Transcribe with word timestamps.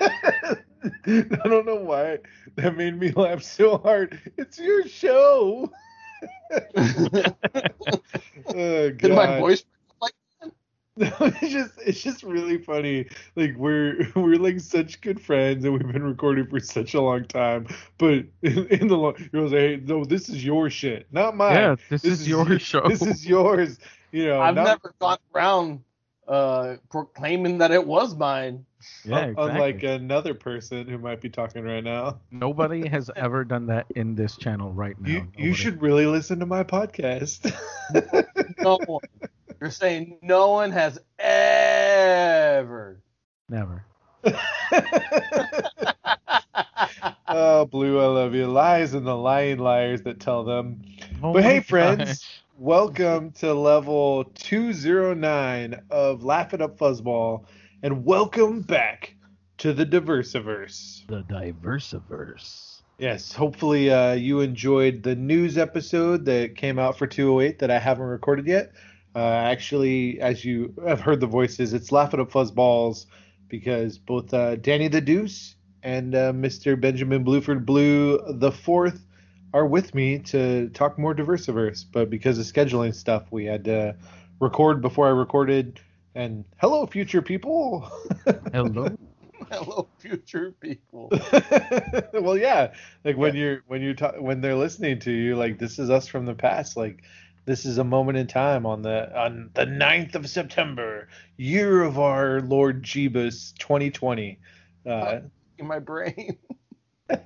I 1.06 1.48
don't 1.48 1.66
know 1.66 1.76
why 1.76 2.18
that 2.56 2.76
made 2.76 2.98
me 2.98 3.10
laugh 3.12 3.42
so 3.42 3.78
hard. 3.78 4.18
It's 4.36 4.58
your 4.58 4.86
show. 4.86 5.70
oh, 6.76 7.30
Did 8.46 9.12
my 9.12 9.38
voice 9.38 9.64
like 10.00 10.12
No, 10.96 11.10
it's 11.20 11.52
just 11.52 11.72
it's 11.86 12.02
just 12.02 12.22
really 12.22 12.58
funny. 12.58 13.06
Like 13.36 13.56
we're 13.56 14.08
we're 14.14 14.36
like 14.36 14.60
such 14.60 15.00
good 15.00 15.20
friends 15.20 15.64
and 15.64 15.72
we've 15.72 15.92
been 15.92 16.02
recording 16.02 16.46
for 16.46 16.60
such 16.60 16.94
a 16.94 17.00
long 17.00 17.24
time. 17.26 17.66
But 17.98 18.24
in, 18.42 18.66
in 18.66 18.88
the 18.88 18.96
long, 18.96 19.14
you're 19.32 19.44
like, 19.44 19.52
hey, 19.52 19.80
no, 19.84 20.04
this 20.04 20.28
is 20.28 20.44
your 20.44 20.68
shit, 20.70 21.06
not 21.12 21.36
mine. 21.36 21.54
Yeah, 21.54 21.76
this, 21.88 22.04
is, 22.04 22.28
your 22.28 22.58
show. 22.58 22.88
This 22.88 23.02
is 23.02 23.26
yours. 23.26 23.78
You 24.12 24.26
know, 24.26 24.40
I've 24.40 24.54
not- 24.54 24.64
never 24.64 24.94
gone 24.98 25.18
around 25.34 25.80
uh, 26.26 26.76
proclaiming 26.90 27.58
that 27.58 27.70
it 27.70 27.86
was 27.86 28.16
mine. 28.16 28.64
Yeah, 29.04 29.26
exactly. 29.26 29.50
unlike 29.50 29.82
another 29.82 30.34
person 30.34 30.86
who 30.88 30.98
might 30.98 31.20
be 31.20 31.28
talking 31.28 31.64
right 31.64 31.84
now. 31.84 32.20
Nobody 32.30 32.88
has 32.90 33.10
ever 33.16 33.44
done 33.44 33.66
that 33.66 33.86
in 33.94 34.14
this 34.14 34.36
channel 34.36 34.72
right 34.72 35.00
now. 35.00 35.10
You 35.10 35.28
you 35.36 35.54
should 35.54 35.82
really 35.82 36.06
listen 36.06 36.38
to 36.40 36.46
my 36.46 36.64
podcast. 36.64 37.54
No 38.62 38.78
one. 38.86 39.00
You're 39.58 39.70
saying 39.70 40.18
no 40.22 40.50
one 40.50 40.70
has 40.70 40.98
ever. 41.18 43.00
never. 43.48 43.86
oh, 47.26 47.64
Blue, 47.64 47.98
I 47.98 48.06
love 48.06 48.34
you. 48.34 48.46
Lies 48.46 48.92
and 48.92 49.06
the 49.06 49.16
lying 49.16 49.58
liars 49.58 50.02
that 50.02 50.20
tell 50.20 50.44
them. 50.44 50.82
Oh 51.22 51.32
but 51.32 51.42
my 51.42 51.48
hey, 51.48 51.60
friends, 51.60 52.42
welcome 52.58 53.32
to 53.32 53.54
level 53.54 54.24
209 54.34 55.82
of 55.90 56.22
Laugh 56.22 56.52
It 56.52 56.60
Up 56.60 56.78
Fuzzball, 56.78 57.46
and 57.82 58.04
welcome 58.04 58.60
back 58.60 59.14
to 59.56 59.72
the 59.72 59.86
Diversiverse. 59.86 61.06
the 61.06 61.22
Diversiverse. 61.22 62.82
Yes, 62.98 63.32
hopefully 63.32 63.90
uh, 63.90 64.12
you 64.12 64.40
enjoyed 64.40 65.02
the 65.02 65.16
news 65.16 65.56
episode 65.56 66.26
that 66.26 66.56
came 66.56 66.78
out 66.78 66.98
for 66.98 67.06
208 67.06 67.58
that 67.60 67.70
I 67.70 67.78
haven't 67.78 68.04
recorded 68.04 68.46
yet. 68.46 68.72
Uh, 69.14 69.20
actually, 69.20 70.20
as 70.20 70.44
you 70.44 70.74
have 70.86 71.00
heard 71.00 71.20
the 71.20 71.26
voices, 71.26 71.72
it's 71.72 71.90
Laugh 71.90 72.12
It 72.12 72.20
Up 72.20 72.30
Fuzzballs 72.30 73.06
because 73.48 73.96
both 73.96 74.32
uh, 74.34 74.56
Danny 74.56 74.88
the 74.88 75.00
Deuce 75.00 75.56
and 75.82 76.14
uh, 76.14 76.32
Mr. 76.32 76.78
Benjamin 76.78 77.24
Bluford 77.24 77.64
Blue 77.64 78.20
the 78.28 78.52
Fourth 78.52 79.06
are 79.54 79.66
with 79.66 79.94
me 79.94 80.18
to 80.18 80.68
talk 80.68 80.98
more 80.98 81.14
Diversiverse. 81.14 81.86
But 81.90 82.10
because 82.10 82.38
of 82.38 82.44
scheduling 82.44 82.94
stuff, 82.94 83.24
we 83.30 83.46
had 83.46 83.64
to 83.64 83.96
record 84.38 84.82
before 84.82 85.06
I 85.06 85.10
recorded. 85.10 85.80
And 86.14 86.44
hello, 86.58 86.86
future 86.86 87.22
people. 87.22 87.90
Hello. 88.52 88.88
Hello, 89.50 89.88
future 89.98 90.54
people. 90.60 91.10
well, 92.12 92.36
yeah, 92.36 92.72
like 93.04 93.16
when 93.16 93.34
you're 93.34 93.64
when 93.66 93.82
you're 93.82 93.94
ta- 93.94 94.20
when 94.20 94.40
they're 94.40 94.54
listening 94.54 95.00
to 95.00 95.10
you, 95.10 95.34
like 95.34 95.58
this 95.58 95.80
is 95.80 95.90
us 95.90 96.06
from 96.06 96.24
the 96.24 96.34
past. 96.34 96.76
Like 96.76 97.02
this 97.46 97.64
is 97.64 97.78
a 97.78 97.84
moment 97.84 98.18
in 98.18 98.28
time 98.28 98.64
on 98.64 98.82
the 98.82 99.18
on 99.18 99.50
the 99.54 99.64
9th 99.64 100.14
of 100.14 100.28
September, 100.28 101.08
year 101.36 101.82
of 101.82 101.98
our 101.98 102.40
Lord 102.42 102.84
Jeebus 102.84 103.56
2020. 103.58 104.38
Uh, 104.86 105.20
In 105.58 105.66
my 105.66 105.80
brain. 105.80 106.38
yeah, 107.10 107.16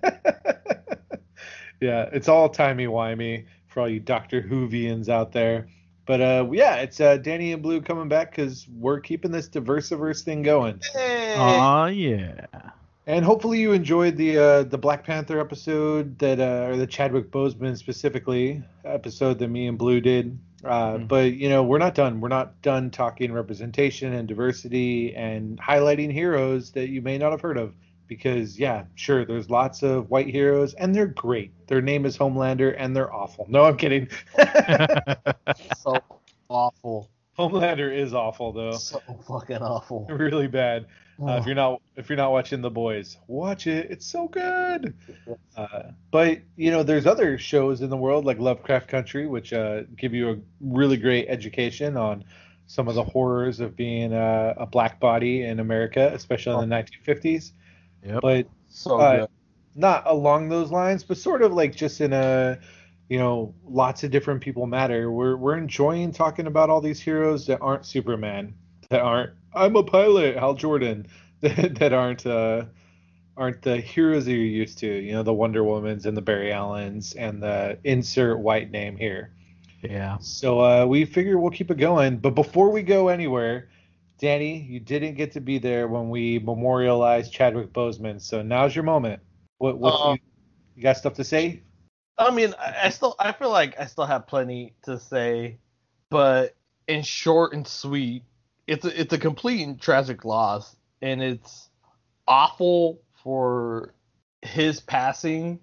it's 2.12 2.28
all 2.28 2.48
timey 2.48 2.86
wimey 2.86 3.44
for 3.66 3.80
all 3.80 3.88
you 3.88 4.00
Doctor 4.00 4.40
Whovians 4.40 5.10
out 5.10 5.32
there. 5.32 5.66
But 6.06 6.20
uh, 6.20 6.48
yeah, 6.52 6.76
it's 6.76 7.00
uh, 7.00 7.16
Danny 7.16 7.52
and 7.52 7.62
Blue 7.62 7.80
coming 7.80 8.08
back 8.08 8.30
because 8.30 8.66
we're 8.68 9.00
keeping 9.00 9.30
this 9.30 9.48
Diversiverse 9.48 10.22
thing 10.22 10.42
going. 10.42 10.80
Hey. 10.92 11.34
Aw, 11.38 11.86
yeah. 11.86 12.46
And 13.06 13.24
hopefully 13.24 13.60
you 13.60 13.72
enjoyed 13.72 14.16
the 14.16 14.38
uh, 14.38 14.62
the 14.64 14.78
Black 14.78 15.04
Panther 15.04 15.38
episode 15.38 16.18
that 16.18 16.40
uh, 16.40 16.68
or 16.70 16.76
the 16.76 16.86
Chadwick 16.86 17.30
Boseman 17.30 17.76
specifically 17.76 18.62
episode 18.84 19.38
that 19.38 19.48
me 19.48 19.66
and 19.66 19.76
Blue 19.78 20.00
did. 20.00 20.38
Uh, 20.64 20.96
Mhm. 20.96 21.08
But 21.08 21.34
you 21.34 21.50
know 21.50 21.62
we're 21.62 21.78
not 21.78 21.94
done. 21.94 22.22
We're 22.22 22.28
not 22.28 22.62
done 22.62 22.90
talking 22.90 23.30
representation 23.32 24.14
and 24.14 24.26
diversity 24.26 25.14
and 25.14 25.58
highlighting 25.60 26.10
heroes 26.10 26.70
that 26.72 26.88
you 26.88 27.02
may 27.02 27.18
not 27.18 27.32
have 27.32 27.42
heard 27.42 27.58
of. 27.58 27.74
Because 28.06 28.58
yeah, 28.58 28.84
sure, 28.94 29.24
there's 29.24 29.50
lots 29.50 29.82
of 29.82 30.10
white 30.10 30.28
heroes 30.28 30.74
and 30.74 30.94
they're 30.94 31.06
great. 31.06 31.52
Their 31.68 31.80
name 31.80 32.04
is 32.04 32.16
Homelander 32.16 32.74
and 32.78 32.94
they're 32.94 33.12
awful. 33.12 33.46
No, 33.48 33.64
I'm 33.64 33.76
kidding. 33.76 34.08
so 35.78 35.98
awful. 36.48 37.10
Homelander 37.38 37.92
is 37.92 38.14
awful 38.14 38.52
though. 38.52 38.72
So 38.72 39.00
fucking 39.26 39.58
awful. 39.58 40.06
Really 40.10 40.48
bad. 40.48 40.86
Uh, 41.22 41.36
if 41.38 41.46
you're 41.46 41.54
not 41.54 41.80
if 41.96 42.08
you're 42.08 42.16
not 42.16 42.32
watching 42.32 42.60
The 42.60 42.70
Boys, 42.70 43.18
watch 43.28 43.66
it. 43.66 43.90
It's 43.90 44.06
so 44.06 44.26
good. 44.28 44.94
Uh, 45.56 45.82
but 46.10 46.40
you 46.56 46.70
know, 46.70 46.82
there's 46.82 47.06
other 47.06 47.38
shows 47.38 47.82
in 47.82 47.90
the 47.90 47.96
world 47.96 48.24
like 48.24 48.38
Lovecraft 48.38 48.88
Country, 48.88 49.26
which 49.26 49.52
uh, 49.52 49.82
give 49.96 50.12
you 50.12 50.30
a 50.30 50.36
really 50.60 50.96
great 50.96 51.26
education 51.28 51.96
on 51.96 52.24
some 52.66 52.88
of 52.88 52.94
the 52.94 53.04
horrors 53.04 53.60
of 53.60 53.76
being 53.76 54.12
a, 54.12 54.54
a 54.56 54.66
black 54.66 54.98
body 54.98 55.42
in 55.42 55.60
America, 55.60 56.10
especially 56.14 56.62
in 56.62 56.68
the 56.68 56.76
1950s. 56.76 57.52
Yep. 58.04 58.20
But 58.22 58.46
so 58.68 58.98
uh, 58.98 59.26
not 59.74 60.04
along 60.06 60.48
those 60.48 60.70
lines, 60.70 61.02
but 61.02 61.16
sort 61.16 61.42
of 61.42 61.52
like 61.52 61.74
just 61.74 62.00
in 62.00 62.12
a 62.12 62.58
you 63.08 63.18
know, 63.18 63.54
lots 63.66 64.02
of 64.02 64.10
different 64.10 64.40
people 64.40 64.66
matter. 64.66 65.10
We're 65.10 65.36
we're 65.36 65.56
enjoying 65.56 66.12
talking 66.12 66.46
about 66.46 66.70
all 66.70 66.80
these 66.80 67.00
heroes 67.00 67.46
that 67.46 67.58
aren't 67.60 67.86
Superman, 67.86 68.54
that 68.88 69.00
aren't 69.00 69.32
I'm 69.54 69.76
a 69.76 69.82
pilot, 69.82 70.36
Hal 70.36 70.54
Jordan, 70.54 71.06
that, 71.40 71.76
that 71.76 71.92
aren't 71.92 72.26
uh 72.26 72.64
aren't 73.36 73.62
the 73.62 73.76
heroes 73.76 74.24
that 74.26 74.32
you're 74.32 74.42
used 74.42 74.78
to. 74.78 74.86
You 74.86 75.12
know, 75.12 75.22
the 75.22 75.34
Wonder 75.34 75.62
Womans 75.62 76.06
and 76.06 76.16
the 76.16 76.22
Barry 76.22 76.52
Allens 76.52 77.14
and 77.14 77.42
the 77.42 77.78
insert 77.84 78.38
white 78.38 78.70
name 78.70 78.96
here. 78.96 79.32
yeah. 79.82 80.18
So 80.20 80.60
uh, 80.60 80.86
we 80.86 81.04
figure 81.04 81.38
we'll 81.38 81.50
keep 81.50 81.70
it 81.70 81.78
going. 81.78 82.18
But 82.18 82.34
before 82.34 82.70
we 82.70 82.82
go 82.82 83.08
anywhere, 83.08 83.68
Danny, 84.18 84.58
you 84.58 84.80
didn't 84.80 85.14
get 85.14 85.32
to 85.32 85.40
be 85.40 85.58
there 85.58 85.88
when 85.88 86.08
we 86.08 86.38
memorialized 86.38 87.32
Chadwick 87.32 87.72
Boseman. 87.72 88.20
So 88.20 88.42
now's 88.42 88.74
your 88.74 88.84
moment. 88.84 89.20
What 89.58 89.78
what 89.78 89.94
Uh, 89.94 90.12
you, 90.12 90.18
you 90.76 90.82
got 90.82 90.96
stuff 90.96 91.14
to 91.14 91.24
say? 91.24 91.62
I 92.16 92.30
mean, 92.30 92.54
I 92.58 92.74
I 92.84 92.88
still 92.90 93.16
I 93.18 93.32
feel 93.32 93.50
like 93.50 93.78
I 93.78 93.86
still 93.86 94.06
have 94.06 94.26
plenty 94.26 94.74
to 94.84 94.98
say, 94.98 95.58
but 96.10 96.54
in 96.86 97.02
short 97.02 97.54
and 97.54 97.66
sweet, 97.66 98.22
it's 98.66 98.84
a, 98.84 99.00
it's 99.00 99.12
a 99.12 99.18
complete 99.18 99.62
and 99.62 99.80
tragic 99.80 100.24
loss, 100.24 100.76
and 101.02 101.22
it's 101.22 101.68
awful 102.28 103.00
for 103.22 103.94
his 104.42 104.80
passing 104.80 105.58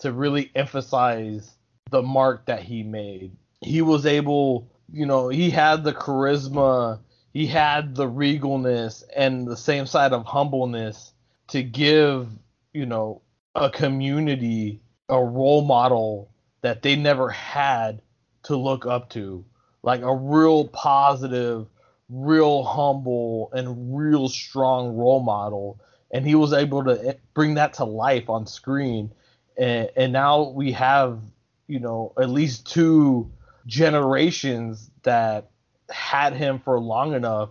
to 0.00 0.12
really 0.12 0.50
emphasize 0.54 1.50
the 1.90 2.02
mark 2.02 2.46
that 2.46 2.62
he 2.62 2.82
made. 2.82 3.32
He 3.60 3.80
was 3.80 4.04
able, 4.04 4.68
you 4.92 5.06
know, 5.06 5.28
he 5.28 5.50
had 5.50 5.84
the 5.84 5.92
charisma, 5.92 6.98
he 7.34 7.46
had 7.46 7.94
the 7.94 8.06
regalness, 8.06 9.02
and 9.14 9.46
the 9.46 9.56
same 9.56 9.86
side 9.86 10.12
of 10.12 10.24
humbleness 10.24 11.12
to 11.48 11.62
give, 11.62 12.28
you 12.72 12.86
know, 12.86 13.20
a 13.54 13.68
community 13.68 14.80
a 15.08 15.22
role 15.22 15.62
model 15.62 16.30
that 16.62 16.80
they 16.80 16.96
never 16.96 17.28
had 17.28 18.00
to 18.44 18.56
look 18.56 18.86
up 18.86 19.10
to. 19.10 19.44
Like 19.82 20.00
a 20.00 20.14
real 20.14 20.68
positive 20.68 21.66
real 22.08 22.62
humble 22.62 23.50
and 23.52 23.96
real 23.96 24.28
strong 24.28 24.96
role 24.96 25.20
model. 25.20 25.80
And 26.10 26.26
he 26.26 26.34
was 26.34 26.52
able 26.52 26.84
to 26.84 27.08
eh, 27.08 27.14
bring 27.34 27.54
that 27.54 27.74
to 27.74 27.84
life 27.84 28.30
on 28.30 28.46
screen. 28.46 29.12
And, 29.56 29.90
and 29.96 30.12
now 30.12 30.50
we 30.50 30.72
have 30.72 31.20
you 31.66 31.80
know 31.80 32.12
at 32.18 32.28
least 32.28 32.70
two 32.70 33.30
generations 33.66 34.90
that 35.02 35.50
had 35.90 36.34
him 36.34 36.58
for 36.58 36.78
long 36.80 37.14
enough 37.14 37.50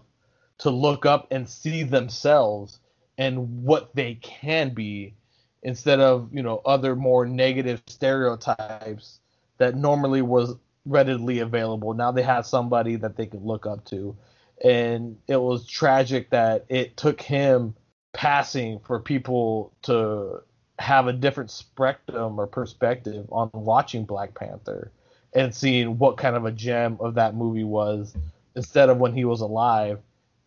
to 0.60 0.70
look 0.70 1.06
up 1.06 1.28
and 1.32 1.48
see 1.50 1.84
themselves 1.84 2.80
and 3.18 3.64
what 3.64 3.94
they 3.96 4.16
can 4.16 4.74
be 4.74 5.14
instead 5.62 6.00
of 6.00 6.30
you 6.34 6.42
know 6.42 6.62
other 6.66 6.96
more 6.96 7.26
negative 7.26 7.82
stereotypes 7.88 9.20
that 9.58 9.76
normally 9.76 10.22
was 10.22 10.56
readily 10.86 11.40
available. 11.40 11.94
Now 11.94 12.12
they 12.12 12.24
had 12.24 12.46
somebody 12.46 12.96
that 12.98 13.16
they 13.16 13.26
could 13.26 13.44
look 13.44 13.66
up 13.66 13.86
to. 13.86 14.16
And 14.64 15.18
it 15.28 15.38
was 15.38 15.68
tragic 15.68 16.30
that 16.30 16.66
it 16.70 16.98
took 16.98 17.22
him 17.22 17.76
passing 18.14 18.80
for 18.80 19.00
people 19.00 19.74
to 19.84 20.42
have 20.80 21.08
a 21.08 21.14
different 21.14 21.52
spectrum 21.52 22.40
or 22.40 22.48
perspective 22.48 23.26
on 23.32 23.50
watching 23.54 24.06
Black 24.06 24.36
Panther 24.36 24.92
and 25.36 25.54
seeing 25.54 25.98
what 25.98 26.18
kind 26.18 26.36
of 26.36 26.46
a 26.46 26.52
gem 26.52 26.98
of 27.00 27.16
that 27.16 27.36
movie 27.36 27.64
was 27.64 28.16
instead 28.56 28.90
of 28.90 28.98
when 28.98 29.14
he 29.14 29.26
was 29.26 29.42
alive 29.42 30.00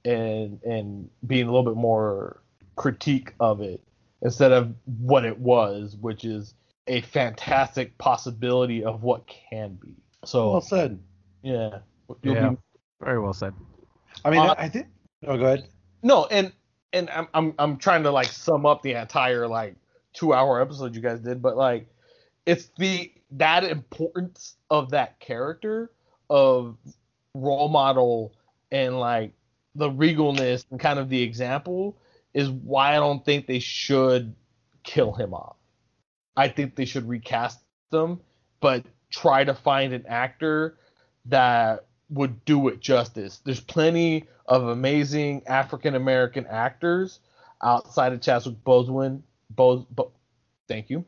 and 0.05 0.63
and 0.63 1.11
being 1.27 1.47
a 1.47 1.51
little 1.53 1.65
bit 1.65 1.77
more 1.77 2.41
critique 2.77 3.33
of 3.41 3.61
it 3.61 3.81
instead 4.23 4.53
of 4.53 4.73
what 5.01 5.25
it 5.25 5.39
was, 5.39 5.97
which 6.01 6.25
is 6.25 6.55
a 6.87 7.01
fantastic 7.01 7.97
possibility 7.99 8.85
of 8.85 9.03
what 9.03 9.27
can 9.27 9.75
be. 9.75 9.95
So 10.25 10.53
Well 10.53 10.61
said. 10.61 10.99
yeah, 11.43 11.79
you'll 12.23 12.35
Yeah. 12.35 12.51
be 12.51 12.57
Very 13.01 13.19
well 13.21 13.33
said. 13.35 13.55
I 14.25 14.31
mean, 14.31 14.41
Uh, 14.41 14.55
I 14.57 14.69
think. 14.69 14.87
Oh, 15.27 15.37
go 15.37 15.45
ahead. 15.47 15.69
no, 16.03 16.27
and 16.27 16.53
and 16.93 17.11
I'm 17.11 17.29
I'm 17.35 17.55
I'm 17.59 17.77
trying 17.77 18.05
to 18.05 18.11
like 18.11 18.27
sum 18.29 18.65
up 18.67 18.83
the 18.83 18.93
entire 18.93 19.49
like 19.49 19.75
two 20.13 20.33
hour 20.33 20.61
episode 20.61 20.95
you 20.95 21.01
guys 21.03 21.21
did, 21.21 21.43
but 21.43 21.57
like 21.57 21.89
it's 22.47 22.71
the 22.79 23.13
that 23.33 23.65
importance 23.65 24.57
of 24.71 24.91
that 24.91 25.19
character 25.21 25.91
of 26.31 26.77
role 27.35 27.69
model 27.69 28.33
and 28.71 28.99
like 28.99 29.33
the 29.75 29.91
regalness 29.91 30.65
and 30.71 30.81
kind 30.81 30.99
of 30.99 31.09
the 31.09 31.23
example 31.23 31.99
is 32.33 32.49
why 32.49 32.93
I 32.93 32.97
don't 32.97 33.25
think 33.25 33.47
they 33.47 33.59
should 33.59 34.35
kill 34.85 35.13
him 35.13 35.35
off. 35.35 35.57
I 36.37 36.49
think 36.49 36.77
they 36.77 36.85
should 36.85 37.09
recast 37.09 37.61
them, 37.91 38.21
but 38.61 38.85
try 39.11 39.45
to 39.45 39.55
find 39.55 39.93
an 39.93 40.05
actor 40.07 40.79
that 41.27 41.87
would 42.11 42.45
do 42.45 42.69
it 42.69 42.81
justice. 42.81 43.41
There's 43.45 43.61
plenty 43.61 44.25
of 44.47 44.69
amazing 44.69 45.43
African 45.47 45.95
American 45.95 46.47
actors 46.47 47.21
outside 47.63 48.13
of 48.13 48.21
Chadwick 48.21 48.63
Boseman, 48.65 49.23
Bose, 49.51 49.85
Bo, 49.91 50.13
thank 50.69 50.91
you, 50.91 51.05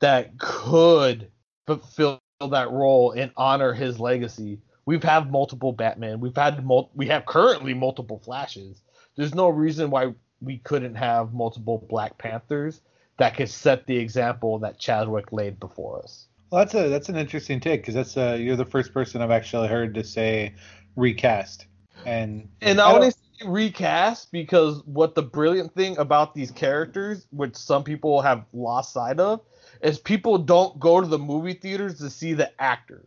that 0.00 0.38
could 0.38 1.30
fulfill 1.66 2.20
that 2.50 2.70
role 2.70 3.12
and 3.12 3.30
honor 3.36 3.72
his 3.72 3.98
legacy. 3.98 4.60
We've 4.86 5.02
had 5.02 5.30
multiple 5.30 5.72
Batman. 5.72 6.20
We've 6.20 6.36
had 6.36 6.64
mul- 6.64 6.90
we 6.94 7.06
have 7.06 7.24
currently 7.26 7.74
multiple 7.74 8.18
Flashes. 8.18 8.82
There's 9.16 9.34
no 9.34 9.48
reason 9.48 9.90
why 9.90 10.14
we 10.40 10.58
couldn't 10.58 10.96
have 10.96 11.32
multiple 11.32 11.86
Black 11.88 12.18
Panthers 12.18 12.80
that 13.16 13.36
could 13.36 13.48
set 13.48 13.86
the 13.86 13.96
example 13.96 14.58
that 14.58 14.78
Chadwick 14.78 15.32
laid 15.32 15.58
before 15.60 16.02
us. 16.02 16.26
Well, 16.50 16.60
that's 16.60 16.74
a 16.74 16.88
that's 16.88 17.08
an 17.08 17.16
interesting 17.16 17.60
take 17.60 17.82
because 17.82 17.94
that's 17.94 18.16
uh 18.16 18.36
you're 18.38 18.56
the 18.56 18.64
first 18.64 18.92
person 18.92 19.22
I've 19.22 19.30
actually 19.30 19.68
heard 19.68 19.94
to 19.94 20.04
say 20.04 20.54
recast. 20.96 21.66
And 22.04 22.48
And 22.60 22.80
I 22.80 22.90
I 22.90 22.94
only 22.94 23.10
say 23.10 23.16
recast 23.46 24.30
because 24.30 24.82
what 24.84 25.14
the 25.14 25.22
brilliant 25.22 25.74
thing 25.74 25.96
about 25.98 26.34
these 26.34 26.50
characters, 26.50 27.26
which 27.30 27.56
some 27.56 27.82
people 27.82 28.20
have 28.20 28.44
lost 28.52 28.92
sight 28.92 29.18
of, 29.18 29.40
is 29.84 29.98
people 29.98 30.38
don't 30.38 30.80
go 30.80 31.00
to 31.00 31.06
the 31.06 31.18
movie 31.18 31.54
theaters 31.54 31.98
to 31.98 32.10
see 32.10 32.32
the 32.32 32.50
actor. 32.60 33.06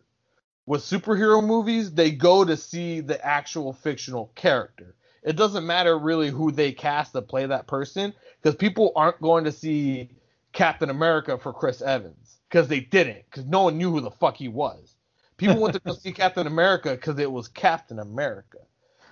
With 0.66 0.82
superhero 0.82 1.46
movies, 1.46 1.92
they 1.92 2.12
go 2.12 2.46
to 2.46 2.56
see 2.56 3.02
the 3.02 3.24
actual 3.26 3.74
fictional 3.74 4.32
character. 4.36 4.96
It 5.24 5.36
doesn't 5.36 5.66
matter 5.66 5.98
really 6.00 6.30
who 6.30 6.52
they 6.52 6.72
cast 6.72 7.14
to 7.14 7.22
play 7.22 7.46
that 7.46 7.68
person 7.68 8.14
because 8.42 8.56
people 8.56 8.94
aren't 8.96 9.22
going 9.22 9.44
to 9.44 9.52
see 9.52 10.12
Captain 10.54 10.90
America 10.90 11.38
for 11.38 11.52
Chris 11.52 11.82
Evans 11.82 12.38
because 12.50 12.70
they 12.70 12.80
didn't 12.80 13.26
because 13.30 13.46
no 13.46 13.64
one 13.64 13.78
knew 13.78 13.92
who 13.92 14.00
the 14.00 14.12
fuck 14.12 14.38
he 14.38 14.48
was. 14.48 14.96
People 15.36 15.60
went 15.60 15.74
to 15.74 15.82
go 15.82 15.94
see 16.00 16.14
Captain 16.14 16.48
America 16.48 16.92
because 16.92 17.20
it 17.20 17.32
was 17.32 17.50
Captain 17.50 18.00
America 18.00 18.60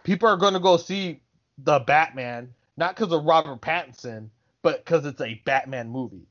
people 0.06 0.29
are 0.29 0.38
going 0.38 0.53
to 0.53 0.59
go 0.59 0.77
see 0.77 1.19
the 1.57 1.79
Batman 1.79 2.53
not 2.77 2.95
because 2.95 3.12
of 3.12 3.25
Robert 3.25 3.62
Pattinson, 3.62 4.29
but 4.62 4.85
because 4.85 5.06
it's 5.06 5.21
a 5.21 5.41
Batman 5.45 5.89
movie. 5.89 6.27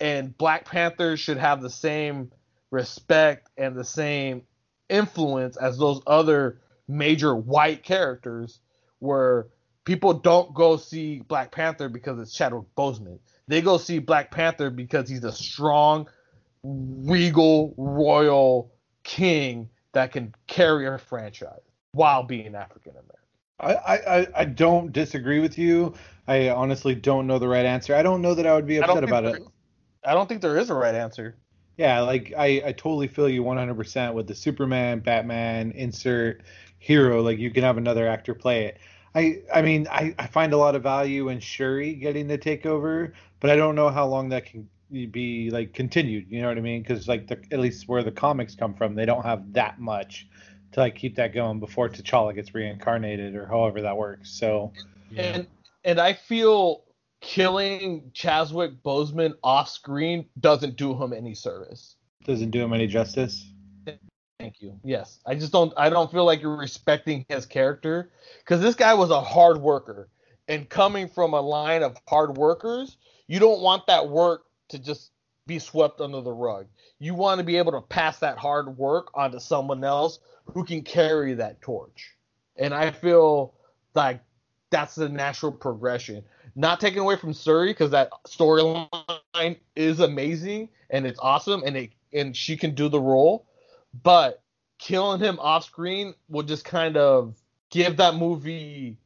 And 0.00 0.36
Black 0.36 0.64
Panther 0.64 1.16
should 1.16 1.36
have 1.36 1.60
the 1.60 1.70
same 1.70 2.32
respect 2.70 3.48
and 3.56 3.76
the 3.76 3.84
same 3.84 4.42
influence 4.88 5.56
as 5.56 5.78
those 5.78 6.00
other 6.06 6.60
major 6.88 7.34
white 7.34 7.82
characters, 7.82 8.60
where 8.98 9.48
people 9.84 10.14
don't 10.14 10.54
go 10.54 10.76
see 10.76 11.20
Black 11.20 11.52
Panther 11.52 11.88
because 11.88 12.18
it's 12.18 12.32
Chadwick 12.32 12.66
Boseman. 12.76 13.18
They 13.48 13.60
go 13.60 13.78
see 13.78 13.98
Black 13.98 14.30
Panther 14.30 14.70
because 14.70 15.08
he's 15.08 15.24
a 15.24 15.32
strong, 15.32 16.08
regal, 16.62 17.74
royal 17.76 18.72
king 19.02 19.68
that 19.92 20.12
can 20.12 20.34
carry 20.46 20.86
a 20.86 20.98
franchise 20.98 21.60
while 21.92 22.22
being 22.22 22.54
African 22.54 22.92
American. 22.92 23.16
I, 23.60 23.74
I, 23.74 24.26
I 24.34 24.44
don't 24.44 24.92
disagree 24.92 25.40
with 25.40 25.58
you. 25.58 25.94
I 26.26 26.48
honestly 26.50 26.94
don't 26.94 27.26
know 27.26 27.38
the 27.38 27.48
right 27.48 27.66
answer. 27.66 27.94
I 27.94 28.02
don't 28.02 28.22
know 28.22 28.34
that 28.34 28.46
I 28.46 28.54
would 28.54 28.66
be 28.66 28.78
upset 28.78 29.04
about 29.04 29.24
it. 29.24 29.42
Is- 30.02 30.08
I 30.08 30.14
don't 30.14 30.28
think 30.28 30.42
there 30.42 30.58
is 30.58 30.70
a 30.70 30.74
right 30.74 30.94
answer. 30.94 31.36
Yeah, 31.76 32.00
like 32.00 32.34
I, 32.36 32.62
I 32.66 32.72
totally 32.72 33.08
feel 33.08 33.28
you 33.28 33.42
100% 33.42 34.12
with 34.12 34.26
the 34.26 34.34
Superman, 34.34 35.00
Batman, 35.00 35.72
insert 35.72 36.42
hero. 36.78 37.22
Like 37.22 37.38
you 37.38 37.50
can 37.50 37.62
have 37.62 37.78
another 37.78 38.06
actor 38.06 38.34
play 38.34 38.66
it. 38.66 38.78
I, 39.14 39.42
I 39.52 39.62
mean, 39.62 39.88
I, 39.90 40.14
I 40.18 40.26
find 40.26 40.52
a 40.52 40.56
lot 40.56 40.74
of 40.74 40.82
value 40.82 41.30
in 41.30 41.40
Shuri 41.40 41.94
getting 41.94 42.28
the 42.28 42.38
takeover, 42.38 43.12
but 43.40 43.50
I 43.50 43.56
don't 43.56 43.74
know 43.74 43.88
how 43.88 44.06
long 44.06 44.28
that 44.28 44.46
can 44.46 44.68
be 44.90 45.50
like 45.50 45.72
continued. 45.72 46.26
You 46.28 46.42
know 46.42 46.48
what 46.48 46.58
I 46.58 46.60
mean? 46.60 46.82
Because 46.82 47.08
like 47.08 47.26
the 47.26 47.40
at 47.50 47.60
least 47.60 47.88
where 47.88 48.02
the 48.02 48.12
comics 48.12 48.54
come 48.54 48.74
from, 48.74 48.94
they 48.94 49.06
don't 49.06 49.24
have 49.24 49.52
that 49.54 49.80
much 49.80 50.28
to 50.72 50.80
like 50.80 50.94
keep 50.94 51.16
that 51.16 51.32
going 51.32 51.60
before 51.60 51.88
T'Challa 51.88 52.34
gets 52.34 52.54
reincarnated 52.54 53.34
or 53.34 53.46
however 53.46 53.82
that 53.82 53.96
works. 53.96 54.30
So 54.30 54.72
And 55.16 55.46
and 55.84 56.00
I 56.00 56.12
feel 56.12 56.84
killing 57.20 58.10
Chadwick 58.14 58.82
Boseman 58.82 59.34
off 59.42 59.68
screen 59.68 60.26
doesn't 60.38 60.76
do 60.76 60.94
him 61.00 61.12
any 61.12 61.34
service. 61.34 61.96
doesn't 62.24 62.50
do 62.50 62.62
him 62.62 62.72
any 62.72 62.86
justice. 62.86 63.46
Thank 64.38 64.62
you. 64.62 64.80
Yes, 64.82 65.18
I 65.26 65.34
just 65.34 65.52
don't. 65.52 65.72
I 65.76 65.90
don't 65.90 66.10
feel 66.10 66.24
like 66.24 66.40
you're 66.40 66.56
respecting 66.56 67.26
his 67.28 67.44
character 67.44 68.10
because 68.38 68.62
this 68.62 68.74
guy 68.74 68.94
was 68.94 69.10
a 69.10 69.20
hard 69.20 69.58
worker, 69.58 70.08
and 70.48 70.66
coming 70.66 71.08
from 71.08 71.34
a 71.34 71.40
line 71.40 71.82
of 71.82 71.98
hard 72.08 72.38
workers, 72.38 72.96
you 73.26 73.38
don't 73.38 73.60
want 73.60 73.86
that 73.88 74.08
work 74.08 74.44
to 74.70 74.78
just 74.78 75.10
be 75.46 75.58
swept 75.58 76.00
under 76.00 76.22
the 76.22 76.32
rug. 76.32 76.68
You 76.98 77.14
want 77.14 77.38
to 77.40 77.44
be 77.44 77.58
able 77.58 77.72
to 77.72 77.82
pass 77.82 78.20
that 78.20 78.38
hard 78.38 78.78
work 78.78 79.10
onto 79.14 79.40
someone 79.40 79.84
else 79.84 80.20
who 80.54 80.64
can 80.64 80.82
carry 80.82 81.34
that 81.34 81.60
torch. 81.60 82.16
And 82.56 82.72
I 82.72 82.92
feel 82.92 83.54
like 83.94 84.22
that's 84.70 84.94
the 84.94 85.08
natural 85.08 85.52
progression. 85.52 86.24
Not 86.54 86.80
taking 86.80 87.00
away 87.00 87.16
from 87.16 87.32
Shuri 87.32 87.68
because 87.70 87.90
that 87.90 88.10
storyline 88.26 89.58
is 89.76 90.00
amazing 90.00 90.68
and 90.90 91.06
it's 91.06 91.18
awesome 91.20 91.62
and 91.64 91.76
it 91.76 91.90
and 92.12 92.36
she 92.36 92.56
can 92.56 92.74
do 92.74 92.88
the 92.88 93.00
role 93.00 93.46
but 94.02 94.42
killing 94.78 95.20
him 95.20 95.38
off 95.40 95.64
screen 95.64 96.14
will 96.28 96.42
just 96.42 96.64
kind 96.64 96.96
of 96.96 97.36
give 97.70 97.96
that 97.98 98.14
movie 98.14 98.96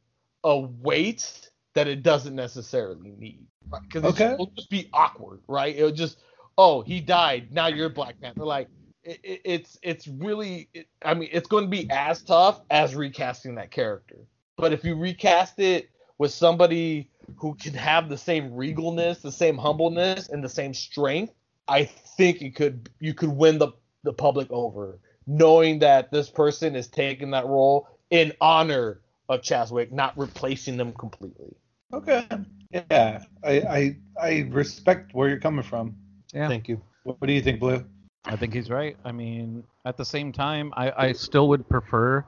a 0.43 0.59
weight 0.59 1.49
that 1.73 1.87
it 1.87 2.03
doesn't 2.03 2.35
necessarily 2.35 3.11
need. 3.17 3.45
Because 3.81 4.03
Okay. 4.05 4.33
it'll 4.33 4.51
just 4.55 4.69
be 4.69 4.89
awkward, 4.93 5.41
right? 5.47 5.75
It'll 5.75 5.91
just, 5.91 6.19
oh, 6.57 6.81
he 6.81 7.01
died. 7.01 7.51
Now 7.51 7.67
you're 7.67 7.89
Black 7.89 8.19
Panther. 8.21 8.45
Like, 8.45 8.69
it, 9.03 9.19
it, 9.23 9.41
it's 9.43 9.77
it's 9.83 10.07
really, 10.07 10.69
it, 10.73 10.87
I 11.03 11.13
mean, 11.13 11.29
it's 11.31 11.47
going 11.47 11.65
to 11.65 11.69
be 11.69 11.89
as 11.91 12.21
tough 12.21 12.61
as 12.71 12.95
recasting 12.95 13.55
that 13.55 13.71
character. 13.71 14.17
But 14.57 14.71
if 14.71 14.83
you 14.83 14.95
recast 14.95 15.59
it 15.59 15.89
with 16.17 16.31
somebody 16.31 17.09
who 17.37 17.55
can 17.55 17.73
have 17.73 18.09
the 18.09 18.17
same 18.17 18.51
regalness, 18.51 19.21
the 19.21 19.31
same 19.31 19.57
humbleness, 19.57 20.29
and 20.29 20.43
the 20.43 20.49
same 20.49 20.73
strength, 20.73 21.33
I 21.67 21.85
think 21.85 22.41
it 22.41 22.55
could 22.55 22.89
you 22.99 23.13
could 23.13 23.29
win 23.29 23.57
the 23.57 23.69
the 24.03 24.13
public 24.13 24.51
over, 24.51 24.99
knowing 25.25 25.79
that 25.79 26.11
this 26.11 26.29
person 26.29 26.75
is 26.75 26.87
taking 26.87 27.31
that 27.31 27.45
role 27.45 27.87
in 28.11 28.33
honor 28.39 29.01
of 29.29 29.41
Chadwick, 29.41 29.91
not 29.91 30.17
replacing 30.17 30.77
them 30.77 30.93
completely. 30.93 31.55
Okay. 31.91 32.27
Yeah, 32.71 33.23
I, 33.43 33.51
I 33.51 33.97
I 34.21 34.47
respect 34.49 35.13
where 35.13 35.29
you're 35.29 35.39
coming 35.39 35.63
from. 35.63 35.95
Yeah. 36.33 36.47
Thank 36.47 36.67
you. 36.67 36.81
What, 37.03 37.19
what 37.19 37.27
do 37.27 37.33
you 37.33 37.41
think, 37.41 37.59
Blue? 37.59 37.85
I 38.25 38.35
think 38.35 38.53
he's 38.53 38.69
right. 38.69 38.97
I 39.05 39.11
mean, 39.11 39.63
at 39.85 39.97
the 39.97 40.05
same 40.05 40.31
time, 40.31 40.73
I, 40.75 40.91
I 40.97 41.11
still 41.11 41.47
would 41.49 41.69
prefer 41.69 42.25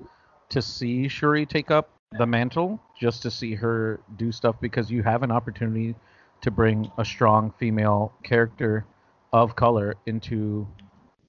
to 0.49 0.61
see 0.61 1.07
Shuri 1.07 1.45
take 1.45 1.71
up 1.71 1.96
the 2.11 2.25
mantle 2.25 2.79
just 2.99 3.21
to 3.23 3.31
see 3.31 3.53
her 3.55 3.99
do 4.17 4.31
stuff 4.31 4.55
because 4.61 4.89
you 4.91 5.03
have 5.03 5.23
an 5.23 5.31
opportunity 5.31 5.95
to 6.41 6.51
bring 6.51 6.89
a 6.97 7.05
strong 7.05 7.51
female 7.59 8.13
character 8.23 8.85
of 9.33 9.55
color 9.55 9.95
into 10.05 10.67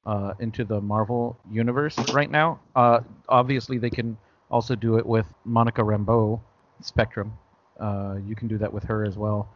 uh, 0.06 0.32
into 0.40 0.64
the 0.64 0.80
Marvel 0.80 1.38
universe 1.50 1.98
right 2.14 2.30
now. 2.30 2.60
Uh, 2.74 3.00
obviously, 3.28 3.78
they 3.78 3.90
can 3.90 4.16
also 4.50 4.74
do 4.74 4.96
it 4.96 5.04
with 5.04 5.26
Monica 5.44 5.82
Rambeau, 5.82 6.40
Spectrum. 6.80 7.32
Uh, 7.78 8.16
you 8.26 8.34
can 8.34 8.48
do 8.48 8.56
that 8.58 8.72
with 8.72 8.84
her 8.84 9.04
as 9.04 9.18
well. 9.18 9.48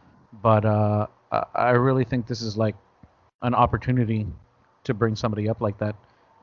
But 0.43 0.65
uh, 0.65 1.07
I- 1.31 1.45
I 1.55 1.69
really 1.71 2.03
think 2.03 2.27
this 2.27 2.41
is 2.41 2.55
like 2.57 2.75
an 3.41 3.55
opportunity 3.55 4.27
to 4.83 4.93
bring 4.93 5.15
somebody 5.15 5.49
up 5.49 5.61
like 5.61 5.77
that. 5.79 5.95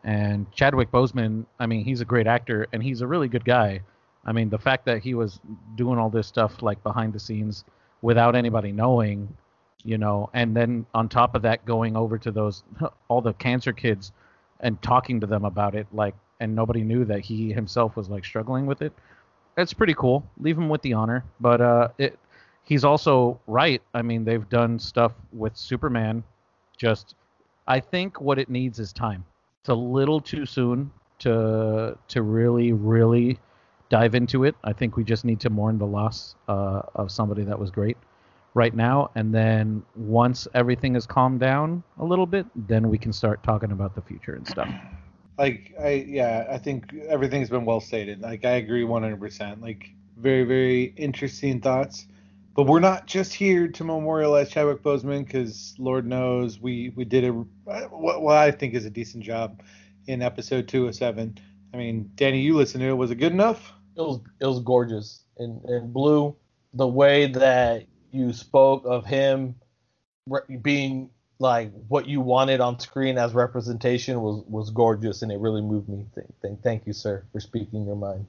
And 0.03 0.51
Chadwick 0.53 0.91
Boseman, 0.91 1.47
I 1.59 1.67
mean, 1.67 1.85
he's 1.85 2.01
a 2.01 2.05
great 2.05 2.27
actor 2.27 2.67
and 2.73 2.83
he's 2.83 3.03
a 3.03 3.07
really 3.07 3.29
good 3.29 3.45
guy. 3.45 3.83
I 4.25 4.33
mean, 4.33 4.51
the 4.51 4.59
fact 4.59 4.85
that 4.87 5.03
he 5.03 5.15
was 5.15 5.41
doing 5.77 5.99
all 5.99 6.11
this 6.11 6.27
stuff 6.27 6.63
like 6.63 6.83
behind 6.83 7.13
the 7.13 7.21
scenes 7.21 7.65
without 8.03 8.35
anybody 8.37 8.73
knowing, 8.73 9.35
you 9.85 9.99
know, 9.99 10.29
and 10.35 10.55
then 10.57 10.87
on 10.95 11.09
top 11.09 11.35
of 11.35 11.43
that, 11.43 11.65
going 11.65 11.97
over 11.97 12.19
to 12.19 12.31
those 12.31 12.63
all 13.09 13.21
the 13.21 13.33
cancer 13.35 13.73
kids 13.73 14.13
and 14.61 14.81
talking 14.83 15.21
to 15.21 15.27
them 15.27 15.45
about 15.45 15.75
it, 15.75 15.87
like, 15.93 16.15
and 16.41 16.55
nobody 16.55 16.83
knew 16.83 17.05
that 17.05 17.21
he 17.21 17.53
himself 17.53 17.97
was 17.97 18.09
like 18.09 18.25
struggling 18.25 18.67
with 18.67 18.83
it. 18.83 18.93
It's 19.57 19.73
pretty 19.73 19.95
cool. 19.95 20.25
Leave 20.39 20.57
him 20.57 20.69
with 20.69 20.83
the 20.83 20.93
honor, 20.93 21.25
but 21.41 21.61
uh, 21.61 21.89
it. 21.99 22.19
He's 22.63 22.85
also 22.85 23.41
right. 23.47 23.83
I 23.95 24.03
mean, 24.03 24.25
they've 24.25 24.49
done 24.49 24.79
stuff 24.79 25.13
with 25.33 25.57
Superman. 25.57 26.23
Just, 26.77 27.17
I 27.67 27.81
think 27.81 28.21
what 28.21 28.39
it 28.39 28.49
needs 28.49 28.79
is 28.79 28.93
time. 28.93 29.25
It's 29.61 29.71
a 29.71 29.75
little 29.75 30.21
too 30.21 30.47
soon 30.47 30.91
to 31.21 31.99
to 32.09 32.23
really, 32.23 32.73
really 32.73 33.39
dive 33.91 34.15
into 34.15 34.45
it. 34.45 34.55
I 34.65 34.73
think 34.73 34.97
we 34.97 35.05
just 35.05 35.25
need 35.25 35.41
to 35.41 35.51
mourn 35.51 35.77
the 35.77 35.87
loss 35.87 36.37
uh, 36.49 36.83
of 36.95 37.11
somebody 37.11 37.45
that 37.45 37.59
was 37.59 37.71
great 37.71 37.99
right 38.55 38.75
now, 38.75 39.11
and 39.15 39.35
then 39.35 39.83
once 39.95 40.49
everything 40.55 40.97
is 40.97 41.07
calmed 41.07 41.41
down 41.41 41.83
a 41.99 42.05
little 42.05 42.27
bit, 42.27 42.47
then 42.55 42.89
we 42.89 42.97
can 42.97 43.13
start 43.13 43.43
talking 43.43 43.73
about 43.73 43.95
the 43.95 44.01
future 44.01 44.35
and 44.35 44.47
stuff. 44.47 44.69
Like 45.39 45.75
I 45.81 46.07
yeah, 46.09 46.47
I 46.51 46.59
think 46.59 46.95
everything's 47.09 47.51
been 47.51 47.65
well 47.65 47.81
stated. 47.81 48.21
Like 48.21 48.45
I 48.45 48.53
agree 48.53 48.83
100%. 48.83 49.63
Like 49.63 49.91
very 50.17 50.45
very 50.45 50.95
interesting 50.97 51.61
thoughts. 51.61 52.07
But 52.55 52.65
we're 52.65 52.81
not 52.81 53.07
just 53.07 53.33
here 53.33 53.69
to 53.69 53.85
memorialize 53.85 54.51
Chadwick 54.51 54.83
Boseman 54.83 55.25
because 55.25 55.75
Lord 55.79 56.07
knows 56.07 56.61
we 56.61 56.93
we 56.95 57.05
did 57.05 57.25
a 57.25 57.31
what, 57.31 58.23
what 58.23 58.37
I 58.37 58.51
think 58.51 58.75
is 58.75 58.85
a 58.85 58.91
decent 58.91 59.25
job 59.25 59.63
in 60.07 60.21
episode 60.21 60.69
two 60.69 60.89
of 60.89 60.95
seven. 60.95 61.39
I 61.73 61.77
mean, 61.77 62.11
Danny, 62.17 62.41
you 62.41 62.57
listened 62.57 62.83
to 62.83 62.89
it. 62.89 62.95
Was 62.95 63.11
it 63.11 63.15
good 63.17 63.33
enough? 63.33 63.73
It 64.01 64.07
was 64.07 64.21
it 64.41 64.47
was 64.47 64.61
gorgeous 64.61 65.25
and 65.39 65.63
and 65.65 65.93
blue. 65.93 66.37
The 66.75 66.87
way 66.87 67.27
that 67.27 67.85
you 68.13 68.33
spoke 68.33 68.85
of 68.87 69.05
him 69.05 69.57
re- 70.27 70.57
being 70.57 71.11
like 71.39 71.73
what 71.89 72.07
you 72.07 72.21
wanted 72.21 72.61
on 72.61 72.79
screen 72.79 73.19
as 73.19 73.35
representation 73.35 74.21
was 74.21 74.43
was 74.47 74.71
gorgeous 74.71 75.23
and 75.23 75.31
it 75.33 75.39
really 75.39 75.63
moved 75.63 75.89
me. 75.89 76.07
Thank, 76.15 76.33
thank, 76.43 76.63
thank 76.63 76.87
you, 76.87 76.93
sir, 76.93 77.25
for 77.33 77.41
speaking 77.41 77.87
your 77.87 77.97
mind. 77.97 78.27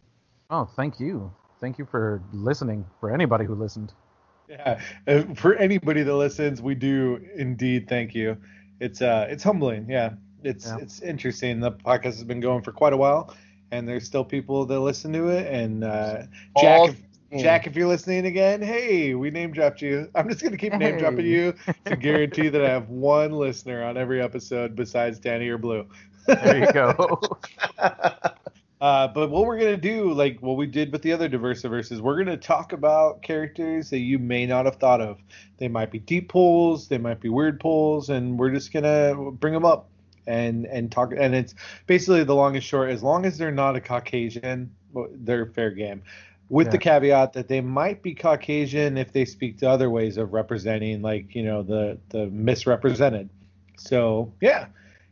Oh, 0.49 0.65
thank 0.65 0.99
you. 0.99 1.33
Thank 1.59 1.77
you 1.77 1.85
for 1.85 2.21
listening. 2.33 2.85
For 2.99 3.13
anybody 3.13 3.45
who 3.45 3.55
listened. 3.55 3.93
Yeah, 4.49 4.81
uh, 5.07 5.23
for 5.35 5.55
anybody 5.55 6.03
that 6.03 6.13
listens, 6.15 6.61
we 6.61 6.75
do 6.75 7.25
indeed 7.35 7.87
thank 7.87 8.13
you. 8.13 8.35
It's 8.81 9.01
uh, 9.01 9.27
it's 9.29 9.43
humbling. 9.43 9.89
Yeah, 9.89 10.13
it's 10.43 10.65
Yeah. 10.65 10.77
it's 10.81 11.01
interesting. 11.01 11.59
The 11.59 11.71
podcast 11.71 12.15
has 12.19 12.23
been 12.25 12.41
going 12.41 12.63
for 12.63 12.71
quite 12.73 12.93
a 12.93 12.97
while, 12.97 13.33
and 13.71 13.87
there's 13.87 14.05
still 14.05 14.23
people 14.23 14.65
that 14.65 14.79
listen 14.79 15.11
to 15.13 15.29
it. 15.29 15.51
And 15.51 15.83
uh, 15.83 16.23
Jack, 16.59 16.95
if, 17.31 17.41
Jack, 17.41 17.67
if 17.67 17.75
you're 17.75 17.87
listening 17.87 18.25
again, 18.25 18.61
hey, 18.61 19.15
we 19.15 19.31
name 19.31 19.51
dropped 19.51 19.81
you. 19.81 20.09
I'm 20.15 20.29
just 20.29 20.43
gonna 20.43 20.57
keep 20.57 20.73
name 20.73 20.97
dropping 20.97 21.25
you 21.25 21.53
to 21.85 21.95
guarantee 21.99 22.49
that 22.49 22.63
I 22.63 22.69
have 22.69 22.89
one 22.89 23.31
listener 23.31 23.83
on 23.83 23.97
every 23.97 24.21
episode 24.21 24.75
besides 24.75 25.19
Danny 25.19 25.47
or 25.47 25.57
Blue. 25.57 25.87
There 26.27 26.65
you 26.65 26.71
go. 26.71 27.21
Uh, 28.81 29.07
but 29.07 29.29
what 29.29 29.45
we're 29.45 29.59
gonna 29.59 29.77
do, 29.77 30.11
like 30.11 30.39
what 30.39 30.57
we 30.57 30.65
did 30.65 30.91
with 30.91 31.03
the 31.03 31.13
other 31.13 31.29
Diversiverses, 31.29 31.99
we're 31.99 32.17
gonna 32.17 32.35
talk 32.35 32.73
about 32.73 33.21
characters 33.21 33.91
that 33.91 33.99
you 33.99 34.17
may 34.17 34.43
not 34.47 34.65
have 34.65 34.77
thought 34.77 34.99
of. 34.99 35.19
They 35.59 35.67
might 35.67 35.91
be 35.91 35.99
deep 35.99 36.29
pulls, 36.29 36.87
they 36.87 36.97
might 36.97 37.19
be 37.19 37.29
weird 37.29 37.59
pulls, 37.59 38.09
and 38.09 38.39
we're 38.39 38.49
just 38.49 38.73
gonna 38.73 39.13
bring 39.33 39.53
them 39.53 39.65
up 39.65 39.87
and 40.31 40.65
and 40.65 40.91
talk. 40.91 41.13
And 41.15 41.35
it's 41.35 41.53
basically 41.87 42.23
the 42.23 42.35
long 42.35 42.55
and 42.55 42.63
short. 42.63 42.89
As 42.89 43.03
long 43.03 43.25
as 43.25 43.37
they're 43.37 43.51
not 43.51 43.75
a 43.75 43.81
Caucasian, 43.81 44.73
they're 45.11 45.45
fair 45.47 45.71
game. 45.71 46.01
With 46.49 46.69
the 46.69 46.77
caveat 46.77 47.31
that 47.33 47.47
they 47.47 47.61
might 47.61 48.03
be 48.03 48.13
Caucasian 48.13 48.97
if 48.97 49.13
they 49.13 49.23
speak 49.23 49.57
to 49.59 49.69
other 49.69 49.89
ways 49.89 50.17
of 50.17 50.33
representing, 50.33 51.01
like 51.01 51.33
you 51.33 51.43
know 51.43 51.63
the 51.63 51.97
the 52.09 52.27
misrepresented. 52.27 53.29
So 53.77 54.33
yeah, 54.41 54.67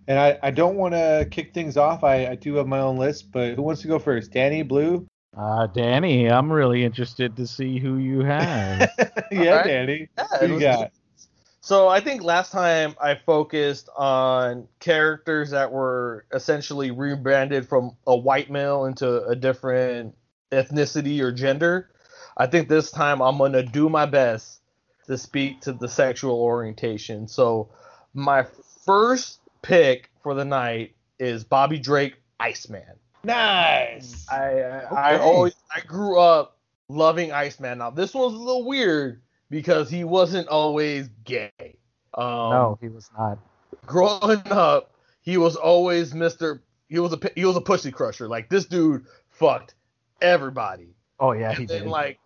and 0.09 0.19
I, 0.19 0.39
I 0.41 0.51
don't 0.51 0.75
want 0.75 0.95
to 0.95 1.27
kick 1.29 1.53
things 1.53 1.77
off. 1.77 2.03
I, 2.03 2.27
I 2.27 2.35
do 2.35 2.55
have 2.55 2.67
my 2.67 2.79
own 2.79 2.97
list, 2.97 3.31
but 3.31 3.53
who 3.53 3.61
wants 3.61 3.81
to 3.83 3.87
go 3.87 3.99
first? 3.99 4.31
Danny, 4.31 4.63
Blue? 4.63 5.05
Uh, 5.37 5.67
Danny, 5.67 6.29
I'm 6.29 6.51
really 6.51 6.83
interested 6.83 7.35
to 7.37 7.45
see 7.45 7.77
who 7.77 7.97
you 7.97 8.21
have. 8.21 8.89
yeah, 9.31 9.39
Alright. 9.39 9.65
Danny. 9.65 10.09
Yeah, 10.17 10.25
Who 10.39 10.45
it 10.45 10.51
you 10.51 10.59
got? 10.59 10.91
So 11.61 11.87
I 11.87 11.99
think 11.99 12.23
last 12.23 12.51
time 12.51 12.95
I 13.01 13.15
focused 13.15 13.89
on 13.97 14.67
characters 14.79 15.51
that 15.51 15.71
were 15.71 16.25
essentially 16.33 16.91
rebranded 16.91 17.67
from 17.67 17.97
a 18.07 18.15
white 18.15 18.49
male 18.49 18.85
into 18.85 19.25
a 19.25 19.35
different 19.35 20.15
ethnicity 20.51 21.19
or 21.21 21.31
gender. 21.31 21.89
I 22.37 22.47
think 22.47 22.69
this 22.69 22.91
time 22.91 23.21
I'm 23.21 23.37
gonna 23.37 23.63
do 23.63 23.89
my 23.89 24.05
best 24.05 24.61
to 25.07 25.17
speak 25.17 25.61
to 25.61 25.73
the 25.73 25.89
sexual 25.89 26.35
orientation. 26.39 27.27
So 27.27 27.69
my 28.13 28.45
first 28.85 29.39
pick 29.61 30.09
for 30.23 30.33
the 30.33 30.45
night 30.45 30.95
is 31.19 31.43
Bobby 31.43 31.77
Drake, 31.77 32.15
Iceman. 32.39 32.95
Nice. 33.23 34.25
I 34.31 34.61
I, 34.61 35.13
I 35.15 35.19
always 35.19 35.55
I 35.75 35.81
grew 35.81 36.19
up 36.19 36.57
loving 36.87 37.33
Iceman. 37.33 37.79
Now 37.79 37.89
this 37.89 38.13
one's 38.13 38.35
a 38.35 38.37
little 38.37 38.65
weird 38.65 39.21
because 39.49 39.89
he 39.89 40.03
wasn't 40.03 40.47
always 40.47 41.09
gay. 41.23 41.51
Um, 42.13 42.49
no, 42.49 42.77
he 42.81 42.87
was 42.87 43.09
not. 43.17 43.39
growing 43.85 44.41
up, 44.51 44.93
he 45.21 45.37
was 45.37 45.55
always 45.55 46.13
Mister. 46.13 46.61
He 46.87 46.99
was 46.99 47.13
a 47.13 47.19
he 47.35 47.45
was 47.45 47.55
a 47.55 47.61
pussy 47.61 47.91
crusher. 47.91 48.27
Like 48.27 48.49
this 48.49 48.65
dude 48.65 49.05
fucked 49.29 49.75
everybody. 50.21 50.95
Oh 51.19 51.31
yeah, 51.33 51.53
he 51.53 51.61
and 51.61 51.67
then 51.67 51.83
did. 51.83 51.89
like 51.89 52.19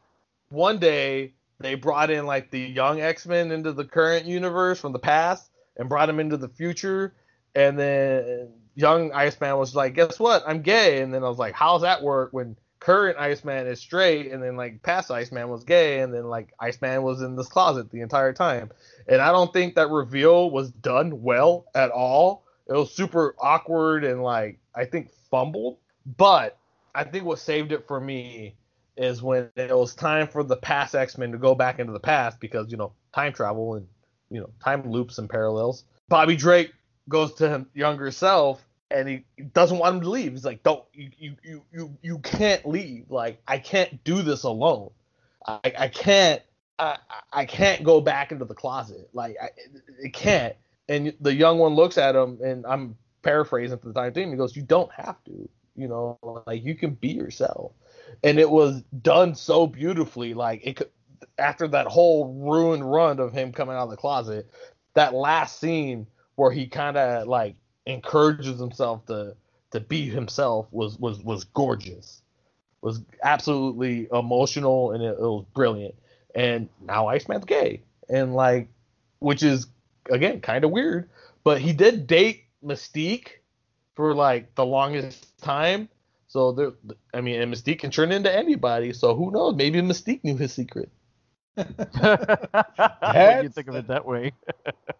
one 0.49 0.79
day 0.79 1.33
they 1.59 1.75
brought 1.75 2.09
in 2.09 2.25
like 2.25 2.51
the 2.51 2.59
young 2.59 3.01
X 3.01 3.25
Men 3.25 3.51
into 3.51 3.73
the 3.73 3.85
current 3.85 4.25
universe 4.25 4.79
from 4.79 4.93
the 4.93 4.99
past 4.99 5.49
and 5.77 5.89
brought 5.89 6.09
him 6.09 6.19
into 6.19 6.37
the 6.37 6.49
future. 6.49 7.13
And 7.55 7.77
then 7.77 8.49
young 8.75 9.11
Iceman 9.11 9.57
was 9.57 9.75
like, 9.75 9.95
"Guess 9.95 10.19
what? 10.19 10.43
I'm 10.47 10.61
gay." 10.61 11.01
And 11.01 11.13
then 11.13 11.23
I 11.23 11.29
was 11.29 11.37
like, 11.37 11.53
"How's 11.53 11.81
that 11.81 12.01
work 12.01 12.31
when 12.31 12.55
current 12.83 13.17
Iceman 13.17 13.67
is 13.67 13.79
straight?" 13.79 14.31
And 14.31 14.43
then 14.43 14.55
like 14.55 14.83
past 14.83 15.09
Iceman 15.09 15.49
was 15.49 15.63
gay, 15.63 16.01
and 16.01 16.13
then 16.13 16.25
like 16.25 16.53
Iceman 16.59 17.03
was 17.03 17.21
in 17.21 17.35
this 17.35 17.47
closet 17.47 17.89
the 17.91 18.01
entire 18.01 18.33
time. 18.33 18.71
And 19.07 19.21
I 19.21 19.31
don't 19.31 19.51
think 19.53 19.75
that 19.75 19.89
reveal 19.89 20.51
was 20.51 20.71
done 20.71 21.21
well 21.21 21.65
at 21.73 21.91
all. 21.91 22.43
It 22.67 22.73
was 22.73 22.93
super 22.93 23.35
awkward 23.41 24.03
and 24.03 24.23
like 24.23 24.59
I 24.75 24.85
think 24.85 25.11
fumbled. 25.31 25.77
But 26.05 26.57
I 26.93 27.03
think 27.03 27.25
what 27.25 27.39
saved 27.39 27.71
it 27.71 27.87
for 27.87 27.99
me 27.99 28.55
is 28.95 29.21
when 29.21 29.49
it 29.55 29.75
was 29.75 29.95
time 29.95 30.27
for 30.27 30.43
the 30.43 30.57
past 30.57 30.95
X 30.95 31.17
Men 31.17 31.31
to 31.31 31.37
go 31.37 31.55
back 31.55 31.79
into 31.79 31.93
the 31.93 31.99
past 31.99 32.39
because 32.39 32.69
you 32.71 32.77
know 32.77 32.93
time 33.13 33.33
travel 33.33 33.75
and 33.75 33.87
you 34.29 34.39
know 34.39 34.49
time 34.63 34.89
loops 34.89 35.17
and 35.17 35.29
parallels. 35.29 35.85
Bobby 36.09 36.35
Drake 36.35 36.71
goes 37.09 37.33
to 37.35 37.65
younger 37.73 38.11
self 38.11 38.63
and 38.93 39.09
he 39.09 39.23
doesn't 39.53 39.77
want 39.77 39.95
him 39.95 40.01
to 40.01 40.09
leave. 40.09 40.31
He's 40.31 40.45
like, 40.45 40.63
"Don't 40.63 40.83
you 40.93 41.09
you 41.41 41.63
you 41.71 41.97
you, 42.01 42.19
can't 42.19 42.65
leave. 42.65 43.09
Like 43.09 43.41
I 43.47 43.57
can't 43.57 44.03
do 44.03 44.21
this 44.21 44.43
alone. 44.43 44.91
I 45.45 45.59
I 45.77 45.87
can't 45.87 46.41
I 46.79 46.97
I 47.31 47.45
can't 47.45 47.83
go 47.83 48.01
back 48.01 48.31
into 48.31 48.45
the 48.45 48.55
closet. 48.55 49.09
Like 49.13 49.37
I 49.41 49.49
it 49.99 50.13
can't." 50.13 50.55
And 50.89 51.13
the 51.21 51.33
young 51.33 51.59
one 51.59 51.75
looks 51.75 51.97
at 51.97 52.15
him 52.15 52.39
and 52.43 52.65
I'm 52.65 52.95
paraphrasing 53.21 53.77
for 53.79 53.87
the 53.87 53.93
time 53.93 54.13
being. 54.13 54.31
He 54.31 54.37
goes, 54.37 54.55
"You 54.55 54.63
don't 54.63 54.91
have 54.93 55.23
to. 55.25 55.49
You 55.75 55.87
know, 55.87 56.43
like 56.45 56.63
you 56.63 56.75
can 56.75 56.91
be 56.93 57.09
yourself." 57.09 57.71
and 58.21 58.39
it 58.39 58.49
was 58.49 58.81
done 59.01 59.35
so 59.35 59.65
beautifully. 59.65 60.33
Like 60.33 60.61
it 60.63 60.75
could, 60.75 60.89
after 61.37 61.67
that 61.69 61.87
whole 61.87 62.33
ruined 62.33 62.89
run 62.89 63.19
of 63.19 63.31
him 63.31 63.51
coming 63.51 63.75
out 63.75 63.83
of 63.83 63.89
the 63.89 63.97
closet, 63.97 64.49
that 64.93 65.13
last 65.13 65.59
scene 65.59 66.07
where 66.35 66.51
he 66.51 66.67
kind 66.67 66.97
of 66.97 67.27
like 67.27 67.55
encourages 67.85 68.59
himself 68.59 69.05
to 69.07 69.35
to 69.71 69.79
be 69.79 70.09
himself 70.09 70.67
was 70.71 70.97
was 70.97 71.19
was 71.21 71.43
gorgeous. 71.45 72.21
Was 72.81 73.01
absolutely 73.23 74.07
emotional 74.11 74.91
and 74.91 75.03
it, 75.03 75.15
it 75.17 75.21
was 75.21 75.45
brilliant. 75.53 75.95
And 76.35 76.69
now 76.81 77.07
Iceman's 77.07 77.45
gay, 77.45 77.81
and 78.09 78.33
like, 78.35 78.67
which 79.19 79.43
is 79.43 79.67
again 80.09 80.41
kind 80.41 80.63
of 80.63 80.71
weird, 80.71 81.09
but 81.43 81.61
he 81.61 81.73
did 81.73 82.07
date 82.07 82.45
Mystique 82.63 83.39
for 83.95 84.13
like 84.13 84.55
the 84.55 84.65
longest 84.65 85.39
time. 85.41 85.89
So 86.27 86.51
there, 86.51 86.71
I 87.13 87.21
mean, 87.21 87.39
and 87.41 87.53
Mystique 87.53 87.79
can 87.79 87.91
turn 87.91 88.11
into 88.11 88.35
anybody. 88.35 88.91
So 88.93 89.15
who 89.15 89.31
knows? 89.31 89.55
Maybe 89.55 89.79
Mystique 89.81 90.23
knew 90.23 90.35
his 90.35 90.51
secret. 90.51 90.89
when 91.55 93.43
you 93.43 93.49
think 93.49 93.67
of 93.67 93.75
it 93.75 93.87
that 93.87 94.05
way. 94.05 94.31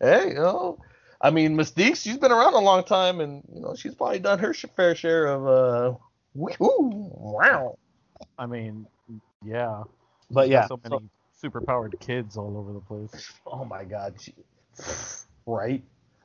Just 0.05 0.15
a 0.15 0.19
little- 0.19 0.23
Hey, 0.23 0.29
you 0.29 0.35
know, 0.35 0.79
I 1.21 1.31
mean, 1.31 1.57
Mystique, 1.57 1.97
she's 1.97 2.19
been 2.19 2.33
around 2.33 2.55
a 2.55 2.59
long 2.59 2.85
time, 2.85 3.21
and 3.21 3.43
you 3.55 3.61
know, 3.61 3.75
she's 3.75 3.95
probably 3.95 4.19
done 4.19 4.39
her 4.39 4.53
fair 4.53 4.95
share 4.95 5.27
of 5.27 5.47
uh, 5.47 5.95
woo, 6.35 7.11
wow. 7.15 7.79
I 8.39 8.47
mean, 8.47 8.87
yeah. 9.45 9.85
But 10.31 10.49
yeah, 10.49 10.67
so 10.67 10.81
so- 10.85 10.91
many 10.91 11.09
superpowered 11.43 11.99
kids 12.01 12.37
all 12.37 12.57
over 12.57 12.73
the 12.73 12.81
place. 12.81 13.33
oh 13.47 13.65
my 13.65 13.85
God, 13.85 14.15
she, 14.21 14.35
right? 15.47 15.83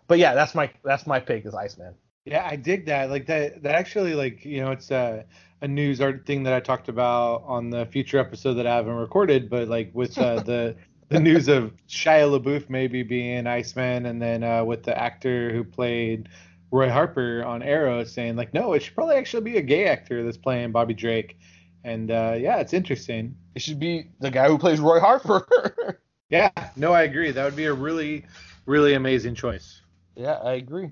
But 0.07 0.17
yeah, 0.19 0.33
that's 0.33 0.55
my 0.55 0.69
that's 0.83 1.05
my 1.05 1.19
pick 1.19 1.45
is 1.45 1.53
Iceman. 1.53 1.93
Yeah, 2.25 2.48
I 2.50 2.55
dig 2.55 2.86
that. 2.88 3.09
Like 3.09 3.25
that. 3.27 3.62
That 3.63 3.75
actually, 3.75 4.13
like 4.15 4.43
you 4.43 4.62
know, 4.62 4.71
it's 4.71 4.91
a 4.91 5.25
a 5.62 5.67
news 5.67 6.01
art 6.01 6.25
thing 6.25 6.43
that 6.43 6.53
I 6.53 6.59
talked 6.59 6.89
about 6.89 7.43
on 7.45 7.69
the 7.69 7.86
future 7.86 8.17
episode 8.17 8.53
that 8.55 8.65
I 8.67 8.75
haven't 8.75 8.95
recorded. 8.95 9.50
But 9.50 9.67
like 9.67 9.91
with 9.93 10.17
uh, 10.17 10.39
the 10.43 10.75
the 11.19 11.19
news 11.19 11.47
of 11.47 11.73
Shia 11.87 12.39
LaBeouf 12.39 12.69
maybe 12.69 13.03
being 13.03 13.47
Iceman, 13.47 14.05
and 14.05 14.21
then 14.21 14.43
uh, 14.43 14.63
with 14.63 14.83
the 14.83 14.97
actor 14.97 15.51
who 15.51 15.63
played 15.63 16.29
Roy 16.71 16.89
Harper 16.89 17.43
on 17.43 17.63
Arrow 17.63 18.03
saying 18.03 18.35
like, 18.35 18.53
no, 18.53 18.73
it 18.73 18.83
should 18.83 18.95
probably 18.95 19.15
actually 19.15 19.43
be 19.43 19.57
a 19.57 19.61
gay 19.61 19.87
actor 19.87 20.23
that's 20.23 20.37
playing 20.37 20.71
Bobby 20.71 20.93
Drake. 20.93 21.37
And 21.83 22.11
uh, 22.11 22.35
yeah, 22.37 22.57
it's 22.57 22.73
interesting. 22.73 23.35
It 23.55 23.61
should 23.61 23.79
be 23.79 24.11
the 24.19 24.29
guy 24.29 24.47
who 24.47 24.57
plays 24.57 24.79
Roy 24.79 24.99
Harper. 24.99 25.99
Yeah, 26.29 26.51
no, 26.75 26.93
I 26.93 27.03
agree. 27.03 27.31
That 27.31 27.43
would 27.43 27.55
be 27.55 27.65
a 27.65 27.73
really, 27.73 28.25
really 28.67 28.93
amazing 28.93 29.33
choice. 29.33 29.81
yeah, 30.15 30.33
I 30.33 30.53
agree. 30.53 30.91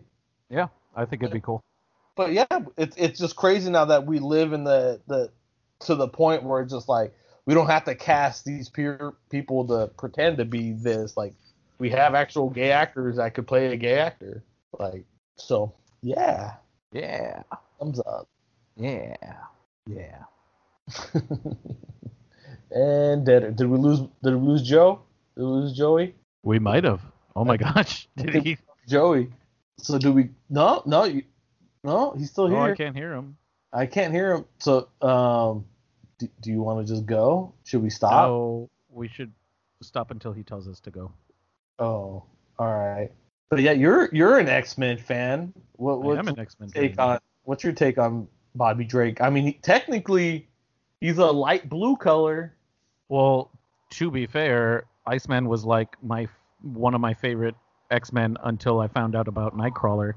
Yeah, 0.50 0.70
I 0.96 1.06
think 1.06 1.22
it'd 1.22 1.32
be 1.34 1.42
cool. 1.42 1.64
But 2.16 2.34
yeah, 2.34 2.46
it's 2.76 2.98
it's 2.98 3.20
just 3.20 3.36
crazy 3.36 3.70
now 3.70 3.86
that 3.86 4.08
we 4.08 4.18
live 4.18 4.54
in 4.54 4.64
the 4.64 5.00
the 5.06 5.30
to 5.82 5.94
the 5.94 6.08
point 6.08 6.44
where 6.44 6.62
it's 6.62 6.74
just 6.74 6.90
like 6.90 7.14
we 7.48 7.54
don't 7.54 7.68
have 7.68 7.86
to 7.86 7.96
cast 7.96 8.44
these 8.46 8.70
peer 8.70 9.14
people 9.32 9.66
to 9.68 9.88
pretend 9.98 10.38
to 10.38 10.46
be 10.46 10.74
this. 10.74 11.16
Like 11.18 11.34
we 11.80 11.90
have 11.90 12.14
actual 12.14 12.50
gay 12.50 12.72
actors 12.72 13.16
that 13.16 13.34
could 13.34 13.48
play 13.48 13.68
a 13.74 13.78
gay 13.78 13.98
actor. 14.00 14.44
Like 14.78 15.06
so, 15.38 15.74
yeah, 16.02 16.56
Yeah, 16.92 17.42
thumbs 17.80 18.00
up. 18.02 18.28
yeah, 18.76 19.16
yeah. 19.88 20.24
and 22.72 23.26
did 23.26 23.56
did 23.56 23.68
we 23.68 23.78
lose 23.78 24.00
did 24.24 24.36
we 24.36 24.48
lose 24.48 24.62
Joe? 24.62 25.00
Did 25.36 25.44
we 25.44 25.50
lose 25.50 25.74
Joey? 25.76 26.16
We 26.44 26.60
might 26.60 26.84
have. 26.84 27.02
Oh 27.36 27.46
my 27.46 27.58
gosh, 27.58 28.08
did 28.18 28.44
he? 28.44 28.58
Joey. 28.88 29.30
So 29.80 29.98
do 29.98 30.12
we? 30.12 30.30
No, 30.50 30.82
no, 30.86 31.06
you, 31.06 31.24
no. 31.84 32.14
He's 32.18 32.30
still 32.32 32.48
here. 32.48 32.58
Oh, 32.58 32.64
I 32.64 32.76
can't 32.76 32.96
hear 32.96 33.14
him. 33.14 33.38
I 33.72 33.86
can't 33.86 34.14
hear 34.14 34.34
him. 34.34 34.46
So, 34.60 34.88
um, 35.02 35.66
do, 36.18 36.28
do 36.42 36.52
you 36.52 36.62
want 36.62 36.86
to 36.86 36.94
just 36.94 37.06
go? 37.06 37.54
Should 37.64 37.82
we 37.82 37.90
stop? 37.90 38.30
Oh, 38.30 38.70
we 38.90 39.08
should 39.08 39.32
stop 39.82 40.12
until 40.12 40.34
he 40.34 40.44
tells 40.44 40.68
us 40.68 40.80
to 40.82 40.92
go. 40.92 41.12
Oh, 41.80 42.24
all 42.60 42.76
right. 42.76 43.12
But 43.50 43.62
yeah, 43.62 43.72
you're 43.72 44.10
you're 44.12 44.40
an 44.40 44.50
X 44.50 44.78
Men 44.78 44.98
fan. 44.98 45.54
What 45.74 45.94
I 45.94 45.98
what's 45.98 46.20
am 46.20 46.28
an 46.30 46.36
your 46.36 46.44
X-Men 46.44 46.70
take 46.70 46.96
fan. 46.96 47.10
on 47.10 47.20
what's 47.44 47.64
your 47.64 47.74
take 47.74 47.98
on 47.98 48.28
Bobby 48.56 48.84
Drake? 48.84 49.22
I 49.22 49.30
mean, 49.30 49.46
he, 49.46 49.54
technically, 49.54 50.50
he's 51.00 51.18
a 51.18 51.26
light 51.26 51.70
blue 51.70 51.96
color. 51.96 52.56
Well, 53.10 53.52
to 53.92 54.12
be 54.12 54.26
fair, 54.26 54.86
Iceman 55.06 55.48
was 55.48 55.64
like 55.64 55.96
my 56.04 56.28
one 56.62 56.94
of 56.94 57.00
my 57.00 57.14
favorite 57.14 57.56
X-Men 57.92 58.38
until 58.44 58.80
I 58.80 58.88
found 58.88 59.16
out 59.16 59.28
about 59.28 59.56
Nightcrawler. 59.56 60.14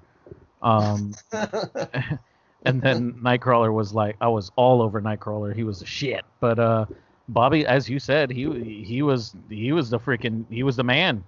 Um, 0.62 1.14
and 2.64 2.80
then 2.82 3.12
Nightcrawler 3.24 3.72
was 3.72 3.92
like 3.92 4.16
I 4.20 4.28
was 4.28 4.50
all 4.56 4.82
over 4.82 5.00
Nightcrawler. 5.00 5.54
He 5.54 5.64
was 5.64 5.82
a 5.82 5.86
shit. 5.86 6.24
But 6.40 6.58
uh 6.58 6.86
Bobby, 7.28 7.64
as 7.66 7.88
you 7.88 7.98
said, 7.98 8.30
he 8.30 8.84
he 8.84 9.02
was 9.02 9.34
he 9.48 9.72
was 9.72 9.90
the 9.90 9.98
freaking 9.98 10.44
he 10.50 10.62
was 10.62 10.76
the 10.76 10.84
man. 10.84 11.24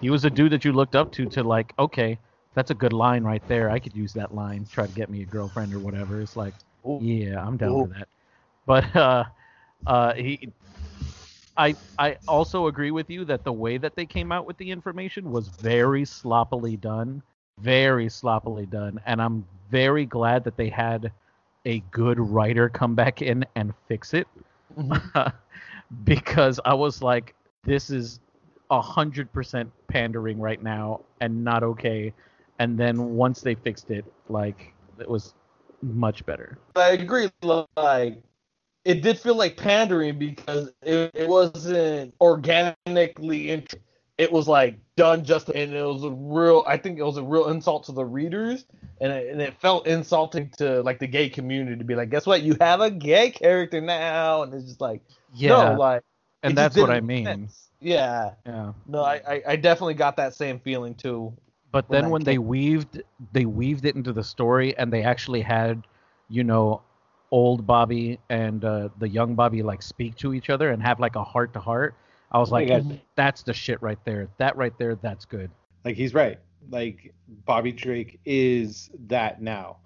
He 0.00 0.10
was 0.10 0.24
a 0.24 0.30
dude 0.30 0.52
that 0.52 0.64
you 0.64 0.72
looked 0.72 0.94
up 0.94 1.12
to 1.12 1.26
to 1.26 1.42
like, 1.42 1.72
okay, 1.78 2.18
that's 2.54 2.70
a 2.70 2.74
good 2.74 2.92
line 2.92 3.24
right 3.24 3.42
there. 3.48 3.70
I 3.70 3.78
could 3.78 3.94
use 3.94 4.12
that 4.14 4.34
line, 4.34 4.64
to 4.64 4.70
try 4.70 4.86
to 4.86 4.92
get 4.92 5.10
me 5.10 5.22
a 5.22 5.26
girlfriend 5.26 5.74
or 5.74 5.80
whatever. 5.80 6.20
It's 6.20 6.36
like, 6.36 6.54
Ooh. 6.86 6.98
yeah, 7.02 7.42
I'm 7.44 7.56
down 7.56 7.72
Ooh. 7.72 7.86
for 7.86 7.94
that. 7.98 8.08
But 8.66 8.96
uh 8.96 9.24
uh 9.86 10.14
he 10.14 10.52
I 11.56 11.76
I 11.98 12.18
also 12.28 12.66
agree 12.66 12.90
with 12.90 13.08
you 13.10 13.24
that 13.26 13.44
the 13.44 13.52
way 13.52 13.78
that 13.78 13.96
they 13.96 14.06
came 14.06 14.30
out 14.32 14.46
with 14.46 14.58
the 14.58 14.70
information 14.70 15.30
was 15.30 15.48
very 15.48 16.04
sloppily 16.04 16.76
done, 16.76 17.22
very 17.60 18.08
sloppily 18.08 18.66
done, 18.66 19.00
and 19.06 19.20
I'm 19.20 19.46
very 19.70 20.06
glad 20.06 20.44
that 20.44 20.56
they 20.56 20.68
had 20.68 21.12
a 21.64 21.80
good 21.90 22.18
writer 22.18 22.68
come 22.68 22.94
back 22.94 23.22
in 23.22 23.44
and 23.56 23.74
fix 23.88 24.14
it 24.14 24.28
mm-hmm. 24.78 25.28
because 26.04 26.60
I 26.64 26.74
was 26.74 27.02
like, 27.02 27.34
this 27.64 27.90
is 27.90 28.20
a 28.70 28.80
hundred 28.80 29.32
percent 29.32 29.70
pandering 29.88 30.38
right 30.38 30.62
now 30.62 31.00
and 31.20 31.44
not 31.44 31.62
okay. 31.62 32.12
And 32.58 32.78
then 32.78 33.16
once 33.16 33.40
they 33.40 33.54
fixed 33.54 33.90
it, 33.90 34.04
like 34.28 34.72
it 34.98 35.08
was 35.08 35.34
much 35.82 36.24
better. 36.24 36.58
I 36.74 36.90
agree. 36.90 37.30
Like, 37.42 38.22
it 38.84 39.02
did 39.02 39.18
feel 39.18 39.34
like 39.34 39.56
pandering 39.56 40.18
because 40.18 40.72
it, 40.82 41.10
it 41.14 41.28
wasn't 41.28 42.14
organically. 42.20 43.50
Int- 43.50 43.74
it 44.16 44.32
was 44.32 44.48
like 44.48 44.78
done 44.96 45.24
just, 45.24 45.48
and 45.50 45.74
it 45.74 45.82
was 45.84 46.04
a 46.04 46.10
real. 46.10 46.64
I 46.66 46.76
think 46.76 46.98
it 46.98 47.02
was 47.04 47.16
a 47.18 47.22
real 47.22 47.48
insult 47.48 47.84
to 47.84 47.92
the 47.92 48.04
readers, 48.04 48.64
and 49.00 49.12
it, 49.12 49.30
and 49.30 49.40
it 49.40 49.54
felt 49.60 49.86
insulting 49.86 50.50
to 50.58 50.82
like 50.82 50.98
the 50.98 51.06
gay 51.06 51.28
community 51.28 51.76
to 51.76 51.84
be 51.84 51.94
like, 51.94 52.10
guess 52.10 52.26
what? 52.26 52.42
You 52.42 52.56
have 52.60 52.80
a 52.80 52.90
gay 52.90 53.30
character 53.30 53.80
now, 53.80 54.42
and 54.42 54.52
it's 54.54 54.64
just 54.64 54.80
like, 54.80 55.02
Yeah, 55.34 55.72
no, 55.72 55.74
like, 55.74 56.02
and 56.42 56.56
that's 56.56 56.76
what 56.76 56.90
I 56.90 57.00
mean. 57.00 57.24
sense. 57.26 57.70
Yeah, 57.80 58.32
Yeah. 58.46 58.72
no, 58.86 59.02
I, 59.02 59.20
I, 59.28 59.42
I 59.48 59.56
definitely 59.56 59.94
got 59.94 60.16
that 60.16 60.34
same 60.34 60.58
feeling 60.60 60.94
too. 60.94 61.36
But 61.72 61.88
when 61.90 62.02
then 62.02 62.10
when 62.10 62.24
they 62.24 62.38
weaved 62.38 63.02
they 63.32 63.44
weaved 63.44 63.84
it 63.84 63.96
into 63.96 64.12
the 64.12 64.24
story 64.24 64.76
and 64.78 64.90
they 64.92 65.02
actually 65.02 65.42
had, 65.42 65.82
you 66.30 66.42
know, 66.42 66.80
old 67.30 67.66
Bobby 67.66 68.18
and 68.30 68.64
uh, 68.64 68.88
the 68.98 69.08
young 69.08 69.34
Bobby 69.34 69.62
like 69.62 69.82
speak 69.82 70.16
to 70.16 70.32
each 70.32 70.48
other 70.48 70.70
and 70.70 70.82
have 70.82 71.00
like 71.00 71.16
a 71.16 71.24
heart 71.24 71.52
to 71.52 71.60
heart. 71.60 71.94
I 72.32 72.38
was 72.38 72.50
like, 72.50 72.68
God. 72.68 73.00
that's 73.14 73.42
the 73.42 73.54
shit 73.54 73.80
right 73.82 73.98
there. 74.04 74.28
That 74.38 74.56
right 74.56 74.76
there, 74.78 74.96
that's 74.96 75.24
good. 75.24 75.50
Like 75.84 75.96
he's 75.96 76.14
right. 76.14 76.38
Like 76.70 77.14
Bobby 77.44 77.72
Drake 77.72 78.20
is 78.24 78.90
that 79.06 79.40
now. 79.40 79.78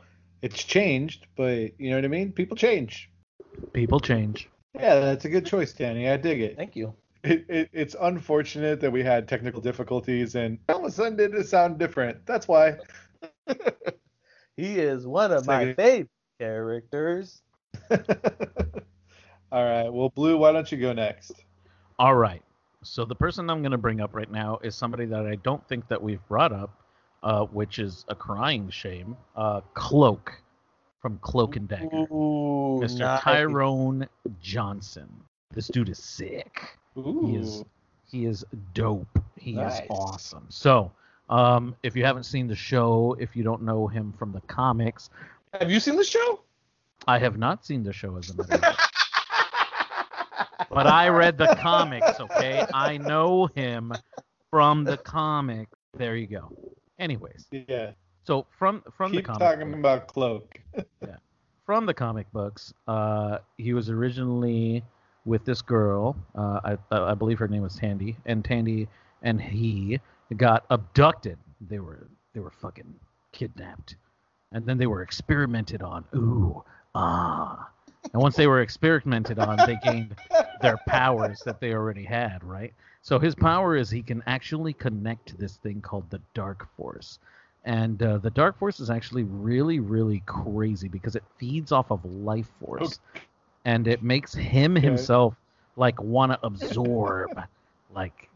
It's 0.42 0.64
changed, 0.64 1.26
but 1.36 1.78
you 1.78 1.90
know 1.90 1.96
what 1.96 2.04
I 2.04 2.08
mean? 2.08 2.32
People 2.32 2.56
change. 2.56 3.10
People 3.72 4.00
change. 4.00 4.48
Yeah, 4.74 5.00
that's 5.00 5.26
a 5.26 5.28
good 5.28 5.44
choice, 5.44 5.72
Danny. 5.72 6.08
I 6.08 6.16
dig 6.16 6.40
it. 6.40 6.56
Thank 6.56 6.76
you. 6.76 6.94
It, 7.22 7.44
it. 7.48 7.68
It's 7.72 7.94
unfortunate 8.00 8.80
that 8.80 8.90
we 8.90 9.02
had 9.02 9.28
technical 9.28 9.60
difficulties 9.60 10.34
and 10.36 10.58
all 10.70 10.78
of 10.78 10.84
a 10.84 10.90
sudden 10.90 11.20
it 11.20 11.46
sound 11.46 11.78
different. 11.78 12.24
That's 12.24 12.48
why. 12.48 12.78
He 14.60 14.78
is 14.78 15.06
one 15.06 15.32
of 15.32 15.46
my 15.46 15.72
favorite 15.72 16.10
characters. 16.38 17.40
all 17.90 19.64
right. 19.64 19.88
Well, 19.88 20.10
Blue, 20.10 20.36
why 20.36 20.52
don't 20.52 20.70
you 20.70 20.76
go 20.76 20.92
next? 20.92 21.32
All 22.00 22.16
right. 22.16 22.42
So 22.82 23.04
the 23.04 23.14
person 23.14 23.50
I'm 23.50 23.60
going 23.60 23.72
to 23.72 23.78
bring 23.78 24.00
up 24.00 24.14
right 24.14 24.30
now 24.30 24.58
is 24.62 24.74
somebody 24.74 25.04
that 25.04 25.26
I 25.26 25.34
don't 25.36 25.62
think 25.68 25.86
that 25.88 26.02
we've 26.02 26.26
brought 26.28 26.50
up, 26.50 26.70
uh, 27.22 27.44
which 27.44 27.78
is 27.78 28.06
a 28.08 28.14
crying 28.14 28.70
shame. 28.70 29.18
Uh, 29.36 29.60
Cloak 29.74 30.32
from 31.02 31.18
Cloak 31.18 31.56
and 31.56 31.68
Dagger. 31.68 32.06
Ooh, 32.10 32.80
Mr. 32.82 33.00
nice. 33.00 33.20
Tyrone 33.20 34.08
Johnson. 34.40 35.10
This 35.52 35.68
dude 35.68 35.90
is 35.90 35.98
sick. 35.98 36.78
He 36.94 37.36
is 37.36 37.64
he 38.06 38.24
is 38.24 38.46
dope. 38.72 39.18
He 39.36 39.52
Nice. 39.52 39.80
is 39.80 39.86
awesome. 39.90 40.46
So, 40.48 40.90
um, 41.28 41.76
if 41.82 41.94
you 41.94 42.04
haven't 42.04 42.24
seen 42.24 42.46
the 42.48 42.56
show, 42.56 43.14
if 43.20 43.36
you 43.36 43.42
don't 43.44 43.60
know 43.62 43.86
him 43.86 44.14
from 44.18 44.32
the 44.32 44.40
comics, 44.42 45.10
Have 45.52 45.70
you 45.70 45.80
seen 45.80 45.96
the 45.96 46.04
show? 46.04 46.40
I 47.06 47.18
have 47.18 47.36
not 47.38 47.64
seen 47.64 47.82
the 47.82 47.92
show 47.92 48.16
as 48.16 48.30
a 48.30 48.36
matter 48.36 48.54
of 48.54 48.60
fact. 48.60 48.79
But 50.70 50.86
I 50.86 51.08
read 51.08 51.36
the 51.36 51.54
comics, 51.60 52.18
okay? 52.20 52.64
I 52.72 52.96
know 52.96 53.46
him 53.54 53.92
from 54.50 54.84
the 54.84 54.96
comic. 54.96 55.68
There 55.96 56.16
you 56.16 56.26
go. 56.26 56.50
Anyways, 56.98 57.46
Yeah. 57.50 57.92
so 58.24 58.46
from 58.58 58.82
from 58.96 59.12
Keep 59.12 59.24
the 59.26 59.32
comic 59.32 59.40
talking 59.40 59.70
book- 59.70 59.78
about 59.80 60.08
Cloak. 60.08 60.60
Yeah. 61.02 61.16
From 61.66 61.86
the 61.86 61.94
comic 61.94 62.30
books, 62.32 62.72
uh, 62.88 63.38
he 63.56 63.74
was 63.74 63.90
originally 63.90 64.82
with 65.24 65.44
this 65.44 65.62
girl. 65.62 66.16
Uh, 66.34 66.60
I, 66.64 66.78
I 66.90 67.14
believe 67.14 67.38
her 67.38 67.46
name 67.48 67.62
was 67.62 67.76
Tandy, 67.76 68.16
and 68.26 68.44
Tandy 68.44 68.88
and 69.22 69.40
he 69.40 70.00
got 70.36 70.64
abducted. 70.70 71.38
They 71.60 71.78
were 71.78 72.08
they 72.34 72.40
were 72.40 72.50
fucking 72.50 72.92
kidnapped, 73.32 73.96
and 74.52 74.66
then 74.66 74.78
they 74.78 74.86
were 74.86 75.02
experimented 75.02 75.82
on. 75.82 76.04
Ooh, 76.14 76.64
ah. 76.94 77.70
And 78.12 78.22
once 78.22 78.36
they 78.36 78.46
were 78.46 78.60
experimented 78.62 79.38
on, 79.38 79.64
they 79.64 79.76
gained 79.76 80.16
their 80.60 80.78
powers 80.78 81.42
that 81.44 81.60
they 81.60 81.72
already 81.72 82.04
had, 82.04 82.42
right? 82.44 82.74
So 83.02 83.18
his 83.18 83.34
power 83.34 83.76
is 83.76 83.90
he 83.90 84.02
can 84.02 84.22
actually 84.26 84.74
connect 84.74 85.26
to 85.28 85.36
this 85.36 85.56
thing 85.58 85.80
called 85.80 86.10
the 86.10 86.20
Dark 86.34 86.68
Force. 86.76 87.18
And 87.64 88.02
uh, 88.02 88.18
the 88.18 88.30
Dark 88.30 88.58
Force 88.58 88.80
is 88.80 88.90
actually 88.90 89.24
really, 89.24 89.80
really 89.80 90.22
crazy 90.26 90.88
because 90.88 91.16
it 91.16 91.24
feeds 91.38 91.72
off 91.72 91.90
of 91.90 92.04
life 92.04 92.48
force, 92.58 93.00
and 93.64 93.86
it 93.86 94.02
makes 94.02 94.34
him 94.34 94.74
Okay. 94.84 94.86
himself 94.86 95.34
like 95.76 96.00
want 96.02 96.32
to 96.32 96.38
absorb 96.44 97.40
like 97.90 98.28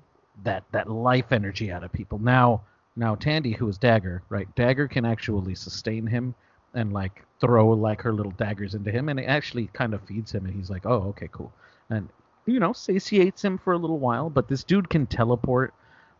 that 0.42 0.64
that 0.72 0.90
life 0.90 1.32
energy 1.32 1.70
out 1.70 1.84
of 1.84 1.92
people. 1.92 2.18
Now, 2.18 2.62
now 2.96 3.14
Tandy, 3.14 3.52
who 3.52 3.68
is 3.68 3.78
Dagger, 3.78 4.22
right? 4.28 4.52
Dagger 4.54 4.88
can 4.88 5.04
actually 5.04 5.54
sustain 5.54 6.06
him 6.06 6.34
and 6.74 6.92
like 6.92 7.24
throw 7.40 7.68
like 7.70 8.02
her 8.02 8.12
little 8.12 8.32
daggers 8.32 8.74
into 8.74 8.90
him, 8.90 9.08
and 9.08 9.18
it 9.18 9.24
actually 9.24 9.68
kind 9.72 9.94
of 9.94 10.02
feeds 10.02 10.32
him, 10.32 10.44
and 10.46 10.54
he's 10.54 10.70
like, 10.70 10.86
oh, 10.86 11.02
okay, 11.08 11.28
cool, 11.32 11.52
and 11.90 12.08
you 12.46 12.60
know, 12.60 12.72
satiates 12.72 13.42
him 13.42 13.58
for 13.58 13.72
a 13.72 13.78
little 13.78 13.98
while. 13.98 14.28
But 14.28 14.48
this 14.48 14.64
dude 14.64 14.90
can 14.90 15.06
teleport 15.06 15.72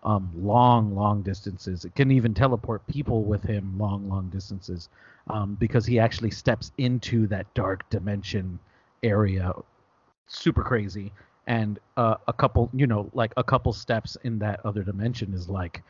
um, 0.04 0.30
long, 0.36 0.94
long 0.94 1.22
distances. 1.22 1.84
It 1.84 1.94
can 1.94 2.10
even 2.10 2.34
teleport 2.34 2.86
people 2.86 3.24
with 3.24 3.42
him 3.42 3.78
long, 3.78 4.08
long 4.08 4.28
distances 4.28 4.88
um, 5.28 5.56
because 5.58 5.86
he 5.86 5.98
actually 5.98 6.30
steps 6.30 6.72
into 6.78 7.26
that 7.28 7.52
dark 7.54 7.88
dimension 7.90 8.58
area. 9.02 9.52
Super 10.26 10.62
crazy. 10.62 11.12
And 11.46 11.78
uh, 11.96 12.16
a 12.26 12.32
couple, 12.32 12.70
you 12.72 12.86
know, 12.86 13.10
like 13.12 13.32
a 13.36 13.44
couple 13.44 13.72
steps 13.72 14.16
in 14.24 14.38
that 14.38 14.60
other 14.64 14.82
dimension 14.82 15.34
is 15.34 15.48
like 15.48 15.82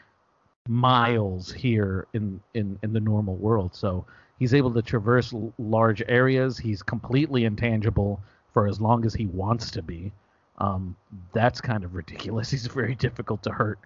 miles 0.66 1.52
here 1.52 2.06
in 2.14 2.40
in 2.54 2.78
in 2.82 2.92
the 2.92 3.00
normal 3.00 3.36
world. 3.36 3.74
So 3.74 4.04
he's 4.38 4.54
able 4.54 4.72
to 4.74 4.82
traverse 4.82 5.32
l- 5.32 5.52
large 5.58 6.02
areas. 6.08 6.58
He's 6.58 6.82
completely 6.82 7.44
intangible 7.44 8.20
for 8.52 8.66
as 8.66 8.80
long 8.80 9.04
as 9.04 9.14
he 9.14 9.26
wants 9.26 9.70
to 9.72 9.82
be. 9.82 10.12
Um, 10.58 10.96
that's 11.32 11.60
kind 11.60 11.84
of 11.84 11.94
ridiculous. 11.94 12.50
He's 12.52 12.66
very 12.66 12.94
difficult 12.94 13.42
to 13.42 13.50
hurt, 13.50 13.78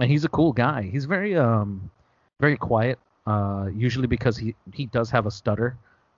and 0.00 0.10
he's 0.10 0.24
a 0.24 0.28
cool 0.28 0.52
guy. 0.52 0.82
He's 0.82 1.04
very 1.04 1.36
um 1.36 1.88
very 2.40 2.56
quiet. 2.56 2.98
Uh, 3.26 3.68
usually 3.74 4.06
because 4.06 4.36
he 4.36 4.54
he 4.72 4.86
does 4.86 5.10
have 5.10 5.26
a 5.26 5.30
stutter 5.30 5.76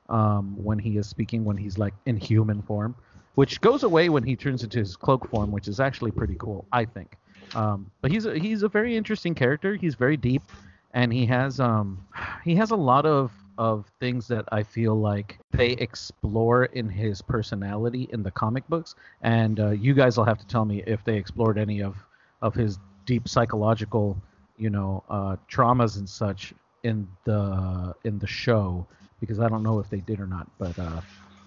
um, 0.09 0.57
when 0.63 0.79
he 0.79 0.97
is 0.97 1.07
speaking 1.07 1.45
when 1.45 1.57
he's 1.57 1.79
like 1.79 1.95
in 2.07 2.17
human 2.17 2.63
form, 2.63 2.95
which 3.35 3.61
goes 3.61 3.83
away 3.83 4.09
when 4.09 4.23
he 4.23 4.35
turns 4.37 4.63
into 4.63 4.79
his 4.79 4.97
cloak 4.97 5.29
form, 5.29 5.51
which 5.51 5.69
is 5.69 5.81
actually 5.81 6.11
pretty 6.11 6.35
cool, 6.37 6.67
I 6.73 6.85
think. 6.85 7.17
Um, 7.55 7.91
but 8.01 8.11
he's 8.11 8.27
a, 8.27 8.39
he's 8.39 8.63
a 8.63 8.69
very 8.69 8.97
interesting 8.97 9.35
character. 9.35 9.75
He's 9.75 9.95
very 9.95 10.17
deep, 10.17 10.43
and 10.93 11.13
he 11.13 11.27
has 11.27 11.61
um 11.61 12.07
he 12.45 12.55
has 12.57 12.71
a 12.71 12.77
lot 12.77 13.07
of 13.07 13.31
of 13.59 13.91
things 14.01 14.29
that 14.29 14.45
I 14.53 14.63
feel 14.63 14.95
like 14.95 15.39
they 15.51 15.73
explore 15.73 16.67
in 16.67 16.89
his 16.89 17.21
personality 17.21 18.09
in 18.13 18.23
the 18.23 18.31
comic 18.31 18.67
books. 18.69 18.95
And 19.21 19.61
uh, 19.61 19.71
you 19.71 19.93
guys 19.93 20.17
will 20.17 20.25
have 20.25 20.39
to 20.39 20.47
tell 20.47 20.65
me 20.65 20.83
if 20.87 21.05
they 21.05 21.17
explored 21.17 21.59
any 21.59 21.83
of 21.83 21.97
of 22.41 22.55
his 22.55 22.79
deep 23.05 23.29
psychological, 23.29 24.17
you 24.57 24.71
know, 24.71 25.03
uh, 25.11 25.37
traumas 25.51 25.99
and 25.99 26.09
such 26.09 26.55
in 26.85 27.07
the 27.25 27.95
in 28.05 28.19
the 28.21 28.27
show 28.27 28.87
because 29.21 29.41
I 29.41 29.49
don't 29.49 29.65
know 29.65 29.81
if 29.81 29.91
they 29.91 30.01
did 30.01 30.21
or 30.21 30.27
not. 30.27 30.49
But 30.59 30.79
uh, 30.79 31.01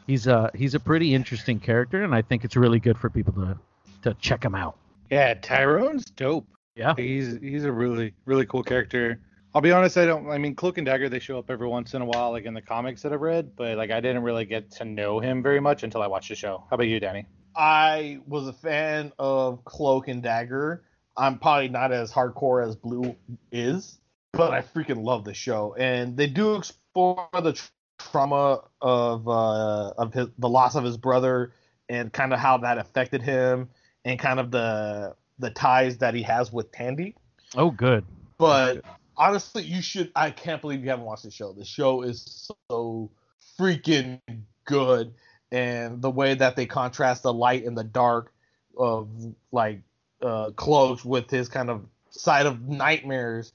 he's 0.05 0.27
a 0.27 0.51
he's 0.53 0.75
a 0.75 0.79
pretty 0.79 1.13
interesting 1.13 1.59
character, 1.59 2.03
and 2.03 2.13
I 2.13 2.21
think 2.21 2.43
it's 2.43 2.57
really 2.57 2.79
good 2.79 2.97
for 2.97 3.09
people 3.09 3.33
to 3.33 3.57
to 4.03 4.13
check 4.15 4.43
him 4.43 4.55
out. 4.55 4.75
Yeah, 5.09 5.33
Tyrone's 5.35 6.05
dope. 6.05 6.47
Yeah. 6.75 6.93
He's 6.95 7.37
he's 7.41 7.63
a 7.63 7.71
really 7.71 8.13
really 8.25 8.45
cool 8.45 8.63
character. 8.63 9.19
I'll 9.53 9.61
be 9.61 9.71
honest, 9.71 9.97
I 9.97 10.05
don't. 10.05 10.29
I 10.29 10.37
mean, 10.37 10.55
Cloak 10.55 10.77
and 10.77 10.85
Dagger 10.85 11.09
they 11.09 11.19
show 11.19 11.37
up 11.37 11.49
every 11.49 11.67
once 11.67 11.93
in 11.93 12.01
a 12.01 12.05
while, 12.05 12.31
like 12.31 12.45
in 12.45 12.53
the 12.53 12.61
comics 12.61 13.01
that 13.01 13.11
I've 13.11 13.21
read, 13.21 13.55
but 13.55 13.77
like 13.77 13.91
I 13.91 13.99
didn't 13.99 14.23
really 14.23 14.45
get 14.45 14.71
to 14.71 14.85
know 14.85 15.19
him 15.19 15.43
very 15.43 15.59
much 15.59 15.83
until 15.83 16.01
I 16.01 16.07
watched 16.07 16.29
the 16.29 16.35
show. 16.35 16.63
How 16.69 16.75
about 16.75 16.87
you, 16.87 16.99
Danny? 17.01 17.25
I 17.53 18.19
was 18.27 18.47
a 18.47 18.53
fan 18.53 19.11
of 19.19 19.65
Cloak 19.65 20.07
and 20.07 20.23
Dagger. 20.23 20.83
I'm 21.17 21.37
probably 21.37 21.67
not 21.67 21.91
as 21.91 22.13
hardcore 22.13 22.65
as 22.65 22.77
Blue 22.77 23.13
is, 23.51 23.99
but 24.31 24.53
I 24.53 24.61
freaking 24.61 25.03
love 25.03 25.25
the 25.25 25.33
show, 25.33 25.75
and 25.77 26.15
they 26.15 26.27
do 26.27 26.55
explore 26.55 27.27
the 27.33 27.51
tr- 27.51 27.69
trauma 27.99 28.61
of 28.81 29.27
uh, 29.27 29.89
of 29.97 30.13
his, 30.13 30.27
the 30.37 30.47
loss 30.47 30.75
of 30.75 30.85
his 30.85 30.95
brother 30.95 31.51
and 31.89 32.13
kind 32.13 32.31
of 32.31 32.39
how 32.39 32.57
that 32.59 32.77
affected 32.77 33.21
him, 33.21 33.69
and 34.05 34.17
kind 34.17 34.39
of 34.39 34.49
the 34.49 35.13
the 35.39 35.49
ties 35.49 35.97
that 35.97 36.13
he 36.13 36.21
has 36.23 36.53
with 36.53 36.71
Tandy. 36.71 37.15
Oh, 37.55 37.69
good. 37.69 38.05
But 38.37 38.83
honestly, 39.21 39.63
you 39.63 39.81
should. 39.81 40.11
I 40.15 40.31
can't 40.31 40.61
believe 40.61 40.83
you 40.83 40.89
haven't 40.89 41.05
watched 41.05 41.23
the 41.23 41.31
show. 41.31 41.53
The 41.53 41.63
show 41.63 42.01
is 42.01 42.49
so 42.69 43.11
freaking 43.57 44.19
good, 44.65 45.13
and 45.51 46.01
the 46.01 46.09
way 46.09 46.33
that 46.33 46.55
they 46.55 46.65
contrast 46.65 47.23
the 47.23 47.31
light 47.31 47.63
and 47.63 47.77
the 47.77 47.83
dark 47.83 48.33
of 48.77 49.07
like 49.51 49.81
uh, 50.21 50.51
Cloaks 50.55 51.05
with 51.05 51.29
his 51.29 51.47
kind 51.47 51.69
of 51.69 51.85
side 52.09 52.47
of 52.47 52.67
nightmares, 52.67 53.53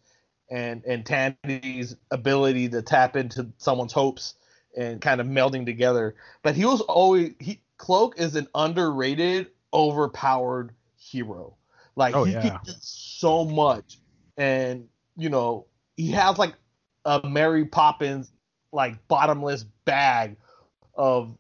and 0.51 0.85
and 0.85 1.05
Tandy's 1.05 1.97
ability 2.11 2.69
to 2.71 2.81
tap 2.83 3.17
into 3.17 3.49
someone's 3.59 3.93
hopes 3.93 4.35
and 4.77 5.01
kind 5.01 5.21
of 5.21 5.27
melding 5.27 5.67
together. 5.67 6.15
But 6.43 6.55
he 6.55 6.65
was 6.65 6.81
always 6.83 7.33
he 7.41 7.61
Cloak 7.77 8.19
is 8.19 8.37
an 8.37 8.47
underrated, 8.55 9.49
overpowered 9.75 10.71
hero. 10.97 11.57
Like 11.97 12.15
Oh, 12.15 12.25
he 12.25 12.33
yeah. 12.33 12.51
can 12.51 12.61
do 12.65 12.73
so 12.81 13.45
much, 13.45 13.99
and 14.37 14.89
you 15.17 15.29
know 15.29 15.67
he 15.97 16.11
has 16.13 16.39
like 16.39 16.55
a 17.05 17.27
Mary 17.29 17.65
Poppins 17.65 18.33
like 18.73 19.07
bottomless 19.09 19.65
bag 19.85 20.37
of 20.95 21.37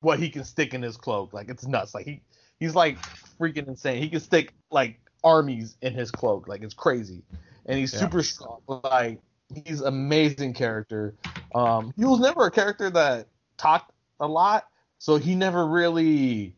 what 0.00 0.18
he 0.18 0.28
can 0.28 0.44
stick 0.44 0.74
in 0.74 0.82
his 0.82 0.96
cloak. 0.96 1.32
Like 1.32 1.48
it's 1.48 1.66
nuts. 1.66 1.94
Like 1.94 2.06
he 2.06 2.22
he's 2.58 2.74
like 2.74 2.98
freaking 3.38 3.68
insane. 3.68 4.02
He 4.02 4.08
can 4.08 4.20
stick 4.20 4.54
like 4.70 5.00
armies 5.22 5.76
in 5.82 5.92
his 5.92 6.10
cloak. 6.10 6.48
Like 6.48 6.62
it's 6.62 6.74
crazy, 6.74 7.22
and 7.66 7.78
he's 7.78 7.92
Yeah. 7.92 8.00
super 8.00 8.22
strong. 8.22 8.60
Like 8.84 9.20
he's 9.64 9.80
amazing 9.80 10.54
character. 10.54 11.14
Um, 11.54 11.92
he 11.96 12.04
was 12.04 12.20
never 12.20 12.46
a 12.46 12.50
character 12.50 12.90
that 12.90 13.28
talked 13.56 13.92
a 14.20 14.26
lot, 14.26 14.66
so 14.98 15.16
he 15.16 15.34
never 15.34 15.66
really 15.66 16.54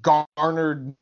garnered 0.00 0.94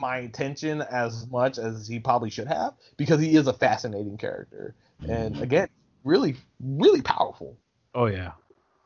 my 0.00 0.18
attention 0.18 0.82
as 0.82 1.26
much 1.30 1.58
as 1.58 1.86
he 1.86 1.98
probably 1.98 2.30
should 2.30 2.48
have 2.48 2.74
because 2.96 3.20
he 3.20 3.36
is 3.36 3.46
a 3.46 3.52
fascinating 3.52 4.16
character 4.16 4.74
and 5.08 5.34
mm-hmm. 5.34 5.42
again 5.42 5.68
really 6.04 6.36
really 6.60 7.02
powerful 7.02 7.56
Oh 7.94 8.06
yeah. 8.06 8.32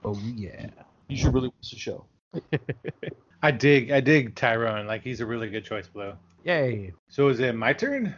Oh 0.05 0.19
yeah. 0.35 0.67
you 1.09 1.17
should 1.17 1.35
really 1.35 1.49
watch 1.49 1.71
the 1.71 1.79
show 1.79 2.05
I 3.43 3.51
dig 3.51 3.91
I 3.91 4.01
dig 4.01 4.35
Tyrone. 4.35 4.87
Like 4.87 5.03
he's 5.03 5.21
a 5.21 5.27
really 5.27 5.51
good 5.51 5.65
choice, 5.65 5.87
Blue. 5.87 6.15
Yay. 6.45 6.93
So 7.09 7.29
is 7.29 7.41
it 7.41 7.55
my 7.55 7.73
turn? 7.73 8.15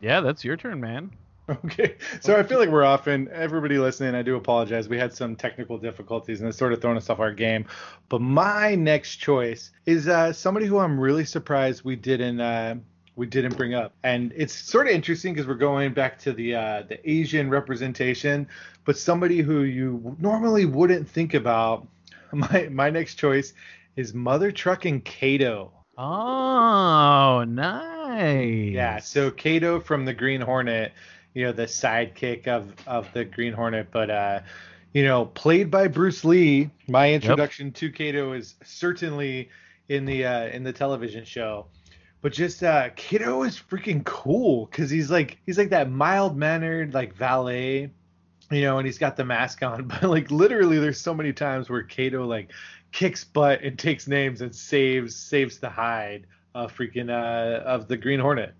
Yeah, 0.00 0.20
that's 0.20 0.44
your 0.44 0.56
turn, 0.56 0.80
man. 0.80 1.10
Okay. 1.64 1.96
So 2.20 2.38
I 2.38 2.42
feel 2.42 2.58
like 2.58 2.68
we're 2.68 2.84
off, 2.84 3.06
and 3.06 3.28
everybody 3.28 3.78
listening, 3.78 4.14
I 4.14 4.22
do 4.22 4.36
apologize. 4.36 4.88
We 4.88 4.98
had 4.98 5.12
some 5.12 5.34
technical 5.34 5.78
difficulties, 5.78 6.40
and 6.40 6.48
it's 6.48 6.56
sort 6.56 6.72
of 6.72 6.80
thrown 6.80 6.96
us 6.96 7.10
off 7.10 7.18
our 7.18 7.32
game. 7.32 7.66
But 8.08 8.20
my 8.20 8.74
next 8.74 9.16
choice 9.16 9.72
is 9.86 10.06
uh, 10.06 10.32
somebody 10.32 10.66
who 10.66 10.78
I'm 10.78 10.98
really 10.98 11.24
surprised 11.24 11.84
we 11.84 11.96
didn't 11.96 12.40
uh, 12.40 12.76
we 13.16 13.26
didn't 13.26 13.56
bring 13.56 13.74
up, 13.74 13.92
and 14.04 14.32
it's 14.36 14.54
sort 14.54 14.86
of 14.86 14.92
interesting 14.92 15.34
because 15.34 15.48
we're 15.48 15.54
going 15.54 15.92
back 15.92 16.18
to 16.20 16.32
the 16.32 16.54
uh, 16.54 16.82
the 16.88 17.10
Asian 17.10 17.50
representation, 17.50 18.46
but 18.84 18.96
somebody 18.96 19.40
who 19.40 19.62
you 19.62 20.16
normally 20.20 20.66
wouldn't 20.66 21.08
think 21.08 21.34
about. 21.34 21.86
My 22.32 22.68
my 22.70 22.90
next 22.90 23.16
choice 23.16 23.54
is 23.96 24.14
Mother 24.14 24.52
Trucking 24.52 25.00
Kato. 25.00 25.72
Oh, 25.98 27.44
nice. 27.46 28.72
Yeah, 28.72 29.00
so 29.00 29.32
Kato 29.32 29.80
from 29.80 30.04
the 30.04 30.14
Green 30.14 30.40
Hornet, 30.40 30.92
you 31.34 31.46
know, 31.46 31.52
the 31.52 31.64
sidekick 31.66 32.46
of 32.48 32.74
of 32.86 33.12
the 33.12 33.24
Green 33.24 33.52
Hornet, 33.52 33.88
but 33.90 34.10
uh, 34.10 34.40
you 34.92 35.04
know, 35.04 35.26
played 35.26 35.70
by 35.70 35.88
Bruce 35.88 36.24
Lee. 36.24 36.70
My 36.88 37.12
introduction 37.12 37.72
to 37.72 37.90
Kato 37.90 38.32
is 38.32 38.54
certainly 38.64 39.48
in 39.88 40.04
the 40.04 40.24
uh, 40.24 40.46
in 40.48 40.64
the 40.64 40.72
television 40.72 41.24
show. 41.24 41.66
But 42.22 42.32
just 42.32 42.62
uh 42.62 42.90
Kato 42.96 43.44
is 43.44 43.58
freaking 43.58 44.04
cool 44.04 44.66
cuz 44.66 44.90
he's 44.90 45.10
like 45.10 45.38
he's 45.46 45.56
like 45.56 45.70
that 45.70 45.90
mild-mannered 45.90 46.92
like 46.92 47.14
valet, 47.14 47.90
you 48.50 48.60
know, 48.60 48.78
and 48.78 48.86
he's 48.86 48.98
got 48.98 49.16
the 49.16 49.24
mask 49.24 49.62
on, 49.62 49.88
but 49.88 50.02
like 50.02 50.30
literally 50.30 50.78
there's 50.78 51.00
so 51.00 51.14
many 51.14 51.32
times 51.32 51.70
where 51.70 51.82
Kato 51.82 52.26
like 52.26 52.52
kicks 52.92 53.24
butt 53.24 53.62
and 53.62 53.78
takes 53.78 54.06
names 54.06 54.42
and 54.42 54.54
saves 54.54 55.16
saves 55.16 55.58
the 55.58 55.70
hide 55.70 56.26
of 56.54 56.76
freaking 56.76 57.08
uh 57.08 57.62
of 57.62 57.88
the 57.88 57.96
Green 57.96 58.20
Hornet. 58.20 58.54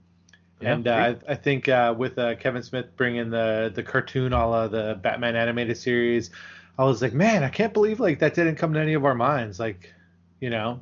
Yeah, 0.60 0.74
and 0.74 0.86
uh, 0.88 1.14
I, 1.28 1.32
I 1.32 1.34
think 1.36 1.68
uh, 1.68 1.94
with 1.96 2.18
uh, 2.18 2.34
Kevin 2.36 2.62
Smith 2.62 2.96
bringing 2.96 3.30
the 3.30 3.72
the 3.74 3.82
cartoon 3.82 4.32
a 4.32 4.48
la 4.48 4.68
the 4.68 4.98
Batman 5.02 5.36
animated 5.36 5.76
series, 5.78 6.30
I 6.78 6.84
was 6.84 7.00
like, 7.02 7.14
man, 7.14 7.42
I 7.44 7.48
can't 7.48 7.72
believe 7.72 8.00
like 8.00 8.18
that 8.20 8.34
didn't 8.34 8.56
come 8.56 8.74
to 8.74 8.80
any 8.80 8.94
of 8.94 9.04
our 9.04 9.14
minds. 9.14 9.58
Like, 9.58 9.92
you 10.40 10.50
know, 10.50 10.80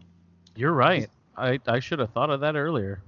You're 0.54 0.72
right. 0.72 1.08
I, 1.36 1.60
I 1.66 1.80
should 1.80 2.00
have 2.00 2.12
thought 2.12 2.30
of 2.30 2.40
that 2.40 2.56
earlier. 2.56 3.04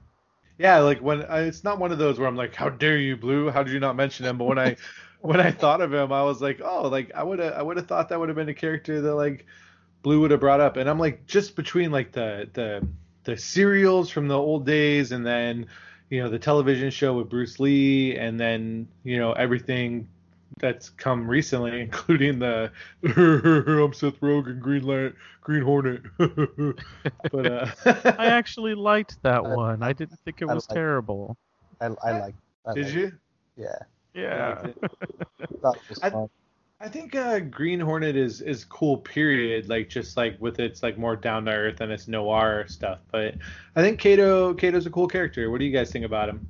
yeah, 0.59 0.79
like 0.81 1.01
when 1.01 1.23
I, 1.25 1.41
it's 1.43 1.65
not 1.65 1.79
one 1.79 1.93
of 1.93 1.99
those 1.99 2.19
where 2.19 2.29
I'm 2.29 2.37
like, 2.37 2.55
how 2.55 2.69
dare 2.69 2.99
you, 2.99 3.17
Blue? 3.17 3.51
How 3.51 3.63
did 3.63 3.73
you 3.73 3.81
not 3.81 3.97
mention 3.97 4.27
him? 4.27 4.39
But 4.39 4.45
when 4.45 4.59
I 4.59 4.77
when 5.21 5.41
I 5.41 5.51
thought 5.51 5.81
of 5.81 5.93
him, 5.93 6.13
I 6.13 6.23
was 6.23 6.41
like, 6.43 6.61
oh, 6.63 6.89
like 6.89 7.13
I 7.15 7.23
would 7.23 7.39
have 7.39 7.55
I 7.55 7.63
would 7.63 7.77
have 7.77 7.87
thought 7.87 8.09
that 8.11 8.21
would 8.21 8.29
have 8.29 8.37
been 8.37 8.49
a 8.49 8.55
character 8.55 9.01
that 9.01 9.15
like 9.15 9.47
Blue 10.03 10.21
would 10.21 10.31
have 10.33 10.41
brought 10.41 10.61
up. 10.61 10.77
And 10.77 10.89
I'm 10.89 10.99
like, 10.99 11.27
just 11.27 11.57
between 11.57 11.91
like 11.93 12.13
the 12.13 12.49
the 12.53 12.87
the 13.25 13.37
serials 13.37 14.11
from 14.11 14.29
the 14.29 14.39
old 14.39 14.67
days, 14.67 15.13
and 15.13 15.27
then 15.27 15.67
you 16.11 16.23
know 16.23 16.29
the 16.29 16.39
television 16.39 16.91
show 16.91 17.15
with 17.15 17.29
Bruce 17.31 17.59
Lee, 17.61 18.17
and 18.17 18.39
then 18.39 18.87
you 19.05 19.19
know 19.19 19.33
everything 19.33 20.09
that's 20.59 20.91
come 20.91 21.27
recently, 21.27 21.81
including 21.87 22.39
the 22.39 22.71
I'm 23.05 23.93
Seth 23.95 24.21
Rogen, 24.21 24.61
Green 24.61 24.83
Light, 24.83 25.15
Green 25.41 25.63
Hornet. 25.63 26.03
but 26.19 27.47
uh, 27.47 27.67
I 28.19 28.27
actually 28.27 28.75
liked 28.75 29.23
that 29.23 29.39
I- 29.45 29.55
one. 29.55 29.83
I 29.83 29.93
didn't 29.93 30.19
think 30.25 30.43
it 30.43 30.49
I 30.49 30.55
was 30.55 30.69
like- 30.69 30.75
terrible. 30.77 31.37
i, 31.81 31.87
I 31.87 32.19
like 32.21 32.35
I 32.67 32.75
did 32.75 32.87
like- 32.87 32.95
you? 32.95 33.13
yeah 33.57 33.77
Yeah. 34.15 34.67
that 35.63 35.77
was 35.89 35.99
I- 36.03 36.11
fun. 36.11 36.29
I 36.83 36.89
think 36.89 37.15
uh, 37.15 37.41
Green 37.41 37.79
Hornet 37.79 38.17
is 38.17 38.41
is 38.41 38.65
cool. 38.65 38.97
Period. 38.97 39.69
Like 39.69 39.91
just 39.91 40.17
like 40.17 40.41
with 40.41 40.59
its 40.59 40.83
like 40.83 40.97
more 40.97 41.15
down 41.15 41.45
to 41.45 41.53
earth 41.53 41.83
and 41.83 41.93
its 41.93 42.09
noir 42.09 42.65
stuff. 42.69 43.01
But 43.13 43.35
I 43.77 43.83
think 43.83 43.99
Kato 43.99 44.55
Kato's 44.55 44.87
a 44.87 44.91
cool 44.91 45.07
character. 45.07 45.51
What 45.51 45.59
do 45.59 45.67
you 45.67 45.77
guys 45.77 45.93
think 45.93 46.07
about 46.07 46.31
him? 46.31 46.47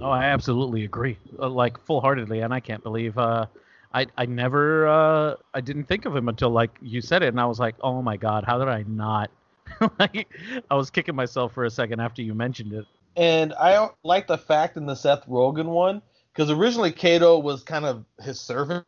Oh, 0.00 0.10
I 0.10 0.24
absolutely 0.24 0.84
agree, 0.84 1.18
uh, 1.40 1.48
like 1.48 1.78
full 1.78 2.00
heartedly, 2.00 2.40
and 2.40 2.54
I 2.54 2.60
can't 2.60 2.84
believe 2.84 3.18
uh, 3.18 3.46
I 3.92 4.06
I 4.16 4.26
never 4.26 4.86
uh, 4.86 5.34
I 5.54 5.60
didn't 5.60 5.84
think 5.84 6.04
of 6.04 6.14
him 6.14 6.28
until 6.28 6.50
like 6.50 6.70
you 6.80 7.00
said 7.00 7.24
it, 7.24 7.28
and 7.28 7.40
I 7.40 7.46
was 7.46 7.58
like, 7.58 7.74
oh 7.80 8.00
my 8.00 8.16
god, 8.16 8.44
how 8.44 8.58
did 8.58 8.68
I 8.68 8.84
not? 8.86 9.28
like, 9.98 10.28
I 10.70 10.74
was 10.74 10.90
kicking 10.90 11.16
myself 11.16 11.52
for 11.52 11.64
a 11.64 11.70
second 11.70 11.98
after 11.98 12.22
you 12.22 12.32
mentioned 12.34 12.72
it. 12.74 12.84
And 13.16 13.52
I 13.54 13.88
like 14.04 14.28
the 14.28 14.38
fact 14.38 14.76
in 14.76 14.86
the 14.86 14.94
Seth 14.94 15.26
Rogen 15.26 15.66
one 15.66 16.00
because 16.32 16.50
originally 16.50 16.92
Kato 16.92 17.40
was 17.40 17.64
kind 17.64 17.84
of 17.84 18.04
his 18.20 18.38
servant 18.38 18.84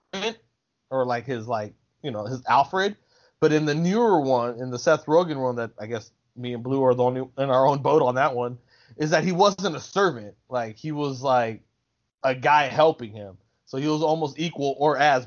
or 0.91 1.05
like 1.05 1.27
his 1.27 1.47
like 1.47 1.75
you 2.03 2.11
know 2.11 2.25
his 2.25 2.43
Alfred, 2.49 2.97
but 3.41 3.53
in 3.53 3.65
the 3.65 3.75
newer 3.75 4.21
one, 4.21 4.61
in 4.61 4.71
the 4.71 4.79
Seth 4.79 5.07
Rogen 5.07 5.41
one 5.41 5.57
that 5.57 5.73
I 5.79 5.87
guess 5.87 6.11
me 6.37 6.55
and 6.55 6.63
Blue 6.63 6.83
are 6.85 6.95
the 6.95 7.03
only 7.03 7.21
in 7.21 7.51
our 7.51 7.67
own 7.67 7.79
boat 7.79 8.03
on 8.03 8.15
that 8.17 8.35
one, 8.35 8.59
is 8.97 9.11
that 9.11 9.25
he 9.25 9.33
wasn't 9.33 9.77
a 9.77 9.81
servant. 9.81 10.35
Like 10.49 10.77
he 10.77 10.93
was 10.93 11.23
like 11.23 11.63
a 12.23 12.35
guy 12.35 12.65
helping 12.69 13.13
him. 13.13 13.39
So 13.67 13.79
he 13.79 13.89
was 13.89 14.03
almost 14.03 14.39
equal 14.39 14.77
or 14.79 14.97
as 14.97 15.27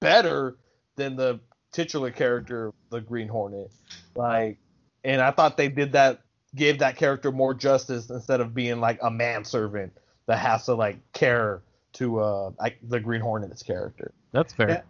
better 0.00 0.56
than 0.96 1.16
the 1.16 1.40
titular 1.72 2.10
character, 2.10 2.72
the 2.90 3.00
Green 3.00 3.28
Hornet. 3.28 3.70
Like, 4.14 4.58
and 5.04 5.20
I 5.20 5.30
thought 5.30 5.56
they 5.56 5.68
did 5.68 5.92
that, 5.92 6.20
gave 6.54 6.78
that 6.78 6.96
character 6.96 7.32
more 7.32 7.54
justice 7.54 8.10
instead 8.10 8.40
of 8.40 8.54
being 8.54 8.80
like 8.80 8.98
a 9.02 9.10
manservant 9.10 9.92
that 10.26 10.38
has 10.38 10.66
to 10.66 10.74
like 10.74 10.98
care 11.12 11.62
to 11.94 12.20
uh 12.20 12.50
like 12.58 12.78
the 12.82 13.00
Green 13.00 13.20
Hornet's 13.20 13.62
character. 13.62 14.12
That's 14.32 14.52
fair. 14.52 14.68
Yeah. 14.68 14.82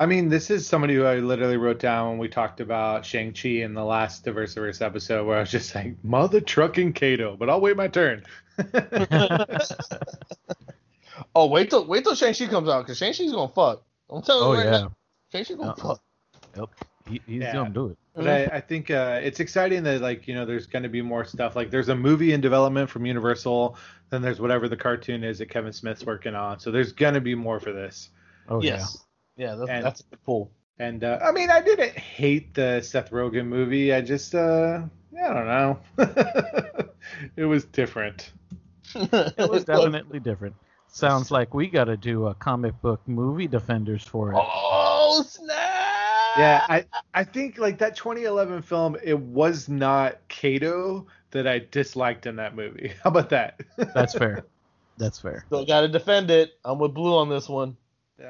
I 0.00 0.06
mean, 0.06 0.28
this 0.30 0.50
is 0.50 0.66
somebody 0.66 0.94
who 0.94 1.04
I 1.04 1.16
literally 1.16 1.56
wrote 1.58 1.78
down 1.78 2.10
when 2.10 2.18
we 2.18 2.28
talked 2.28 2.60
about 2.60 3.04
Shang-Chi 3.04 3.48
in 3.48 3.74
the 3.74 3.84
last 3.84 4.24
Diversiverse 4.24 4.80
episode, 4.80 5.26
where 5.26 5.36
I 5.36 5.40
was 5.40 5.50
just 5.50 5.74
like, 5.74 6.02
mother 6.02 6.40
trucking 6.40 6.94
Kato, 6.94 7.36
but 7.36 7.50
I'll 7.50 7.60
wait 7.60 7.76
my 7.76 7.88
turn. 7.88 8.24
oh, 11.34 11.46
wait 11.46 11.70
till 11.70 11.86
wait 11.86 12.04
till 12.04 12.14
Shang-Chi 12.14 12.46
comes 12.46 12.68
out, 12.68 12.82
because 12.82 12.98
Shang-Chi's 12.98 13.32
gonna 13.32 13.52
fuck. 13.52 13.82
I'm 14.10 14.22
telling 14.22 14.44
oh 14.44 14.52
you 14.52 14.58
right 14.58 14.64
yeah. 14.66 14.80
now, 14.82 14.92
Shang-Chi's 15.32 15.56
gonna 15.56 15.70
Uh-uh. 15.70 15.94
fuck. 15.94 16.02
Yep. 16.56 16.68
He, 17.08 17.20
he's 17.26 17.42
Yeah. 17.42 17.52
gonna 17.52 17.70
do 17.70 17.88
it. 17.88 17.98
But 18.14 18.28
I, 18.28 18.44
I 18.56 18.60
think 18.60 18.90
uh, 18.90 19.20
it's 19.22 19.40
exciting 19.40 19.82
that 19.84 20.02
like 20.02 20.28
you 20.28 20.34
know 20.34 20.44
there's 20.44 20.66
going 20.66 20.82
to 20.82 20.90
be 20.90 21.00
more 21.00 21.24
stuff. 21.24 21.56
Like 21.56 21.70
there's 21.70 21.88
a 21.88 21.94
movie 21.96 22.32
in 22.34 22.42
development 22.42 22.90
from 22.90 23.06
Universal, 23.06 23.76
then 24.10 24.20
there's 24.20 24.38
whatever 24.38 24.68
the 24.68 24.76
cartoon 24.76 25.24
is 25.24 25.38
that 25.38 25.46
Kevin 25.48 25.72
Smith's 25.72 26.04
working 26.04 26.34
on. 26.34 26.60
So 26.60 26.70
there's 26.70 26.92
going 26.92 27.14
to 27.14 27.22
be 27.22 27.34
more 27.34 27.58
for 27.58 27.72
this. 27.72 28.10
Oh 28.52 28.60
yes. 28.62 28.98
Yeah, 29.36 29.54
that's, 29.54 29.70
And- 29.70 29.84
that's 29.84 30.00
a 30.00 30.04
good 30.04 30.22
pull. 30.24 30.50
And 30.78 31.04
uh, 31.04 31.18
I 31.22 31.32
mean, 31.32 31.50
I 31.50 31.60
didn't 31.60 31.96
hate 31.96 32.54
the 32.54 32.80
Seth 32.80 33.10
Rogen 33.10 33.46
movie. 33.46 33.92
I 33.94 34.00
just 34.00 34.34
uh, 34.34 34.80
I 35.22 35.32
don't 35.32 35.46
know. 35.46 35.78
it 37.36 37.44
was 37.44 37.64
different. 37.66 38.32
It 38.94 39.50
was 39.50 39.64
definitely 39.66 40.18
different. 40.18 40.56
Sounds 40.88 41.30
like 41.30 41.54
we 41.54 41.68
got 41.68 41.84
to 41.84 41.96
do 41.96 42.26
a 42.26 42.34
comic 42.34 42.80
book 42.82 43.00
movie 43.06 43.46
defenders 43.46 44.02
for 44.02 44.32
it. 44.32 44.38
Oh 44.38 45.22
snap! 45.26 45.56
Yeah, 46.36 46.66
I 46.68 46.84
I 47.14 47.24
think 47.24 47.58
like 47.58 47.78
that 47.78 47.94
2011 47.94 48.62
film, 48.62 48.96
it 49.02 49.18
was 49.18 49.68
not 49.68 50.18
Kato 50.28 51.06
that 51.30 51.46
I 51.46 51.60
disliked 51.70 52.26
in 52.26 52.36
that 52.36 52.56
movie. 52.56 52.92
How 53.02 53.10
about 53.10 53.30
that? 53.30 53.60
That's 53.94 54.14
fair. 54.14 54.44
That's 54.98 55.18
fair. 55.20 55.44
Still 55.46 55.64
got 55.64 55.82
to 55.82 55.88
defend 55.88 56.30
it. 56.30 56.52
I'm 56.64 56.78
with 56.78 56.92
Blue 56.92 57.16
on 57.16 57.28
this 57.28 57.48
one. 57.48 57.76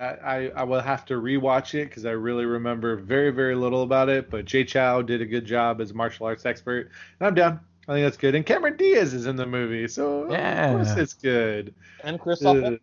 I, 0.00 0.06
I, 0.24 0.48
I 0.56 0.62
will 0.64 0.80
have 0.80 1.04
to 1.06 1.14
rewatch 1.14 1.74
it 1.74 1.88
because 1.88 2.06
I 2.06 2.12
really 2.12 2.44
remember 2.44 2.96
very, 2.96 3.30
very 3.30 3.54
little 3.54 3.82
about 3.82 4.08
it. 4.08 4.30
But 4.30 4.44
Jay 4.44 4.64
Chou 4.64 5.02
did 5.02 5.20
a 5.20 5.26
good 5.26 5.44
job 5.44 5.80
as 5.80 5.90
a 5.90 5.94
martial 5.94 6.26
arts 6.26 6.46
expert, 6.46 6.90
and 7.20 7.26
I'm 7.26 7.34
down. 7.34 7.60
I 7.88 7.94
think 7.94 8.04
that's 8.06 8.16
good. 8.16 8.34
And 8.34 8.46
Cameron 8.46 8.76
Diaz 8.76 9.12
is 9.12 9.26
in 9.26 9.36
the 9.36 9.46
movie, 9.46 9.88
so 9.88 10.30
Yeah. 10.30 10.70
of 10.70 10.76
course 10.86 10.96
it's 10.96 11.14
good. 11.14 11.74
And 12.04 12.20
Christoph. 12.20 12.56
Ugh. 12.56 12.78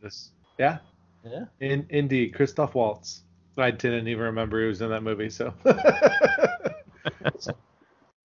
Yeah, 0.58 0.80
yeah. 1.24 1.46
in, 1.62 1.86
indeed, 1.90 2.34
Christoph 2.36 2.76
Waltz. 2.76 3.22
I 3.58 3.72
didn't 3.72 4.08
even 4.08 4.24
remember 4.24 4.62
he 4.62 4.68
was 4.68 4.82
in 4.82 4.90
that 4.90 5.04
movie, 5.04 5.30
so. 5.30 5.54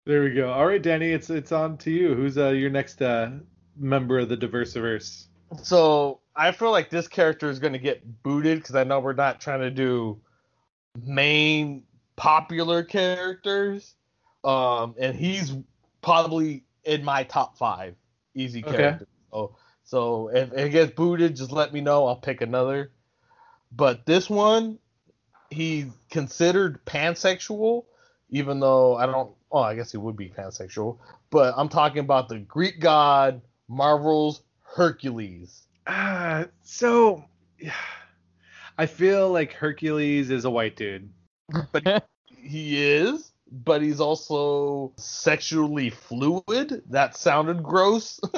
there 0.05 0.23
we 0.23 0.31
go. 0.31 0.51
All 0.51 0.65
right, 0.65 0.81
Danny, 0.81 1.11
it's 1.11 1.29
it's 1.29 1.51
on 1.51 1.77
to 1.79 1.91
you. 1.91 2.13
Who's 2.15 2.37
uh, 2.37 2.49
your 2.49 2.69
next 2.69 3.01
uh, 3.01 3.31
member 3.77 4.19
of 4.19 4.29
the 4.29 4.37
Diversiverse? 4.37 5.25
So 5.61 6.19
I 6.35 6.51
feel 6.51 6.71
like 6.71 6.89
this 6.89 7.07
character 7.07 7.49
is 7.49 7.59
going 7.59 7.73
to 7.73 7.79
get 7.79 8.23
booted 8.23 8.59
because 8.59 8.75
I 8.75 8.83
know 8.83 8.99
we're 8.99 9.13
not 9.13 9.39
trying 9.39 9.61
to 9.61 9.71
do 9.71 10.19
main 11.03 11.83
popular 12.15 12.83
characters. 12.83 13.95
Um, 14.43 14.95
and 14.99 15.15
he's 15.15 15.55
probably 16.01 16.63
in 16.83 17.03
my 17.03 17.23
top 17.23 17.57
five 17.57 17.95
easy 18.35 18.63
Okay. 18.63 18.77
characters. 18.77 19.07
So, 19.31 19.55
so 19.83 20.27
if 20.29 20.51
it 20.53 20.69
gets 20.69 20.93
booted, 20.93 21.35
just 21.35 21.51
let 21.51 21.73
me 21.73 21.81
know. 21.81 22.07
I'll 22.07 22.15
pick 22.15 22.41
another. 22.41 22.91
But 23.71 24.05
this 24.05 24.29
one, 24.29 24.79
he's 25.49 25.87
considered 26.09 26.83
pansexual, 26.85 27.85
even 28.29 28.59
though 28.59 28.95
I 28.95 29.05
don't. 29.05 29.31
Oh, 29.51 29.59
I 29.59 29.75
guess 29.75 29.91
he 29.91 29.97
would 29.97 30.17
be 30.17 30.29
pansexual. 30.29 30.97
But 31.29 31.53
I'm 31.57 31.69
talking 31.69 31.99
about 31.99 32.27
the 32.27 32.39
Greek 32.39 32.79
god 32.79 33.41
Marvel's 33.67 34.41
Hercules. 34.75 35.62
Uh, 35.87 36.45
so 36.61 37.25
yeah 37.59 37.73
I 38.77 38.87
feel 38.87 39.31
like 39.31 39.53
Hercules 39.53 40.31
is 40.31 40.45
a 40.45 40.49
white 40.49 40.75
dude. 40.75 41.09
But 41.71 42.07
he 42.25 42.83
is, 42.83 43.31
but 43.51 43.83
he's 43.83 43.99
also 43.99 44.93
sexually 44.97 45.91
fluid. 45.91 46.81
That 46.89 47.15
sounded 47.15 47.61
gross. 47.61 48.19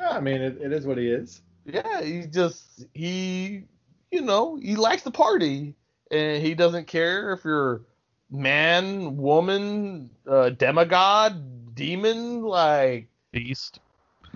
I 0.00 0.18
mean, 0.20 0.40
it, 0.40 0.58
it 0.60 0.72
is 0.72 0.86
what 0.86 0.98
he 0.98 1.08
is. 1.08 1.40
yeah, 1.64 2.02
he 2.02 2.26
just 2.26 2.84
he 2.94 3.62
you 4.10 4.22
know, 4.22 4.56
he 4.56 4.76
likes 4.76 5.02
to 5.02 5.10
party 5.10 5.74
and 6.10 6.42
he 6.42 6.54
doesn't 6.54 6.86
care 6.86 7.32
if 7.32 7.44
you're 7.44 7.82
man, 8.30 9.16
woman, 9.16 10.10
uh, 10.26 10.50
demigod, 10.50 11.74
demon, 11.74 12.42
like 12.42 13.08
Beast. 13.32 13.80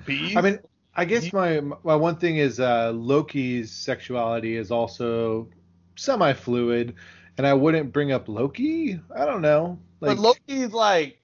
beast. 0.04 0.36
I 0.36 0.42
mean, 0.42 0.58
I 1.00 1.06
guess 1.06 1.32
my 1.32 1.60
my 1.82 1.96
one 1.96 2.16
thing 2.16 2.36
is 2.36 2.60
uh, 2.60 2.92
Loki's 2.94 3.72
sexuality 3.72 4.56
is 4.56 4.70
also 4.70 5.48
semi-fluid, 5.96 6.94
and 7.38 7.46
I 7.46 7.54
wouldn't 7.54 7.90
bring 7.90 8.12
up 8.12 8.28
Loki. 8.28 9.00
I 9.16 9.24
don't 9.24 9.40
know. 9.40 9.78
Like, 10.00 10.18
but 10.18 10.22
Loki's 10.22 10.74
like 10.74 11.22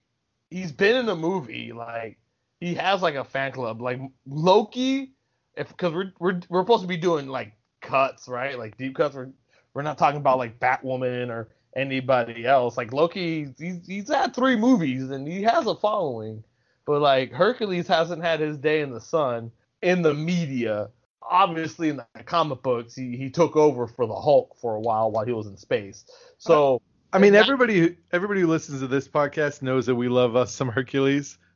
he's 0.49 0.73
been 0.73 0.97
in 0.97 1.11
a 1.11 1.15
movie, 1.15 1.75
like 1.75 2.17
he 2.59 2.75
has 2.77 3.03
like 3.03 3.17
a 3.17 3.25
fan 3.25 3.53
club. 3.53 3.83
Like 3.83 4.01
Loki, 4.25 5.13
if 5.59 5.69
because 5.69 5.93
we're 5.93 6.13
we're 6.19 6.41
we're 6.49 6.63
supposed 6.63 6.81
to 6.81 6.89
be 6.89 6.97
doing 6.97 7.29
like 7.29 7.53
cuts, 7.83 8.29
right? 8.29 8.59
Like 8.59 8.79
deep 8.79 8.97
cuts. 8.97 9.15
We're 9.15 9.29
we're 9.75 9.83
not 9.83 9.99
talking 9.99 10.21
about 10.21 10.39
like 10.39 10.59
Batwoman 10.59 11.29
or 11.29 11.51
anybody 11.77 12.47
else. 12.47 12.79
Like 12.79 12.95
Loki, 12.95 13.53
he's 13.59 13.87
he's 13.87 14.09
had 14.09 14.35
three 14.35 14.57
movies 14.57 15.11
and 15.11 15.29
he 15.29 15.43
has 15.43 15.67
a 15.67 15.75
following, 15.75 16.43
but 16.87 17.03
like 17.03 17.31
Hercules 17.31 17.87
hasn't 17.87 18.25
had 18.25 18.41
his 18.41 18.57
day 18.57 18.81
in 18.81 18.91
the 18.91 19.03
sun 19.03 19.53
in 19.83 20.03
the 20.03 20.15
media. 20.15 20.91
Obviously, 21.29 21.89
in 21.89 21.97
the 21.97 22.07
comic 22.25 22.63
books, 22.63 22.95
he, 22.95 23.17
he 23.17 23.31
took 23.31 23.57
over 23.57 23.87
for 23.89 24.07
the 24.07 24.15
Hulk 24.15 24.57
for 24.61 24.77
a 24.77 24.81
while 24.81 25.11
while 25.11 25.25
he 25.25 25.33
was 25.33 25.47
in 25.49 25.57
space. 25.57 26.05
So 26.39 26.77
uh, 26.77 26.79
I 27.13 27.19
mean, 27.19 27.35
everybody 27.35 27.97
everybody 28.13 28.43
who 28.43 28.47
listens 28.47 28.81
to 28.81 28.87
this 28.87 29.09
podcast 29.09 29.61
knows 29.63 29.87
that 29.87 29.95
we 29.97 30.09
love 30.09 30.37
us 30.37 30.55
some 30.55 30.69
Hercules. 30.69 31.39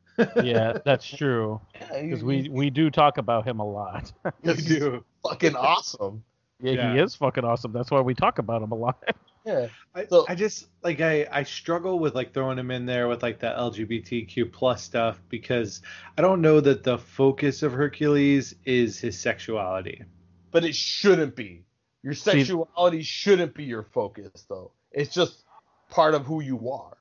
Yeah, 0.42 0.76
that's 0.84 1.06
true. 1.06 1.60
Because 1.72 2.18
he- 2.18 2.24
we 2.24 2.48
we 2.50 2.68
do 2.68 2.90
talk 2.90 3.16
about 3.16 3.46
him 3.46 3.58
a 3.60 3.64
lot. 3.64 4.12
we 4.42 4.54
do. 4.54 5.02
fucking 5.22 5.56
awesome. 5.56 6.22
yeah, 6.60 6.72
Yeah. 6.72 6.92
he 6.94 6.98
is 7.00 7.14
fucking 7.14 7.44
awesome. 7.44 7.72
That's 7.72 7.90
why 7.90 8.00
we 8.02 8.12
talk 8.14 8.38
about 8.38 8.60
him 8.60 8.70
a 8.72 8.74
lot. 8.74 9.02
Yeah. 9.44 9.68
I, 9.94 10.06
So- 10.06 10.26
I 10.28 10.34
just 10.34 10.66
like 10.82 11.00
I, 11.00 11.26
I 11.30 11.42
struggle 11.42 11.98
with 11.98 12.14
like 12.14 12.34
throwing 12.34 12.58
him 12.58 12.70
in 12.70 12.86
there 12.86 13.08
with 13.08 13.22
like 13.22 13.38
the 13.38 13.46
LGBTQ 13.48 14.52
plus 14.52 14.82
stuff 14.82 15.20
because 15.28 15.82
I 16.18 16.22
don't 16.22 16.40
know 16.40 16.60
that 16.60 16.84
the 16.84 16.98
focus 16.98 17.62
of 17.62 17.72
Hercules 17.72 18.54
is 18.64 18.98
his 18.98 19.18
sexuality. 19.18 20.02
But 20.50 20.64
it 20.64 20.74
shouldn't 20.74 21.36
be. 21.36 21.64
Your 22.02 22.14
See- 22.14 22.30
sexuality 22.44 23.02
shouldn't 23.02 23.54
be 23.54 23.64
your 23.64 23.82
focus, 23.82 24.30
though. 24.48 24.72
It's 24.92 25.12
just 25.14 25.44
part 25.90 26.14
of 26.14 26.26
who 26.26 26.40
you 26.40 26.70
are. 26.70 26.96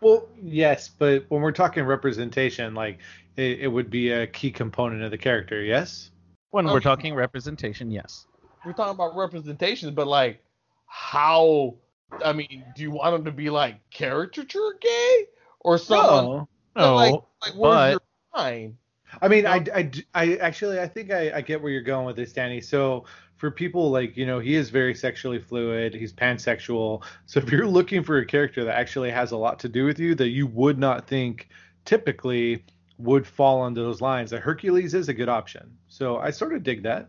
Well, 0.00 0.28
yes, 0.42 0.88
but 0.88 1.26
when 1.28 1.42
we're 1.42 1.52
talking 1.52 1.84
representation, 1.84 2.74
like 2.74 2.98
it, 3.36 3.60
it 3.60 3.68
would 3.68 3.90
be 3.90 4.10
a 4.10 4.26
key 4.26 4.50
component 4.50 5.02
of 5.02 5.10
the 5.10 5.18
character. 5.18 5.62
Yes. 5.62 6.10
When 6.50 6.66
we're 6.66 6.80
talking 6.80 7.14
representation, 7.14 7.90
yes. 7.90 8.26
We're 8.64 8.72
talking 8.72 8.94
about 8.94 9.16
representation, 9.16 9.94
but 9.94 10.06
like, 10.06 10.42
how? 10.90 11.76
I 12.24 12.32
mean, 12.32 12.64
do 12.74 12.82
you 12.82 12.90
want 12.90 13.14
him 13.14 13.24
to 13.24 13.30
be 13.30 13.48
like 13.48 13.78
caricature 13.90 14.74
gay 14.80 15.26
or 15.60 15.78
someone? 15.78 16.24
No. 16.24 16.48
No, 16.76 16.94
like, 16.96 17.12
like 17.12 17.52
where's 17.54 17.74
but- 17.74 17.90
your 17.90 18.00
line? 18.34 18.76
I 19.22 19.26
mean, 19.28 19.44
No. 19.44 19.50
I, 19.50 19.64
I, 19.74 19.90
I 20.14 20.36
actually 20.36 20.78
I 20.78 20.86
think 20.86 21.10
I, 21.10 21.32
I 21.36 21.40
get 21.40 21.60
where 21.60 21.72
you're 21.72 21.82
going 21.82 22.06
with 22.06 22.16
this, 22.16 22.32
Danny. 22.32 22.60
So 22.60 23.06
for 23.36 23.50
people 23.50 23.90
like 23.90 24.16
you 24.16 24.26
know 24.26 24.38
he 24.40 24.54
is 24.54 24.70
very 24.70 24.94
sexually 24.94 25.38
fluid, 25.38 25.94
he's 25.94 26.12
pansexual. 26.12 27.04
So 27.26 27.40
if 27.40 27.50
you're 27.50 27.66
looking 27.66 28.02
for 28.02 28.18
a 28.18 28.26
character 28.26 28.64
that 28.64 28.76
actually 28.76 29.10
has 29.10 29.30
a 29.30 29.36
lot 29.36 29.58
to 29.60 29.68
do 29.68 29.84
with 29.84 29.98
you 29.98 30.14
that 30.16 30.28
you 30.28 30.46
would 30.48 30.78
not 30.78 31.06
think 31.06 31.48
typically 31.84 32.64
would 32.98 33.26
fall 33.26 33.62
under 33.62 33.82
those 33.82 34.00
lines, 34.00 34.30
that 34.30 34.40
Hercules 34.40 34.94
is 34.94 35.08
a 35.08 35.14
good 35.14 35.28
option. 35.28 35.76
So 35.88 36.18
I 36.18 36.30
sort 36.30 36.52
of 36.54 36.62
dig 36.62 36.82
that. 36.82 37.08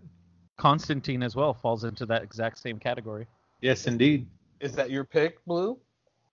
Constantine 0.57 1.23
as 1.23 1.35
well 1.35 1.53
falls 1.53 1.83
into 1.83 2.05
that 2.07 2.23
exact 2.23 2.59
same 2.59 2.77
category. 2.79 3.27
Yes, 3.61 3.87
indeed. 3.87 4.27
Is 4.59 4.73
that 4.73 4.89
your 4.91 5.03
pick, 5.03 5.43
Blue? 5.45 5.77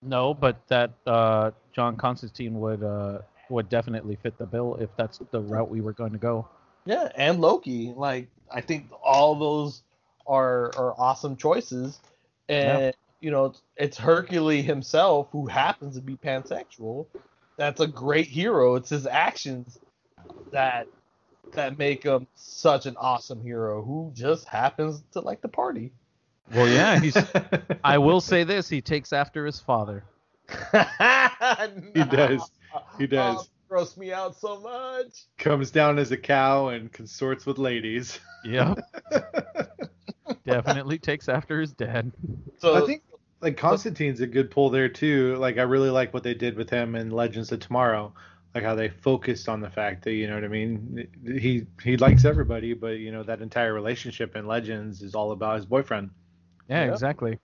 No, 0.01 0.33
but 0.33 0.57
that 0.67 0.91
uh, 1.05 1.51
John 1.73 1.95
Constantine 1.95 2.59
would 2.59 2.83
uh, 2.83 3.19
would 3.49 3.69
definitely 3.69 4.17
fit 4.21 4.37
the 4.37 4.45
bill 4.45 4.75
if 4.75 4.89
that's 4.97 5.19
the 5.31 5.41
route 5.41 5.69
we 5.69 5.81
were 5.81 5.93
going 5.93 6.11
to 6.11 6.17
go. 6.17 6.47
Yeah, 6.85 7.09
and 7.15 7.41
Loki. 7.41 7.93
Like 7.95 8.27
I 8.51 8.61
think 8.61 8.85
all 9.03 9.35
those 9.35 9.83
are 10.27 10.75
are 10.77 10.93
awesome 10.97 11.35
choices. 11.35 11.99
And 12.47 12.67
Yeah. 12.79 12.91
you 13.19 13.31
know, 13.31 13.45
it's, 13.45 13.61
it's 13.77 13.97
Hercules 13.97 14.65
himself 14.65 15.27
who 15.31 15.47
happens 15.47 15.95
to 15.95 16.01
be 16.01 16.15
pansexual. 16.15 17.07
That's 17.57 17.81
a 17.81 17.87
great 17.87 18.27
hero. 18.27 18.75
It's 18.75 18.89
his 18.89 19.05
actions 19.05 19.79
that 20.51 20.87
that 21.53 21.77
make 21.77 22.03
him 22.03 22.27
such 22.35 22.85
an 22.85 22.95
awesome 22.97 23.41
hero 23.41 23.83
who 23.83 24.11
just 24.13 24.47
happens 24.47 25.03
to 25.11 25.19
like 25.19 25.41
the 25.41 25.47
party. 25.47 25.91
Well, 26.53 26.67
yeah, 26.67 26.99
he's. 26.99 27.17
I 27.83 27.97
will 27.97 28.21
say 28.21 28.43
this: 28.43 28.69
he 28.69 28.81
takes 28.81 29.13
after 29.13 29.45
his 29.45 29.59
father. 29.59 30.03
He 31.93 32.03
does. 32.03 32.51
He 32.97 33.07
does. 33.07 33.37
Oh, 33.37 33.45
gross 33.67 33.95
me 33.97 34.11
out 34.11 34.35
so 34.35 34.59
much. 34.59 35.25
Comes 35.37 35.71
down 35.71 35.99
as 35.99 36.11
a 36.11 36.17
cow 36.17 36.69
and 36.69 36.91
consorts 36.91 37.45
with 37.45 37.57
ladies. 37.57 38.19
Yep, 38.43 38.79
definitely 40.45 40.97
takes 40.97 41.29
after 41.29 41.61
his 41.61 41.73
dad. 41.73 42.11
So 42.57 42.75
I 42.75 42.85
think 42.85 43.03
like 43.41 43.57
Constantine's 43.57 44.21
a 44.21 44.27
good 44.27 44.51
pull 44.51 44.69
there 44.69 44.89
too. 44.89 45.35
Like 45.37 45.57
I 45.57 45.63
really 45.63 45.89
like 45.89 46.13
what 46.13 46.23
they 46.23 46.33
did 46.33 46.57
with 46.57 46.69
him 46.69 46.95
in 46.95 47.11
Legends 47.11 47.51
of 47.51 47.59
Tomorrow. 47.59 48.13
Like 48.55 48.63
how 48.63 48.75
they 48.75 48.89
focused 48.89 49.47
on 49.47 49.61
the 49.61 49.69
fact 49.69 50.03
that 50.05 50.13
you 50.13 50.27
know 50.27 50.33
what 50.33 50.43
I 50.43 50.47
mean. 50.47 51.07
He 51.23 51.67
he 51.83 51.97
likes 51.97 52.25
everybody, 52.25 52.73
but 52.73 52.97
you 52.97 53.11
know 53.11 53.23
that 53.23 53.41
entire 53.41 53.73
relationship 53.73 54.35
in 54.35 54.47
Legends 54.47 55.01
is 55.01 55.15
all 55.15 55.31
about 55.31 55.57
his 55.57 55.65
boyfriend. 55.65 56.09
Yeah, 56.69 56.85
exactly. 56.85 57.39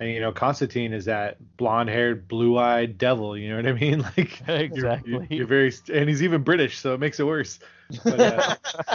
And 0.00 0.10
you 0.10 0.20
know 0.20 0.32
Constantine 0.32 0.92
is 0.92 1.04
that 1.04 1.36
blonde-haired, 1.56 2.26
blue-eyed 2.28 2.98
devil. 2.98 3.36
You 3.36 3.50
know 3.50 3.56
what 3.56 3.66
I 3.66 3.72
mean? 3.72 4.00
Like 4.16 4.42
Exactly. 4.48 5.12
You're, 5.12 5.26
you're 5.30 5.46
very, 5.46 5.72
and 5.92 6.08
he's 6.08 6.22
even 6.22 6.42
British, 6.42 6.78
so 6.78 6.94
it 6.94 7.00
makes 7.00 7.20
it 7.20 7.24
worse. 7.26 7.58
But, 8.04 8.20
uh, 8.20 8.54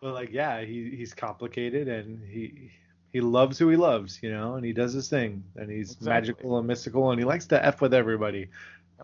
but 0.00 0.12
like, 0.14 0.30
yeah, 0.32 0.60
he 0.62 0.94
he's 0.96 1.14
complicated, 1.14 1.88
and 1.88 2.22
he 2.24 2.72
he 3.12 3.20
loves 3.20 3.58
who 3.58 3.68
he 3.68 3.76
loves, 3.76 4.22
you 4.22 4.30
know, 4.30 4.54
and 4.56 4.64
he 4.64 4.72
does 4.72 4.92
his 4.92 5.08
thing, 5.08 5.44
and 5.56 5.70
he's 5.70 5.96
Exactly. 5.96 6.04
magical 6.04 6.58
and 6.58 6.66
mystical, 6.66 7.10
and 7.10 7.18
he 7.20 7.24
likes 7.24 7.46
to 7.46 7.64
f 7.64 7.80
with 7.80 7.94
everybody, 7.94 8.50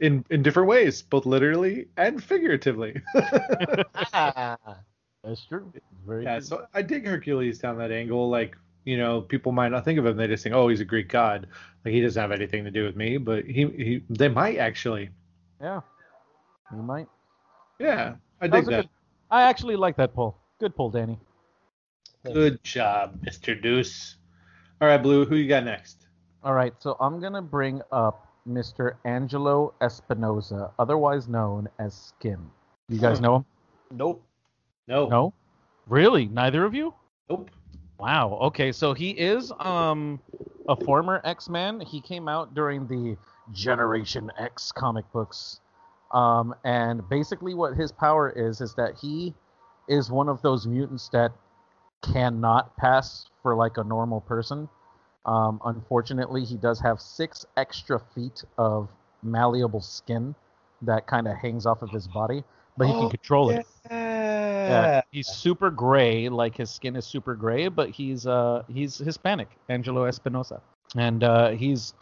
in 0.00 0.24
in 0.30 0.42
different 0.42 0.68
ways, 0.68 1.02
both 1.02 1.26
literally 1.26 1.88
and 1.96 2.22
figuratively. 2.22 3.02
That's 5.28 5.44
true. 5.44 5.70
Very 6.06 6.24
yeah, 6.24 6.38
true. 6.38 6.46
so 6.46 6.66
I 6.72 6.80
dig 6.82 7.06
Hercules 7.06 7.58
down 7.58 7.76
that 7.78 7.92
angle. 7.92 8.30
Like, 8.30 8.56
you 8.84 8.96
know, 8.96 9.20
people 9.20 9.52
might 9.52 9.68
not 9.68 9.84
think 9.84 9.98
of 9.98 10.06
him; 10.06 10.16
they 10.16 10.26
just 10.26 10.42
think, 10.42 10.54
oh, 10.54 10.68
he's 10.68 10.80
a 10.80 10.86
Greek 10.86 11.08
god. 11.08 11.46
Like 11.84 11.92
he 11.92 12.00
doesn't 12.00 12.20
have 12.20 12.32
anything 12.32 12.64
to 12.64 12.70
do 12.70 12.84
with 12.84 12.96
me, 12.96 13.18
but 13.18 13.44
he 13.44 13.66
he 13.66 14.02
they 14.08 14.28
might 14.28 14.56
actually. 14.56 15.10
yeah, 15.60 15.80
He 16.70 16.76
might. 16.76 17.08
Yeah, 17.78 18.14
I 18.40 18.48
That 18.48 18.56
dig 18.56 18.64
that. 18.66 18.82
good- 18.82 18.88
I 19.30 19.42
actually 19.42 19.76
like 19.76 19.96
that 19.96 20.14
pull. 20.14 20.38
Good 20.58 20.74
pull, 20.74 20.90
Danny. 20.90 21.18
Good 22.24 22.64
job, 22.64 23.20
Mr. 23.24 23.60
Deuce. 23.60 24.16
All 24.80 24.88
right, 24.88 25.02
Blue, 25.02 25.26
who 25.26 25.36
you 25.36 25.48
got 25.48 25.64
next? 25.64 26.06
All 26.42 26.54
right, 26.54 26.72
so 26.78 26.96
I'm 27.00 27.20
gonna 27.20 27.42
bring 27.42 27.82
up 27.92 28.26
Mr. 28.48 28.94
Angelo 29.04 29.74
Espinosa, 29.82 30.70
otherwise 30.78 31.28
known 31.28 31.68
as 31.78 31.94
Skin. 31.94 32.38
You 32.88 32.98
guys 32.98 33.20
know 33.20 33.36
him? 33.36 33.44
nope. 33.90 34.24
No. 34.88 35.06
No. 35.06 35.34
Really? 35.86 36.26
Neither 36.26 36.64
of 36.64 36.74
you? 36.74 36.94
Nope. 37.28 37.50
Wow. 37.98 38.38
Okay, 38.42 38.72
so 38.72 38.94
he 38.94 39.10
is 39.10 39.52
um 39.60 40.20
a 40.68 40.76
former 40.76 41.20
X-Man. 41.24 41.80
He 41.80 42.00
came 42.00 42.28
out 42.28 42.54
during 42.54 42.86
the 42.86 43.16
Generation 43.52 44.30
X 44.38 44.72
comic 44.72 45.04
books. 45.12 45.60
Um 46.12 46.54
and 46.64 47.06
basically 47.08 47.54
what 47.54 47.74
his 47.74 47.92
power 47.92 48.30
is 48.30 48.60
is 48.60 48.74
that 48.74 48.94
he 49.00 49.34
is 49.88 50.10
one 50.10 50.28
of 50.28 50.40
those 50.42 50.66
mutants 50.66 51.08
that 51.10 51.32
cannot 52.02 52.76
pass 52.76 53.26
for 53.42 53.54
like 53.56 53.76
a 53.76 53.84
normal 53.84 54.20
person. 54.22 54.68
Um 55.26 55.60
unfortunately, 55.64 56.44
he 56.44 56.56
does 56.56 56.80
have 56.80 57.00
6 57.00 57.46
extra 57.56 58.00
feet 58.14 58.42
of 58.56 58.88
malleable 59.22 59.80
skin 59.82 60.34
that 60.82 61.06
kind 61.06 61.26
of 61.26 61.36
hangs 61.36 61.66
off 61.66 61.82
of 61.82 61.90
his 61.90 62.06
body, 62.06 62.44
but 62.78 62.86
he 62.88 62.94
Oh, 62.94 63.00
can 63.00 63.10
control 63.10 63.50
it. 63.50 63.66
Yeah. 63.90 64.90
Yeah, 64.90 65.02
he's 65.12 65.28
super 65.28 65.70
gray, 65.70 66.28
like 66.28 66.56
his 66.56 66.70
skin 66.70 66.96
is 66.96 67.06
super 67.06 67.34
gray, 67.34 67.68
but 67.68 67.90
he's 67.90 68.26
uh 68.26 68.62
he's 68.68 68.98
Hispanic, 68.98 69.48
Angelo 69.68 70.04
Espinosa, 70.06 70.60
and 70.96 71.24
uh, 71.24 71.50
he's 71.50 71.94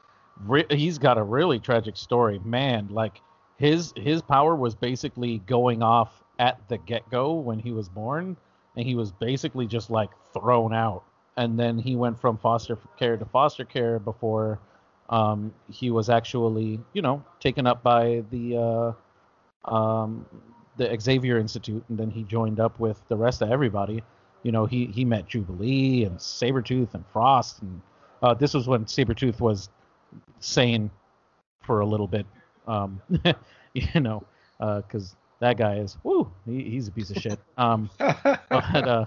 re- 0.47 0.67
he's 0.71 0.99
got 0.99 1.19
a 1.19 1.23
really 1.23 1.59
tragic 1.61 1.97
story, 1.97 2.41
man. 2.45 2.89
Like 2.91 3.21
his 3.59 3.93
his 3.97 4.23
power 4.23 4.57
was 4.57 4.75
basically 4.75 5.39
going 5.47 5.83
off 5.83 6.23
at 6.39 6.59
the 6.69 6.79
get 6.79 7.09
go 7.11 7.35
when 7.35 7.59
he 7.59 7.73
was 7.73 7.89
born, 7.89 8.37
and 8.77 8.87
he 8.87 8.95
was 8.95 9.13
basically 9.13 9.67
just 9.67 9.91
like 9.91 10.11
thrown 10.35 10.75
out, 10.75 11.05
and 11.37 11.59
then 11.59 11.79
he 11.79 11.95
went 11.97 12.19
from 12.21 12.37
foster 12.37 12.77
care 12.99 13.17
to 13.17 13.25
foster 13.27 13.65
care 13.65 13.99
before 14.01 14.59
um, 15.11 15.53
he 15.71 15.91
was 15.91 16.09
actually 16.11 16.81
you 16.93 17.03
know 17.03 17.25
taken 17.41 17.67
up 17.67 17.83
by 17.85 18.25
the 18.31 18.57
uh, 18.57 19.73
um, 19.73 20.27
the 20.77 20.97
Xavier 21.01 21.39
Institute, 21.39 21.85
and 21.89 21.99
then 21.99 22.11
he 22.11 22.23
joined 22.23 22.61
up 22.61 22.79
with 22.79 23.01
the 23.09 23.17
rest 23.17 23.43
of 23.43 23.51
everybody. 23.51 24.03
You 24.43 24.53
know, 24.53 24.67
he 24.67 24.87
he 24.87 25.05
met 25.05 25.27
Jubilee 25.27 26.05
and 26.05 26.19
Sabretooth 26.19 26.95
and 26.95 27.05
Frost, 27.13 27.63
and 27.63 27.81
uh, 28.23 28.35
this 28.35 28.55
was 28.55 28.69
when 28.69 28.85
Sabretooth 28.85 29.41
was 29.41 29.69
sane 30.41 30.91
for 31.63 31.81
a 31.81 31.87
little 31.87 32.07
bit. 32.07 32.27
Um, 32.67 33.01
you 33.75 34.01
know, 34.01 34.25
because 34.59 35.17
that 35.41 35.57
guy 35.57 35.77
is 35.77 35.97
woo, 36.03 36.31
he, 36.47 36.63
he's 36.65 36.89
a 36.89 36.93
piece 36.93 37.11
of 37.11 37.17
shit. 37.17 37.39
Um, 37.59 37.91
but 37.99 38.89
uh, 38.89 39.07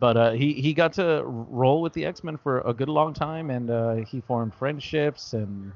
but 0.00 0.16
uh, 0.16 0.30
he 0.32 0.54
he 0.54 0.72
got 0.72 0.94
to 0.94 1.22
roll 1.24 1.82
with 1.82 1.92
the 1.92 2.04
X 2.04 2.24
Men 2.24 2.36
for 2.36 2.60
a 2.60 2.72
good 2.72 2.88
long 2.88 3.14
time, 3.14 3.50
and 3.50 3.70
uh, 3.70 3.94
he 3.96 4.20
formed 4.20 4.54
friendships 4.54 5.32
and 5.32 5.72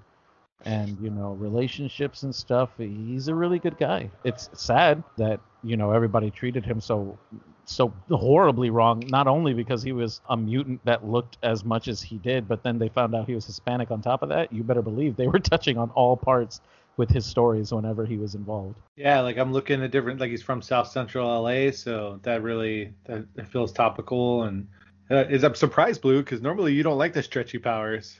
and 0.64 0.98
you 1.00 1.10
know 1.10 1.32
relationships 1.32 2.22
and 2.22 2.34
stuff. 2.34 2.70
He's 2.78 3.28
a 3.28 3.34
really 3.34 3.58
good 3.58 3.78
guy. 3.78 4.10
It's 4.24 4.50
sad 4.54 5.02
that 5.16 5.40
you 5.62 5.76
know 5.76 5.92
everybody 5.92 6.30
treated 6.30 6.64
him 6.64 6.80
so 6.80 7.18
so 7.66 7.92
horribly 8.10 8.70
wrong. 8.70 9.02
Not 9.08 9.26
only 9.26 9.52
because 9.52 9.82
he 9.82 9.92
was 9.92 10.20
a 10.28 10.36
mutant 10.36 10.84
that 10.84 11.06
looked 11.06 11.36
as 11.42 11.64
much 11.64 11.88
as 11.88 12.00
he 12.00 12.18
did, 12.18 12.48
but 12.48 12.62
then 12.62 12.78
they 12.78 12.88
found 12.88 13.14
out 13.14 13.26
he 13.26 13.34
was 13.34 13.44
Hispanic 13.44 13.90
on 13.90 14.00
top 14.00 14.22
of 14.22 14.28
that. 14.30 14.52
You 14.52 14.62
better 14.62 14.82
believe 14.82 15.16
they 15.16 15.28
were 15.28 15.38
touching 15.52 15.76
on 15.76 15.90
all 15.90 16.16
parts 16.16 16.60
with 16.96 17.10
his 17.10 17.26
stories 17.26 17.72
whenever 17.72 18.06
he 18.06 18.16
was 18.16 18.34
involved. 18.34 18.76
yeah, 18.96 19.20
like 19.20 19.36
I'm 19.36 19.52
looking 19.52 19.82
at 19.82 19.90
different. 19.90 20.20
Like 20.20 20.30
he's 20.30 20.42
from 20.42 20.62
South 20.62 20.88
Central 20.88 21.42
LA, 21.42 21.70
so 21.70 22.20
that 22.22 22.42
really 22.42 22.94
that, 23.04 23.26
feels 23.48 23.72
topical. 23.72 24.44
And 24.44 24.66
uh, 25.10 25.24
is 25.28 25.44
I'm 25.44 25.54
surprised, 25.54 26.00
Blue, 26.00 26.22
because 26.22 26.40
normally 26.40 26.72
you 26.72 26.82
don't 26.82 26.98
like 26.98 27.12
the 27.12 27.22
stretchy 27.22 27.58
powers. 27.58 28.18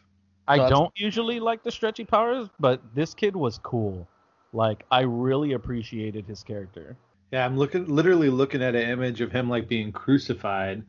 I 0.48 0.68
don't 0.68 0.92
usually 0.96 1.40
like 1.40 1.62
the 1.62 1.70
stretchy 1.70 2.04
powers, 2.04 2.48
but 2.60 2.80
this 2.94 3.14
kid 3.14 3.34
was 3.34 3.58
cool. 3.58 4.06
Like 4.52 4.84
I 4.90 5.00
really 5.00 5.52
appreciated 5.52 6.26
his 6.26 6.42
character. 6.42 6.96
Yeah, 7.32 7.44
I'm 7.44 7.56
looking, 7.56 7.86
literally 7.86 8.30
looking 8.30 8.62
at 8.62 8.74
an 8.74 8.88
image 8.88 9.20
of 9.20 9.32
him 9.32 9.48
like 9.50 9.68
being 9.68 9.92
crucified. 9.92 10.84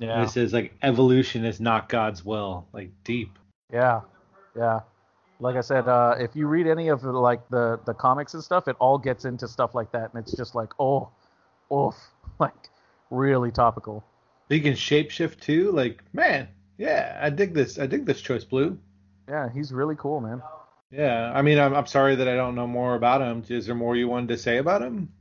And 0.00 0.10
Yeah. 0.10 0.22
it 0.24 0.30
says 0.30 0.52
like 0.52 0.74
evolution 0.82 1.44
is 1.44 1.60
not 1.60 1.88
God's 1.88 2.24
will. 2.24 2.66
Like 2.72 2.90
deep. 3.04 3.38
Yeah, 3.72 4.02
yeah. 4.56 4.80
Like 5.40 5.56
I 5.56 5.60
said, 5.60 5.86
uh, 5.86 6.16
if 6.18 6.34
you 6.34 6.48
read 6.48 6.66
any 6.66 6.88
of 6.88 7.00
the, 7.00 7.12
like 7.12 7.48
the 7.48 7.78
the 7.84 7.94
comics 7.94 8.34
and 8.34 8.42
stuff, 8.42 8.66
it 8.66 8.76
all 8.80 8.98
gets 8.98 9.24
into 9.24 9.46
stuff 9.46 9.74
like 9.74 9.92
that, 9.92 10.12
and 10.12 10.22
it's 10.22 10.36
just 10.36 10.54
like, 10.56 10.70
oh, 10.80 11.10
oof, 11.72 11.94
like 12.40 12.70
really 13.10 13.52
topical. 13.52 14.04
He 14.48 14.60
can 14.60 14.72
shapeshift 14.72 15.40
too. 15.40 15.70
Like 15.70 16.02
man, 16.12 16.48
yeah, 16.76 17.18
I 17.22 17.30
dig 17.30 17.54
this. 17.54 17.78
I 17.78 17.86
dig 17.86 18.04
this 18.04 18.20
choice, 18.20 18.44
Blue. 18.44 18.78
Yeah, 19.28 19.48
he's 19.52 19.72
really 19.72 19.96
cool, 19.96 20.20
man. 20.20 20.42
Yeah, 20.90 21.32
I 21.34 21.42
mean, 21.42 21.58
I'm, 21.58 21.74
I'm 21.74 21.86
sorry 21.86 22.16
that 22.16 22.28
I 22.28 22.34
don't 22.34 22.54
know 22.54 22.66
more 22.66 22.94
about 22.94 23.20
him. 23.20 23.44
Is 23.48 23.66
there 23.66 23.74
more 23.74 23.94
you 23.94 24.08
wanted 24.08 24.28
to 24.28 24.38
say 24.38 24.56
about 24.56 24.82
him? 24.82 25.12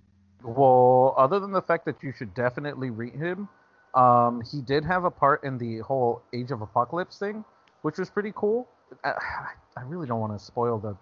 Well, 0.43 1.13
other 1.17 1.39
than 1.39 1.51
the 1.51 1.61
fact 1.61 1.85
that 1.85 2.01
you 2.01 2.13
should 2.17 2.33
definitely 2.33 2.89
read 2.89 3.13
him, 3.15 3.49
um, 3.93 4.41
he 4.49 4.61
did 4.61 4.85
have 4.85 5.03
a 5.03 5.11
part 5.11 5.43
in 5.43 5.57
the 5.57 5.79
whole 5.79 6.21
Age 6.31 6.51
of 6.51 6.61
Apocalypse 6.61 7.17
thing, 7.17 7.43
which 7.81 7.97
was 7.97 8.09
pretty 8.09 8.31
cool. 8.35 8.69
I, 9.03 9.13
I 9.75 9.81
really 9.81 10.07
don't 10.07 10.19
want 10.19 10.37
to 10.37 10.43
spoil 10.43 10.79
the 10.79 10.95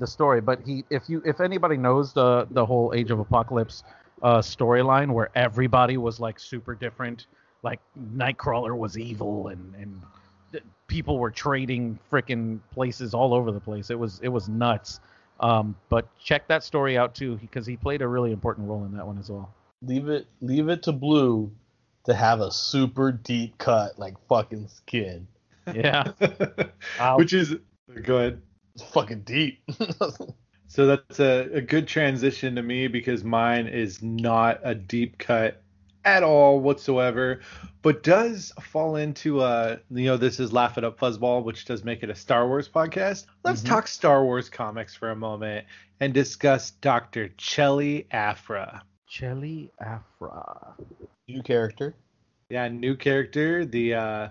the 0.00 0.06
story, 0.06 0.40
but 0.40 0.60
he, 0.64 0.82
if 0.88 1.10
you, 1.10 1.22
if 1.26 1.40
anybody 1.40 1.76
knows 1.76 2.14
the 2.14 2.48
the 2.50 2.64
whole 2.64 2.92
Age 2.94 3.10
of 3.10 3.20
Apocalypse 3.20 3.84
uh, 4.22 4.38
storyline 4.38 5.12
where 5.12 5.30
everybody 5.34 5.98
was 5.98 6.18
like 6.18 6.40
super 6.40 6.74
different, 6.74 7.26
like 7.62 7.80
Nightcrawler 8.16 8.76
was 8.76 8.98
evil 8.98 9.48
and 9.48 9.74
and 9.74 10.00
people 10.90 11.18
were 11.18 11.30
trading 11.30 11.98
freaking 12.12 12.58
places 12.72 13.14
all 13.14 13.32
over 13.32 13.50
the 13.52 13.60
place. 13.60 13.88
It 13.90 13.98
was 13.98 14.20
it 14.22 14.28
was 14.28 14.48
nuts. 14.48 15.00
Um, 15.38 15.74
but 15.88 16.06
check 16.18 16.46
that 16.48 16.62
story 16.64 16.98
out 16.98 17.14
too 17.14 17.36
because 17.36 17.64
he 17.64 17.76
played 17.76 18.02
a 18.02 18.08
really 18.08 18.32
important 18.32 18.68
role 18.68 18.84
in 18.84 18.92
that 18.96 19.06
one 19.06 19.16
as 19.18 19.30
well. 19.30 19.54
leave 19.80 20.08
it 20.10 20.26
leave 20.42 20.68
it 20.68 20.82
to 20.82 20.92
Blue 20.92 21.50
to 22.04 22.12
have 22.14 22.40
a 22.40 22.50
super 22.50 23.10
deep 23.12 23.56
cut 23.56 23.98
like 23.98 24.14
fucking 24.28 24.68
skin. 24.68 25.26
Yeah. 25.72 26.12
I'll- 27.00 27.16
Which 27.16 27.32
is 27.32 27.54
good. 28.02 28.42
It's 28.74 28.84
fucking 28.84 29.22
deep. 29.22 29.62
So 30.72 30.86
that's 30.86 31.18
a, 31.18 31.48
a 31.52 31.60
good 31.60 31.88
transition 31.88 32.54
to 32.54 32.62
me 32.62 32.86
because 32.86 33.24
mine 33.24 33.66
is 33.66 34.04
not 34.04 34.60
a 34.62 34.72
deep 34.72 35.18
cut 35.18 35.60
at 36.04 36.22
all 36.22 36.60
whatsoever, 36.60 37.40
but 37.82 38.02
does 38.02 38.52
fall 38.62 38.96
into 38.96 39.40
uh 39.40 39.76
you 39.90 40.06
know 40.06 40.16
this 40.16 40.40
is 40.40 40.52
Laugh 40.52 40.78
It 40.78 40.84
Up 40.84 40.98
Fuzzball, 40.98 41.44
which 41.44 41.64
does 41.64 41.84
make 41.84 42.02
it 42.02 42.10
a 42.10 42.14
Star 42.14 42.46
Wars 42.48 42.68
podcast. 42.68 43.26
Let's 43.44 43.62
Mhm. 43.62 43.68
talk 43.68 43.88
Star 43.88 44.24
Wars 44.24 44.48
comics 44.48 44.94
for 44.94 45.10
a 45.10 45.16
moment 45.16 45.66
and 46.00 46.12
discuss 46.14 46.70
Dr. 46.70 47.28
Chelli 47.36 48.06
Aphra. 48.10 48.82
Chelli 49.08 49.70
Aphra. 49.80 50.74
New 51.28 51.42
character. 51.42 51.94
Yeah, 52.48 52.68
new 52.68 52.96
character, 52.96 53.64
the 53.64 53.94
uh 53.94 54.28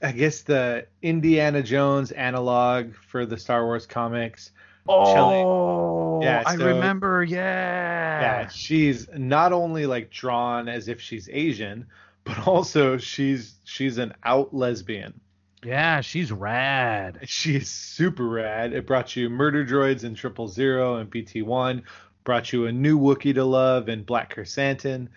I 0.00 0.12
guess 0.12 0.42
the 0.42 0.86
Indiana 1.02 1.62
Jones 1.62 2.12
analog 2.12 2.94
for 2.94 3.26
the 3.26 3.36
Star 3.36 3.64
Wars 3.64 3.84
comics. 3.86 4.52
Oh, 4.88 6.20
Yeah, 6.22 6.42
I 6.46 6.54
remember. 6.54 7.22
Yeah. 7.22 8.20
yeah, 8.20 8.48
she's 8.48 9.08
not 9.14 9.52
only 9.52 9.86
like 9.86 10.10
drawn 10.10 10.68
as 10.68 10.88
if 10.88 11.00
she's 11.00 11.28
Asian, 11.30 11.86
but 12.24 12.46
also 12.46 12.98
she's 12.98 13.54
she's 13.64 13.98
an 13.98 14.14
out 14.24 14.54
lesbian. 14.54 15.20
Yeah, 15.64 16.00
she's 16.02 16.30
rad. 16.30 17.18
She's 17.24 17.68
super 17.68 18.28
rad. 18.28 18.72
It 18.72 18.86
brought 18.86 19.16
you 19.16 19.28
Murder 19.28 19.66
Droids 19.66 20.04
and 20.04 20.16
Triple 20.16 20.48
Zero 20.48 20.96
and 20.96 21.10
BT 21.10 21.42
One, 21.42 21.82
brought 22.24 22.52
you 22.52 22.66
a 22.66 22.72
new 22.72 22.98
Wookiee 22.98 23.34
to 23.34 23.44
love 23.44 23.88
and 23.88 24.06
Black 24.06 24.34
Krrsantan, 24.34 25.08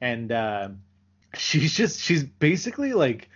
and 0.00 0.32
uh, 0.32 0.68
she's 1.36 1.74
just 1.74 2.00
she's 2.00 2.24
basically 2.24 2.92
like 2.92 3.28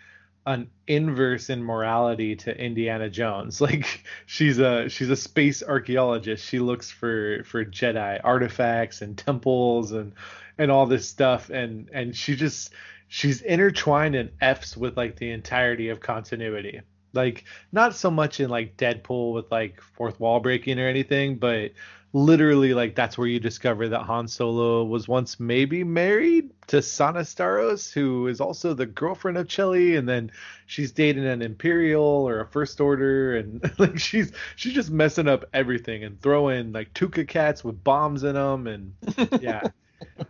an 0.47 0.69
inverse 0.87 1.49
in 1.49 1.63
morality 1.63 2.37
to 2.37 2.57
Indiana 2.57 3.09
Jones. 3.09 3.61
Like 3.65 4.05
she's 4.27 4.59
a 4.59 4.89
she's 4.89 5.11
a 5.11 5.17
space 5.17 5.63
archaeologist. 5.63 6.45
She 6.47 6.59
looks 6.59 6.91
for 6.91 7.43
for 7.45 7.65
Jedi 7.65 8.21
artifacts 8.23 9.01
and 9.01 9.17
temples 9.17 9.93
and 9.93 10.13
and 10.59 10.71
all 10.71 10.87
this 10.87 11.09
stuff 11.09 11.51
and 11.51 11.89
and 11.93 12.15
she 12.15 12.37
just 12.37 12.73
she's 13.09 13.41
intertwined 13.43 14.15
in 14.15 14.31
F's 14.41 14.77
with 14.77 14.97
like 14.97 15.17
the 15.17 15.31
entirety 15.31 15.89
of 15.89 16.01
continuity. 16.01 16.83
Like 17.15 17.45
not 17.73 17.95
so 17.95 18.11
much 18.11 18.41
in 18.41 18.51
like 18.51 18.77
Deadpool 18.77 19.33
with 19.33 19.51
like 19.51 19.81
fourth 19.81 20.21
wall 20.21 20.41
breaking 20.41 20.79
or 20.79 20.89
anything, 20.89 21.37
but 21.37 21.73
literally 22.15 22.73
like 22.75 22.95
that's 22.95 23.19
where 23.19 23.27
you 23.27 23.41
discover 23.41 23.89
that 23.89 24.03
Han 24.03 24.29
Solo 24.29 24.85
was 24.85 25.09
once 25.09 25.41
maybe 25.41 25.83
married 25.83 26.49
to 26.69 26.81
Sana 26.81 27.21
Starros, 27.21 27.93
who 27.93 28.29
is 28.29 28.41
also 28.41 28.73
the 28.73 28.87
girlfriend 28.87 29.37
of 29.37 29.49
Chelli, 29.49 29.99
and 29.99 30.09
then 30.09 30.31
she's 30.67 30.93
dating 30.93 31.27
an 31.27 31.43
Imperial 31.43 32.03
or 32.03 32.41
a 32.41 32.47
First 32.47 32.81
Order, 32.81 33.37
and 33.37 33.61
like 33.79 33.99
she's 33.99 34.33
she's 34.57 34.73
just 34.73 34.91
messing 34.91 35.29
up 35.29 35.45
everything 35.53 36.05
and 36.05 36.21
throwing 36.23 36.73
like 36.73 36.95
Tooka 36.95 37.27
cats 37.27 37.65
with 37.65 37.83
bombs 37.83 38.23
in 38.23 38.35
them, 38.35 38.69
and 38.69 38.95
yeah. 39.43 39.63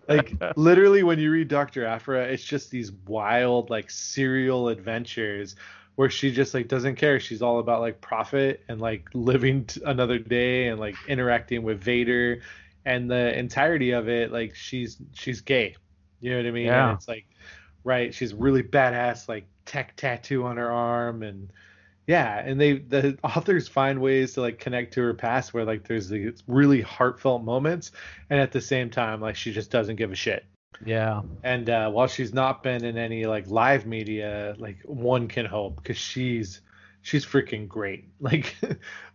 like 0.09 0.35
literally 0.57 1.03
when 1.03 1.19
you 1.19 1.31
read 1.31 1.49
Dr. 1.49 1.85
Aphra, 1.85 2.25
it's 2.25 2.45
just 2.45 2.71
these 2.71 2.93
wild 3.07 3.69
like 3.69 3.91
serial 3.91 4.69
adventures 4.69 5.55
where 5.97 6.11
she 6.11 6.33
just 6.33 6.55
like 6.55 6.69
doesn't 6.69 6.97
care. 6.97 7.21
She's 7.21 7.43
all 7.43 7.59
about 7.59 7.81
like 7.81 8.01
profit 8.01 8.63
and 8.69 8.81
like 8.81 9.09
living 9.15 9.65
t- 9.65 9.81
another 9.85 10.19
day 10.19 10.69
and 10.69 10.81
like 10.81 10.97
interacting 11.07 11.63
with 11.63 11.83
Vader 11.83 12.41
and 12.85 13.11
the 13.11 13.37
entirety 13.39 13.93
of 13.93 14.09
it 14.09 14.33
like 14.33 14.55
she's 14.55 14.99
she's 15.13 15.41
gay. 15.41 15.77
You 16.21 16.31
know 16.31 16.37
what 16.39 16.47
I 16.47 16.51
mean? 16.51 16.67
Yeah. 16.67 16.89
And 16.89 16.97
it's 16.97 17.09
like 17.09 17.27
right, 17.85 18.15
she's 18.15 18.35
really 18.35 18.63
badass 18.63 19.29
like 19.29 19.47
tech 19.67 19.95
tattoo 19.97 20.45
on 20.45 20.57
her 20.57 20.71
arm 20.71 21.23
and 21.23 21.53
yeah, 22.07 22.39
and 22.39 22.61
they 22.61 22.79
the 22.79 23.19
authors 23.25 23.69
find 23.69 24.01
ways 24.01 24.35
to 24.35 24.41
like 24.43 24.59
connect 24.59 24.95
to 24.95 25.03
her 25.03 25.15
past 25.15 25.55
where 25.55 25.65
like 25.65 25.87
there's 25.87 26.09
these 26.09 26.43
really 26.47 26.83
heartfelt 26.83 27.45
moments 27.45 27.93
and 28.29 28.41
at 28.41 28.53
the 28.53 28.61
same 28.61 28.91
time 28.91 29.21
like 29.21 29.37
she 29.37 29.53
just 29.53 29.71
doesn't 29.71 29.97
give 29.97 30.13
a 30.13 30.17
shit. 30.17 30.45
Yeah. 30.85 31.23
And 31.43 31.69
uh, 31.71 31.91
while 31.91 32.07
she's 32.07 32.33
not 32.33 32.63
been 32.63 32.85
in 32.85 32.97
any 32.97 33.27
like 33.27 33.47
live 33.49 33.87
media, 33.87 34.55
like 34.59 34.79
one 34.85 35.29
can 35.29 35.47
hope 35.47 35.77
because 35.77 35.99
she's 35.99 36.61
she's 37.03 37.25
freaking 37.25 37.69
great. 37.69 38.09
Like 38.21 38.57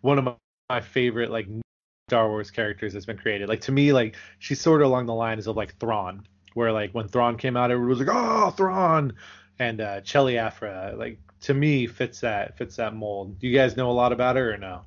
one 0.01 0.17
of 0.19 0.23
my, 0.25 0.35
my 0.69 0.81
favorite 0.81 1.31
like 1.31 1.47
Star 2.09 2.29
Wars 2.29 2.51
characters 2.51 2.93
that's 2.93 3.05
been 3.05 3.17
created. 3.17 3.49
Like 3.49 3.61
to 3.61 3.71
me, 3.71 3.93
like 3.93 4.15
she's 4.39 4.61
sort 4.61 4.81
of 4.81 4.87
along 4.87 5.07
the 5.07 5.13
lines 5.13 5.47
of 5.47 5.55
like 5.55 5.77
Thrawn, 5.79 6.25
where 6.53 6.71
like 6.71 6.91
when 6.91 7.07
Thrawn 7.07 7.37
came 7.37 7.57
out, 7.57 7.71
everyone 7.71 7.89
was 7.89 7.99
like, 7.99 8.09
"Oh, 8.11 8.51
Thrawn," 8.51 9.13
and 9.59 9.81
uh, 9.81 10.01
Chelli 10.01 10.37
Aphra, 10.37 10.93
like 10.97 11.19
to 11.41 11.53
me, 11.53 11.87
fits 11.87 12.21
that 12.21 12.57
fits 12.57 12.75
that 12.77 12.95
mold. 12.95 13.39
Do 13.39 13.47
you 13.47 13.55
guys 13.55 13.77
know 13.77 13.89
a 13.89 13.93
lot 13.93 14.11
about 14.11 14.35
her 14.35 14.53
or 14.53 14.57
no? 14.57 14.81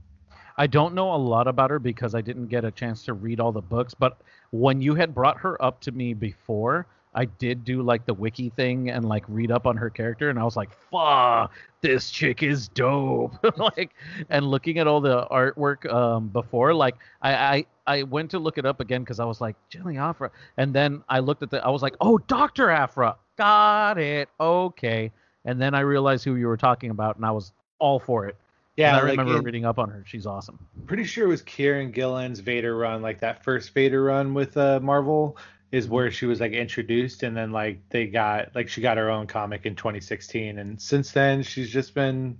I 0.57 0.67
don't 0.67 0.95
know 0.95 1.15
a 1.15 1.17
lot 1.17 1.49
about 1.49 1.71
her 1.71 1.79
because 1.79 2.15
I 2.15 2.21
didn't 2.21 2.47
get 2.47 2.65
a 2.65 2.71
chance 2.71 3.05
to 3.05 3.15
read 3.15 3.41
all 3.41 3.53
the 3.53 3.63
books, 3.63 3.95
but 3.95 4.21
when 4.53 4.81
you 4.81 4.95
had 4.95 5.15
brought 5.15 5.39
her 5.39 5.61
up 5.63 5.81
to 5.81 5.93
me 5.93 6.15
before, 6.15 6.87
I 7.15 7.25
did 7.27 7.65
do 7.65 7.83
like 7.83 8.07
the 8.07 8.15
wiki 8.15 8.51
thing 8.51 8.91
and 8.91 9.07
like 9.07 9.25
read 9.29 9.51
up 9.51 9.67
on 9.67 9.77
her 9.77 9.91
character 9.91 10.31
and 10.31 10.39
I 10.39 10.45
was 10.45 10.57
like, 10.57 10.71
"Fuck, 10.91 11.53
this 11.81 12.11
chick 12.11 12.43
is 12.43 12.69
dope." 12.69 13.35
like 13.59 13.95
and 14.31 14.47
looking 14.47 14.79
at 14.79 14.87
all 14.87 15.01
the 15.01 15.27
artwork 15.27 15.91
um 15.93 16.29
before 16.29 16.73
like 16.73 16.97
I 17.21 17.35
I 17.35 17.67
I 17.87 18.03
went 18.05 18.31
to 18.31 18.39
look 18.39 18.57
it 18.57 18.65
up 18.65 18.81
again 18.81 19.05
cuz 19.05 19.21
I 19.21 19.25
was 19.25 19.41
like, 19.41 19.57
"Jelly 19.69 19.99
Aphra." 19.99 20.31
And 20.57 20.73
then 20.75 21.03
I 21.09 21.19
looked 21.21 21.43
at 21.43 21.51
the 21.51 21.65
I 21.65 21.69
was 21.69 21.83
like, 21.83 21.97
"Oh, 22.01 22.19
Dr. 22.19 22.71
Aphra." 22.71 23.17
Got 23.37 23.99
it. 23.99 24.29
Okay. 24.41 25.11
And 25.45 25.61
then 25.61 25.75
I 25.75 25.81
realized 25.81 26.25
who 26.25 26.37
you 26.37 26.47
were 26.47 26.57
talking 26.57 26.91
about 26.91 27.17
and 27.17 27.25
I 27.27 27.31
was 27.31 27.53
all 27.79 27.99
for 27.99 28.27
it. 28.27 28.37
Yeah, 28.77 28.97
And 28.97 28.97
I 28.97 29.01
like, 29.11 29.19
remember 29.19 29.39
in- 29.39 29.45
reading 29.45 29.65
up 29.67 29.79
on 29.79 29.91
her. 29.91 30.03
She's 30.07 30.25
awesome. 30.27 30.59
pretty 30.87 31.05
sure 31.05 31.25
it 31.27 31.29
was 31.29 31.43
Kieron 31.43 31.93
Gillen's 31.93 32.41
Vader 32.41 32.77
run, 32.77 33.03
like 33.03 33.21
that 33.21 33.45
first 33.45 33.75
Vader 33.75 34.03
run 34.03 34.33
with 34.35 34.57
uh, 34.57 34.81
Marvel, 34.81 35.37
is 35.73 35.89
where 35.89 36.11
she 36.11 36.27
was 36.27 36.41
like 36.41 36.53
introduced, 36.53 37.23
and 37.23 37.37
then 37.37 37.51
like 37.53 37.81
they 37.91 38.07
got 38.07 38.55
like 38.55 38.69
she 38.69 38.81
got 38.81 38.97
her 38.97 39.11
own 39.11 39.27
comic 39.27 39.67
in 39.67 39.75
2016, 39.75 40.59
and 40.59 40.81
since 40.81 41.13
then 41.13 41.43
she's 41.43 41.71
just 41.71 41.95
been 41.95 42.39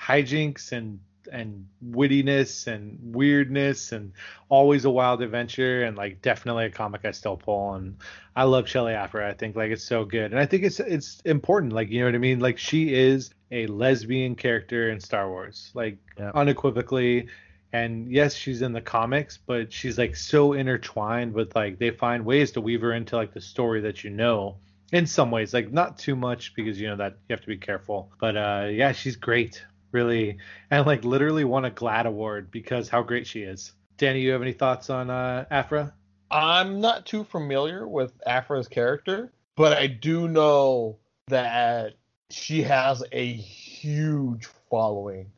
hijinks 0.00 0.72
and 0.72 1.00
and 1.32 1.66
wittiness 1.84 2.66
and 2.66 2.98
weirdness 3.14 3.92
and 3.92 4.12
always 4.48 4.84
a 4.84 4.90
wild 4.90 5.22
adventure 5.22 5.84
and 5.84 5.96
like 5.96 6.20
definitely 6.22 6.66
a 6.66 6.70
comic 6.70 7.04
I 7.04 7.10
still 7.12 7.36
pull 7.36 7.74
and 7.74 7.96
I 8.36 8.44
love 8.44 8.64
Chelli 8.66 8.94
Aphra. 8.94 9.28
I 9.28 9.34
think 9.34 9.56
like 9.56 9.70
it's 9.70 9.84
so 9.84 10.04
good. 10.04 10.32
And 10.32 10.38
I 10.40 10.46
think 10.46 10.64
it's 10.64 10.80
it's 10.80 11.20
important. 11.24 11.72
Like 11.72 11.90
you 11.90 12.00
know 12.00 12.06
what 12.06 12.14
I 12.14 12.18
mean? 12.18 12.40
Like 12.40 12.58
she 12.58 12.94
is 12.94 13.30
a 13.50 13.66
lesbian 13.66 14.34
character 14.34 14.90
in 14.90 15.00
Star 15.00 15.28
Wars 15.28 15.70
like 15.74 15.98
Yeah. 16.18 16.32
unequivocally. 16.34 17.28
And 17.72 18.08
yes 18.10 18.34
she's 18.34 18.62
in 18.62 18.72
the 18.72 18.80
comics 18.80 19.36
but 19.36 19.72
she's 19.72 19.98
like 19.98 20.14
so 20.14 20.52
intertwined 20.52 21.32
with 21.34 21.54
like 21.56 21.78
they 21.78 21.90
find 21.90 22.24
ways 22.24 22.52
to 22.52 22.60
weave 22.60 22.82
her 22.82 22.92
into 22.92 23.16
like 23.16 23.34
the 23.34 23.40
story 23.40 23.80
that 23.82 24.04
you 24.04 24.10
know 24.10 24.58
in 24.92 25.06
some 25.06 25.30
ways. 25.30 25.52
Like 25.54 25.72
not 25.72 25.98
too 25.98 26.14
much 26.14 26.54
because 26.54 26.80
you 26.80 26.88
know 26.88 26.96
that 26.96 27.12
you 27.28 27.32
have 27.34 27.40
to 27.40 27.46
be 27.48 27.56
careful. 27.58 28.12
But 28.20 28.36
uh 28.36 28.68
yeah 28.70 28.92
she's 28.92 29.16
great 29.16 29.64
really 29.94 30.36
and 30.70 30.86
like 30.86 31.04
literally 31.04 31.44
won 31.44 31.64
a 31.64 31.70
GLAAD 31.70 32.06
award 32.06 32.50
because 32.50 32.88
how 32.88 33.02
great 33.02 33.26
she 33.26 33.42
is 33.42 33.72
danny 33.96 34.20
you 34.20 34.32
have 34.32 34.42
any 34.42 34.52
thoughts 34.52 34.90
on 34.90 35.08
uh 35.08 35.44
Aphra 35.50 35.94
I'm 36.34 36.80
not 36.80 37.06
too 37.06 37.22
familiar 37.22 37.86
with 37.86 38.12
Aphra's 38.26 38.66
character, 38.66 39.32
but 39.56 39.76
I 39.76 39.86
do 39.86 40.26
know 40.26 40.98
that 41.28 41.94
she 42.30 42.62
has 42.62 43.04
a 43.12 43.32
huge 43.32 44.46
following. 44.68 45.30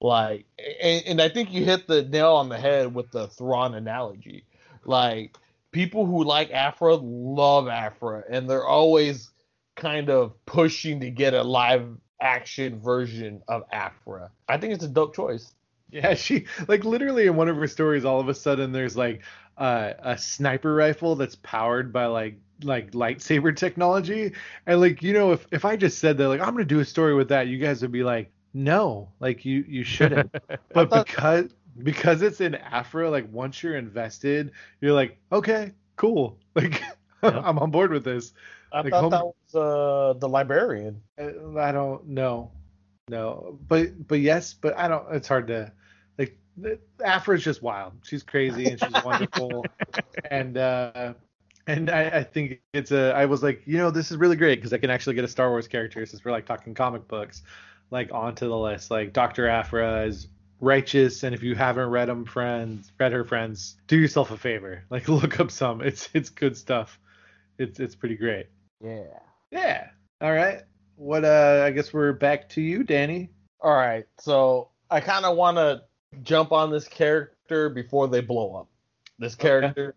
Like, 0.00 0.46
and, 0.80 1.02
and 1.06 1.20
I 1.20 1.28
think 1.28 1.52
you 1.52 1.64
hit 1.64 1.88
the 1.88 2.04
nail 2.04 2.34
on 2.34 2.48
the 2.48 2.58
head 2.58 2.94
with 2.94 3.10
the 3.10 3.26
Thrawn 3.26 3.74
analogy. 3.74 4.44
Like, 4.84 5.36
people 5.72 6.06
who 6.06 6.22
like 6.22 6.52
Aphra 6.52 6.94
love 6.94 7.66
Aphra, 7.66 8.22
and 8.30 8.48
they're 8.48 8.66
always 8.66 9.30
kind 9.74 10.08
of 10.08 10.34
pushing 10.46 11.00
to 11.00 11.10
get 11.10 11.34
a 11.34 11.42
live 11.42 11.88
action 12.20 12.80
version 12.80 13.42
of 13.48 13.64
Aphra. 13.72 14.30
I 14.48 14.58
think 14.58 14.74
it's 14.74 14.84
a 14.84 14.88
dope 14.88 15.14
choice. 15.14 15.52
yeah 15.90 16.14
she 16.24 16.46
like 16.68 16.84
literally 16.84 17.26
in 17.26 17.36
one 17.36 17.48
of 17.48 17.56
her 17.56 17.66
stories 17.68 18.04
all 18.04 18.20
of 18.20 18.28
a 18.28 18.34
sudden 18.34 18.72
there's 18.72 18.96
like 18.96 19.22
uh, 19.58 19.92
a 20.02 20.18
sniper 20.18 20.74
rifle 20.74 21.14
that's 21.16 21.36
powered 21.36 21.92
by 21.92 22.06
like 22.06 22.38
like 22.62 22.92
lightsaber 22.92 23.54
technology 23.54 24.32
and 24.66 24.80
like 24.80 25.02
you 25.02 25.12
know 25.12 25.32
if 25.32 25.46
if 25.52 25.64
i 25.64 25.76
just 25.76 25.98
said 25.98 26.16
that 26.18 26.28
like 26.28 26.40
i'm 26.40 26.50
gonna 26.52 26.64
do 26.64 26.80
a 26.80 26.84
story 26.84 27.14
with 27.14 27.28
that 27.28 27.46
you 27.48 27.58
guys 27.58 27.82
would 27.82 27.92
be 27.92 28.02
like 28.04 28.30
no 28.54 29.08
like 29.20 29.44
you 29.44 29.64
you 29.68 29.84
shouldn't 29.84 30.30
but 30.72 30.88
thought- 30.90 31.06
because 31.06 31.50
because 31.82 32.22
it's 32.22 32.40
in 32.40 32.54
Aphra 32.54 33.10
like 33.10 33.26
once 33.32 33.62
you're 33.62 33.76
invested 33.76 34.52
you're 34.80 34.92
like 34.92 35.18
okay 35.32 35.72
cool 35.96 36.38
like 36.54 36.80
Yeah. 37.22 37.40
i'm 37.44 37.58
on 37.58 37.70
board 37.70 37.90
with 37.92 38.04
this 38.04 38.32
I 38.72 38.80
Like 38.80 38.90
thought 38.90 39.00
home- 39.02 39.10
that 39.10 39.24
was 39.24 39.34
uh, 39.54 40.14
the 40.18 40.28
librarian. 40.28 41.02
Uh, 41.18 41.58
I 41.58 41.72
don't 41.72 42.08
know, 42.08 42.52
no, 43.08 43.58
but 43.68 44.06
but 44.08 44.20
yes, 44.20 44.54
but 44.54 44.76
I 44.78 44.88
don't. 44.88 45.06
It's 45.14 45.28
hard 45.28 45.48
to 45.48 45.72
like. 46.18 46.36
the- 46.56 46.78
Aphra's 47.04 47.42
just 47.44 47.62
wild. 47.62 47.92
She's 48.02 48.22
crazy 48.22 48.70
and 48.70 48.80
she's 48.80 49.02
wonderful, 49.04 49.64
and 50.30 50.56
uh, 50.56 51.14
And 51.66 51.90
I, 51.90 52.08
I 52.08 52.22
think 52.24 52.60
it's 52.74 52.92
a. 52.92 53.12
I 53.14 53.24
was 53.26 53.42
like, 53.42 53.62
you 53.66 53.78
know, 53.78 53.90
this 53.90 54.10
is 54.10 54.18
really 54.18 54.36
great 54.36 54.56
because 54.58 54.72
I 54.72 54.78
can 54.78 54.90
actually 54.90 55.14
get 55.14 55.24
a 55.24 55.28
Star 55.28 55.48
Wars 55.50 55.66
character 55.68 56.04
since 56.06 56.24
we're 56.24 56.32
like 56.32 56.46
talking 56.46 56.74
comic 56.74 57.08
books, 57.08 57.42
like 57.90 58.12
onto 58.12 58.48
the 58.48 58.56
list. 58.56 58.90
Like 58.90 59.12
Doctor 59.14 59.48
Aphra 59.48 60.04
is 60.06 60.28
righteous, 60.60 61.22
and 61.22 61.34
if 61.34 61.42
you 61.42 61.54
haven't 61.54 61.88
read 61.88 62.08
them, 62.08 62.24
friends, 62.26 62.92
read 63.00 63.12
her 63.12 63.24
friends, 63.24 63.76
do 63.86 63.96
yourself 63.98 64.30
a 64.30 64.36
favor. 64.36 64.84
Like 64.90 65.08
look 65.08 65.40
up 65.40 65.50
some. 65.50 65.80
It's 65.80 66.08
it's 66.12 66.28
good 66.30 66.56
stuff. 66.56 66.98
It's 67.58 67.80
it's 67.80 67.94
pretty 67.94 68.16
great. 68.16 68.46
Yeah. 68.82 69.20
Yeah. 69.54 69.88
All 70.20 70.32
right. 70.32 70.62
What 70.96 71.24
uh? 71.24 71.62
I 71.64 71.70
guess 71.70 71.92
we're 71.92 72.12
back 72.12 72.48
to 72.50 72.60
you, 72.60 72.84
Danny. 72.84 73.30
All 73.64 73.74
right, 73.74 74.04
so 74.18 74.68
I 74.90 75.00
kind 75.00 75.24
of 75.24 75.38
want 75.38 75.56
to 75.56 75.84
jump 76.22 76.52
on 76.52 76.70
this 76.70 76.86
character 76.86 77.70
before 77.70 78.08
they 78.08 78.20
blow 78.20 78.54
up. 78.56 78.68
This 79.18 79.34
character 79.34 79.94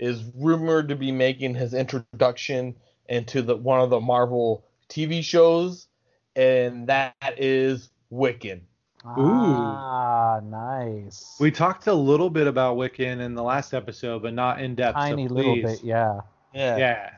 is 0.00 0.24
rumored 0.34 0.88
to 0.88 0.96
be 0.96 1.12
making 1.12 1.54
his 1.54 1.74
introduction 1.74 2.74
into 3.08 3.40
the 3.40 3.56
one 3.56 3.80
of 3.80 3.90
the 3.90 4.00
Marvel 4.00 4.64
TV 4.88 5.22
shows, 5.22 5.86
and 6.34 6.88
that 6.88 7.14
is 7.36 7.90
Wiccan. 8.12 8.62
Ooh. 9.06 9.12
Ah, 9.18 10.40
nice. 10.42 11.36
We 11.38 11.52
talked 11.52 11.86
a 11.86 11.94
little 11.94 12.30
bit 12.30 12.48
about 12.48 12.76
Wiccan 12.76 13.20
in 13.20 13.34
the 13.34 13.44
last 13.44 13.74
episode, 13.74 14.22
but 14.22 14.34
not 14.34 14.60
in 14.60 14.74
depth. 14.74 14.96
Tiny 14.96 15.28
so 15.28 15.34
little 15.34 15.54
please. 15.54 15.64
bit, 15.64 15.84
yeah. 15.84 16.20
Yeah. 16.52 17.10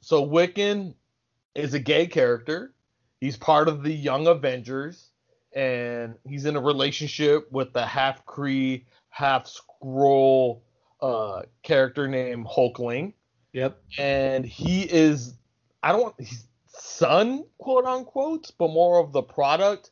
So 0.00 0.26
Wiccan 0.26 0.94
is 1.56 1.74
a 1.74 1.78
gay 1.78 2.06
character. 2.06 2.72
He's 3.20 3.36
part 3.36 3.68
of 3.68 3.82
the 3.82 3.92
Young 3.92 4.26
Avengers, 4.26 5.10
and 5.54 6.16
he's 6.28 6.44
in 6.44 6.56
a 6.56 6.60
relationship 6.60 7.50
with 7.50 7.72
the 7.72 7.84
half 7.86 8.24
Kree, 8.26 8.84
half 9.08 9.46
Skrull 9.82 10.60
uh, 11.00 11.42
character 11.62 12.08
named 12.08 12.46
Hulkling, 12.46 13.14
Yep. 13.52 13.80
and 13.98 14.44
he 14.44 14.82
is 14.82 15.34
I 15.82 15.92
don't 15.92 16.02
want 16.02 16.14
he's 16.18 16.46
son 16.68 17.44
quote 17.58 17.86
unquote, 17.86 18.50
but 18.58 18.68
more 18.68 19.00
of 19.00 19.12
the 19.12 19.22
product 19.22 19.90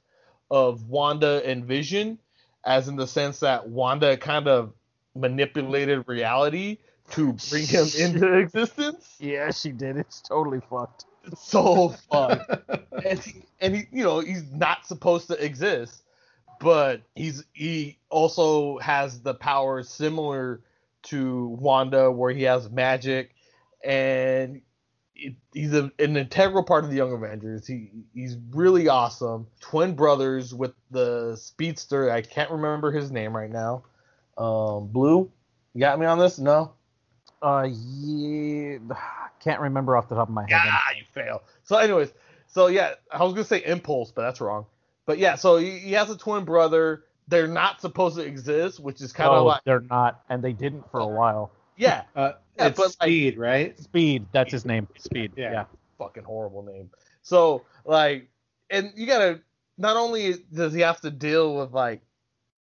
of 0.51 0.87
Wanda 0.89 1.43
and 1.45 1.65
Vision, 1.65 2.19
as 2.65 2.89
in 2.89 2.97
the 2.97 3.07
sense 3.07 3.41
that 3.41 3.69
Wanda 3.69 4.17
kind 4.17 4.49
of 4.49 4.75
manipulated 5.15 6.07
reality 6.07 6.79
to 7.13 7.33
bring 7.51 7.67
him 7.67 7.87
into 7.99 8.35
existence. 8.35 9.17
Yeah, 9.19 9.51
she 9.51 9.73
did. 9.73 9.97
It's 9.97 10.21
totally 10.21 10.61
fucked. 10.69 11.07
It's 11.27 11.47
so 11.47 11.91
fun. 12.11 12.41
and 13.05 13.19
he, 13.19 13.43
and 13.61 13.77
he, 13.77 13.83
you 13.93 14.05
know, 14.05 14.21
he's 14.21 14.51
not 14.53 14.87
supposed 14.87 15.29
to 15.29 15.45
exist, 15.45 16.03
but 16.61 17.03
he's 17.15 17.45
he 17.53 17.99
also 18.11 18.79
has 18.79 19.21
the 19.21 19.35
powers 19.35 19.89
similar 19.89 20.61
to 21.05 21.49
Wanda, 21.61 22.11
where 22.11 22.33
he 22.33 22.43
has 22.45 22.71
magic, 22.71 23.35
and 23.85 24.63
it, 25.15 25.35
he's 25.53 25.75
a, 25.75 25.91
an 25.99 26.17
integral 26.17 26.65
part 26.65 26.85
of 26.85 26.91
the 26.91 26.97
Young 26.97 27.13
Avengers. 27.13 27.67
He 27.67 27.91
he's 28.15 28.37
really 28.51 28.89
awesome. 28.89 29.47
Twin 29.61 29.95
brothers 29.95 30.55
with 30.55 30.73
the 30.91 31.37
speedster. 31.37 32.11
I 32.11 32.23
can't 32.23 32.51
remember 32.51 32.91
his 32.93 33.11
name 33.11 33.37
right 33.37 33.51
now. 33.51 33.85
Um, 34.37 34.89
Blue, 34.89 35.31
you 35.75 35.81
got 35.81 35.99
me 35.99 36.07
on 36.07 36.19
this? 36.19 36.39
No. 36.39 36.73
Uh, 37.43 37.69
yeah, 37.71 38.79
can't 39.45 39.61
remember 39.61 39.97
off 39.97 40.09
the 40.09 40.15
top 40.15 40.29
of 40.29 40.35
my 40.35 40.43
head. 40.49 40.61
Ah, 40.65 40.83
you 40.97 41.05
fail. 41.13 41.43
So, 41.63 41.77
anyways, 41.77 42.13
so 42.47 42.67
yeah, 42.69 42.95
I 43.11 43.23
was 43.23 43.35
gonna 43.35 43.45
say 43.45 43.63
impulse, 43.65 44.11
but 44.11 44.23
that's 44.23 44.41
wrong. 44.41 44.67
But 45.07 45.19
yeah, 45.19 45.35
so 45.37 45.59
he, 45.59 45.79
he 45.79 45.93
has 45.93 46.09
a 46.11 46.17
twin 46.17 46.45
brother. 46.45 47.05
They're 47.29 47.47
not 47.49 47.81
supposed 47.81 48.17
to 48.17 48.23
exist, 48.23 48.81
which 48.81 49.01
is 49.01 49.13
kind 49.13 49.31
of 49.31 49.37
no, 49.41 49.45
like 49.45 49.65
they're 49.65 49.81
not, 49.81 50.23
and 50.29 50.43
they 50.43 50.53
didn't 50.53 50.91
for 50.91 51.01
a 51.01 51.07
while. 51.07 51.51
yeah, 51.77 52.03
Uh, 52.17 52.33
Yeah, 52.57 52.67
it's 52.69 52.77
but, 52.77 52.85
like- 52.87 52.93
speed, 52.93 53.39
right? 53.39 53.79
Speed, 53.79 54.27
that's 54.33 54.53
his 54.53 54.65
name. 54.65 54.89
Speed. 54.99 55.33
Yeah. 55.37 55.53
Yeah. 55.53 55.65
fucking 55.99 56.25
horrible 56.25 56.63
name. 56.63 56.91
So 57.23 57.65
like, 57.85 58.29
and 58.71 58.93
you 58.97 59.07
gotta 59.07 59.41
not 59.79 59.97
only 59.97 60.35
does 60.53 60.73
he 60.73 60.81
have 60.81 61.01
to 61.03 61.11
deal 61.11 61.57
with 61.57 61.73
like 61.73 62.01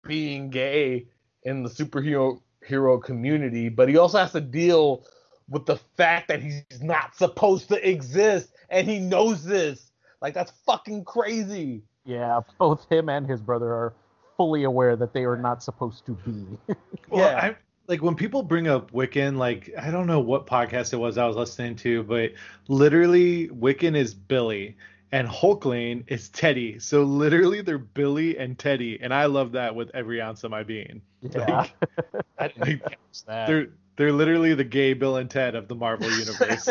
being 0.06 0.50
gay 0.50 1.06
in 1.44 1.62
the 1.62 1.68
superhero 1.70 2.40
hero 2.66 2.98
community, 2.98 3.68
but 3.68 3.88
he 3.88 3.96
also 3.98 4.18
has 4.18 4.32
to 4.32 4.40
deal 4.40 5.04
with 5.48 5.66
the 5.66 5.76
fact 5.96 6.28
that 6.28 6.42
he's 6.42 6.64
not 6.82 7.14
supposed 7.16 7.68
to 7.68 7.88
exist, 7.88 8.54
and 8.70 8.88
he 8.88 8.98
knows 8.98 9.44
this. 9.44 9.90
Like 10.20 10.34
that's 10.34 10.52
fucking 10.66 11.04
crazy. 11.04 11.82
Yeah, 12.04 12.40
both 12.58 12.86
him 12.90 13.08
and 13.08 13.26
his 13.26 13.40
brother 13.40 13.72
are 13.72 13.94
fully 14.36 14.64
aware 14.64 14.96
that 14.96 15.12
they 15.12 15.24
are 15.24 15.36
not 15.36 15.62
supposed 15.62 16.06
to 16.06 16.12
be. 16.12 16.46
Well, 17.10 17.30
Yeah. 17.30 17.38
I, 17.38 17.56
like 17.86 18.02
when 18.02 18.14
people 18.14 18.42
bring 18.42 18.66
up 18.66 18.90
Wiccan, 18.92 19.36
like 19.36 19.70
I 19.78 19.90
don't 19.90 20.06
know 20.06 20.20
what 20.20 20.46
podcast 20.46 20.92
it 20.94 20.96
was 20.96 21.18
I 21.18 21.26
was 21.26 21.36
listening 21.36 21.76
to, 21.76 22.02
but 22.02 22.32
literally 22.68 23.48
Wiccan 23.48 23.94
is 23.94 24.14
Billy 24.14 24.76
and 25.14 25.28
Hulkling 25.28 26.02
is 26.08 26.28
Teddy. 26.28 26.80
So 26.80 27.04
literally 27.04 27.60
they're 27.62 27.78
Billy 27.78 28.36
and 28.36 28.58
Teddy, 28.58 28.98
and 29.00 29.14
I 29.14 29.26
love 29.26 29.52
that 29.52 29.72
with 29.76 29.92
every 29.94 30.20
ounce 30.20 30.42
of 30.42 30.50
my 30.50 30.64
being. 30.64 31.02
yeah. 31.22 31.68
I 32.38 32.48
didn't 32.48 32.60
Like, 32.66 32.82
catch 32.82 33.24
that. 33.28 33.46
They're 33.46 33.68
they're 33.96 34.12
literally 34.12 34.54
the 34.54 34.64
gay 34.64 34.92
Bill 34.92 35.18
and 35.18 35.30
Ted 35.30 35.54
of 35.54 35.68
the 35.68 35.76
Marvel 35.76 36.10
universe, 36.18 36.68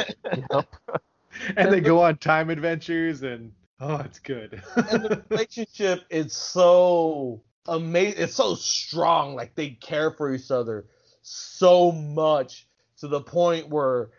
yep. 0.51 0.75
and 1.55 1.71
they 1.71 1.79
go 1.79 2.03
on 2.03 2.17
time 2.17 2.49
adventures, 2.49 3.23
and 3.23 3.53
oh, 3.79 3.95
it's 4.01 4.19
good. 4.19 4.61
and 4.75 5.03
the 5.05 5.23
relationship 5.29 6.03
is 6.09 6.33
so 6.33 7.41
amazing. 7.65 8.23
It's 8.23 8.35
so 8.35 8.55
strong. 8.55 9.35
Like 9.35 9.55
they 9.55 9.69
care 9.69 10.11
for 10.11 10.33
each 10.33 10.51
other 10.51 10.85
so 11.21 11.93
much 11.93 12.67
to 12.97 13.07
the 13.07 13.21
point 13.21 13.69
where 13.69 14.09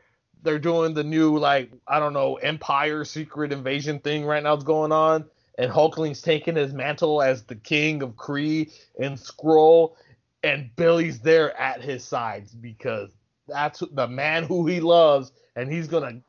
they're 0.45 0.59
doing 0.59 0.95
the 0.95 1.03
new 1.03 1.39
like 1.39 1.71
I 1.89 1.99
don't 1.99 2.13
know 2.13 2.39
Empyre 2.43 3.07
Secret 3.07 3.53
Invasion 3.53 3.99
thing 3.99 4.25
right 4.25 4.43
now. 4.43 4.55
That's 4.55 4.65
going 4.65 4.93
on, 4.93 5.25
and 5.59 5.73
Hulkling's 5.73 6.23
taking 6.23 6.55
his 6.55 6.73
mantle 6.73 7.23
as 7.23 7.43
the 7.43 7.57
king 7.57 8.03
of 8.03 8.11
Kree 8.11 8.73
and 9.01 9.19
Skrull, 9.19 9.95
and 10.43 10.71
Billy's 10.77 11.21
there 11.21 11.59
at 11.59 11.83
his 11.83 12.05
sides 12.05 12.53
because 12.53 13.11
that's 13.49 13.83
the 13.93 14.07
man 14.07 14.45
who 14.45 14.67
he 14.67 14.81
loves, 14.81 15.33
and 15.57 15.73
he's 15.73 15.89
gonna. 15.89 16.21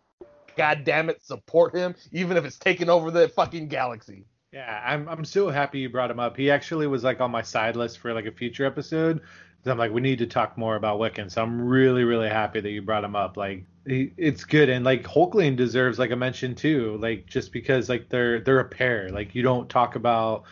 God 0.58 0.86
damn 0.86 1.10
it, 1.10 1.22
support 1.22 1.76
him, 1.76 1.96
even 2.14 2.38
if 2.38 2.46
it's 2.46 2.58
taking 2.58 2.90
over 2.90 3.12
the 3.12 3.28
fucking 3.28 3.68
galaxy. 3.68 4.26
Yeah, 4.54 4.82
I'm 4.86 5.10
I'm 5.10 5.26
so 5.26 5.50
happy 5.50 5.80
you 5.80 5.90
brought 5.90 6.10
him 6.10 6.20
up. 6.20 6.38
He 6.38 6.50
actually 6.50 6.88
was 6.88 7.04
like 7.04 7.20
on 7.20 7.30
my 7.30 7.42
side 7.42 7.76
list 7.76 8.00
for 8.00 8.14
like 8.14 8.26
a 8.26 8.32
future 8.32 8.66
episode. 8.66 9.20
'Cause 9.66 9.72
I'm 9.72 9.78
like, 9.80 9.92
we 9.92 10.02
need 10.02 10.20
to 10.20 10.28
talk 10.28 10.58
more 10.58 10.76
about 10.76 11.00
Wiccan. 11.00 11.32
So 11.32 11.42
I'm 11.44 11.62
really 11.62 12.04
really 12.06 12.30
happy 12.30 12.60
that 12.62 12.70
you 12.70 12.82
brought 12.84 13.04
him 13.04 13.16
up. 13.16 13.38
Like, 13.38 13.66
it's 13.86 14.44
good, 14.46 14.70
and 14.70 14.86
like 14.86 15.04
Hulkling 15.04 15.56
deserves 15.56 16.00
like 16.00 16.12
a 16.12 16.16
mention 16.16 16.56
too. 16.56 16.98
Like 17.02 17.28
just 17.28 17.52
because 17.52 17.90
like 17.90 18.10
they're 18.10 18.42
they're 18.42 18.60
a 18.60 18.70
pair. 18.70 19.10
Like 19.10 19.36
you 19.36 19.44
don't 19.44 19.70
talk 19.70 19.96
about 19.96 20.44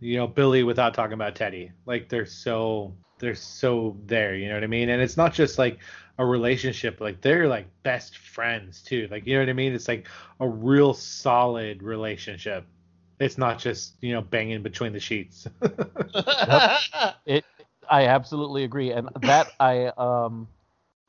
you 0.00 0.16
know 0.16 0.26
Billy 0.26 0.62
without 0.64 0.94
talking 0.94 1.14
about 1.14 1.34
Teddy. 1.36 1.72
Like 1.86 2.08
they're 2.08 2.26
so 2.26 2.96
they're 3.18 3.34
so 3.34 3.96
there. 4.06 4.34
You 4.34 4.48
know 4.48 4.54
what 4.54 4.64
I 4.64 4.68
mean? 4.68 4.88
And 4.88 5.00
it's 5.02 5.16
not 5.16 5.32
just 5.34 5.58
like 5.58 5.78
a 6.18 6.26
relationship. 6.26 7.00
Like 7.00 7.20
they're 7.20 7.48
like 7.48 7.66
best 7.82 8.18
friends 8.18 8.82
too. 8.82 9.08
Like 9.10 9.26
you 9.26 9.34
know 9.34 9.40
what 9.40 9.48
I 9.50 9.54
mean? 9.54 9.74
It's 9.74 9.88
like 9.88 10.08
a 10.40 10.48
real 10.48 10.94
solid 10.94 11.82
relationship. 11.82 12.66
It's 13.20 13.38
not 13.38 13.58
just 13.58 13.94
you 14.02 14.12
know 14.12 14.22
banging 14.22 14.62
between 14.62 14.92
the 14.92 15.00
sheets. 15.00 15.46
It. 17.26 17.44
I 17.90 18.06
absolutely 18.06 18.64
agree, 18.64 18.92
and 18.92 19.08
that 19.22 19.52
I 19.60 19.86
um, 19.98 20.48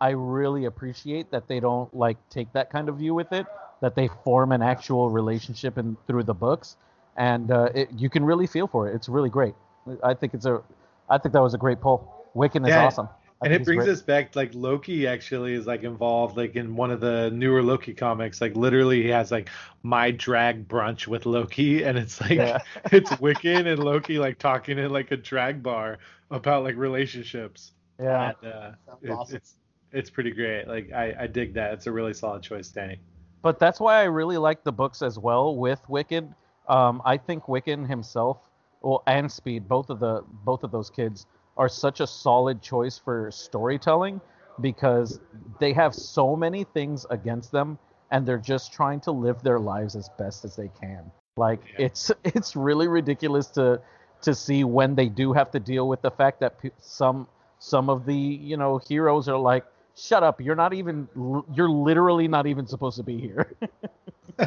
I 0.01 0.09
really 0.09 0.65
appreciate 0.65 1.31
that 1.31 1.47
they 1.47 1.59
don't 1.59 1.93
like 1.95 2.17
take 2.29 2.51
that 2.53 2.69
kind 2.69 2.89
of 2.89 2.97
view 2.97 3.13
with 3.13 3.31
it. 3.31 3.45
That 3.81 3.95
they 3.95 4.09
form 4.23 4.51
an 4.51 4.61
actual 4.61 5.09
relationship 5.09 5.77
and 5.77 5.97
through 6.07 6.23
the 6.23 6.33
books, 6.33 6.77
and 7.17 7.51
uh, 7.51 7.69
it, 7.75 7.89
you 7.97 8.09
can 8.09 8.23
really 8.23 8.47
feel 8.47 8.67
for 8.67 8.89
it. 8.89 8.95
It's 8.95 9.09
really 9.09 9.29
great. 9.29 9.55
I 10.03 10.13
think 10.13 10.33
it's 10.33 10.45
a. 10.45 10.61
I 11.09 11.17
think 11.17 11.33
that 11.33 11.41
was 11.41 11.53
a 11.53 11.57
great 11.57 11.81
pull. 11.81 12.29
Wiccan 12.35 12.67
is 12.67 12.69
Yeah, 12.69 12.85
awesome. 12.85 13.09
I 13.43 13.47
and 13.47 13.53
it 13.53 13.65
brings 13.65 13.83
great. 13.83 13.93
us 13.93 14.01
back 14.01 14.35
like 14.35 14.51
Loki 14.53 15.05
actually 15.07 15.53
is 15.53 15.67
like 15.67 15.83
involved 15.83 16.37
like 16.37 16.55
in 16.55 16.75
one 16.75 16.91
of 16.91 16.99
the 17.01 17.29
newer 17.31 17.61
Loki 17.61 17.93
comics. 17.93 18.41
Like 18.41 18.55
literally 18.55 19.03
he 19.03 19.09
has 19.09 19.31
like 19.31 19.49
my 19.83 20.11
drag 20.11 20.67
brunch 20.67 21.07
with 21.07 21.25
Loki 21.25 21.83
and 21.83 21.97
it's 21.97 22.19
like 22.21 22.31
Yeah. 22.31 22.59
it's 22.91 23.11
Wiccan 23.11 23.65
and 23.67 23.83
Loki 23.83 24.17
like 24.17 24.39
talking 24.39 24.77
in 24.79 24.91
like 24.91 25.11
a 25.11 25.17
drag 25.17 25.61
bar 25.61 25.99
about 26.31 26.63
like 26.63 26.75
relationships. 26.77 27.73
Yeah. 27.99 28.31
And, 28.41 28.53
uh, 28.53 28.71
it- 29.01 29.09
awesome. 29.11 29.35
it's 29.37 29.55
it's 29.91 30.09
pretty 30.09 30.31
great. 30.31 30.67
Like 30.67 30.91
I, 30.91 31.13
I 31.19 31.27
dig 31.27 31.53
that. 31.53 31.73
It's 31.73 31.85
a 31.87 31.91
really 31.91 32.13
solid 32.13 32.41
choice, 32.41 32.69
Danny. 32.69 32.99
But 33.43 33.59
that's 33.59 33.79
why 33.79 33.97
I 33.99 34.03
really 34.05 34.37
like 34.37 34.63
the 34.63 34.71
books 34.71 35.01
as 35.01 35.19
well 35.19 35.55
with 35.55 35.81
Wiccan. 35.89 36.33
Um, 36.67 37.01
I 37.05 37.17
think 37.17 37.43
Wiccan 37.43 37.87
himself, 37.87 38.37
well, 38.81 39.03
and 39.05 39.29
Speed, 39.31 39.67
both 39.67 39.89
of 39.89 39.99
the 39.99 40.23
both 40.45 40.63
of 40.63 40.71
those 40.71 40.89
kids 40.89 41.25
are 41.57 41.69
such 41.69 41.99
a 41.99 42.07
solid 42.07 42.61
choice 42.61 42.97
for 42.97 43.29
storytelling 43.31 44.19
because 44.61 45.19
they 45.59 45.73
have 45.73 45.93
so 45.95 46.35
many 46.35 46.63
things 46.63 47.05
against 47.09 47.51
them, 47.51 47.77
and 48.11 48.25
they're 48.25 48.37
just 48.37 48.71
trying 48.73 48.99
to 49.01 49.11
live 49.11 49.41
their 49.43 49.59
lives 49.59 49.95
as 49.95 50.09
best 50.17 50.45
as 50.45 50.55
they 50.55 50.69
can. 50.79 51.11
Like 51.37 51.61
Yeah. 51.77 51.85
it's 51.87 52.11
it's 52.23 52.55
really 52.55 52.87
ridiculous 52.87 53.47
to 53.51 53.81
to 54.21 54.33
see 54.35 54.63
when 54.63 54.95
they 54.95 55.09
do 55.09 55.33
have 55.33 55.51
to 55.51 55.59
deal 55.59 55.87
with 55.87 56.01
the 56.01 56.11
fact 56.11 56.39
that 56.41 56.59
pe- 56.59 56.69
some 56.79 57.27
some 57.59 57.89
of 57.89 58.05
the 58.05 58.15
you 58.15 58.57
know 58.57 58.77
heroes 58.77 59.27
are 59.27 59.37
like 59.37 59.65
shut 59.95 60.23
up. 60.23 60.41
You're 60.41 60.55
not 60.55 60.73
even. 60.73 61.07
You're 61.53 61.69
literally 61.69 62.27
not 62.27 62.45
even 62.47 62.65
supposed 62.67 62.97
to 62.97 63.03
be 63.03 63.19
here. 63.19 63.53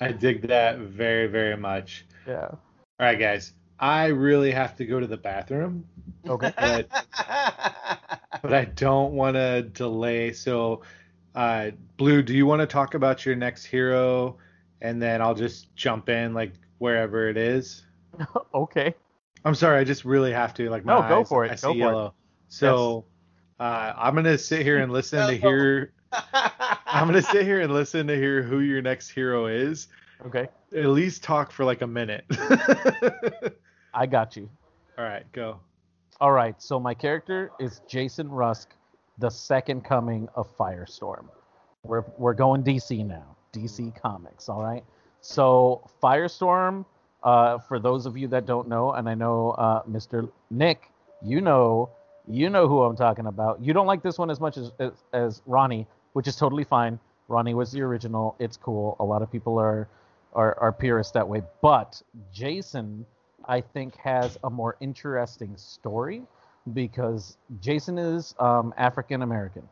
I 0.00 0.12
dig 0.12 0.46
that 0.48 0.78
very, 0.78 1.26
very 1.26 1.56
much. 1.56 2.06
yeah. 2.26 2.48
All 2.48 2.58
right, 3.00 3.18
guys. 3.18 3.52
I 3.78 4.06
really 4.06 4.50
have 4.52 4.76
to 4.76 4.86
go 4.86 5.00
to 5.00 5.06
the 5.06 5.16
bathroom, 5.16 5.84
Okay. 6.28 6.52
but 6.58 6.88
but 8.42 8.52
I 8.54 8.64
don't 8.64 9.12
want 9.14 9.36
to 9.36 9.62
delay. 9.62 10.32
So, 10.32 10.82
uh, 11.34 11.70
Blue, 11.96 12.22
do 12.22 12.34
you 12.34 12.46
want 12.46 12.60
to 12.60 12.66
talk 12.66 12.94
about 12.94 13.26
your 13.26 13.36
next 13.36 13.64
hero, 13.64 14.38
and 14.80 15.00
then 15.00 15.20
I'll 15.20 15.34
just 15.34 15.74
jump 15.76 16.08
in 16.08 16.32
like 16.34 16.52
wherever 16.78 17.28
it 17.28 17.36
is. 17.36 17.84
okay. 18.54 18.94
I'm 19.44 19.54
sorry, 19.54 19.78
I 19.78 19.84
just 19.84 20.04
really 20.04 20.32
have 20.32 20.54
to. 20.54 20.70
Like, 20.70 20.84
my 20.84 20.94
No, 20.94 21.08
go 21.08 21.20
eyes, 21.20 21.28
for 21.28 21.44
it, 21.44 21.52
I 21.52 21.54
go 21.54 21.56
see 21.56 21.62
for 21.62 21.72
it. 21.72 21.78
yellow. 21.78 22.14
So, 22.48 23.04
uh, 23.60 23.92
I'm 23.96 24.14
gonna 24.14 24.38
sit 24.38 24.62
here 24.62 24.78
and 24.78 24.92
listen 24.92 25.26
to 25.26 25.36
hear. 25.36 25.92
I'm 26.12 27.06
gonna 27.06 27.22
sit 27.22 27.42
here 27.42 27.60
and 27.60 27.72
listen 27.72 28.06
to 28.06 28.16
hear 28.16 28.42
who 28.42 28.60
your 28.60 28.80
next 28.80 29.10
hero 29.10 29.46
is. 29.46 29.88
Okay. 30.24 30.48
At 30.76 30.84
least 30.88 31.22
talk 31.22 31.50
for 31.52 31.64
like 31.64 31.80
a 31.80 31.86
minute. 31.86 32.26
I 33.94 34.04
got 34.04 34.36
you. 34.36 34.50
All 34.98 35.04
right, 35.04 35.24
go. 35.32 35.58
All 36.20 36.32
right. 36.32 36.60
So 36.60 36.78
my 36.78 36.92
character 36.92 37.50
is 37.58 37.80
Jason 37.88 38.28
Rusch, 38.28 38.66
the 39.16 39.30
second 39.30 39.84
coming 39.84 40.28
of 40.34 40.54
Firestorm. 40.58 41.28
We're 41.82 42.04
we're 42.18 42.34
going 42.34 42.62
DC 42.62 43.06
now. 43.06 43.36
DC 43.54 43.98
Comics. 44.00 44.50
All 44.50 44.62
right. 44.62 44.84
So 45.22 45.88
Firestorm. 46.02 46.84
Uh, 47.22 47.58
for 47.58 47.78
those 47.78 48.04
of 48.04 48.16
you 48.16 48.28
that 48.28 48.44
don't 48.44 48.68
know, 48.68 48.92
and 48.92 49.08
I 49.08 49.14
know 49.14 49.52
uh, 49.52 49.82
Mr. 49.84 50.30
Nick, 50.50 50.90
you 51.22 51.40
know, 51.40 51.90
you 52.28 52.50
know 52.50 52.68
who 52.68 52.82
I'm 52.82 52.96
talking 52.96 53.26
about. 53.26 53.60
You 53.60 53.72
don't 53.72 53.86
like 53.86 54.02
this 54.02 54.18
one 54.18 54.30
as 54.30 54.40
much 54.40 54.58
as, 54.58 54.72
as 54.78 54.92
as 55.14 55.42
Ronnie, 55.46 55.86
which 56.12 56.28
is 56.28 56.36
totally 56.36 56.64
fine. 56.64 57.00
Ronnie 57.28 57.54
was 57.54 57.72
the 57.72 57.80
original. 57.80 58.36
It's 58.38 58.58
cool. 58.58 58.96
A 59.00 59.04
lot 59.04 59.22
of 59.22 59.32
people 59.32 59.58
are 59.58 59.88
are, 60.36 60.56
are 60.60 60.72
purists 60.72 61.12
that 61.12 61.26
way. 61.26 61.42
But 61.62 62.00
Jason, 62.32 63.04
I 63.46 63.60
think, 63.60 63.96
has 63.96 64.38
a 64.44 64.50
more 64.50 64.76
interesting 64.80 65.56
story 65.56 66.22
because 66.74 67.36
Jason 67.60 67.98
is 67.98 68.34
um, 68.38 68.72
African 68.76 69.22
American, 69.22 69.68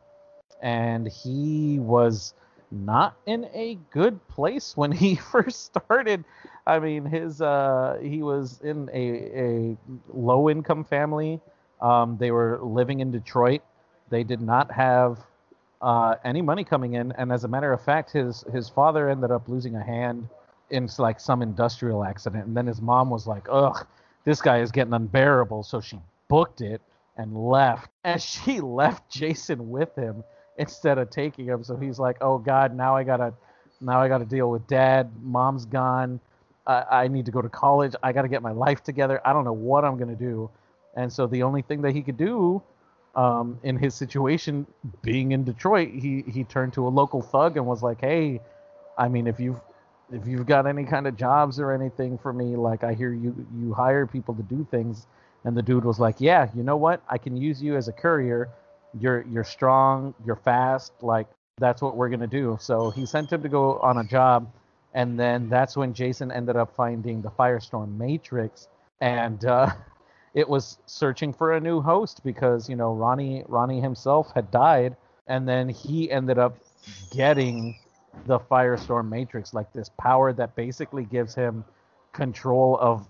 and 0.61 1.07
he 1.07 1.79
was 1.79 2.33
not 2.71 3.15
in 3.25 3.45
a 3.53 3.77
good 3.91 4.27
place 4.27 4.75
when 4.75 4.91
he 4.91 5.15
first 5.31 5.65
started. 5.65 6.25
I 6.67 6.79
mean, 6.79 7.05
his 7.05 7.41
uh, 7.41 7.99
he 8.01 8.23
was 8.23 8.59
in 8.61 8.89
a, 8.91 9.39
a 9.39 9.77
low 10.13 10.49
income 10.49 10.83
family. 10.83 11.39
Um, 11.81 12.17
they 12.17 12.31
were 12.31 12.59
living 12.61 13.01
in 13.01 13.11
Detroit. 13.11 13.61
They 14.09 14.23
did 14.23 14.41
not 14.41 14.71
have 14.71 15.19
uh, 15.81 16.15
any 16.23 16.41
money 16.41 16.63
coming 16.63 16.93
in, 16.93 17.11
and 17.11 17.31
as 17.31 17.43
a 17.43 17.47
matter 17.47 17.71
of 17.71 17.83
fact, 17.83 18.11
his 18.11 18.43
his 18.51 18.67
father 18.67 19.09
ended 19.09 19.29
up 19.29 19.47
losing 19.47 19.75
a 19.75 19.83
hand 19.83 20.27
in 20.69 20.89
like 20.97 21.19
some 21.19 21.41
industrial 21.41 22.03
accident, 22.03 22.45
and 22.45 22.55
then 22.55 22.65
his 22.65 22.81
mom 22.81 23.09
was 23.09 23.27
like, 23.27 23.47
"Ugh, 23.49 23.85
this 24.23 24.41
guy 24.41 24.59
is 24.59 24.71
getting 24.71 24.93
unbearable," 24.93 25.63
so 25.63 25.81
she 25.81 25.99
booked 26.27 26.61
it 26.61 26.81
and 27.17 27.35
left, 27.35 27.89
and 28.03 28.21
she 28.21 28.59
left 28.61 29.09
Jason 29.09 29.69
with 29.69 29.95
him 29.95 30.23
instead 30.57 30.97
of 30.97 31.09
taking 31.09 31.45
him. 31.45 31.63
So 31.63 31.75
he's 31.75 31.99
like, 31.99 32.17
"Oh 32.21 32.37
God, 32.37 32.75
now 32.75 32.95
I 32.95 33.03
gotta, 33.03 33.33
now 33.81 33.99
I 33.99 34.07
gotta 34.07 34.25
deal 34.25 34.49
with 34.49 34.65
dad. 34.67 35.11
Mom's 35.21 35.65
gone. 35.65 36.19
I, 36.67 37.07
need 37.09 37.25
to 37.25 37.31
go 37.31 37.43
to 37.43 37.49
college. 37.49 37.93
I 38.01 38.11
gotta 38.11 38.27
get 38.27 38.41
my 38.41 38.51
life 38.51 38.81
together. 38.81 39.21
I 39.23 39.33
don't 39.33 39.45
know 39.45 39.53
what 39.53 39.85
I'm 39.85 39.97
gonna 39.97 40.15
do." 40.15 40.49
And 40.95 41.11
so 41.11 41.27
the 41.27 41.43
only 41.43 41.61
thing 41.61 41.81
that 41.83 41.93
he 41.93 42.01
could 42.01 42.17
do 42.17 42.63
um, 43.15 43.59
in 43.63 43.77
his 43.77 43.93
situation, 43.93 44.65
being 45.03 45.31
in 45.31 45.43
Detroit, 45.43 45.89
he 45.89 46.23
he 46.27 46.43
turned 46.43 46.73
to 46.73 46.87
a 46.87 46.89
local 46.89 47.21
thug 47.21 47.57
and 47.57 47.67
was 47.67 47.83
like, 47.83 48.01
"Hey, 48.01 48.41
I 48.97 49.07
mean, 49.09 49.27
if 49.27 49.39
you've 49.39 49.61
if 50.11 50.27
you've 50.27 50.45
got 50.45 50.67
any 50.67 50.83
kind 50.85 51.07
of 51.07 51.15
jobs 51.15 51.59
or 51.59 51.71
anything 51.71 52.17
for 52.17 52.33
me, 52.33 52.55
like 52.55 52.83
I 52.83 52.93
hear 52.93 53.13
you 53.13 53.45
you 53.59 53.73
hire 53.73 54.05
people 54.05 54.33
to 54.35 54.43
do 54.43 54.65
things." 54.71 55.07
And 55.43 55.55
the 55.55 55.61
dude 55.61 55.85
was 55.85 55.99
like, 55.99 56.19
"Yeah, 56.19 56.49
you 56.55 56.63
know 56.63 56.77
what? 56.77 57.01
I 57.09 57.17
can 57.17 57.35
use 57.37 57.61
you 57.61 57.75
as 57.75 57.87
a 57.87 57.93
courier. 57.93 58.49
You're 58.99 59.25
you're 59.31 59.43
strong, 59.43 60.13
you're 60.25 60.35
fast. 60.35 60.93
Like 61.01 61.27
that's 61.57 61.81
what 61.81 61.95
we're 61.95 62.09
gonna 62.09 62.27
do." 62.27 62.57
So 62.59 62.91
he 62.91 63.05
sent 63.05 63.31
him 63.31 63.41
to 63.43 63.49
go 63.49 63.79
on 63.79 63.97
a 63.97 64.03
job, 64.03 64.51
and 64.93 65.19
then 65.19 65.49
that's 65.49 65.75
when 65.77 65.93
Jason 65.93 66.31
ended 66.31 66.55
up 66.55 66.75
finding 66.75 67.21
the 67.21 67.29
Firestorm 67.31 67.97
Matrix, 67.97 68.67
and 69.01 69.43
uh, 69.45 69.69
it 70.33 70.47
was 70.47 70.77
searching 70.85 71.33
for 71.33 71.53
a 71.53 71.59
new 71.59 71.81
host 71.81 72.21
because 72.23 72.69
you 72.69 72.75
know 72.75 72.93
Ronnie 72.93 73.43
Ronnie 73.47 73.81
himself 73.81 74.31
had 74.35 74.51
died, 74.51 74.95
and 75.27 75.47
then 75.47 75.69
he 75.69 76.11
ended 76.11 76.37
up 76.37 76.57
getting 77.11 77.75
the 78.25 78.39
Firestorm 78.39 79.09
Matrix, 79.09 79.53
like 79.53 79.71
this 79.73 79.89
power 79.99 80.33
that 80.33 80.55
basically 80.55 81.05
gives 81.05 81.35
him 81.35 81.63
control 82.13 82.77
of 82.79 83.07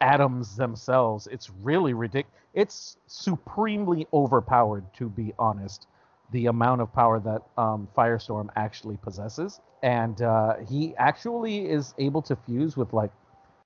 atoms 0.00 0.56
themselves. 0.56 1.26
It's 1.28 1.50
really 1.62 1.94
ridiculous. 1.94 2.36
It's 2.54 2.96
supremely 3.06 4.06
overpowered, 4.12 4.92
to 4.94 5.08
be 5.08 5.32
honest. 5.38 5.86
The 6.32 6.46
amount 6.46 6.80
of 6.80 6.92
power 6.92 7.20
that 7.20 7.42
um, 7.60 7.88
Firestorm 7.96 8.48
actually 8.54 8.96
possesses, 8.96 9.60
and 9.82 10.20
uh, 10.22 10.56
he 10.68 10.94
actually 10.96 11.68
is 11.68 11.92
able 11.98 12.22
to 12.22 12.36
fuse 12.36 12.76
with 12.76 12.92
like 12.92 13.10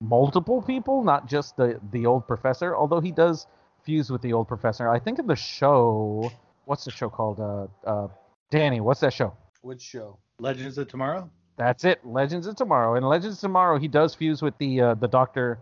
multiple 0.00 0.62
people, 0.62 1.04
not 1.04 1.26
just 1.28 1.56
the 1.56 1.78
the 1.92 2.06
old 2.06 2.26
professor. 2.26 2.74
Although 2.74 3.00
he 3.00 3.12
does 3.12 3.46
fuse 3.84 4.10
with 4.10 4.22
the 4.22 4.32
old 4.32 4.48
professor. 4.48 4.88
I 4.88 4.98
think 4.98 5.18
in 5.18 5.26
the 5.26 5.36
show, 5.36 6.30
what's 6.64 6.84
the 6.84 6.90
show 6.90 7.10
called? 7.10 7.38
Uh, 7.38 7.66
uh, 7.86 8.08
Danny, 8.50 8.80
what's 8.80 9.00
that 9.00 9.12
show? 9.12 9.34
Which 9.60 9.82
show? 9.82 10.18
Legends 10.40 10.78
of 10.78 10.88
Tomorrow. 10.88 11.30
That's 11.56 11.84
it. 11.84 12.04
Legends 12.04 12.46
of 12.46 12.56
Tomorrow. 12.56 12.96
And 12.96 13.08
Legends 13.08 13.36
of 13.36 13.40
Tomorrow, 13.40 13.78
he 13.78 13.88
does 13.88 14.14
fuse 14.14 14.42
with 14.42 14.56
the 14.58 14.80
uh, 14.80 14.94
the 14.94 15.08
Doctor, 15.08 15.58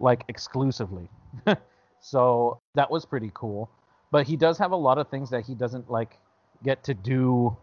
like 0.00 0.24
exclusively. 0.28 1.08
so 2.00 2.60
that 2.74 2.90
was 2.90 3.04
pretty 3.04 3.30
cool. 3.34 3.70
But 4.10 4.26
he 4.26 4.36
does 4.36 4.58
have 4.58 4.72
a 4.72 4.76
lot 4.76 4.98
of 4.98 5.08
things 5.08 5.30
that 5.30 5.44
he 5.44 5.54
doesn't 5.54 5.90
like 5.90 6.18
get 6.62 6.84
to 6.84 6.94
do, 6.94 7.56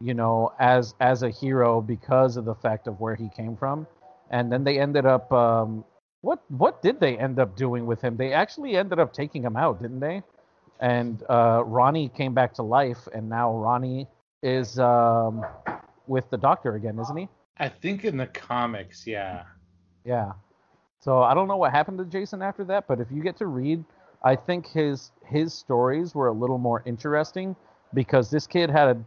you 0.00 0.14
know, 0.14 0.52
as 0.58 0.94
as 1.00 1.22
a 1.22 1.30
hero 1.30 1.80
because 1.80 2.36
of 2.36 2.44
the 2.44 2.54
fact 2.54 2.88
of 2.88 3.00
where 3.00 3.14
he 3.14 3.28
came 3.36 3.56
from. 3.56 3.86
And 4.30 4.50
then 4.52 4.64
they 4.64 4.78
ended 4.78 5.06
up. 5.06 5.32
Um, 5.32 5.84
what 6.20 6.42
what 6.50 6.82
did 6.82 6.98
they 6.98 7.16
end 7.16 7.38
up 7.38 7.56
doing 7.56 7.86
with 7.86 8.00
him? 8.00 8.16
They 8.16 8.32
actually 8.32 8.76
ended 8.76 8.98
up 8.98 9.12
taking 9.12 9.42
him 9.44 9.56
out, 9.56 9.80
didn't 9.80 10.00
they? 10.00 10.22
And 10.80 11.22
uh, 11.28 11.62
Ronnie 11.64 12.08
came 12.08 12.34
back 12.34 12.54
to 12.54 12.62
life, 12.62 13.08
and 13.14 13.28
now 13.28 13.52
Ronnie 13.56 14.08
is 14.42 14.78
um, 14.78 15.44
with 16.08 16.28
the 16.30 16.36
Doctor 16.36 16.74
again, 16.74 16.98
isn't 16.98 17.16
he? 17.16 17.28
I 17.58 17.68
think 17.68 18.04
in 18.04 18.16
the 18.16 18.26
comics, 18.26 19.06
yeah. 19.06 19.44
Yeah. 20.04 20.32
So 21.00 21.22
I 21.22 21.34
don't 21.34 21.48
know 21.48 21.56
what 21.56 21.72
happened 21.72 21.98
to 21.98 22.04
Jason 22.04 22.42
after 22.42 22.64
that, 22.64 22.86
but 22.88 23.00
if 23.00 23.08
you 23.10 23.22
get 23.22 23.36
to 23.38 23.46
read, 23.46 23.84
I 24.24 24.36
think 24.36 24.66
his 24.66 25.12
his 25.26 25.54
stories 25.54 26.14
were 26.14 26.28
a 26.28 26.32
little 26.32 26.58
more 26.58 26.82
interesting 26.86 27.54
because 27.94 28.30
this 28.30 28.46
kid 28.46 28.70
had 28.70 29.04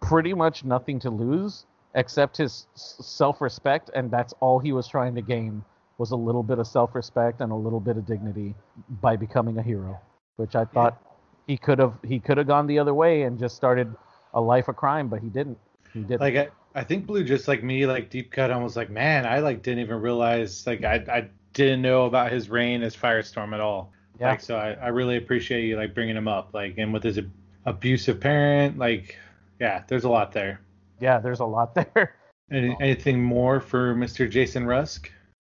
pretty 0.00 0.34
much 0.34 0.64
nothing 0.64 0.98
to 1.00 1.10
lose 1.10 1.64
except 1.94 2.36
his 2.36 2.66
self-respect, 2.74 3.90
and 3.94 4.10
that's 4.10 4.32
all 4.40 4.58
he 4.58 4.72
was 4.72 4.88
trying 4.88 5.14
to 5.14 5.22
gain 5.22 5.64
was 5.98 6.10
a 6.10 6.16
little 6.16 6.42
bit 6.42 6.58
of 6.58 6.66
self-respect 6.66 7.40
and 7.40 7.52
a 7.52 7.54
little 7.54 7.80
bit 7.80 7.96
of 7.96 8.06
dignity 8.06 8.54
by 9.00 9.16
becoming 9.16 9.58
a 9.58 9.62
hero, 9.62 9.98
which 10.36 10.54
I 10.54 10.64
thought 10.64 11.00
he 11.46 11.56
could 11.56 11.78
have 11.78 11.94
he 12.06 12.18
could 12.18 12.38
have 12.38 12.46
gone 12.46 12.66
the 12.66 12.78
other 12.78 12.94
way 12.94 13.22
and 13.22 13.38
just 13.38 13.56
started 13.56 13.94
a 14.34 14.40
life 14.40 14.68
of 14.68 14.76
crime, 14.76 15.08
but 15.08 15.20
he 15.20 15.28
didn't. 15.28 15.58
He 15.92 16.00
didn't. 16.00 16.20
Like 16.20 16.36
I, 16.36 16.48
I 16.74 16.84
think 16.84 17.06
Blue 17.06 17.24
just 17.24 17.48
like 17.48 17.62
me, 17.62 17.86
like 17.86 18.10
deep 18.10 18.30
cut 18.30 18.50
and 18.50 18.62
was 18.62 18.76
like, 18.76 18.90
man, 18.90 19.26
I 19.26 19.40
like 19.40 19.62
didn't 19.62 19.80
even 19.80 20.00
realize 20.00 20.66
like 20.66 20.84
I 20.84 21.04
I 21.10 21.28
didn't 21.52 21.82
know 21.82 22.06
about 22.06 22.32
his 22.32 22.48
reign 22.48 22.82
as 22.82 22.96
Firestorm 22.96 23.52
at 23.52 23.60
all. 23.60 23.92
Yeah. 24.20 24.30
Like 24.30 24.40
so 24.40 24.56
I, 24.56 24.72
I 24.72 24.88
really 24.88 25.16
appreciate 25.16 25.64
you 25.64 25.76
like 25.76 25.94
bringing 25.94 26.16
him 26.16 26.28
up 26.28 26.50
like 26.54 26.78
and 26.78 26.92
with 26.92 27.02
his 27.02 27.18
ab- 27.18 27.32
abusive 27.66 28.20
parent 28.20 28.78
like 28.78 29.16
yeah 29.60 29.82
there's 29.86 30.04
a 30.04 30.08
lot 30.08 30.32
there. 30.32 30.60
yeah, 31.00 31.18
there's 31.18 31.40
a 31.40 31.44
lot 31.44 31.74
there. 31.94 32.16
Any, 32.50 32.76
anything 32.80 33.22
more 33.22 33.60
for 33.60 33.94
Mr. 33.94 34.28
Jason 34.28 34.64
Rusch? 34.66 34.98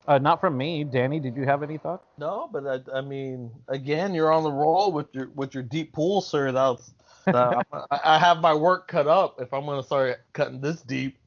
Uh, 0.07 0.17
not 0.17 0.39
from 0.39 0.57
me, 0.57 0.83
Danny. 0.83 1.19
Did 1.19 1.35
you 1.35 1.45
have 1.45 1.63
any 1.63 1.77
thoughts? 1.77 2.05
No, 2.17 2.47
but 2.51 2.65
I, 2.67 2.97
I 2.97 3.01
mean, 3.01 3.51
again, 3.67 4.13
you're 4.13 4.31
on 4.31 4.43
the 4.43 4.51
roll 4.51 4.91
with 4.91 5.07
your 5.13 5.29
with 5.35 5.53
your 5.53 5.63
deep 5.63 5.93
pool, 5.93 6.21
sir. 6.21 6.51
That's 6.51 6.93
that, 7.26 7.67
I, 7.91 7.99
I 8.03 8.19
have 8.19 8.39
my 8.39 8.53
work 8.53 8.88
cut 8.88 9.07
up 9.07 9.41
if 9.41 9.53
I'm 9.53 9.65
gonna 9.65 9.84
start 9.84 10.21
cutting 10.34 10.61
this 10.61 10.82
deep. 10.82 11.17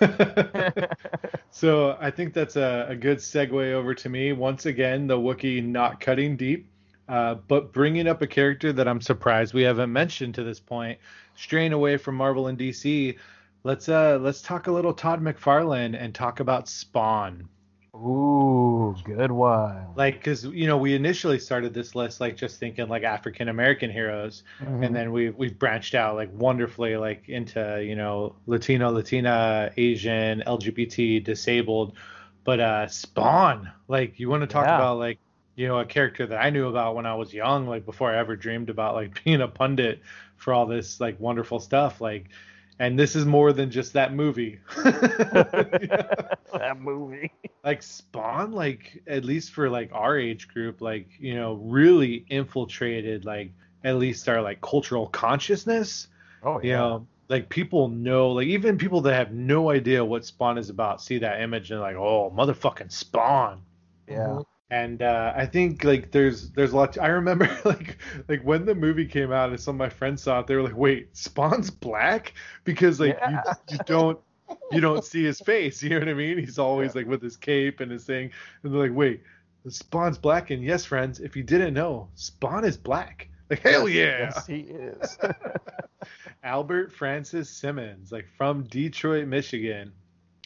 so 1.50 1.96
I 2.00 2.10
think 2.10 2.34
that's 2.34 2.56
a, 2.56 2.86
a 2.88 2.96
good 2.96 3.18
segue 3.18 3.72
over 3.72 3.94
to 3.94 4.08
me. 4.08 4.32
Once 4.32 4.66
again, 4.66 5.06
the 5.06 5.16
Wookiee 5.16 5.64
not 5.64 6.00
cutting 6.00 6.36
deep, 6.36 6.70
uh, 7.08 7.34
but 7.34 7.72
bringing 7.72 8.06
up 8.06 8.22
a 8.22 8.26
character 8.26 8.72
that 8.72 8.86
I'm 8.86 9.00
surprised 9.00 9.54
we 9.54 9.62
haven't 9.62 9.92
mentioned 9.92 10.34
to 10.36 10.44
this 10.44 10.60
point. 10.60 10.98
Straying 11.34 11.72
away 11.72 11.96
from 11.96 12.14
Marvel 12.16 12.48
and 12.48 12.58
DC, 12.58 13.16
let's 13.64 13.88
uh 13.88 14.18
let's 14.20 14.42
talk 14.42 14.66
a 14.66 14.72
little 14.72 14.92
Todd 14.92 15.22
McFarlane 15.22 15.96
and 15.98 16.14
talk 16.14 16.40
about 16.40 16.68
Spawn. 16.68 17.48
Ooh, 18.00 18.96
good 19.04 19.30
one. 19.30 19.94
Like, 19.94 20.14
because 20.14 20.44
you 20.44 20.66
know, 20.66 20.78
we 20.78 20.94
initially 20.94 21.38
started 21.38 21.74
this 21.74 21.94
list 21.94 22.20
like 22.20 22.36
just 22.36 22.58
thinking 22.60 22.88
like 22.88 23.02
African 23.02 23.48
American 23.48 23.90
heroes, 23.90 24.44
Mhm. 24.60 24.84
and 24.84 24.94
then 24.94 25.12
we 25.12 25.30
we've 25.30 25.58
branched 25.58 25.94
out 25.94 26.14
like 26.14 26.30
wonderfully 26.32 26.96
like 26.96 27.28
into 27.28 27.82
you 27.84 27.96
know 27.96 28.36
Latino, 28.46 28.90
Latina, 28.90 29.72
Asian, 29.76 30.42
LGBT, 30.46 31.20
disabled, 31.20 31.96
but 32.44 32.60
uh 32.60 32.86
Spawn. 32.88 33.70
Like, 33.88 34.18
you 34.20 34.30
want 34.30 34.42
to 34.42 34.46
talk 34.46 34.66
Yeah. 34.66 34.72
about 34.72 34.98
like 34.98 35.18
you 35.56 35.66
know 35.68 35.80
a 35.80 35.84
character 35.84 36.26
that 36.26 36.40
I 36.42 36.50
knew 36.50 36.68
about 36.68 36.94
when 36.94 37.06
I 37.06 37.14
was 37.14 37.34
young, 37.34 37.66
like 37.66 37.84
before 37.84 38.10
I 38.12 38.18
ever 38.18 38.36
dreamed 38.36 38.70
about 38.70 38.94
like 38.94 39.22
being 39.24 39.40
a 39.42 39.48
pundit 39.48 40.02
for 40.36 40.54
all 40.54 40.66
this 40.66 41.00
like 41.00 41.18
wonderful 41.20 41.60
stuff, 41.60 42.00
like. 42.00 42.30
And 42.80 42.98
this 42.98 43.14
is 43.14 43.26
more 43.26 43.52
than 43.52 43.70
just 43.70 43.92
that 43.92 44.14
movie. 44.14 44.58
that 44.76 46.78
movie. 46.80 47.30
like 47.62 47.82
Spawn, 47.82 48.52
like 48.52 49.02
at 49.06 49.22
least 49.22 49.52
for 49.52 49.68
like 49.68 49.90
our 49.92 50.18
age 50.18 50.48
group, 50.48 50.80
like 50.80 51.08
you 51.18 51.34
know, 51.34 51.54
really 51.54 52.24
infiltrated 52.30 53.26
like 53.26 53.52
at 53.84 53.96
least 53.96 54.26
our 54.30 54.40
like 54.40 54.62
cultural 54.62 55.08
consciousness. 55.08 56.08
Oh 56.42 56.58
You 56.62 56.72
know, 56.72 57.06
like 57.28 57.50
people 57.50 57.88
know, 57.88 58.30
like 58.30 58.46
even 58.46 58.78
people 58.78 59.02
that 59.02 59.14
have 59.14 59.30
no 59.30 59.70
idea 59.70 60.02
what 60.02 60.24
Spawn 60.24 60.56
is 60.56 60.70
about 60.70 61.02
see 61.02 61.18
that 61.18 61.42
image 61.42 61.70
and 61.70 61.82
like, 61.82 61.96
oh, 61.96 62.32
motherfucking 62.34 62.90
Spawn. 62.90 63.60
Yeah. 64.08 64.16
Mm-hmm. 64.16 64.40
And 64.70 65.02
uh, 65.02 65.32
I 65.36 65.46
think 65.46 65.82
like 65.82 66.12
there's 66.12 66.50
there's 66.50 66.72
a 66.72 66.76
lot. 66.76 66.96
I 66.98 67.08
remember 67.08 67.46
like 67.64 67.98
like 68.28 68.42
when 68.42 68.66
the 68.66 68.74
movie 68.74 69.06
came 69.06 69.32
out 69.32 69.50
and 69.50 69.58
some 69.60 69.74
of 69.74 69.78
my 69.78 69.88
friends 69.88 70.22
saw 70.22 70.40
it, 70.40 70.46
they 70.46 70.54
were 70.54 70.62
like, 70.62 70.76
"Wait, 70.76 71.08
Spawn's 71.16 71.70
black?" 71.70 72.34
Because 72.64 73.00
like 73.00 73.18
Yeah. 73.20 73.42
you, 73.46 73.54
you 73.72 73.78
don't 73.86 74.18
you 74.70 74.80
don't 74.80 75.04
see 75.12 75.24
his 75.24 75.40
face. 75.40 75.82
You 75.82 75.90
know 75.90 75.98
what 75.98 76.08
I 76.08 76.14
mean? 76.14 76.38
He's 76.38 76.58
always 76.58 76.94
like 76.94 77.06
with 77.06 77.20
his 77.22 77.36
cape 77.36 77.80
and 77.80 77.90
his 77.90 78.04
thing. 78.04 78.30
And 78.62 78.72
they're 78.72 78.80
like, 78.80 78.96
"Wait, 78.96 79.22
Spawn's 79.68 80.18
black?" 80.18 80.50
And 80.50 80.62
yes, 80.62 80.84
friends, 80.84 81.18
if 81.18 81.34
you 81.34 81.42
didn't 81.42 81.74
know, 81.74 82.08
Spawn 82.14 82.64
is 82.64 82.76
black. 82.76 83.28
Like 83.50 83.60
hell 83.62 83.88
yeah! 83.88 84.30
Yes, 84.32 84.46
he 84.46 84.60
is. 84.60 85.18
Albert 86.44 86.92
Francis 86.92 87.50
Simmons, 87.50 88.12
like 88.12 88.26
from 88.36 88.62
Detroit, 88.64 89.26
Michigan, 89.26 89.92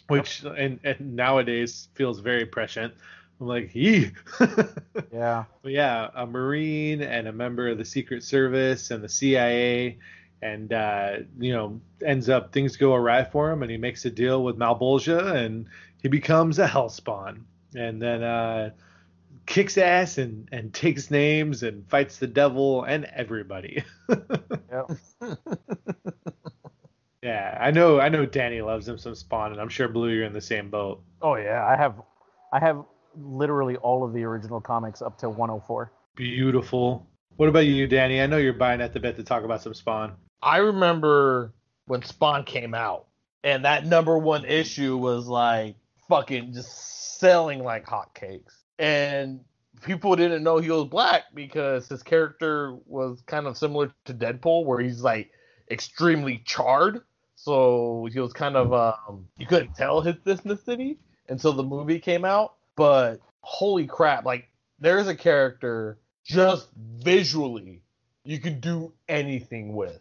which 0.08 0.42
and, 0.44 0.80
and 0.84 1.14
nowadays 1.14 1.88
feels 1.94 2.20
very 2.20 2.46
prescient. 2.46 2.94
I'm 3.40 3.46
like, 3.46 3.70
he. 3.70 4.10
yeah. 5.12 5.44
But 5.62 5.72
yeah, 5.72 6.08
a 6.14 6.26
Marine 6.26 7.02
and 7.02 7.26
a 7.28 7.32
member 7.32 7.68
of 7.68 7.78
the 7.78 7.84
Secret 7.84 8.22
Service 8.22 8.90
and 8.90 9.02
the 9.02 9.08
CIA, 9.08 9.98
and 10.40 10.72
uh, 10.72 11.16
you 11.38 11.52
know, 11.52 11.80
ends 12.04 12.28
up 12.28 12.52
things 12.52 12.76
go 12.76 12.94
awry 12.94 13.24
for 13.24 13.50
him, 13.50 13.62
and 13.62 13.70
he 13.70 13.76
makes 13.76 14.04
a 14.04 14.10
deal 14.10 14.44
with 14.44 14.56
Malebolgia, 14.56 15.34
and 15.36 15.66
he 16.00 16.08
becomes 16.08 16.58
a 16.58 16.66
Hellspawn, 16.66 17.42
and 17.74 18.00
then 18.00 18.22
uh, 18.22 18.70
kicks 19.46 19.78
ass 19.78 20.18
and 20.18 20.48
and 20.52 20.72
takes 20.72 21.10
names 21.10 21.62
and 21.62 21.88
fights 21.88 22.18
the 22.18 22.26
devil 22.26 22.84
and 22.84 23.04
everybody. 23.06 23.84
Yep. 24.74 25.38
yeah, 27.22 27.56
I 27.60 27.70
know, 27.70 28.00
I 28.00 28.08
know. 28.08 28.26
Danny 28.26 28.60
loves 28.60 28.88
him 28.88 28.98
some 28.98 29.14
Spawn, 29.14 29.52
and 29.52 29.60
I'm 29.60 29.68
sure 29.68 29.86
Blue, 29.86 30.08
you're 30.08 30.24
in 30.24 30.32
the 30.32 30.40
same 30.40 30.68
boat. 30.68 31.00
Oh 31.22 31.36
yeah, 31.36 31.64
I 31.64 31.76
have, 31.76 32.02
I 32.52 32.58
have 32.58 32.84
literally 33.16 33.76
all 33.76 34.04
of 34.04 34.12
the 34.12 34.24
original 34.24 34.60
comics 34.60 35.02
up 35.02 35.18
to 35.18 35.28
104. 35.28 35.92
Beautiful. 36.16 37.06
What 37.36 37.48
about 37.48 37.66
you, 37.66 37.86
Danny? 37.86 38.20
I 38.20 38.26
know 38.26 38.36
you're 38.36 38.52
buying 38.52 38.80
at 38.80 38.92
the 38.92 39.00
bit 39.00 39.16
to 39.16 39.24
talk 39.24 39.44
about 39.44 39.62
some 39.62 39.74
Spawn. 39.74 40.14
I 40.42 40.58
remember 40.58 41.52
when 41.86 42.02
Spawn 42.02 42.44
came 42.44 42.74
out, 42.74 43.06
and 43.42 43.64
that 43.64 43.86
number 43.86 44.16
one 44.16 44.44
issue 44.44 44.96
was 44.96 45.26
like 45.26 45.76
fucking 46.08 46.52
just 46.52 47.18
selling 47.18 47.62
like 47.62 47.86
hotcakes. 47.86 48.52
And 48.78 49.40
people 49.82 50.14
didn't 50.16 50.42
know 50.42 50.58
he 50.58 50.70
was 50.70 50.84
black 50.84 51.24
because 51.34 51.88
his 51.88 52.02
character 52.02 52.76
was 52.86 53.22
kind 53.26 53.46
of 53.46 53.56
similar 53.56 53.92
to 54.04 54.14
Deadpool, 54.14 54.64
where 54.64 54.80
he's 54.80 55.02
like 55.02 55.30
extremely 55.70 56.42
charred. 56.44 57.00
So 57.34 58.08
he 58.12 58.20
was 58.20 58.32
kind 58.32 58.56
of 58.56 58.72
um 58.72 59.26
you 59.38 59.46
couldn't 59.46 59.74
tell 59.74 60.00
his 60.00 60.16
ethnicity 60.16 60.98
until 61.28 61.52
the 61.52 61.62
movie 61.62 61.98
came 61.98 62.24
out. 62.24 62.54
But 62.76 63.20
holy 63.40 63.86
crap, 63.86 64.24
like 64.24 64.48
there's 64.78 65.08
a 65.08 65.14
character 65.14 65.98
just 66.24 66.68
visually 66.76 67.82
you 68.24 68.38
can 68.38 68.60
do 68.60 68.92
anything 69.08 69.74
with 69.74 70.00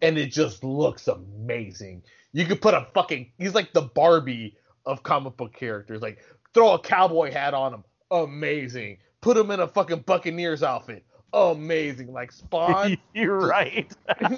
and 0.00 0.18
it 0.18 0.26
just 0.26 0.62
looks 0.62 1.08
amazing. 1.08 2.02
You 2.32 2.44
could 2.44 2.60
put 2.60 2.74
a 2.74 2.86
fucking 2.94 3.32
he's 3.38 3.54
like 3.54 3.72
the 3.72 3.82
Barbie 3.82 4.56
of 4.86 5.02
comic 5.02 5.36
book 5.36 5.54
characters. 5.54 6.02
Like 6.02 6.18
throw 6.52 6.74
a 6.74 6.78
cowboy 6.78 7.32
hat 7.32 7.54
on 7.54 7.74
him, 7.74 7.84
amazing. 8.10 8.98
Put 9.20 9.36
him 9.36 9.50
in 9.50 9.60
a 9.60 9.66
fucking 9.66 10.00
Buccaneers 10.00 10.62
outfit, 10.62 11.04
amazing. 11.32 12.12
Like 12.12 12.32
Spawn, 12.32 12.98
You're 13.14 13.38
right. 13.38 13.92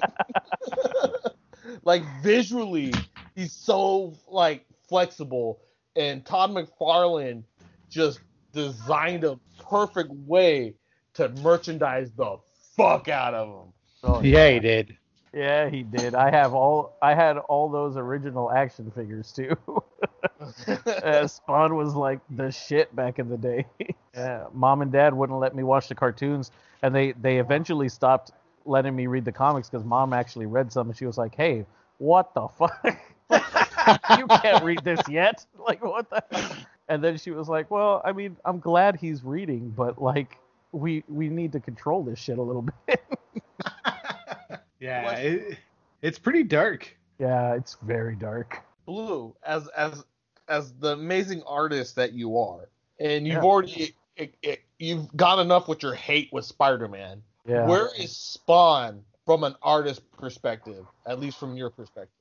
like 1.83 2.03
visually, 2.23 2.93
he's 3.35 3.53
so 3.53 4.15
like 4.27 4.65
flexible. 4.87 5.59
And 5.95 6.25
Todd 6.25 6.51
McFarlane 6.51 7.43
just 7.89 8.19
designed 8.53 9.23
a 9.23 9.39
perfect 9.69 10.09
way 10.11 10.75
to 11.15 11.29
merchandise 11.29 12.11
the 12.15 12.37
fuck 12.75 13.07
out 13.07 13.33
of 13.33 13.47
them. 13.49 13.73
Oh, 14.03 14.21
Yeah, 14.21 14.49
he 14.49 14.59
did. 14.59 14.97
Yeah, 15.33 15.69
he 15.69 15.83
did. 15.83 16.15
I 16.15 16.31
have 16.31 16.53
all. 16.53 16.97
I 17.01 17.13
had 17.13 17.37
all 17.37 17.69
those 17.69 17.97
original 17.97 18.51
action 18.51 18.91
figures 18.91 19.31
too. 19.31 19.55
uh, 21.03 21.27
Spawn 21.27 21.75
was 21.75 21.95
like 21.95 22.19
the 22.29 22.51
shit 22.51 22.95
back 22.95 23.19
in 23.19 23.29
the 23.29 23.37
day. 23.37 23.65
yeah, 24.15 24.45
mom 24.53 24.81
and 24.81 24.91
dad 24.91 25.13
wouldn't 25.13 25.37
let 25.37 25.55
me 25.55 25.63
watch 25.63 25.89
the 25.89 25.95
cartoons, 25.95 26.51
and 26.81 26.95
they 26.95 27.11
they 27.11 27.37
eventually 27.37 27.89
stopped 27.89 28.31
letting 28.65 28.95
me 28.95 29.07
read 29.07 29.25
the 29.25 29.31
comics 29.31 29.69
because 29.69 29.85
mom 29.85 30.13
actually 30.13 30.45
read 30.45 30.71
some, 30.71 30.89
and 30.89 30.97
she 30.97 31.05
was 31.05 31.17
like, 31.17 31.35
"Hey, 31.35 31.65
what 31.97 32.33
the 32.33 32.47
fuck? 32.47 32.83
you 34.17 34.27
can't 34.27 34.63
read 34.63 34.79
this 34.83 35.01
yet. 35.09 35.45
Like, 35.59 35.83
what 35.83 36.09
the?" 36.09 36.23
And 36.89 37.03
then 37.03 37.17
she 37.17 37.31
was 37.31 37.49
like, 37.49 37.69
"Well, 37.69 38.01
I 38.05 38.11
mean, 38.13 38.37
I'm 38.45 38.59
glad 38.59 38.95
he's 38.95 39.23
reading, 39.23 39.73
but 39.75 40.01
like, 40.01 40.37
we 40.71 41.03
we 41.09 41.27
need 41.29 41.51
to 41.53 41.59
control 41.59 42.03
this 42.03 42.17
shit 42.19 42.37
a 42.37 42.41
little 42.41 42.61
bit." 42.87 43.01
Yeah, 44.79 45.11
it, 45.17 45.57
it's 46.01 46.19
pretty 46.19 46.43
dark. 46.43 46.95
yeah, 47.19 47.55
it's 47.55 47.77
very 47.81 48.15
dark. 48.15 48.61
Blue 48.85 49.35
as 49.45 49.67
as 49.69 50.03
as 50.47 50.71
the 50.79 50.93
amazing 50.93 51.43
artist 51.45 51.95
that 51.95 52.13
you 52.13 52.37
are, 52.37 52.69
and 52.99 53.25
you've 53.27 53.37
Yeah. 53.37 53.41
already 53.43 53.95
it, 54.15 54.33
it, 54.41 54.61
you've 54.79 55.15
got 55.15 55.39
enough 55.39 55.67
with 55.67 55.83
your 55.83 55.93
hate 55.93 56.29
with 56.31 56.45
Spider-Man. 56.45 57.21
Yeah. 57.45 57.67
Where 57.67 57.89
is 57.99 58.15
Spawn 58.15 59.03
from 59.25 59.43
an 59.43 59.55
artist 59.61 60.01
perspective, 60.17 60.85
at 61.05 61.19
least 61.19 61.37
from 61.37 61.55
your 61.57 61.69
perspective? 61.69 62.13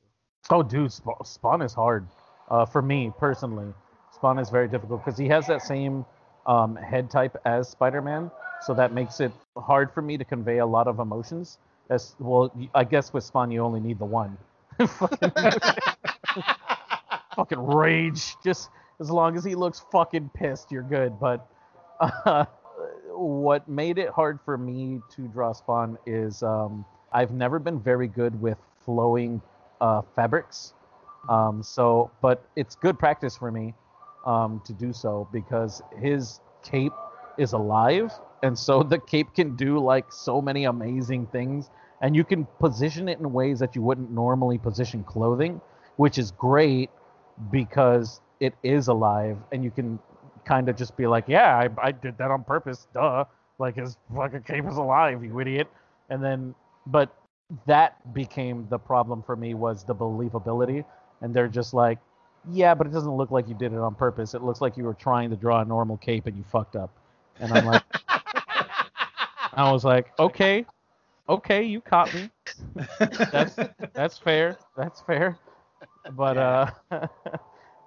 Oh, 0.50 0.62
dude, 0.62 0.92
Sp- 0.92 1.24
Spawn 1.24 1.62
is 1.62 1.72
hard. 1.72 2.06
Uh, 2.50 2.64
for 2.66 2.82
me 2.82 3.12
personally, 3.18 3.72
Spawn 4.16 4.38
is 4.38 4.48
very 4.48 4.66
difficult 4.66 5.04
because 5.04 5.18
he 5.18 5.28
has 5.28 5.46
that 5.46 5.60
same 5.60 6.06
um, 6.46 6.74
head 6.74 7.10
type 7.10 7.36
as 7.44 7.68
Spider-Man, 7.68 8.30
so 8.62 8.72
that 8.72 8.92
makes 8.92 9.20
it 9.20 9.30
hard 9.58 9.92
for 9.92 10.00
me 10.00 10.16
to 10.16 10.24
convey 10.24 10.58
a 10.58 10.66
lot 10.66 10.88
of 10.88 10.98
emotions. 11.00 11.58
As 11.90 12.16
well, 12.18 12.50
I 12.74 12.82
guess 12.84 13.12
with 13.12 13.24
Spawn 13.24 13.50
you 13.50 13.60
only 13.60 13.78
need 13.78 13.98
the 13.98 14.06
one. 14.06 14.36
fucking, 17.36 17.58
rage. 17.58 18.34
Just 18.42 18.70
as 19.00 19.10
long 19.10 19.36
as 19.36 19.44
he 19.44 19.54
looks 19.54 19.84
fucking 19.92 20.30
pissed, 20.34 20.72
you're 20.72 20.82
good. 20.82 21.20
But 21.20 21.46
uh, 22.00 22.46
what 23.10 23.68
made 23.68 23.98
it 23.98 24.08
hard 24.08 24.40
for 24.44 24.56
me 24.56 25.00
to 25.14 25.28
draw 25.28 25.52
Spawn 25.52 25.98
is 26.06 26.42
um, 26.42 26.84
I've 27.12 27.32
never 27.32 27.58
been 27.58 27.78
very 27.78 28.08
good 28.08 28.40
with 28.40 28.58
flowing 28.84 29.42
uh, 29.80 30.00
fabrics. 30.16 30.72
Um, 31.28 31.62
so, 31.62 32.10
but 32.22 32.42
it's 32.56 32.74
good 32.76 32.98
practice 32.98 33.36
for 33.36 33.50
me 33.52 33.74
um, 34.26 34.62
to 34.66 34.74
do 34.74 34.92
so 34.92 35.28
because 35.32 35.82
his 35.98 36.40
cape 36.64 36.92
is 37.38 37.54
alive, 37.54 38.12
and 38.42 38.58
so 38.58 38.82
the 38.94 38.98
cape 38.98 39.34
can 39.34 39.56
do 39.56 39.78
like 39.78 40.12
so 40.12 40.42
many 40.42 40.64
amazing 40.66 41.26
things, 41.28 41.70
and 42.02 42.16
you 42.16 42.24
can 42.24 42.46
position 42.60 43.08
it 43.08 43.18
in 43.20 43.32
ways 43.32 43.60
that 43.60 43.76
you 43.76 43.82
wouldn't 43.82 44.10
normally 44.10 44.58
position 44.58 45.04
clothing, 45.04 45.60
which 45.96 46.18
is 46.18 46.32
great 46.32 46.90
because 47.52 48.20
it 48.40 48.54
is 48.64 48.88
alive, 48.88 49.38
and 49.52 49.64
you 49.64 49.70
can 49.72 49.98
kind 50.46 50.68
of 50.68 50.76
just 50.76 50.96
be 50.96 51.06
like, 51.06 51.24
yeah, 51.28 51.56
I, 51.56 51.88
I 51.88 51.92
did 51.92 52.18
that 52.18 52.30
on 52.30 52.44
purpose, 52.44 52.88
duh. 52.94 53.24
Like 53.58 53.76
his 53.76 53.96
fucking 54.14 54.42
cape 54.42 54.66
is 54.66 54.76
alive, 54.76 55.24
you 55.24 55.40
idiot. 55.40 55.68
And 56.10 56.22
then, 56.22 56.54
but 56.86 57.14
that 57.66 58.14
became 58.14 58.66
the 58.70 58.78
problem 58.78 59.22
for 59.22 59.36
me 59.36 59.54
was 59.54 59.84
the 59.84 59.94
believability 59.94 60.84
and 61.22 61.34
they're 61.34 61.48
just 61.48 61.74
like 61.74 61.98
yeah 62.50 62.74
but 62.74 62.86
it 62.86 62.92
doesn't 62.92 63.14
look 63.16 63.30
like 63.30 63.48
you 63.48 63.54
did 63.54 63.72
it 63.72 63.78
on 63.78 63.94
purpose 63.94 64.34
it 64.34 64.42
looks 64.42 64.60
like 64.60 64.76
you 64.76 64.84
were 64.84 64.94
trying 64.94 65.30
to 65.30 65.36
draw 65.36 65.60
a 65.60 65.64
normal 65.64 65.96
cape 65.96 66.26
and 66.26 66.36
you 66.36 66.44
fucked 66.50 66.76
up 66.76 66.90
and 67.40 67.52
i'm 67.52 67.66
like 67.66 67.82
i 69.54 69.70
was 69.70 69.84
like 69.84 70.12
okay 70.18 70.64
okay 71.28 71.62
you 71.62 71.80
caught 71.80 72.12
me 72.14 72.30
that's 73.08 73.58
that's 73.94 74.18
fair 74.18 74.56
that's 74.76 75.00
fair 75.00 75.38
but 76.12 76.36
uh 76.36 76.70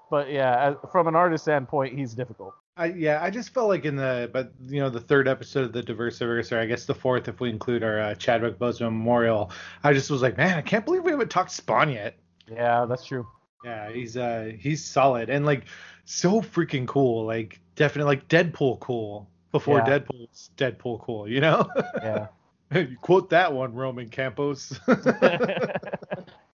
but 0.10 0.32
yeah, 0.32 0.74
from 0.92 1.08
an 1.08 1.16
artist 1.16 1.46
standpoint, 1.46 1.98
he's 1.98 2.14
difficult. 2.14 2.54
I, 2.78 2.86
yeah, 2.86 3.22
I 3.22 3.30
just 3.30 3.54
felt 3.54 3.68
like 3.68 3.86
in 3.86 3.96
the 3.96 4.30
but 4.34 4.54
you 4.68 4.80
know 4.80 4.90
the 4.90 5.00
third 5.00 5.28
episode 5.28 5.66
of 5.66 5.74
the 5.74 5.84
Diversiverse, 5.84 6.52
or 6.52 6.60
I 6.60 6.66
guess 6.66 6.86
the 6.86 6.96
fourth 6.96 7.28
if 7.28 7.40
we 7.40 7.50
include 7.50 7.84
our 7.84 8.00
uh, 8.00 8.16
Chadwick 8.16 8.58
Boseman 8.58 8.92
memorial, 8.92 9.52
I 9.84 9.94
just 9.94 10.10
was 10.10 10.22
like, 10.22 10.38
man, 10.38 10.58
I 10.58 10.62
can't 10.62 10.86
believe 10.86 11.04
we 11.04 11.12
haven't 11.12 11.30
talked 11.30 11.52
Spawn 11.52 11.92
yet. 11.92 12.18
Yeah, 12.52 12.86
that's 12.86 13.06
true. 13.06 13.28
Yeah, 13.64 13.92
he's 13.92 14.16
uh 14.16 14.54
he's 14.58 14.84
solid 14.84 15.30
and 15.30 15.46
like 15.46 15.66
so 16.06 16.42
freaking 16.42 16.88
cool, 16.88 17.26
like 17.26 17.60
definitely 17.76 18.16
like 18.16 18.28
Deadpool 18.28 18.80
cool 18.80 19.30
before 19.52 19.80
Yeah. 19.80 20.00
Deadpool's 20.00 20.50
Deadpool 20.58 21.02
cool, 21.02 21.28
you 21.28 21.42
know? 21.42 21.68
Yeah. 22.02 22.28
you 22.74 22.98
quote 23.02 23.30
that 23.32 23.52
one, 23.52 23.74
Roman 23.74 24.10
Campos. 24.10 24.80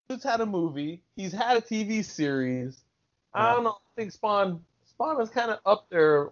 He's 0.09 0.23
had 0.23 0.41
a 0.41 0.47
movie. 0.47 1.03
He's 1.17 1.33
had 1.33 1.57
a 1.57 1.61
TV 1.61 2.05
series. 2.05 2.81
I 3.35 3.55
don't 3.55 3.65
know. 3.65 3.71
I 3.71 4.01
think 4.01 4.13
Spawn 4.13 4.61
Spawn 4.87 5.21
is 5.23 5.31
kind 5.31 5.51
of 5.51 5.59
up 5.65 5.87
there 5.91 6.31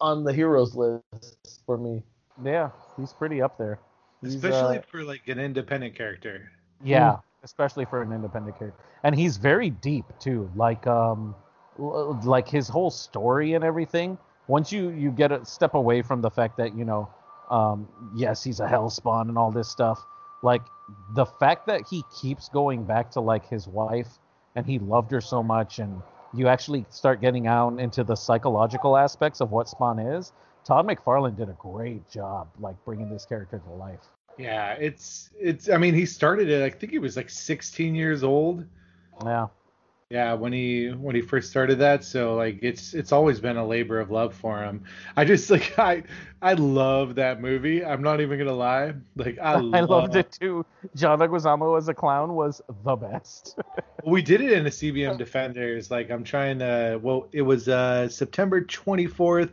on 0.00 0.24
the 0.24 0.32
heroes 0.32 0.74
list 0.74 1.62
for 1.64 1.78
me. 1.78 2.02
yeah, 2.44 2.70
he's 2.98 3.12
pretty 3.12 3.40
up 3.40 3.56
there. 3.56 3.78
He's, 4.20 4.34
Especially 4.34 4.78
uh, 4.78 4.82
for 4.90 5.02
like 5.02 5.28
an 5.28 5.38
independent 5.38 5.94
character. 5.94 6.50
Yeah, 6.84 7.18
especially 7.42 7.84
for 7.84 8.02
an 8.02 8.12
independent 8.12 8.58
character, 8.58 8.82
and 9.04 9.14
he's 9.14 9.36
very 9.36 9.70
deep 9.70 10.04
too. 10.18 10.50
Like 10.56 10.86
um, 10.86 11.34
like 11.78 12.48
his 12.48 12.68
whole 12.68 12.90
story 12.90 13.54
and 13.54 13.64
everything. 13.64 14.18
Once 14.48 14.72
you 14.72 14.90
you 14.90 15.10
get 15.10 15.32
a 15.32 15.44
step 15.44 15.74
away 15.74 16.02
from 16.02 16.20
the 16.20 16.30
fact 16.30 16.56
that 16.58 16.76
you 16.76 16.84
know, 16.84 17.08
um, 17.50 17.88
yes, 18.14 18.42
he's 18.42 18.60
a 18.60 18.66
hellspawn 18.66 19.28
and 19.28 19.38
all 19.38 19.50
this 19.50 19.68
stuff. 19.68 20.04
Like 20.42 20.62
the 21.14 21.26
fact 21.26 21.66
that 21.66 21.82
he 21.88 22.02
keeps 22.20 22.48
going 22.48 22.84
back 22.84 23.10
to 23.12 23.20
like 23.20 23.48
his 23.48 23.68
wife 23.68 24.08
and 24.56 24.66
he 24.66 24.78
loved 24.78 25.10
her 25.12 25.20
so 25.20 25.42
much, 25.42 25.78
and 25.78 26.02
you 26.34 26.48
actually 26.48 26.84
start 26.90 27.20
getting 27.20 27.46
out 27.46 27.78
into 27.78 28.04
the 28.04 28.14
psychological 28.16 28.96
aspects 28.96 29.40
of 29.40 29.50
what 29.50 29.68
Spawn 29.68 29.98
is. 29.98 30.32
Todd 30.64 30.86
McFarlane 30.86 31.36
did 31.36 31.48
a 31.48 31.56
great 31.58 32.08
job, 32.08 32.48
like 32.60 32.76
bringing 32.84 33.10
this 33.10 33.24
character 33.24 33.58
to 33.58 33.70
life. 33.72 34.11
Yeah, 34.38 34.72
it's 34.72 35.30
it's 35.38 35.68
I 35.68 35.76
mean 35.76 35.94
he 35.94 36.06
started 36.06 36.48
it 36.48 36.62
I 36.62 36.70
think 36.70 36.92
he 36.92 36.98
was 36.98 37.16
like 37.16 37.30
16 37.30 37.94
years 37.94 38.24
old. 38.24 38.64
Yeah. 39.24 39.48
Yeah, 40.12 40.34
when 40.34 40.52
he 40.52 40.88
when 40.88 41.14
he 41.14 41.22
first 41.22 41.48
started 41.48 41.78
that, 41.78 42.04
so 42.04 42.34
like 42.34 42.58
it's 42.60 42.92
it's 42.92 43.12
always 43.12 43.40
been 43.40 43.56
a 43.56 43.66
labor 43.66 43.98
of 43.98 44.10
love 44.10 44.34
for 44.34 44.62
him. 44.62 44.84
I 45.16 45.24
just 45.24 45.48
like 45.54 45.78
I 45.78 46.02
I 46.42 46.52
love 46.52 47.14
that 47.14 47.40
movie. 47.40 47.82
I'm 47.82 48.02
not 48.02 48.20
even 48.20 48.38
gonna 48.38 48.52
lie. 48.52 48.92
Like 49.16 49.38
I, 49.38 49.54
I 49.72 49.80
loved 49.80 50.14
it 50.14 50.30
too. 50.38 50.66
John 50.94 51.18
Leguizamo 51.18 51.78
as 51.78 51.88
a 51.88 51.94
clown 51.94 52.34
was 52.34 52.60
the 52.84 52.94
best. 52.94 53.58
We 54.04 54.20
did 54.20 54.42
it 54.42 54.52
in 54.52 54.64
the 54.64 54.70
CBM 54.70 55.16
Defenders. 55.24 55.90
Like 55.90 56.10
I'm 56.10 56.24
trying 56.24 56.58
to. 56.58 57.00
Well, 57.02 57.28
it 57.32 57.40
was 57.40 57.70
uh 57.70 58.06
September 58.10 58.60
24th, 58.60 59.52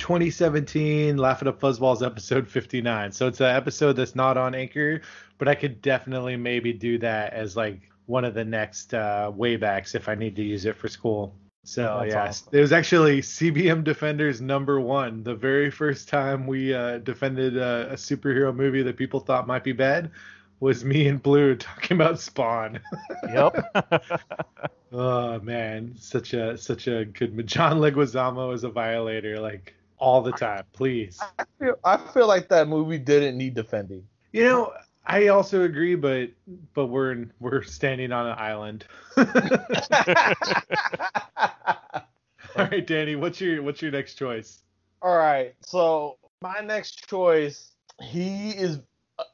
2017. 0.00 1.16
Laugh 1.16 1.42
It 1.42 1.48
Up 1.48 1.60
Fuzzballs 1.60 2.04
episode 2.04 2.48
59. 2.48 3.12
So 3.12 3.28
it's 3.28 3.40
an 3.40 3.54
episode 3.54 3.92
that's 3.92 4.16
not 4.16 4.36
on 4.36 4.54
Anchor, 4.54 5.02
but 5.38 5.46
I 5.46 5.54
could 5.54 5.80
definitely 5.82 6.36
maybe 6.36 6.72
do 6.72 6.98
that 6.98 7.32
as 7.34 7.56
like 7.56 7.82
one 8.06 8.24
of 8.24 8.34
the 8.34 8.44
next 8.44 8.94
uh, 8.94 9.30
waybacks 9.36 9.94
if 9.94 10.08
I 10.08 10.14
need 10.14 10.34
to 10.36 10.42
use 10.42 10.64
it 10.64 10.76
for 10.76 10.88
school. 10.88 11.34
So 11.64 11.98
That's 12.00 12.12
yeah, 12.14 12.24
awesome. 12.24 12.48
it 12.52 12.60
was 12.60 12.72
actually 12.72 13.20
CBM 13.20 13.84
Defenders 13.84 14.40
number 14.40 14.80
one. 14.80 15.22
The 15.22 15.34
very 15.34 15.70
first 15.70 16.08
time 16.08 16.46
we 16.46 16.74
uh, 16.74 16.98
defended 16.98 17.58
uh, 17.58 17.86
a 17.90 17.94
superhero 17.94 18.56
movie 18.56 18.82
that 18.82 18.96
people 18.96 19.20
thought 19.20 19.46
might 19.46 19.62
be 19.62 19.72
bad 19.72 20.10
was 20.60 20.84
me 20.84 21.06
and 21.08 21.22
Blue 21.22 21.54
talking 21.56 21.96
about 21.96 22.18
Spawn. 22.18 22.80
yep. 23.28 23.54
Oh 24.92 25.38
man, 25.38 25.94
such 25.96 26.34
a 26.34 26.58
such 26.58 26.88
a 26.88 27.04
good 27.04 27.46
John 27.46 27.78
Leguizamo 27.78 28.52
is 28.52 28.64
a 28.64 28.68
violator 28.68 29.38
like 29.38 29.72
all 30.00 30.22
the 30.22 30.32
time. 30.32 30.64
Please, 30.72 31.20
I 31.38 31.44
feel, 31.58 31.74
I 31.84 31.96
feel 31.96 32.26
like 32.26 32.48
that 32.48 32.68
movie 32.68 32.98
didn't 32.98 33.38
need 33.38 33.54
defending. 33.54 34.04
you 34.32 34.44
know 34.44 34.72
I 35.06 35.28
also 35.28 35.62
agree, 35.62 35.94
but 35.94 36.30
but 36.74 36.86
we're 36.86 37.26
we're 37.40 37.62
standing 37.62 38.12
on 38.12 38.26
an 38.26 38.36
island. 38.38 38.84
all 39.16 39.26
right, 42.56 42.86
Danny, 42.86 43.16
what's 43.16 43.40
your 43.40 43.62
what's 43.62 43.82
your 43.82 43.90
next 43.90 44.14
choice? 44.14 44.62
All 45.02 45.16
right, 45.16 45.54
so 45.62 46.18
my 46.42 46.60
next 46.60 47.08
choice, 47.08 47.72
he 48.00 48.50
is 48.50 48.80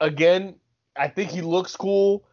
again. 0.00 0.54
I 0.96 1.08
think 1.08 1.30
he 1.30 1.42
looks 1.42 1.76
cool. 1.76 2.24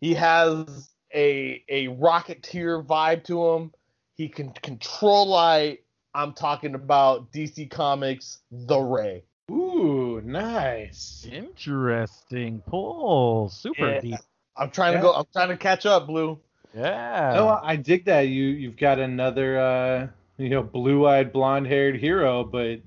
He 0.00 0.12
has 0.14 0.90
a 1.14 1.64
a 1.68 1.88
rocketeer 1.88 2.84
vibe 2.84 3.24
to 3.24 3.46
him. 3.46 3.72
He 4.14 4.28
can 4.28 4.50
control 4.50 5.28
light. 5.28 5.84
I'm 6.14 6.32
talking 6.32 6.74
about 6.74 7.32
DC 7.32 7.70
Comics, 7.70 8.38
The 8.50 8.78
Ray. 8.78 9.24
Ooh, 9.50 10.20
nice. 10.24 11.26
Interesting 11.30 12.62
pull. 12.66 13.48
Super 13.48 13.94
Yeah. 13.94 14.00
deep. 14.00 14.18
I'm 14.56 14.70
trying 14.70 14.92
Yeah. 14.94 14.98
to 15.00 15.02
go. 15.06 15.12
I'm 15.14 15.24
trying 15.32 15.48
to 15.48 15.56
catch 15.56 15.86
up, 15.86 16.06
Blue. 16.06 16.38
Yeah. 16.74 17.32
No, 17.34 17.58
I 17.62 17.76
dig 17.76 18.04
that 18.04 18.22
you 18.28 18.44
you've 18.44 18.76
got 18.76 18.98
another 18.98 19.58
uh 19.58 20.08
you 20.36 20.48
know 20.50 20.62
blue-eyed 20.62 21.32
blonde-haired 21.32 21.96
hero, 21.96 22.44
but 22.44 22.80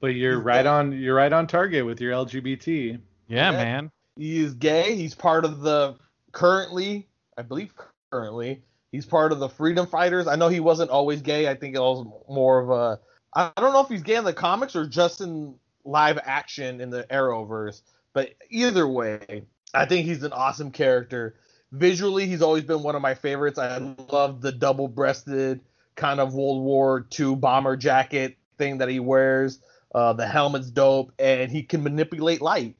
but 0.00 0.08
you're 0.08 0.40
right 0.40 0.64
on 0.64 0.92
you're 0.92 1.14
right 1.14 1.32
on 1.32 1.46
target 1.46 1.84
with 1.84 2.00
your 2.00 2.12
LGBT. 2.12 2.98
yeah, 3.28 3.50
Yeah. 3.50 3.56
man. 3.56 3.90
He 4.16 4.40
is 4.42 4.54
gay. 4.54 4.94
He's 4.96 5.14
part 5.14 5.44
of 5.44 5.60
the 5.60 5.96
currently, 6.32 7.06
I 7.36 7.42
believe 7.42 7.72
currently, 8.10 8.62
he's 8.92 9.06
part 9.06 9.32
of 9.32 9.38
the 9.38 9.48
Freedom 9.48 9.86
Fighters. 9.86 10.26
I 10.26 10.36
know 10.36 10.48
he 10.48 10.60
wasn't 10.60 10.90
always 10.90 11.22
gay. 11.22 11.48
I 11.48 11.54
think 11.54 11.74
it 11.74 11.80
was 11.80 12.06
more 12.28 12.58
of 12.60 12.70
a. 12.70 13.00
I 13.34 13.52
don't 13.56 13.72
know 13.72 13.82
if 13.82 13.88
he's 13.88 14.02
gay 14.02 14.16
in 14.16 14.24
the 14.24 14.32
comics 14.32 14.74
or 14.74 14.86
just 14.86 15.20
in 15.20 15.56
live 15.84 16.18
action 16.22 16.80
in 16.80 16.90
the 16.90 17.04
Arrowverse. 17.04 17.82
But 18.12 18.34
either 18.50 18.86
way, 18.86 19.44
I 19.74 19.86
think 19.86 20.06
he's 20.06 20.22
an 20.22 20.32
awesome 20.32 20.70
character. 20.70 21.36
Visually, 21.70 22.26
he's 22.26 22.42
always 22.42 22.64
been 22.64 22.82
one 22.82 22.96
of 22.96 23.02
my 23.02 23.14
favorites. 23.14 23.58
I 23.58 23.76
love 24.10 24.40
the 24.40 24.52
double-breasted 24.52 25.60
kind 25.94 26.20
of 26.20 26.34
World 26.34 26.62
War 26.62 27.06
II 27.18 27.36
bomber 27.36 27.76
jacket 27.76 28.38
thing 28.56 28.78
that 28.78 28.88
he 28.88 29.00
wears. 29.00 29.60
Uh, 29.94 30.14
the 30.14 30.26
helmet's 30.26 30.70
dope, 30.70 31.12
and 31.18 31.50
he 31.50 31.62
can 31.62 31.82
manipulate 31.82 32.40
light. 32.40 32.76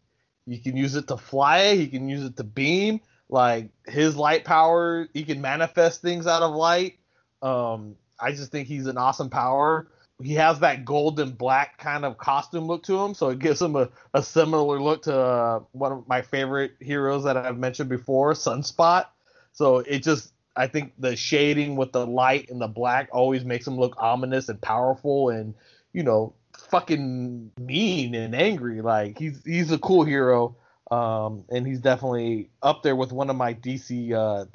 You 0.46 0.58
can 0.60 0.76
use 0.76 0.94
it 0.94 1.08
to 1.08 1.18
fly. 1.18 1.76
He 1.76 1.88
can 1.88 2.08
use 2.08 2.24
it 2.24 2.36
to 2.38 2.44
beam. 2.44 3.00
Like 3.28 3.70
his 3.86 4.16
light 4.16 4.44
power, 4.44 5.08
he 5.12 5.24
can 5.24 5.40
manifest 5.40 6.02
things 6.02 6.26
out 6.26 6.42
of 6.42 6.54
light. 6.54 6.98
Um, 7.42 7.96
I 8.18 8.32
just 8.32 8.50
think 8.50 8.68
he's 8.68 8.86
an 8.86 8.96
awesome 8.96 9.30
power. 9.30 9.88
He 10.20 10.34
has 10.34 10.58
that 10.60 10.84
gold 10.84 11.20
and 11.20 11.38
black 11.38 11.78
kind 11.78 12.04
of 12.04 12.18
costume 12.18 12.66
look 12.66 12.82
to 12.84 12.98
him, 12.98 13.14
so 13.14 13.28
it 13.28 13.38
gives 13.38 13.62
him 13.62 13.76
a, 13.76 13.88
a 14.14 14.22
similar 14.22 14.80
look 14.80 15.02
to 15.02 15.16
uh, 15.16 15.60
one 15.70 15.92
of 15.92 16.08
my 16.08 16.22
favorite 16.22 16.72
heroes 16.80 17.22
that 17.24 17.36
I've 17.36 17.58
mentioned 17.58 17.88
before, 17.88 18.32
Sunspot. 18.32 19.06
So 19.52 19.78
it 19.78 20.02
just, 20.02 20.32
I 20.56 20.66
think 20.66 20.94
the 20.98 21.14
shading 21.14 21.76
with 21.76 21.92
the 21.92 22.04
light 22.04 22.50
and 22.50 22.60
the 22.60 22.66
black 22.66 23.08
always 23.12 23.44
makes 23.44 23.64
him 23.64 23.76
look 23.76 23.94
ominous 23.98 24.48
and 24.48 24.60
powerful, 24.60 25.28
and 25.28 25.54
you 25.92 26.02
know, 26.02 26.34
fucking 26.70 27.52
mean 27.60 28.16
and 28.16 28.34
angry. 28.34 28.80
Like 28.80 29.18
he's 29.18 29.40
he's 29.44 29.70
a 29.70 29.78
cool 29.78 30.02
hero, 30.02 30.56
um, 30.90 31.44
and 31.50 31.66
he's 31.66 31.80
definitely 31.80 32.50
up 32.62 32.82
there 32.82 32.96
with 32.96 33.12
one 33.12 33.30
of 33.30 33.36
my 33.36 33.54
DC 33.54 34.12
uh, 34.12 34.46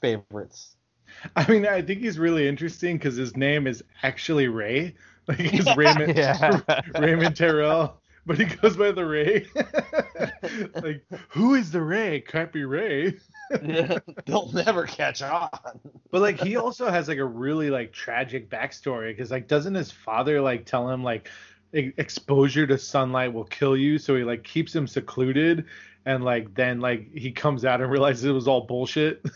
favorites. 0.00 0.76
I 1.36 1.50
mean, 1.50 1.66
I 1.66 1.82
think 1.82 2.00
he's 2.00 2.18
really 2.18 2.46
interesting 2.48 2.96
because 2.96 3.16
his 3.16 3.36
name 3.36 3.66
is 3.66 3.82
actually 4.02 4.48
Ray. 4.48 4.94
Like 5.28 5.38
he's 5.38 5.66
Raymond 5.76 6.16
Yeah. 6.16 6.60
Raymond 6.98 7.36
Terrill, 7.36 7.92
but 8.26 8.36
he 8.38 8.46
goes 8.46 8.76
by 8.76 8.90
the 8.90 9.04
Ray. 9.04 9.46
like, 10.82 11.04
who 11.28 11.54
is 11.54 11.70
the 11.70 11.82
Ray? 11.82 12.20
Can't 12.20 12.50
be 12.50 12.64
Ray. 12.64 13.16
They'll 14.26 14.50
never 14.52 14.86
catch 14.86 15.22
on. 15.22 15.50
But 16.10 16.22
like, 16.22 16.40
he 16.40 16.56
also 16.56 16.90
has 16.90 17.06
like 17.06 17.18
a 17.18 17.24
really 17.24 17.70
like 17.70 17.92
tragic 17.92 18.50
backstory 18.50 19.14
because 19.14 19.30
like, 19.30 19.46
doesn't 19.46 19.74
his 19.74 19.92
father 19.92 20.40
like 20.40 20.64
tell 20.64 20.88
him 20.88 21.04
like 21.04 21.28
exposure 21.72 22.66
to 22.66 22.78
sunlight 22.78 23.32
will 23.32 23.44
kill 23.44 23.76
you? 23.76 23.98
So 23.98 24.16
he 24.16 24.24
like 24.24 24.44
keeps 24.44 24.74
him 24.74 24.86
secluded, 24.86 25.66
and 26.04 26.24
like 26.24 26.54
then 26.54 26.80
like 26.80 27.14
he 27.14 27.32
comes 27.32 27.64
out 27.64 27.80
and 27.80 27.90
realizes 27.92 28.24
it 28.24 28.32
was 28.32 28.48
all 28.48 28.66
bullshit. 28.66 29.24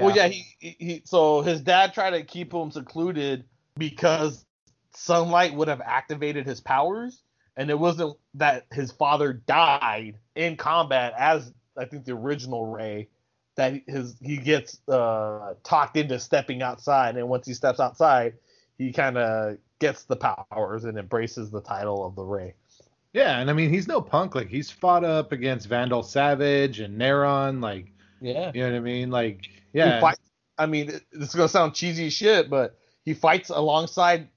Well, 0.00 0.16
yeah, 0.16 0.28
he, 0.28 0.44
he, 0.58 0.76
he 0.78 1.02
so 1.04 1.42
his 1.42 1.60
dad 1.60 1.92
tried 1.92 2.10
to 2.10 2.22
keep 2.22 2.54
him 2.54 2.70
secluded 2.70 3.44
because 3.76 4.46
sunlight 4.94 5.54
would 5.54 5.68
have 5.68 5.82
activated 5.82 6.46
his 6.46 6.60
powers, 6.60 7.22
and 7.56 7.68
it 7.68 7.78
wasn't 7.78 8.16
that 8.34 8.66
his 8.72 8.90
father 8.92 9.34
died 9.34 10.18
in 10.34 10.56
combat 10.56 11.12
as 11.18 11.52
I 11.76 11.84
think 11.84 12.04
the 12.04 12.12
original 12.12 12.66
Ray. 12.66 13.08
That 13.56 13.82
his 13.86 14.16
he 14.22 14.38
gets 14.38 14.80
uh, 14.88 15.54
talked 15.62 15.98
into 15.98 16.18
stepping 16.18 16.62
outside, 16.62 17.18
and 17.18 17.28
once 17.28 17.46
he 17.46 17.52
steps 17.52 17.80
outside, 17.80 18.34
he 18.78 18.92
kind 18.92 19.18
of 19.18 19.58
gets 19.82 20.04
the 20.04 20.14
powers 20.16 20.84
and 20.84 20.96
embraces 20.96 21.50
the 21.50 21.60
title 21.60 22.06
of 22.06 22.14
the 22.14 22.22
Ray. 22.22 22.54
Yeah, 23.12 23.40
and 23.40 23.50
I 23.50 23.52
mean 23.52 23.68
he's 23.68 23.88
no 23.88 24.00
punk. 24.00 24.34
Like 24.36 24.48
he's 24.48 24.70
fought 24.70 25.04
up 25.04 25.32
against 25.32 25.66
Vandal 25.68 26.04
Savage 26.04 26.78
and 26.78 26.98
Neron. 26.98 27.60
Like 27.60 27.92
Yeah, 28.20 28.52
you 28.54 28.62
know 28.62 28.70
what 28.70 28.76
I 28.76 28.80
mean? 28.80 29.10
Like 29.10 29.42
He 29.72 29.78
yeah, 29.78 30.00
fight- 30.00 30.18
I 30.56 30.66
mean, 30.66 30.86
this 30.86 31.28
is 31.30 31.34
gonna 31.34 31.48
sound 31.48 31.74
cheesy 31.74 32.06
as 32.06 32.12
shit, 32.12 32.48
but 32.48 32.78
he 33.04 33.12
fights 33.12 33.50
alongside 33.50 34.28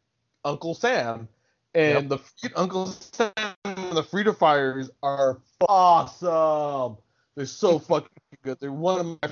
Uncle 0.43 0.73
Sam, 0.73 1.27
and 1.75 2.09
the 2.09 2.19
Uncle 2.55 2.87
Sam 2.87 3.31
and 3.63 3.91
the 3.95 4.03
Freedom 4.03 4.33
Fighters 4.33 4.89
are 5.03 5.41
awesome. 5.69 6.97
They're 7.35 7.45
so 7.45 7.77
fucking 7.89 8.09
good. 8.43 8.57
They're 8.59 8.71
one 8.71 8.99
of 8.99 9.05
my 9.21 9.29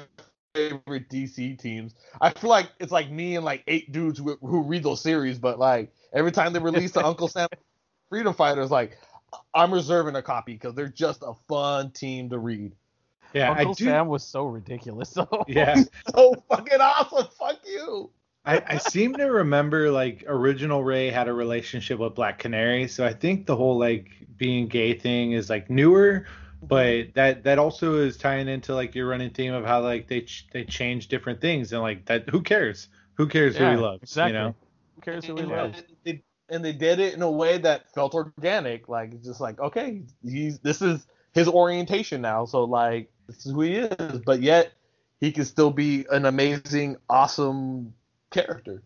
favorite 0.53 1.09
DC 1.09 1.57
teams. 1.59 1.95
I 2.21 2.29
feel 2.31 2.49
like 2.49 2.69
it's 2.79 2.91
like 2.91 3.09
me 3.09 3.35
and 3.35 3.43
like 3.43 3.63
eight 3.67 3.91
dudes 3.91 4.19
who, 4.19 4.37
who 4.41 4.61
read 4.61 4.83
those 4.83 5.01
series, 5.01 5.39
but 5.39 5.57
like 5.57 5.91
every 6.13 6.31
time 6.31 6.53
they 6.53 6.59
release 6.71 6.91
the 6.91 7.05
Uncle 7.05 7.27
Sam 7.27 7.47
Freedom 8.09 8.33
Fighters, 8.33 8.71
like 8.71 8.97
I'm 9.53 9.73
reserving 9.73 10.15
a 10.15 10.21
copy 10.21 10.53
because 10.53 10.73
they're 10.75 10.87
just 10.87 11.23
a 11.25 11.33
fun 11.47 11.91
team 11.91 12.29
to 12.29 12.39
read. 12.39 12.73
Yeah, 13.33 13.51
Uncle 13.51 13.73
do... 13.73 13.85
Sam 13.85 14.07
was 14.07 14.23
so 14.23 14.45
ridiculous 14.45 15.09
though. 15.11 15.45
Yeah, 15.47 15.75
so 16.15 16.35
fucking 16.49 16.79
awesome. 16.79 17.27
Fuck 17.37 17.59
you. 17.65 18.11
I, 18.45 18.61
I 18.67 18.77
seem 18.77 19.13
to 19.15 19.25
remember 19.25 19.89
like 19.89 20.25
original 20.27 20.83
Ray 20.83 21.09
had 21.09 21.27
a 21.27 21.33
relationship 21.33 21.99
with 21.99 22.13
Black 22.13 22.39
Canary, 22.39 22.87
so 22.87 23.05
I 23.05 23.13
think 23.13 23.45
the 23.45 23.55
whole 23.55 23.79
like 23.79 24.09
being 24.37 24.67
gay 24.67 24.93
thing 24.93 25.31
is 25.31 25.49
like 25.49 25.69
newer, 25.69 26.25
but 26.61 27.13
that 27.13 27.43
that 27.43 27.59
also 27.59 27.95
is 27.95 28.17
tying 28.17 28.47
into 28.47 28.75
like 28.75 28.95
your 28.95 29.07
running 29.07 29.29
theme 29.29 29.53
of 29.53 29.65
how 29.65 29.81
like 29.81 30.07
they 30.07 30.21
ch- 30.21 30.47
they 30.51 30.63
change 30.65 31.07
different 31.07 31.41
things 31.41 31.71
and 31.71 31.81
like 31.81 32.05
that 32.05 32.29
who 32.29 32.41
cares 32.41 32.89
who 33.15 33.27
cares 33.27 33.55
yeah, 33.55 33.71
who 33.71 33.77
he 33.77 33.83
loves 33.83 34.03
exactly. 34.03 34.33
you 34.33 34.39
know 34.39 34.55
who 34.95 35.01
cares 35.01 35.25
who 35.25 35.35
he 35.35 35.43
loves 35.43 35.83
and 36.49 36.63
they 36.63 36.73
did 36.73 36.99
it 36.99 37.13
in 37.13 37.21
a 37.21 37.31
way 37.31 37.57
that 37.57 37.91
felt 37.93 38.13
organic 38.13 38.89
like 38.89 39.21
just 39.21 39.39
like 39.41 39.59
okay 39.59 40.03
he's 40.23 40.59
this 40.59 40.81
is 40.81 41.05
his 41.33 41.47
orientation 41.47 42.21
now 42.21 42.45
so 42.45 42.63
like 42.63 43.11
this 43.27 43.45
is 43.45 43.51
who 43.51 43.61
he 43.61 43.75
is 43.75 44.19
but 44.25 44.41
yet 44.41 44.73
he 45.19 45.31
can 45.31 45.45
still 45.45 45.71
be 45.71 46.05
an 46.11 46.25
amazing 46.25 46.97
awesome 47.09 47.93
character 48.31 48.83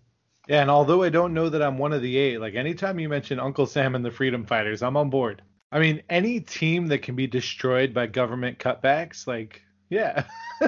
yeah 0.47 0.61
and 0.61 0.69
although 0.69 1.03
i 1.03 1.09
don't 1.09 1.33
know 1.33 1.49
that 1.49 1.61
i'm 1.61 1.77
one 1.77 1.93
of 1.93 2.01
the 2.01 2.17
eight 2.17 2.39
like 2.39 2.55
anytime 2.55 2.99
you 2.99 3.09
mention 3.09 3.39
uncle 3.39 3.65
sam 3.65 3.95
and 3.95 4.05
the 4.05 4.11
freedom 4.11 4.45
fighters 4.45 4.83
i'm 4.83 4.97
on 4.97 5.09
board 5.09 5.41
I 5.71 5.79
mean, 5.79 6.01
any 6.09 6.39
team 6.39 6.87
that 6.87 7.01
can 7.01 7.15
be 7.15 7.27
destroyed 7.27 7.93
by 7.93 8.07
government 8.07 8.57
cutbacks, 8.57 9.27
like, 9.27 9.61
yeah. 9.89 10.23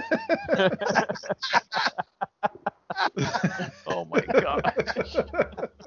oh 3.88 4.06
my 4.06 4.22
god. 4.22 5.70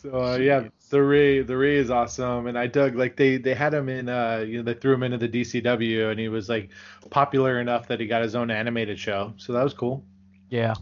So 0.00 0.22
uh, 0.22 0.36
yeah, 0.36 0.68
the 0.90 1.02
Ray 1.02 1.42
the 1.42 1.56
Ray 1.56 1.76
is 1.76 1.90
awesome, 1.90 2.46
and 2.46 2.56
I 2.56 2.68
dug 2.68 2.94
like 2.94 3.16
they 3.16 3.36
they 3.36 3.54
had 3.54 3.74
him 3.74 3.88
in 3.88 4.08
uh 4.08 4.44
you 4.46 4.58
know 4.58 4.62
they 4.62 4.78
threw 4.78 4.94
him 4.94 5.02
into 5.02 5.18
the 5.18 5.28
DCW, 5.28 6.10
and 6.10 6.20
he 6.20 6.28
was 6.28 6.48
like 6.48 6.70
popular 7.10 7.60
enough 7.60 7.88
that 7.88 7.98
he 7.98 8.06
got 8.06 8.22
his 8.22 8.36
own 8.36 8.50
animated 8.50 8.98
show, 8.98 9.34
so 9.38 9.52
that 9.52 9.64
was 9.64 9.74
cool. 9.74 10.04
Yeah, 10.50 10.74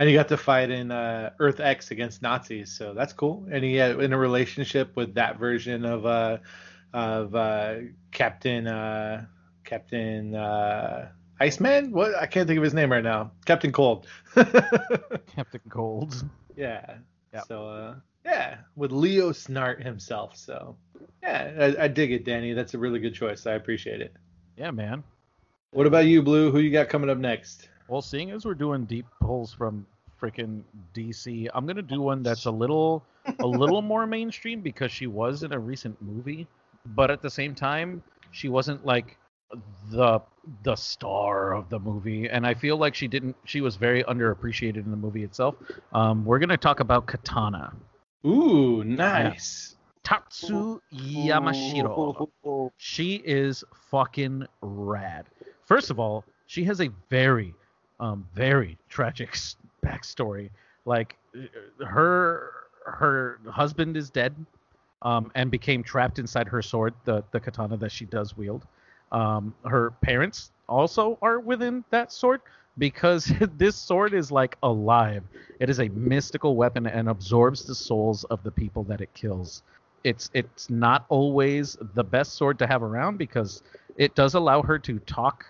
and 0.00 0.08
he 0.08 0.14
got 0.16 0.26
to 0.28 0.36
fight 0.36 0.70
in 0.70 0.90
uh, 0.90 1.30
Earth 1.38 1.60
X 1.60 1.92
against 1.92 2.22
Nazis, 2.22 2.72
so 2.72 2.92
that's 2.92 3.12
cool. 3.12 3.46
And 3.52 3.62
he 3.62 3.76
had 3.76 4.00
in 4.00 4.12
a 4.12 4.18
relationship 4.18 4.96
with 4.96 5.14
that 5.14 5.38
version 5.38 5.84
of 5.84 6.04
uh 6.04 6.38
of 6.92 7.34
uh, 7.36 7.74
Captain 8.10 8.66
uh, 8.66 9.26
Captain 9.64 10.34
uh, 10.34 11.08
Iceman. 11.38 11.92
What 11.92 12.16
I 12.16 12.26
can't 12.26 12.48
think 12.48 12.56
of 12.56 12.64
his 12.64 12.74
name 12.74 12.90
right 12.90 13.04
now. 13.04 13.30
Captain 13.44 13.70
Cold. 13.70 14.08
Captain 14.34 15.60
Cold. 15.68 16.24
Yeah. 16.56 16.96
Yep. 17.32 17.44
So 17.46 17.68
uh, 17.68 17.94
yeah, 18.26 18.58
with 18.74 18.92
Leo 18.92 19.30
Snart 19.30 19.82
himself. 19.82 20.36
So 20.36 20.76
yeah, 21.22 21.74
I, 21.78 21.84
I 21.84 21.88
dig 21.88 22.12
it, 22.12 22.24
Danny. 22.24 22.52
That's 22.52 22.74
a 22.74 22.78
really 22.78 22.98
good 22.98 23.14
choice. 23.14 23.46
I 23.46 23.52
appreciate 23.52 24.02
it. 24.02 24.12
Yeah, 24.58 24.70
man. 24.70 25.02
What 25.70 25.86
about 25.86 26.06
you, 26.06 26.22
Blue? 26.22 26.50
Who 26.50 26.58
you 26.58 26.70
got 26.70 26.88
coming 26.88 27.10
up 27.10 27.18
next? 27.18 27.68
Well, 27.88 28.02
seeing 28.02 28.30
as 28.30 28.44
we're 28.44 28.54
doing 28.54 28.84
deep 28.84 29.06
pulls 29.20 29.52
from 29.52 29.86
freaking 30.20 30.62
DC, 30.94 31.48
I'm 31.54 31.66
gonna 31.66 31.82
do 31.82 32.00
one 32.02 32.22
that's 32.22 32.46
a 32.46 32.50
little 32.50 33.04
a 33.40 33.46
little 33.46 33.82
more 33.82 34.06
mainstream 34.06 34.60
because 34.60 34.90
she 34.92 35.06
was 35.06 35.42
in 35.42 35.52
a 35.52 35.58
recent 35.58 36.00
movie 36.02 36.46
but 36.94 37.10
at 37.10 37.22
the 37.22 37.30
same 37.30 37.54
time, 37.54 38.02
she 38.30 38.48
wasn't 38.48 38.84
like 38.84 39.18
the 39.90 40.20
the 40.64 40.74
star 40.74 41.54
of 41.54 41.68
the 41.70 41.78
movie 41.78 42.28
and 42.28 42.44
i 42.44 42.52
feel 42.52 42.76
like 42.76 42.96
she 42.96 43.06
didn't 43.06 43.36
she 43.44 43.60
was 43.60 43.76
very 43.76 44.02
underappreciated 44.04 44.84
in 44.84 44.90
the 44.90 44.96
movie 44.96 45.22
itself 45.22 45.54
um 45.92 46.24
we're 46.24 46.40
gonna 46.40 46.56
talk 46.56 46.80
about 46.80 47.06
katana 47.06 47.72
ooh 48.26 48.84
nice. 48.84 49.76
Tatsu 50.02 50.80
yamashiro. 50.92 52.70
She 52.76 53.16
is 53.24 53.64
fucking 53.90 54.46
rad. 54.60 55.26
First 55.64 55.90
of 55.90 55.98
all 55.98 56.24
she 56.46 56.64
has 56.64 56.80
a 56.80 56.88
very 57.10 57.54
um 57.98 58.26
very 58.34 58.78
tragic 58.88 59.36
backstory. 59.84 60.50
Like 60.84 61.16
her 61.84 62.52
her 62.84 63.40
husband 63.48 63.96
is 63.96 64.10
dead 64.10 64.34
um, 65.02 65.30
and 65.34 65.50
became 65.50 65.82
trapped 65.82 66.18
inside 66.18 66.48
her 66.48 66.62
sword, 66.62 66.94
the, 67.04 67.22
the 67.32 67.40
katana 67.40 67.76
that 67.76 67.92
she 67.92 68.04
does 68.06 68.36
wield. 68.36 68.66
Um, 69.12 69.54
her 69.64 69.90
parents 70.02 70.50
also 70.68 71.18
are 71.22 71.38
within 71.38 71.84
that 71.90 72.12
sword 72.12 72.40
because 72.78 73.32
this 73.56 73.76
sword 73.76 74.14
is 74.14 74.30
like 74.30 74.56
alive. 74.62 75.22
It 75.60 75.70
is 75.70 75.80
a 75.80 75.88
mystical 75.88 76.56
weapon 76.56 76.86
and 76.86 77.08
absorbs 77.08 77.64
the 77.64 77.74
souls 77.74 78.24
of 78.24 78.42
the 78.42 78.50
people 78.50 78.84
that 78.84 79.00
it 79.00 79.12
kills. 79.14 79.62
It's 80.04 80.30
it's 80.34 80.70
not 80.70 81.06
always 81.08 81.76
the 81.94 82.04
best 82.04 82.34
sword 82.34 82.58
to 82.60 82.66
have 82.66 82.82
around 82.82 83.18
because 83.18 83.62
it 83.96 84.14
does 84.14 84.34
allow 84.34 84.62
her 84.62 84.78
to 84.80 84.98
talk 85.00 85.44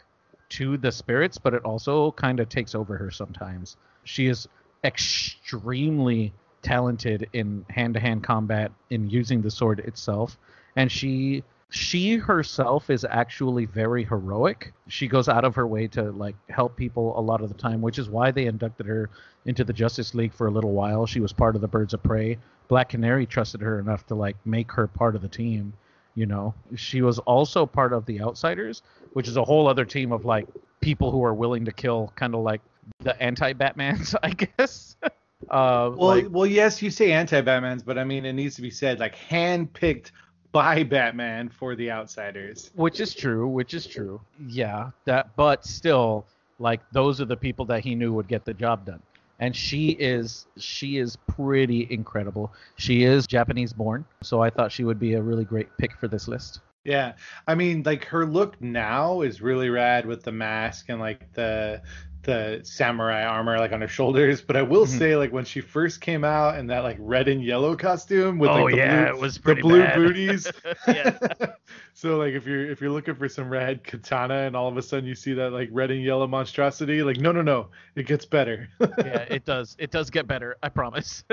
to 0.49 0.77
the 0.77 0.93
spirits, 0.93 1.37
but 1.37 1.53
it 1.53 1.65
also 1.65 2.13
kind 2.13 2.41
of 2.41 2.49
takes 2.49 2.75
over 2.75 2.97
her 2.97 3.11
sometimes. 3.11 3.77
She 4.05 4.29
is 4.29 4.49
extremely 4.85 6.33
talented 6.63 7.29
in 7.33 7.67
hand-to-hand 7.69 8.23
combat 8.25 8.73
in 8.91 9.11
using 9.11 9.43
the 9.43 9.51
sword 9.51 9.81
itself 9.81 10.39
and 10.77 10.93
she 10.93 11.43
she 11.71 12.17
herself 12.17 12.91
is 12.91 13.05
actually 13.05 13.67
very 13.67 14.05
heroic. 14.05 14.73
She 14.89 15.09
goes 15.09 15.29
out 15.29 15.45
of 15.45 15.55
her 15.57 15.67
way 15.67 15.89
to 15.89 16.13
like 16.13 16.37
help 16.49 16.77
people 16.77 17.19
a 17.19 17.21
lot 17.21 17.43
of 17.43 17.49
the 17.49 17.55
time 17.57 17.83
which 17.83 17.99
is 17.99 18.09
why 18.09 18.31
they 18.31 18.47
inducted 18.47 18.87
her 18.87 19.11
into 19.47 19.65
the 19.65 19.73
justice 19.73 20.15
league 20.15 20.33
for 20.33 20.47
a 20.47 20.51
little 20.51 20.73
while. 20.73 21.07
She 21.07 21.21
was 21.21 21.33
part 21.33 21.55
of 21.55 21.61
the 21.61 21.69
birds 21.69 21.95
of 21.95 22.03
prey. 22.03 22.39
Black 22.69 22.91
canary 22.91 23.27
trusted 23.27 23.61
her 23.61 23.79
enough 23.79 24.07
to 24.07 24.15
like 24.15 24.37
make 24.45 24.71
her 24.73 24.87
part 24.87 25.17
of 25.17 25.23
the 25.23 25.29
team 25.29 25.73
you 26.15 26.25
know? 26.25 26.55
She 26.75 27.03
was 27.03 27.19
also 27.21 27.67
part 27.67 27.93
of 27.93 28.07
the 28.07 28.21
outsiders 28.21 28.83
which 29.13 29.29
is 29.29 29.37
a 29.37 29.45
whole 29.45 29.67
other 29.67 29.85
team 29.85 30.13
of 30.13 30.25
like 30.25 30.47
people 30.81 31.11
who 31.11 31.25
are 31.25 31.35
willing 31.35 31.65
to 31.65 31.73
kill 31.73 32.13
kind 32.17 32.35
of 32.35 32.43
like 32.43 32.61
the 33.01 33.21
anti-batmans 33.21 34.15
i 34.23 34.31
guess. 34.31 34.97
Uh, 35.51 35.93
well, 35.95 36.09
like, 36.09 36.27
well, 36.31 36.47
yes, 36.47 36.81
you 36.81 36.91
say 36.91 37.13
anti-Batman's, 37.13 37.83
but 37.83 37.99
I 37.99 38.05
mean 38.05 38.25
it 38.25 38.33
needs 38.33 38.57
to 38.57 38.63
be 38.63 38.71
said 38.71 38.99
like 38.99 39.15
handpicked 39.15 40.11
by 40.53 40.83
Batman 40.83 41.49
for 41.49 41.75
the 41.75 41.91
outsiders. 41.91 42.71
Which 42.75 43.01
is 43.01 43.15
true. 43.15 43.47
Which 43.49 43.75
is 43.75 43.87
true. 43.87 44.21
Yeah, 44.49 44.91
that. 45.05 45.35
But 45.37 45.65
still, 45.65 46.27
like 46.59 46.81
those 46.93 47.21
are 47.21 47.25
the 47.27 47.37
people 47.37 47.65
that 47.67 47.85
he 47.85 47.95
knew 47.95 48.13
would 48.13 48.29
get 48.29 48.45
the 48.45 48.55
job 48.55 48.85
done. 48.87 49.03
And 49.39 49.55
she 49.55 49.91
is 49.91 50.47
she 50.57 50.97
is 50.97 51.17
pretty 51.27 51.87
incredible. 51.91 52.53
She 52.77 53.05
is 53.05 53.27
Japanese 53.27 53.73
born, 53.73 54.05
so 54.23 54.43
I 54.43 54.49
thought 54.49 54.73
she 54.73 54.85
would 54.85 54.99
be 54.99 55.15
a 55.15 55.23
really 55.23 55.45
great 55.45 55.69
pick 55.79 55.97
for 55.99 56.09
this 56.09 56.27
list. 56.27 56.61
Yeah, 56.85 57.15
I 57.49 57.57
mean, 57.57 57.83
like 57.85 58.05
her 58.05 58.25
look 58.25 58.63
now 58.63 59.23
is 59.23 59.43
really 59.43 59.71
rad 59.71 60.07
with 60.07 60.23
the 60.23 60.31
mask 60.31 60.89
and 60.89 61.01
like 61.01 61.33
the 61.33 61.83
the 62.27 62.61
samurai 62.65 63.25
armor 63.25 63.59
like 63.59 63.73
on 63.73 63.81
her 63.81 63.89
shoulders, 63.89 64.43
but 64.43 64.57
I 64.57 64.63
will 64.63 64.85
mm-hmm. 64.85 64.99
say 64.99 65.17
like 65.17 65.33
when 65.33 65.45
she 65.45 65.61
first 65.61 66.01
came 66.01 66.25
out 66.25 66.59
in 66.59 66.67
that 66.67 66.81
like 66.81 66.99
red 67.01 67.29
and 67.29 67.43
yellow 67.43 67.75
costume 67.77 68.39
with 68.39 68.51
oh, 68.51 68.65
like 68.65 68.73
the 68.73 68.77
yeah, 68.77 69.05
blue, 69.05 69.15
it 69.15 69.21
was 69.21 69.39
the 69.39 69.55
blue 69.55 69.81
bad. 69.81 69.95
booties. 69.95 70.47
so 71.95 72.19
like 72.19 72.35
if 72.35 72.47
you're 72.47 72.71
if 72.71 72.81
you're 72.81 72.91
looking 72.91 73.15
for 73.15 73.29
some 73.29 73.49
red 73.49 73.83
katana 73.83 74.41
and 74.41 74.55
all 74.55 74.69
of 74.69 74.77
a 74.77 74.83
sudden 74.83 75.09
you 75.09 75.15
see 75.15 75.33
that 75.33 75.53
like 75.53 75.71
red 75.73 75.91
and 75.91 76.03
yellow 76.03 76.27
monstrosity, 76.27 77.03
like 77.03 77.17
no 77.19 77.33
no 77.33 77.41
no, 77.41 77.69
it 77.95 78.07
gets 78.07 78.27
better. 78.27 78.69
yeah, 78.81 79.25
it 79.31 79.47
does. 79.47 79.77
It 79.79 79.91
does 79.91 80.11
get 80.11 80.27
better. 80.27 80.57
I 80.63 80.69
promise. 80.69 81.25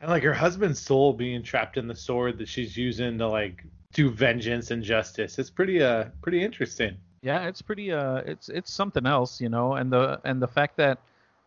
and 0.00 0.10
like 0.10 0.24
her 0.24 0.34
husband's 0.34 0.80
soul 0.80 1.12
being 1.12 1.42
trapped 1.42 1.76
in 1.76 1.86
the 1.86 1.94
sword 1.94 2.38
that 2.38 2.48
she's 2.48 2.76
using 2.76 3.18
to 3.18 3.28
like 3.28 3.62
do 3.92 4.10
vengeance 4.10 4.70
and 4.70 4.82
justice. 4.82 5.38
It's 5.38 5.50
pretty 5.50 5.82
uh 5.82 6.06
pretty 6.22 6.42
interesting 6.42 6.96
yeah, 7.22 7.46
it's 7.46 7.62
pretty 7.62 7.92
uh 7.92 8.16
it's 8.18 8.48
it's 8.48 8.72
something 8.72 9.06
else, 9.06 9.40
you 9.40 9.48
know, 9.48 9.74
and 9.74 9.92
the 9.92 10.20
and 10.24 10.40
the 10.40 10.48
fact 10.48 10.76
that 10.76 10.98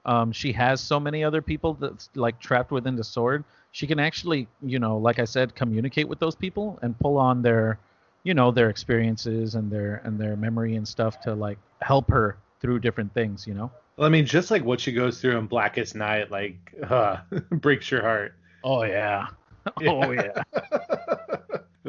um 0.06 0.32
she 0.32 0.52
has 0.54 0.82
so 0.82 1.00
many 1.00 1.24
other 1.24 1.42
people 1.42 1.74
that's 1.74 2.10
like 2.16 2.40
trapped 2.40 2.72
within 2.72 2.96
the 2.96 3.04
sword, 3.04 3.44
she 3.72 3.88
can 3.88 4.00
actually, 4.00 4.48
you 4.62 4.80
know, 4.80 4.98
like 4.98 5.20
I 5.20 5.26
said, 5.26 5.56
communicate 5.56 6.08
with 6.08 6.20
those 6.20 6.36
people 6.36 6.80
and 6.82 6.98
pull 7.00 7.18
on 7.18 7.42
their 7.42 7.80
you 8.24 8.34
know, 8.34 8.52
their 8.52 8.70
experiences 8.70 9.56
and 9.56 9.72
their 9.72 10.02
and 10.04 10.20
their 10.20 10.36
memory 10.36 10.76
and 10.76 10.88
stuff 10.88 11.22
to 11.22 11.34
like 11.34 11.58
help 11.82 12.10
her 12.10 12.38
through 12.60 12.80
different 12.80 13.14
things, 13.14 13.48
you 13.48 13.54
know. 13.54 13.72
Well, 13.98 14.08
I 14.08 14.10
mean, 14.10 14.26
just 14.26 14.52
like 14.52 14.64
what 14.64 14.80
she 14.80 14.92
goes 14.92 15.20
through 15.22 15.38
in 15.38 15.48
Blackest 15.48 15.96
Night, 15.96 16.32
like 16.32 16.58
uh, 16.90 17.18
breaks 17.52 17.90
your 17.90 18.02
heart. 18.02 18.34
Oh 18.64 18.84
yeah. 18.84 19.28
Oh 19.86 20.12
yeah. 20.12 20.42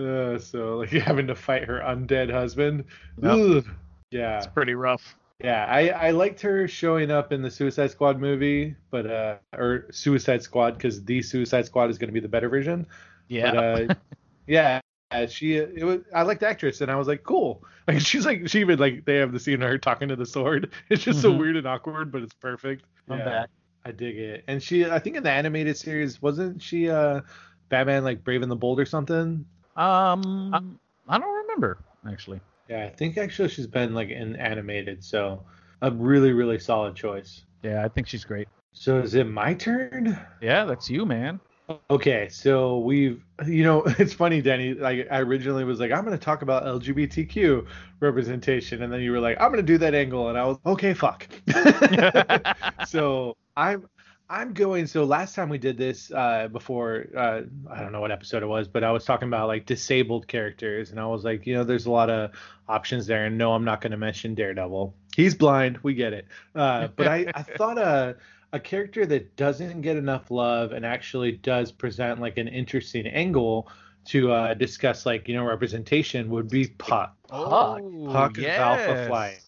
Uh, 0.01 0.39
so 0.39 0.79
like 0.79 0.91
having 0.91 1.27
to 1.29 1.35
fight 1.35 1.65
her 1.65 1.81
undead 1.81 2.31
husband. 2.31 2.85
Yep. 3.23 3.65
Yeah. 4.11 4.39
It's 4.39 4.47
pretty 4.47 4.75
rough. 4.75 5.17
Yeah, 5.43 5.65
I, 5.67 5.89
I 5.89 6.11
liked 6.11 6.41
her 6.43 6.69
showing 6.69 7.11
up 7.11 7.33
in 7.33 7.41
the 7.41 7.51
Suicide 7.51 7.91
Squad 7.91 8.21
movie, 8.21 8.77
but 8.91 9.07
uh, 9.07 9.37
or 9.57 9.87
Suicide 9.91 10.43
Squad 10.43 10.73
because 10.77 11.03
the 11.05 11.23
Suicide 11.23 11.65
Squad 11.65 11.89
is 11.89 11.97
going 11.97 12.09
to 12.09 12.13
be 12.13 12.21
the 12.21 12.29
better 12.29 12.49
version. 12.51 12.87
Yeah. 13.29 13.53
But, 13.53 13.91
uh, 13.91 13.95
yeah, 14.47 14.81
uh, 15.13 15.27
she 15.27 15.55
it 15.57 15.83
was 15.85 16.01
I 16.15 16.23
liked 16.23 16.41
the 16.41 16.49
actress 16.49 16.81
and 16.83 16.91
I 16.91 16.97
was 16.97 17.09
like 17.09 17.23
cool. 17.23 17.63
Like 17.89 18.01
she's 18.03 18.25
like 18.27 18.47
she 18.49 18.61
even 18.61 18.79
like 18.79 19.05
they 19.07 19.17
have 19.17 19.33
the 19.33 19.41
scene 19.41 19.63
of 19.63 19.69
her 19.69 19.79
talking 19.79 20.09
to 20.09 20.17
the 20.17 20.27
sword. 20.27 20.71
It's 20.91 21.03
just 21.03 21.21
so 21.23 21.33
Mhm. 21.33 21.39
weird 21.39 21.57
and 21.57 21.67
awkward, 21.67 22.13
but 22.13 22.23
it's 22.23 22.35
perfect. 22.35 22.85
I'm 23.09 23.19
Yeah, 23.19 23.25
back. 23.25 23.51
I 23.85 23.91
dig 23.93 24.17
it. 24.19 24.45
And 24.47 24.63
she 24.63 24.85
I 24.85 24.99
think 25.01 25.17
in 25.17 25.23
the 25.25 25.31
animated 25.31 25.77
series 25.77 26.21
wasn't 26.23 26.63
she 26.63 26.89
uh 26.91 27.23
Batman 27.71 28.05
like 28.05 28.23
Brave 28.23 28.43
and 28.43 28.51
the 28.51 28.57
Bold 28.57 28.79
or 28.79 28.85
something? 28.85 29.45
Um, 29.81 30.78
I 31.09 31.18
don't 31.18 31.37
remember 31.43 31.78
actually. 32.11 32.41
Yeah, 32.68 32.85
I 32.85 32.91
think 32.91 33.18
actually 33.18 33.49
she's 33.49 33.66
been 33.66 33.95
like 33.95 34.11
in 34.11 34.37
animated, 34.37 35.03
so 35.03 35.43
a 35.83 35.91
really 35.91 36.33
really 36.33 36.59
solid 36.59 36.95
choice. 36.95 37.43
Yeah, 37.62 37.85
I 37.85 37.89
think 37.89 38.07
she's 38.07 38.24
great. 38.24 38.49
So 38.72 38.99
is 38.99 39.14
it 39.14 39.24
my 39.24 39.55
turn? 39.55 40.18
Yeah, 40.41 40.64
that's 40.64 40.89
you, 40.89 41.05
man. 41.05 41.41
Okay, 41.89 42.28
so 42.28 42.78
we've, 42.78 43.24
you 43.47 43.62
know, 43.62 43.83
it's 43.99 44.12
funny, 44.12 44.41
Danny. 44.41 44.74
Like 44.74 45.07
I 45.11 45.18
originally 45.20 45.64
was 45.64 45.81
like, 45.81 45.93
I'm 45.93 46.05
going 46.05 46.16
to 46.16 46.24
talk 46.24 46.43
about 46.43 46.64
LGBTQ 46.64 47.66
representation, 48.01 48.83
and 48.83 48.93
then 48.93 49.01
you 49.01 49.12
were 49.12 49.20
like, 49.20 49.37
I'm 49.41 49.53
going 49.53 49.64
to 49.64 49.72
do 49.72 49.78
that 49.78 49.95
angle, 49.95 50.28
and 50.28 50.39
I 50.39 50.45
was 50.47 50.59
okay, 50.66 50.95
fuck. 50.95 51.28
so 52.87 53.37
I'm, 53.57 53.89
I'm 54.31 54.53
going. 54.53 54.87
So 54.87 55.05
last 55.05 55.35
time 55.35 55.49
we 55.49 55.59
did 55.59 55.76
this, 55.76 56.12
uh, 56.12 56.47
before, 56.53 57.07
uh, 57.16 57.43
I 57.68 57.81
don't 57.81 57.91
know 57.91 58.01
what 58.01 58.12
episode 58.12 58.45
it 58.45 58.47
was, 58.47 58.68
but 58.68 58.85
I 58.85 58.93
was 58.93 59.05
talking 59.05 59.26
about 59.26 59.49
like 59.49 59.66
disabled 59.66 60.28
characters, 60.28 60.93
and 60.93 61.01
I 61.01 61.07
was 61.07 61.24
like, 61.24 61.47
you 61.49 61.55
know, 61.55 61.64
there's 61.64 61.87
a 61.87 61.91
lot 61.91 62.11
of 62.11 62.31
options 62.68 63.07
there, 63.07 63.26
and 63.26 63.37
no, 63.37 63.53
I'm 63.53 63.64
not 63.64 63.81
going 63.81 63.91
to 63.91 63.97
mention 63.99 64.37
Daredevil. 64.37 64.95
He's 65.16 65.35
blind, 65.35 65.78
we 65.83 65.95
get 65.95 66.12
it. 66.12 66.26
Uh, 66.55 66.89
but 66.95 67.09
I, 67.09 67.26
I 67.35 67.43
thought, 67.59 67.78
uh 67.78 68.14
a 68.53 68.61
character 68.61 69.07
that 69.07 69.37
doesn't 69.37 69.81
get 69.81 69.97
enough 69.97 70.31
love 70.31 70.72
and 70.72 70.85
actually 70.85 71.33
does 71.33 71.70
present 71.70 72.20
like 72.20 72.37
an 72.37 72.49
interesting 72.49 73.07
angle 73.07 73.68
to 74.07 74.33
uh, 74.33 74.55
discuss 74.55 75.07
like 75.07 75.28
you 75.28 75.35
know 75.35 75.45
representation 75.45 76.31
would 76.31 76.49
be 76.49 76.66
Puck. 76.66 77.14
Puck. 77.28 77.83
Puck 78.07 78.39
is 78.39 78.47
Alpha 78.47 78.83
yes. 78.89 79.09
Flight. 79.09 79.41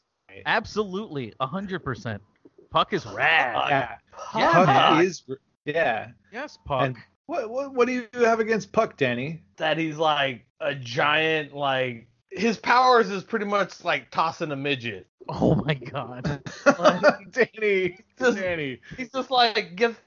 Absolutely, 0.46 1.34
hundred 1.40 1.80
percent. 1.80 2.22
Puck 2.70 2.92
is 2.92 3.04
rad. 3.06 3.68
Yeah, 3.68 3.96
Yeah, 4.34 4.64
Puck 4.64 5.04
is 5.04 5.22
yeah. 5.64 6.08
yes, 6.32 6.58
Puck. 6.64 6.82
And 6.86 6.96
what, 7.26 7.50
what 7.50 7.74
what 7.74 7.86
do 7.86 7.92
you 7.92 8.08
have 8.24 8.40
against 8.40 8.72
Puck, 8.72 8.96
Danny? 8.96 9.42
that 9.56 9.78
he's 9.78 9.96
like 9.96 10.44
a 10.60 10.74
giant 10.74 11.54
like 11.54 12.08
his 12.30 12.56
powers 12.56 13.10
is 13.10 13.22
pretty 13.22 13.44
much 13.46 13.84
like 13.84 14.10
tossing 14.10 14.50
a 14.52 14.56
midget. 14.56 15.06
oh 15.28 15.54
my 15.54 15.74
god. 15.74 16.42
Danny, 17.30 17.98
Just- 18.18 18.38
Danny. 18.38 18.80
He's 18.96 19.10
just 19.10 19.30
like 19.30 19.76
gets 19.76 19.98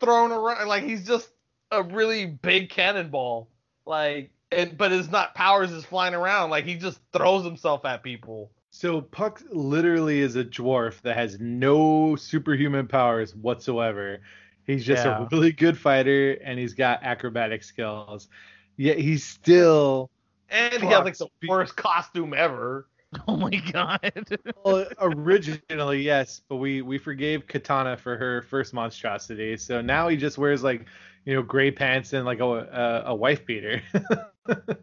thrown 0.00 0.32
around 0.32 0.68
like 0.68 0.84
he's 0.84 1.06
just 1.06 1.28
a 1.70 1.82
really 1.82 2.26
big 2.26 2.70
cannonball. 2.70 3.48
Like 3.86 4.30
and 4.52 4.76
but 4.76 4.90
his 4.92 5.10
not 5.10 5.34
powers 5.34 5.72
is 5.72 5.84
flying 5.84 6.14
around 6.14 6.50
like 6.50 6.64
he 6.64 6.76
just 6.76 7.00
throws 7.12 7.44
himself 7.44 7.84
at 7.84 8.02
people. 8.02 8.50
So 8.70 9.00
Puck 9.00 9.42
literally 9.50 10.20
is 10.20 10.36
a 10.36 10.44
dwarf 10.44 11.00
that 11.02 11.16
has 11.16 11.38
no 11.40 12.16
superhuman 12.16 12.86
powers 12.86 13.34
whatsoever. 13.34 14.20
He's 14.64 14.84
just 14.84 15.04
Yeah. 15.04 15.22
a 15.22 15.28
really 15.32 15.52
good 15.52 15.76
fighter 15.76 16.32
and 16.44 16.58
he's 16.58 16.74
got 16.74 17.02
acrobatic 17.02 17.62
skills. 17.64 18.28
Yet 18.76 18.98
he's 18.98 19.24
still 19.24 20.10
And 20.48 20.82
he 20.82 20.88
has 20.88 21.04
like 21.04 21.16
the 21.16 21.26
Fuck. 21.26 21.48
worst 21.48 21.76
costume 21.76 22.34
ever. 22.34 22.86
Oh 23.26 23.36
my 23.36 23.50
god. 23.72 24.12
well, 24.64 24.86
originally 25.00 26.00
yes, 26.00 26.42
but 26.48 26.56
we 26.56 26.80
we 26.80 26.96
forgave 26.96 27.44
Katana 27.48 27.96
for 27.96 28.16
her 28.16 28.42
first 28.42 28.72
monstrosity. 28.72 29.56
So 29.56 29.80
now 29.80 30.06
he 30.06 30.16
just 30.16 30.38
wears 30.38 30.62
like 30.62 30.86
you 31.24 31.34
know 31.34 31.42
gray 31.42 31.72
pants 31.72 32.12
and 32.12 32.24
like 32.24 32.38
a 32.38 32.44
a, 32.44 33.02
a 33.06 33.14
wife 33.14 33.44
beater. 33.44 33.82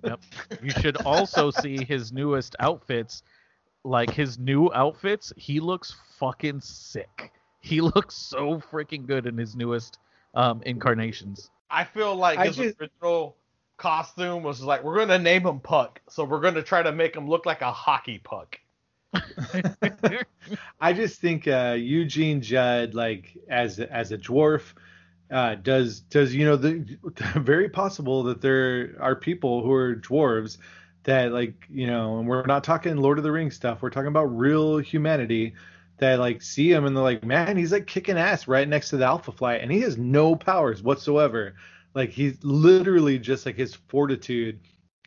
Yep. 0.03 0.19
You 0.61 0.71
should 0.71 0.97
also 0.97 1.51
see 1.51 1.83
his 1.85 2.11
newest 2.11 2.55
outfits. 2.59 3.23
Like 3.83 4.11
his 4.11 4.37
new 4.37 4.71
outfits, 4.73 5.31
he 5.37 5.59
looks 5.59 5.95
fucking 6.19 6.61
sick. 6.61 7.31
He 7.61 7.81
looks 7.95 8.15
so 8.15 8.59
freaking 8.59 9.05
good 9.05 9.25
in 9.27 9.37
his 9.37 9.55
newest 9.55 9.99
um, 10.33 10.61
incarnations. 10.65 11.49
I 11.69 11.83
feel 11.83 12.15
like 12.15 12.37
I 12.39 12.47
his 12.47 12.55
just- 12.55 12.81
original 12.81 13.35
costume 13.77 14.41
was 14.41 14.61
like 14.61 14.83
we're 14.83 14.97
gonna 14.97 15.19
name 15.19 15.45
him 15.45 15.59
Puck, 15.59 16.01
so 16.09 16.23
we're 16.23 16.39
gonna 16.41 16.63
try 16.63 16.81
to 16.81 16.91
make 16.91 17.15
him 17.15 17.27
look 17.29 17.45
like 17.45 17.61
a 17.61 17.71
hockey 17.71 18.19
puck. 18.19 18.59
I 20.81 20.93
just 20.93 21.19
think 21.21 21.47
uh, 21.47 21.75
Eugene 21.77 22.41
Judd, 22.41 22.93
like 22.93 23.37
as 23.49 23.79
as 23.79 24.11
a 24.11 24.17
dwarf, 24.17 24.73
uh, 25.31 25.55
does 25.55 26.01
does 26.01 26.33
you 26.33 26.45
know 26.45 26.55
the 26.55 26.97
very 27.35 27.69
possible 27.69 28.23
that 28.23 28.41
there 28.41 28.95
are 28.99 29.15
people 29.15 29.63
who 29.63 29.71
are 29.71 29.95
dwarves 29.95 30.57
that 31.07 31.31
like 31.31 31.65
you 31.69 31.87
know, 31.87 32.19
and 32.19 32.27
we're 32.27 32.45
not 32.45 32.63
talking 32.63 32.95
Lord 32.97 33.17
of 33.17 33.23
the 33.23 33.31
Rings 33.31 33.55
stuff. 33.55 33.81
We're 33.81 33.89
talking 33.89 34.07
about 34.07 34.25
real 34.25 34.77
humanity 34.77 35.55
that 35.97 36.19
like 36.19 36.41
see 36.41 36.71
him 36.71 36.85
and 36.85 36.95
they're 36.95 37.03
like, 37.03 37.25
man, 37.25 37.57
he's 37.57 37.71
like 37.71 37.87
kicking 37.87 38.17
ass 38.17 38.47
right 38.47 38.67
next 38.67 38.89
to 38.89 38.97
the 38.97 39.05
Alpha 39.05 39.31
Flight, 39.31 39.61
and 39.61 39.71
he 39.71 39.81
has 39.81 39.97
no 39.97 40.35
powers 40.35 40.83
whatsoever. 40.83 41.55
Like 41.95 42.09
he's 42.09 42.43
literally 42.43 43.17
just 43.17 43.45
like 43.45 43.55
his 43.55 43.73
fortitude 43.73 44.59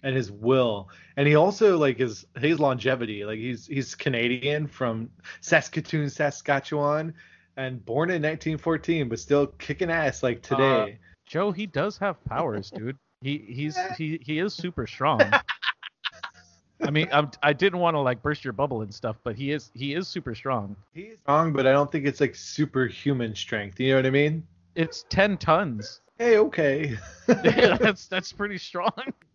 and 0.03 0.17
his 0.17 0.33
will 0.33 0.89
and 1.19 1.29
he 1.29 1.35
also 1.35 1.77
like 1.77 1.99
his 1.99 2.25
his 2.39 2.59
longevity 2.59 3.23
like 3.27 3.39
he's 3.39 3.67
he's 3.67 3.95
canadian 3.95 4.67
from 4.67 5.11
saskatoon 5.43 6.09
saskatchewan 6.09 7.13
and 7.59 7.85
born 7.85 8.09
in 8.09 8.23
1914 8.23 9.11
but 9.11 9.19
still 9.19 9.47
kicking 9.47 9.91
ass 9.91 10.23
like 10.23 10.39
uh, 10.39 10.57
today 10.57 10.99
Joe, 11.31 11.53
he 11.53 11.67
does 11.67 11.97
have 11.99 12.23
powers, 12.25 12.73
dude. 12.73 12.99
He 13.21 13.39
he's 13.39 13.79
he 13.97 14.21
he 14.21 14.41
is 14.41 14.53
super 14.53 14.87
strong. 14.87 15.21
I 16.83 16.91
mean, 16.91 17.09
I'm, 17.13 17.31
I 17.43 17.53
didn't 17.53 17.79
want 17.79 17.95
to 17.95 18.01
like 18.01 18.23
burst 18.23 18.45
your 18.45 18.53
bubble 18.53 18.83
and 18.83 18.93
stuff, 18.95 19.17
but 19.23 19.37
he 19.37 19.53
is 19.53 19.71
he 19.75 19.95
is 19.95 20.09
super 20.09 20.35
strong. 20.35 20.77
he's 20.95 21.19
strong 21.19 21.53
but 21.53 21.67
i 21.67 21.73
don't 21.73 21.91
think 21.93 22.07
it's 22.07 22.21
like 22.21 22.35
superhuman 22.35 23.35
strength 23.35 23.79
you 23.79 23.91
know 23.91 23.97
what 23.97 24.07
i 24.07 24.11
mean 24.11 24.43
It's 24.75 25.05
ten 25.09 25.37
tons. 25.37 26.01
hey 26.19 26.39
okay 26.39 26.97
Yeah, 27.45 27.77
that's 27.77 28.07
that's 28.09 28.33
pretty 28.33 28.59
strong. 28.59 28.93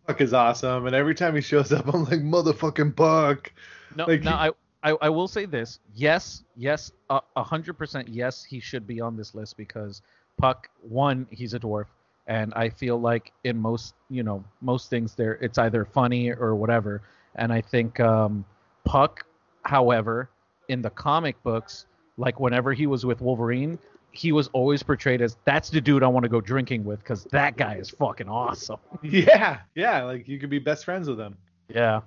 Puck 0.08 0.22
is 0.22 0.34
awesome 0.34 0.86
and 0.88 0.96
every 0.96 1.16
time 1.16 1.36
he 1.36 1.42
shows 1.42 1.72
up 1.72 1.88
i'm 1.94 2.04
like 2.06 2.22
motherfucking 2.22 2.96
Puck 2.96 3.52
No, 3.96 4.06
Like, 4.08 4.24
no, 4.24 4.32
he- 4.32 4.36
I, 4.84 4.92
I 4.92 4.98
I 5.04 5.10
will 5.10 5.28
say 5.28 5.46
this. 5.46 5.80
Yes, 5.96 6.44
yes, 6.56 6.92
a 7.10 7.44
hundred 7.44 7.74
percent. 7.78 8.08
Yes, 8.08 8.44
he 8.44 8.60
should 8.60 8.86
be 8.86 9.02
on 9.02 9.16
this 9.18 9.34
list 9.34 9.58
because 9.58 10.02
Puck. 10.38 10.70
One, 10.82 11.26
he's 11.32 11.54
a 11.56 11.60
dwarf, 11.60 11.86
and 12.28 12.54
I 12.56 12.70
feel 12.70 13.00
like 13.00 13.32
in 13.46 13.58
most 13.58 13.96
you 14.10 14.22
know 14.24 14.44
most 14.62 14.90
things 14.92 15.16
there 15.16 15.34
it's 15.42 15.58
either 15.58 15.86
funny 15.86 16.30
or 16.32 16.56
whatever. 16.56 17.02
And 17.36 17.52
I 17.52 17.62
think 17.62 18.00
um, 18.00 18.46
Puck, 18.86 19.26
however, 19.64 20.30
in 20.70 20.82
the 20.82 20.90
comic 20.90 21.42
books, 21.44 21.86
like 22.18 22.40
whenever 22.40 22.74
he 22.74 22.88
was 22.88 23.06
with 23.06 23.22
Wolverine, 23.22 23.78
he 24.12 24.32
was 24.32 24.48
always 24.54 24.82
portrayed 24.82 25.22
as 25.22 25.36
that's 25.46 25.70
the 25.70 25.82
dude 25.82 26.02
I 26.02 26.08
want 26.08 26.24
to 26.24 26.30
go 26.30 26.40
drinking 26.40 26.86
with 26.86 27.00
because 27.00 27.26
that 27.26 27.58
guy 27.58 27.76
is 27.76 27.90
fucking 27.90 28.30
awesome. 28.30 28.80
yeah 29.04 29.60
yeah 29.76 30.04
like 30.04 30.28
you 30.28 30.40
could 30.40 30.50
be 30.50 30.60
best 30.60 30.86
friends 30.86 31.10
with 31.10 31.20
him 31.20 31.36
Yeah. 31.68 32.02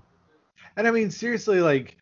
And 0.77 0.87
I 0.89 0.91
mean, 0.91 1.11
seriously, 1.11 1.61
like, 1.61 1.97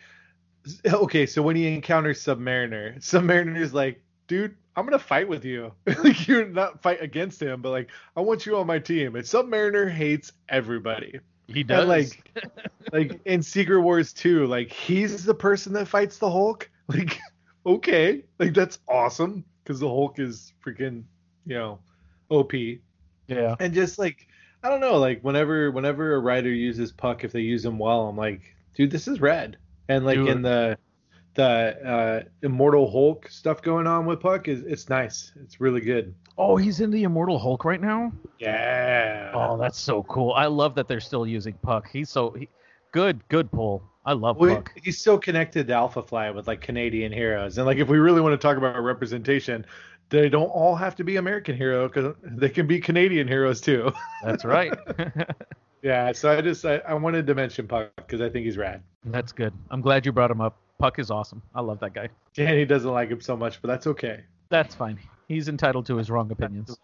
okay, 0.87 1.27
so 1.27 1.43
when 1.43 1.57
he 1.57 1.67
encounters 1.75 2.23
Submariner, 2.23 2.97
Submariner's 2.99 3.73
like, 3.75 4.01
dude, 4.29 4.55
I'm 4.77 4.85
gonna 4.85 4.99
fight 4.99 5.29
with 5.29 5.45
you. 5.45 5.73
like, 6.05 6.29
you're 6.29 6.47
not 6.47 6.83
fight 6.83 7.03
against 7.03 7.41
him, 7.41 7.63
but 7.63 7.71
like, 7.71 7.91
I 8.17 8.21
want 8.21 8.45
you 8.47 8.57
on 8.59 8.67
my 8.67 8.79
team. 8.79 9.17
And 9.17 9.25
Submariner 9.25 9.91
hates 9.91 10.33
everybody. 10.49 11.21
He 11.49 11.63
does. 11.63 11.81
And 11.81 11.89
like, 11.89 12.31
like 12.93 13.21
in 13.25 13.43
Secret 13.43 13.81
Wars 13.81 14.13
2, 14.13 14.47
like, 14.47 14.71
he's 14.71 15.25
the 15.25 15.35
person 15.35 15.73
that 15.75 15.89
fights 15.89 16.19
the 16.19 16.31
Hulk. 16.31 16.71
Like, 16.89 17.19
okay, 17.67 18.23
like 18.39 18.55
that's 18.55 18.79
awesome 18.89 19.45
because 19.65 19.81
the 19.81 19.89
Hulk 19.89 20.21
is 20.21 20.53
freaking, 20.65 21.03
you 21.45 21.57
know, 21.57 21.81
OP 22.31 22.53
yeah. 23.29 23.57
and 23.61 23.75
just 23.75 23.99
like 23.99 24.29
I 24.63 24.69
don't 24.69 24.81
know, 24.81 24.99
like 24.99 25.21
whenever 25.23 25.71
whenever 25.71 26.15
a 26.15 26.19
writer 26.19 26.53
uses 26.53 26.93
Puck, 26.93 27.25
if 27.25 27.33
they 27.33 27.41
use 27.41 27.65
him 27.65 27.79
well, 27.79 28.09
I'm 28.09 28.17
like, 28.17 28.55
dude, 28.75 28.91
this 28.91 29.07
is 29.07 29.21
red. 29.21 29.59
And 29.89 30.05
like 30.05 30.17
Dude. 30.17 30.29
in 30.29 30.43
the 30.43 30.79
the 31.35 31.45
uh, 31.45 32.23
Immortal 32.43 32.91
Hulk 32.91 33.29
stuff 33.29 33.63
going 33.63 33.87
on 33.87 34.07
with 34.07 34.21
Puck 34.21 34.49
is 34.49 34.63
it's 34.63 34.89
nice. 34.89 35.33
It's 35.43 35.61
really 35.61 35.81
good. 35.81 36.15
Oh, 36.39 36.57
he's 36.57 36.81
in 36.81 36.91
the 36.91 37.05
Immortal 37.05 37.39
Hulk 37.39 37.65
right 37.65 37.81
now. 37.81 38.13
Yeah. 38.39 39.31
Oh, 39.35 39.57
that's 39.57 39.79
so 39.79 40.03
cool. 40.05 40.33
I 40.33 40.47
love 40.47 40.75
that 40.75 40.87
they're 40.87 41.01
still 41.01 41.27
using 41.27 41.55
Puck. 41.63 41.89
He's 41.91 42.11
so 42.11 42.31
he, 42.31 42.49
good. 42.93 43.27
Good 43.29 43.51
pull. 43.51 43.83
I 44.05 44.13
love 44.13 44.37
Well, 44.37 44.57
Puck. 44.57 44.73
he's 44.83 44.99
so 44.99 45.19
connected 45.19 45.67
to 45.69 45.73
Alpha 45.75 46.03
Flight 46.03 46.35
with 46.35 46.47
like 46.47 46.61
Canadian 46.61 47.11
heroes, 47.11 47.57
and 47.59 47.67
like 47.67 47.79
if 47.79 47.89
we 47.89 47.99
really 47.99 48.21
want 48.21 48.35
to 48.35 48.39
talk 48.39 48.57
about 48.57 48.79
representation, 48.83 49.65
they 50.11 50.29
don't 50.29 50.49
all 50.49 50.77
have 50.77 50.95
to 50.97 51.05
be 51.05 51.17
American 51.17 51.57
hero 51.57 51.89
because 51.89 52.15
they 52.23 52.49
can 52.49 52.67
be 52.67 52.81
Canadian 52.81 53.27
heroes 53.27 53.61
too. 53.61 53.91
That's 54.23 54.45
right. 54.45 54.73
yeah, 55.83 56.13
so 56.13 56.31
I 56.31 56.41
just 56.41 56.65
I, 56.65 56.77
I 56.87 56.95
wanted 56.95 57.27
to 57.27 57.35
mention 57.35 57.67
Puck 57.67 57.91
because 57.97 58.21
I 58.21 58.29
think 58.29 58.45
he's 58.45 58.57
rad. 58.57 58.83
that's 59.07 59.33
good. 59.33 59.53
I'm 59.71 59.81
glad 59.81 60.05
you 60.07 60.13
brought 60.13 60.31
him 60.31 60.41
up. 60.41 60.57
Puck 60.79 60.99
is 60.99 61.11
awesome. 61.11 61.43
I 61.55 61.63
love 61.63 61.81
that 61.81 61.95
guy. 61.95 62.11
Danny 62.35 62.67
doesn't 62.67 62.91
like 62.91 63.09
him 63.09 63.21
so 63.23 63.37
much, 63.37 63.63
but 63.63 63.69
that's 63.69 63.87
okay. 63.87 64.25
That's 64.51 64.75
fine. 64.75 64.99
He's 65.27 65.49
entitled 65.49 65.87
to 65.87 65.97
his 65.97 66.11
wrong 66.11 66.31
opinions. 66.31 66.79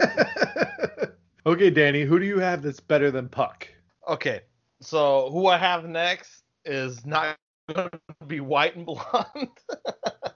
okay, 1.46 1.70
Danny, 1.70 2.02
who 2.02 2.18
do 2.18 2.26
you 2.26 2.38
have 2.38 2.62
that's 2.62 2.80
better 2.80 3.10
than 3.10 3.28
Puck? 3.28 3.68
Okay, 4.08 4.42
so 4.80 5.30
who 5.32 5.46
I 5.48 5.58
have 5.58 5.88
next 5.88 6.44
is 6.64 7.04
not 7.04 7.36
going 7.74 7.90
to 7.90 8.26
be 8.26 8.40
white 8.40 8.76
and 8.76 8.86
blonde, 8.86 9.48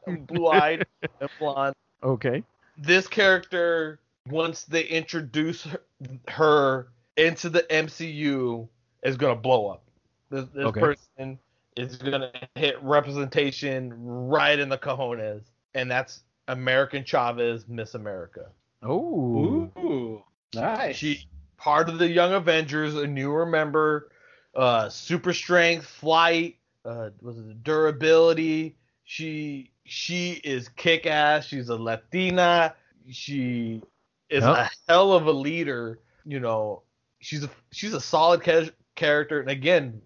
blue-eyed 0.27 0.85
and 1.21 1.31
blonde. 1.39 1.75
Okay. 2.03 2.43
This 2.77 3.07
character, 3.07 4.01
once 4.29 4.65
they 4.65 4.83
introduce 4.85 5.63
her, 5.65 5.81
her 6.29 6.89
into 7.17 7.51
the 7.51 7.63
MCU, 7.71 8.67
is 9.05 9.17
going 9.17 9.37
to 9.37 9.41
blow 9.41 9.69
up. 9.69 9.85
This, 10.31 10.47
this 10.55 10.67
Okay. 10.67 10.81
person 10.81 11.39
is 11.77 11.97
going 11.97 12.23
to 12.23 12.33
hit 12.57 12.83
representation 12.83 13.93
right 13.97 14.59
in 14.59 14.69
the 14.69 14.79
cojones, 14.79 15.45
and 15.75 15.91
that's 15.91 16.23
American 16.49 17.05
Chavez, 17.05 17.67
Miss 17.69 17.95
America. 17.95 18.47
Oh. 18.83 19.71
Ooh, 19.79 20.23
nice. 20.55 20.97
She 20.97 21.27
part 21.57 21.89
of 21.89 21.99
the 21.99 22.09
Young 22.09 22.33
Avengers, 22.33 22.95
a 22.95 23.07
newer 23.07 23.45
member, 23.47 24.11
uh, 24.55 24.89
super 24.89 25.33
strength, 25.33 25.87
flight, 25.87 26.57
uh, 26.85 27.11
was 27.21 27.39
it 27.39 27.63
durability? 27.63 28.77
She 29.05 29.71
she 29.85 30.41
is 30.45 30.69
kick 30.71 31.07
ass. 31.07 31.47
She's 31.47 31.69
a 31.69 31.77
Latina. 31.77 32.75
She 33.11 33.83
is 34.29 34.45
Yep. 34.45 34.57
a 34.57 34.71
hell 34.89 35.13
of 35.13 35.27
a 35.27 35.33
leader. 35.33 35.99
You 36.25 36.41
know, 36.41 36.83
she's 37.21 37.45
a 37.45 37.51
she's 37.73 37.93
a 37.95 38.01
solid 38.01 38.43
ca- 38.43 38.71
character, 38.95 39.41
and 39.41 39.51
again, 39.51 40.01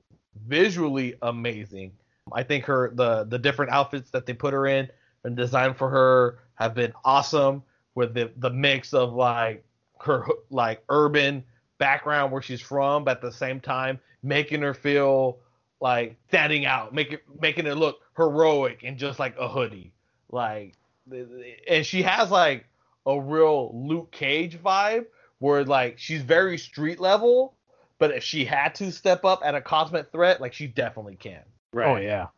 visually 0.47 1.15
amazing. 1.23 1.93
I 2.33 2.43
think 2.43 2.65
her 2.65 2.91
the 2.95 3.25
the 3.25 3.39
different 3.39 3.71
outfits 3.73 4.11
that 4.11 4.27
they 4.27 4.33
put 4.33 4.53
her 4.55 4.67
in 4.67 4.89
and 5.25 5.37
designed 5.37 5.77
for 5.77 5.89
her 5.91 6.39
have 6.55 6.75
been 6.75 6.93
awesome 7.05 7.63
with 7.95 8.15
the 8.15 8.31
the 8.37 8.51
mix 8.51 8.93
of 8.95 9.13
like 9.13 9.65
her 10.01 10.27
like 10.51 10.83
urban 10.89 11.45
background 11.79 12.33
where 12.33 12.43
she's 12.43 12.61
from, 12.61 13.05
but 13.05 13.17
at 13.19 13.23
the 13.23 13.33
same 13.33 13.61
time 13.61 13.99
making 14.23 14.63
her 14.63 14.75
feel 14.75 15.39
like 15.81 16.17
standing 16.29 16.65
out, 16.67 16.95
making 16.95 17.19
making 17.41 17.67
it 17.67 17.75
look 17.77 18.01
heroic 18.17 18.81
and 18.85 18.97
just 18.99 19.19
like 19.19 19.37
a 19.39 19.49
hoodie. 19.49 19.93
Like, 20.31 20.75
the- 21.07 21.25
the- 21.25 21.57
and 21.69 21.85
she 21.87 22.03
has 22.03 22.31
like 22.31 22.67
a 23.07 23.21
real 23.21 23.71
Luke 23.87 24.11
Cage 24.11 24.59
vibe 24.63 25.07
where 25.39 25.65
like 25.65 25.99
she's 25.99 26.23
very 26.23 26.57
street 26.59 27.01
level, 27.01 27.55
but 27.99 28.11
if 28.13 28.23
she 28.25 28.45
had 28.45 28.75
to 28.77 28.91
step 28.91 29.25
up 29.25 29.41
at 29.45 29.55
a 29.55 29.61
cosmic 29.61 30.11
threat, 30.11 30.41
like 30.41 30.53
she 30.53 30.67
definitely 30.67 31.17
can. 31.17 31.43
right. 31.73 31.89
Oh 31.89 31.97
yeah, 32.01 32.29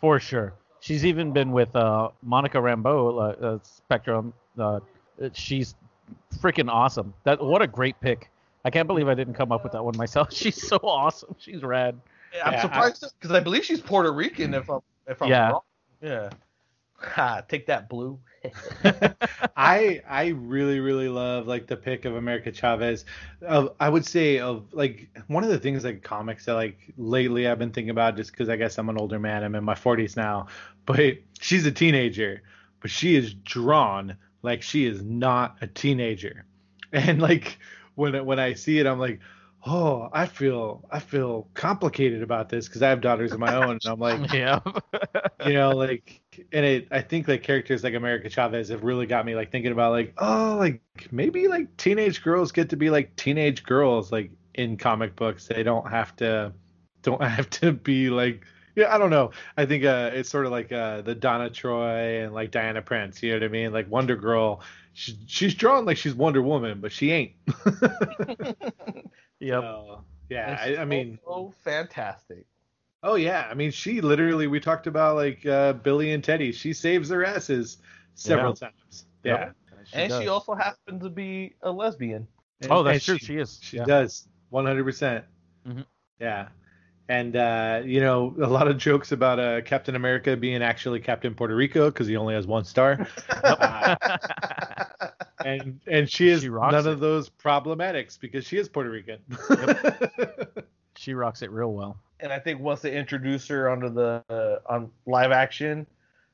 for 0.00 0.18
sure. 0.20 0.54
She's 0.84 1.06
even 1.06 1.32
been 1.32 1.52
with 1.52 1.74
uh, 1.74 2.10
Monica 2.22 2.58
Rambeau, 2.58 3.14
uh, 3.16 3.46
uh, 3.46 3.58
Spectrum. 3.62 4.34
Uh, 4.58 4.80
she's 5.32 5.76
freaking 6.36 6.70
awesome. 6.70 7.14
That 7.24 7.42
what 7.42 7.62
a 7.62 7.66
great 7.66 7.98
pick. 8.02 8.28
I 8.66 8.70
can't 8.70 8.86
believe 8.86 9.08
I 9.08 9.14
didn't 9.14 9.32
come 9.32 9.50
up 9.50 9.62
with 9.62 9.72
that 9.72 9.82
one 9.82 9.96
myself. 9.96 10.30
She's 10.34 10.60
so 10.62 10.76
awesome. 10.82 11.36
She's 11.38 11.62
rad. 11.62 11.98
I'm 12.44 12.52
Yeah, 12.52 12.60
surprised 12.60 13.02
because 13.18 13.34
I 13.34 13.40
believe 13.40 13.64
she's 13.64 13.80
Puerto 13.80 14.12
Rican. 14.12 14.52
If 14.52 14.68
I'm 14.68 14.80
if 15.06 15.22
I'm 15.22 15.30
Yeah. 15.30 15.52
wrong. 15.52 15.60
Yeah. 16.02 16.28
Ha, 16.96 17.42
take 17.48 17.66
that 17.66 17.88
blue. 17.88 18.18
I 19.56 20.02
I 20.08 20.34
really 20.36 20.80
really 20.80 21.08
love 21.08 21.46
like 21.46 21.66
the 21.66 21.76
pick 21.76 22.04
of 22.04 22.16
America 22.16 22.52
Chavez. 22.52 23.04
Uh, 23.46 23.68
I 23.80 23.88
would 23.88 24.04
say 24.04 24.38
of 24.38 24.72
like 24.72 25.08
one 25.28 25.44
of 25.44 25.50
the 25.50 25.58
things 25.58 25.84
like 25.84 26.02
comics 26.02 26.46
that 26.46 26.54
like 26.54 26.78
lately 26.96 27.46
I've 27.46 27.58
been 27.58 27.72
thinking 27.72 27.90
about 27.90 28.16
just 28.16 28.32
because 28.32 28.48
I 28.48 28.56
guess 28.56 28.78
I'm 28.78 28.88
an 28.88 28.98
older 28.98 29.18
man. 29.18 29.44
I'm 29.44 29.54
in 29.54 29.64
my 29.64 29.74
40s 29.74 30.16
now, 30.16 30.48
but 30.86 31.18
she's 31.40 31.66
a 31.66 31.72
teenager, 31.72 32.42
but 32.80 32.90
she 32.90 33.16
is 33.16 33.34
drawn 33.34 34.16
like 34.42 34.62
she 34.62 34.84
is 34.86 35.02
not 35.02 35.56
a 35.60 35.66
teenager, 35.66 36.44
and 36.92 37.20
like 37.20 37.58
when 37.94 38.24
when 38.26 38.38
I 38.38 38.54
see 38.54 38.78
it, 38.78 38.86
I'm 38.86 38.98
like. 38.98 39.20
Oh, 39.66 40.10
I 40.12 40.26
feel 40.26 40.84
I 40.90 40.98
feel 40.98 41.48
complicated 41.54 42.22
about 42.22 42.50
this 42.50 42.68
because 42.68 42.82
I 42.82 42.90
have 42.90 43.00
daughters 43.00 43.32
of 43.32 43.40
my 43.40 43.54
own, 43.54 43.70
and 43.82 43.86
I'm 43.86 43.98
like, 43.98 44.30
yeah. 44.34 44.60
you 45.46 45.54
know 45.54 45.70
like 45.70 46.20
and 46.52 46.64
it 46.64 46.88
i 46.90 47.00
think 47.00 47.28
like 47.28 47.42
characters 47.42 47.84
like 47.84 47.94
america 47.94 48.28
chavez 48.28 48.68
have 48.68 48.84
really 48.84 49.06
got 49.06 49.24
me 49.26 49.34
like 49.34 49.50
thinking 49.50 49.72
about 49.72 49.92
like 49.92 50.12
oh 50.18 50.56
like 50.58 50.80
maybe 51.10 51.48
like 51.48 51.74
teenage 51.76 52.22
girls 52.22 52.52
get 52.52 52.70
to 52.70 52.76
be 52.76 52.90
like 52.90 53.14
teenage 53.16 53.62
girls 53.64 54.12
like 54.12 54.30
in 54.54 54.76
comic 54.76 55.16
books 55.16 55.48
they 55.48 55.62
don't 55.62 55.88
have 55.90 56.14
to 56.16 56.52
don't 57.02 57.22
have 57.24 57.48
to 57.50 57.72
be 57.72 58.10
like 58.10 58.44
yeah 58.76 58.94
i 58.94 58.98
don't 58.98 59.10
know 59.10 59.30
i 59.56 59.64
think 59.66 59.84
uh 59.84 60.10
it's 60.12 60.28
sort 60.28 60.46
of 60.46 60.52
like 60.52 60.72
uh 60.72 61.00
the 61.02 61.14
donna 61.14 61.50
troy 61.50 62.22
and 62.24 62.34
like 62.34 62.50
diana 62.50 62.82
prince 62.82 63.22
you 63.22 63.30
know 63.30 63.36
what 63.36 63.44
i 63.44 63.48
mean 63.48 63.72
like 63.72 63.90
wonder 63.90 64.16
girl 64.16 64.60
she's 64.92 65.16
she's 65.26 65.54
drawn 65.54 65.84
like 65.84 65.96
she's 65.96 66.14
wonder 66.14 66.42
woman 66.42 66.80
but 66.80 66.92
she 66.92 67.10
ain't 67.10 67.32
Yep. 69.40 69.62
So, 69.62 70.04
yeah 70.30 70.58
I, 70.60 70.76
I 70.78 70.84
mean 70.84 71.18
so 71.24 71.52
fantastic. 71.62 72.46
Oh 73.06 73.16
yeah, 73.16 73.46
I 73.50 73.54
mean 73.54 73.70
she 73.70 74.00
literally 74.00 74.46
we 74.46 74.58
talked 74.60 74.86
about 74.86 75.14
like 75.16 75.44
uh, 75.46 75.74
Billy 75.74 76.12
and 76.12 76.24
Teddy. 76.24 76.52
She 76.52 76.72
saves 76.72 77.08
their 77.10 77.24
asses 77.24 77.76
several 78.14 78.54
times. 78.54 79.04
Yeah, 79.22 79.32
Yep. 79.32 79.56
and 79.92 80.08
does. 80.10 80.22
she 80.22 80.28
also 80.28 80.54
happens 80.54 81.02
to 81.02 81.10
be 81.10 81.54
a 81.62 81.70
lesbian. 81.70 82.26
And- 82.62 82.72
Oh, 82.72 82.82
that's 82.82 83.04
true. 83.04 83.18
She, 83.18 83.26
She 83.26 83.36
is. 83.38 83.60
she 83.62 83.76
yeah. 83.76 83.84
does 83.84 84.26
100. 84.48 84.84
percent 84.84 85.24
Mhm. 85.68 85.84
Yeah, 86.18 86.48
and 87.10 87.36
uh, 87.36 87.82
you 87.84 88.00
know 88.00 88.34
a 88.40 88.46
lot 88.48 88.68
of 88.68 88.78
jokes 88.78 89.12
about 89.12 89.38
uh, 89.38 89.60
Captain 89.60 89.96
America 89.96 90.34
being 90.36 90.62
actually 90.62 91.00
Captain 91.00 91.34
Puerto 91.34 91.54
Rico 91.54 91.90
because 91.90 92.06
he 92.06 92.16
only 92.16 92.34
has 92.34 92.46
one 92.46 92.64
star. 92.64 93.06
Uh, 93.44 93.96
and 95.44 95.78
and 95.86 96.08
she 96.08 96.28
is 96.28 96.40
She 96.42 96.48
none 96.48 96.74
it. 96.74 96.86
of 96.86 97.00
those 97.00 97.28
problematics 97.28 98.18
because 98.18 98.46
she 98.46 98.56
is 98.56 98.68
Puerto 98.68 98.88
Rican. 98.90 99.18
she 100.96 101.12
rocks 101.14 101.42
it 101.42 101.50
real 101.50 101.72
well. 101.74 101.98
And 102.24 102.32
I 102.32 102.38
think 102.40 102.58
once 102.58 102.80
they 102.80 102.96
introduce 102.96 103.46
her 103.48 103.68
onto 103.68 103.90
the 103.92 104.24
uh, 104.30 104.56
on 104.72 104.90
live 105.06 105.30
action, 105.30 105.86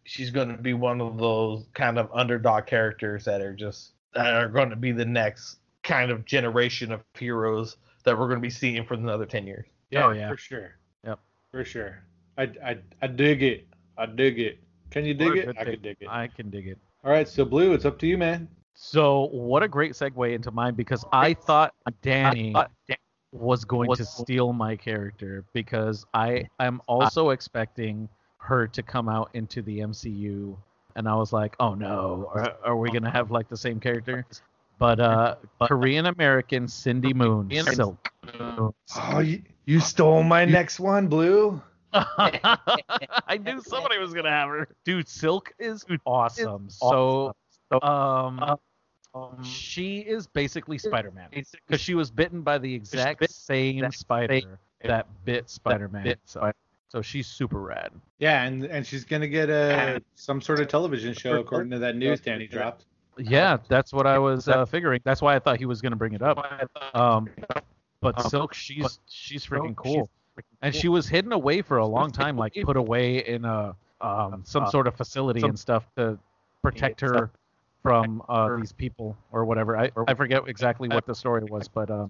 she's 0.05 0.31
going 0.31 0.49
to 0.49 0.57
be 0.57 0.73
one 0.73 1.01
of 1.01 1.19
those 1.19 1.67
kind 1.75 1.99
of 1.99 2.09
underdog 2.15 2.67
characters 2.67 3.25
that 3.25 3.41
are 3.43 3.53
just 3.53 3.93
that 4.15 4.33
are 4.35 4.49
going 4.49 4.71
to 4.71 4.77
be 4.77 4.93
the 4.93 5.05
next 5.05 5.57
kind 5.83 6.11
of 6.13 6.25
generation 6.25 6.93
of 6.93 7.03
heroes 7.19 7.77
that 8.05 8.17
we're 8.17 8.29
going 8.29 8.39
to 8.39 8.43
be 8.43 8.51
seeing 8.51 8.85
for 8.87 8.95
another 8.95 9.27
ten 9.27 9.47
years. 9.47 9.67
Yeah, 9.91 10.07
Oh, 10.07 10.11
yeah. 10.13 10.29
for 10.31 10.37
sure. 10.37 10.77
Yep. 11.05 11.19
For 11.51 11.65
sure. 11.65 12.03
I, 12.39 12.45
I, 12.65 12.79
I 13.03 13.07
dig 13.09 13.43
it. 13.43 13.67
I 13.99 14.07
dig 14.07 14.39
it. 14.39 14.61
Can 14.91 15.05
you 15.05 15.15
dig 15.15 15.29
What 15.29 15.39
it? 15.39 15.49
I 15.59 15.65
pick. 15.65 15.73
can 15.75 15.83
dig 15.83 15.97
it. 16.01 16.09
I 16.09 16.27
can 16.29 16.51
dig 16.51 16.69
it. 16.69 16.79
All 17.05 17.11
right, 17.11 17.29
so 17.29 17.45
Blue, 17.45 17.73
it's 17.73 17.85
up 17.85 17.99
to 17.99 18.07
you, 18.07 18.17
man. 18.17 18.49
So 18.75 19.27
what 19.33 19.63
a 19.65 19.69
great 19.69 19.93
segue 19.93 20.33
into 20.35 20.51
mine 20.53 20.75
because 20.75 21.05
I 21.13 21.35
thought 21.35 21.75
Danny 22.03 22.55
was 23.33 23.65
going 23.65 23.95
to 23.95 24.05
steal 24.05 24.53
my 24.53 24.77
character 24.77 25.45
because 25.53 26.05
I 26.15 26.49
am 26.59 26.83
also 26.87 27.31
expecting 27.31 28.09
her 28.39 28.67
to 28.69 28.83
come 28.83 29.09
out 29.09 29.31
into 29.35 29.63
the 29.63 29.81
MCU 29.81 30.57
and 30.97 31.09
I 31.09 31.15
was 31.15 31.33
like, 31.33 31.57
oh 31.61 31.75
no, 31.75 32.31
are, 32.35 32.57
are 32.65 32.77
we 32.77 32.91
gonna 32.91 33.11
have 33.11 33.31
like 33.31 33.49
the 33.49 33.57
same 33.57 33.81
character? 33.81 34.27
But 34.79 34.99
uh, 34.99 35.37
Korean 35.63 36.07
American 36.07 36.67
Cindy 36.67 37.13
Moon, 37.13 37.51
Silk. 37.65 38.11
Oh, 38.39 39.19
you, 39.21 39.43
you 39.67 39.79
stole 39.81 40.23
my 40.23 40.45
next 40.45 40.81
one, 40.81 41.07
Blue. 41.07 41.61
I 41.93 43.39
knew 43.45 43.61
somebody 43.61 43.99
was 43.99 44.15
gonna 44.15 44.31
have 44.31 44.49
her. 44.49 44.69
Dude, 44.85 45.09
Silk 45.09 45.53
is 45.59 45.85
awesome. 46.07 46.71
So, 46.71 47.35
um, 47.83 48.57
she 49.43 49.99
is 49.99 50.27
basically 50.27 50.79
Spider-Man 50.79 51.29
because 51.33 51.81
she 51.81 51.95
was 51.95 52.11
bitten 52.11 52.43
by 52.43 52.59
the 52.59 52.73
exact 52.73 53.31
same 53.31 53.91
spider 53.91 54.59
that 54.83 55.07
bit 55.25 55.51
Spider-Man. 55.51 56.15
So, 56.25 56.53
so 56.89 57.03
she's 57.03 57.27
super 57.27 57.61
rad. 57.61 57.91
Yeah, 58.19 58.45
and 58.45 58.65
and 58.65 58.87
she's 58.87 59.05
gonna 59.05 59.29
get 59.29 59.51
a 59.51 60.03
some 60.15 60.41
sort 60.41 60.61
of 60.61 60.69
television 60.69 61.15
show 61.15 61.41
according 61.41 61.71
to 61.73 61.79
that 61.81 61.97
news 61.97 62.21
Danny 62.21 62.47
dropped. 62.47 62.85
Yeah, 63.19 63.59
that's 63.69 63.93
what 63.93 64.07
I 64.07 64.19
was 64.19 64.49
uh, 64.49 64.65
figuring. 64.65 65.01
That's 65.05 65.21
why 65.21 65.37
I 65.37 65.39
thought 65.39 65.59
he 65.59 65.67
was 65.67 65.81
gonna 65.81 65.97
bring 65.97 66.15
it 66.15 66.23
up. 66.23 66.39
Um, 66.95 67.29
but 68.01 68.21
Silk, 68.23 68.55
she's 68.55 69.01
she's 69.07 69.45
freaking 69.45 69.77
cool, 69.77 70.09
and 70.63 70.75
she 70.75 70.89
was 70.89 71.09
hidden 71.09 71.33
away 71.33 71.63
for 71.63 71.79
a 71.79 71.87
long 71.87 72.11
time, 72.11 72.37
like 72.37 72.55
put 72.63 72.77
away 72.77 73.27
in 73.27 73.45
a 73.45 73.75
um, 74.01 74.43
some 74.47 74.67
sort 74.69 74.87
of 74.87 74.95
facility 74.95 75.43
and 75.43 75.59
stuff 75.59 75.87
to 75.97 76.19
protect 76.63 77.01
her 77.01 77.31
from 77.83 78.23
uh, 78.29 78.57
these 78.57 78.73
people 78.73 79.17
or 79.33 79.45
whatever. 79.45 79.77
I 79.77 79.91
I 80.07 80.15
forget 80.15 80.43
exactly 80.47 80.89
what 80.89 81.07
the 81.07 81.15
story 81.15 81.45
was, 81.45 81.69
but 81.69 81.91
uh, 81.91 82.07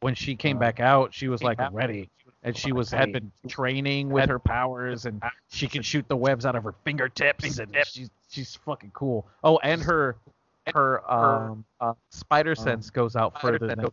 when 0.00 0.14
she 0.14 0.36
came 0.36 0.58
back 0.58 0.80
out, 0.80 1.14
she 1.14 1.28
was 1.28 1.42
like 1.42 1.58
ready, 1.72 2.10
and 2.42 2.56
she 2.56 2.72
was 2.72 2.90
had 2.90 3.12
been 3.12 3.32
training 3.48 4.10
with 4.10 4.28
her 4.28 4.38
powers, 4.38 5.06
and 5.06 5.22
she 5.50 5.68
can 5.68 5.82
shoot 5.82 6.06
the 6.08 6.16
webs 6.16 6.46
out 6.46 6.56
of 6.56 6.64
her 6.64 6.74
fingertips, 6.84 7.58
and 7.58 7.76
she's 7.86 8.10
she's 8.30 8.56
fucking 8.56 8.90
cool. 8.92 9.26
Oh, 9.42 9.58
and 9.58 9.82
her 9.82 10.16
her 10.74 11.10
um 11.10 11.64
uh, 11.80 11.94
spider 12.10 12.54
sense 12.54 12.90
goes 12.90 13.16
out 13.16 13.40
further 13.40 13.66
than 13.66 13.86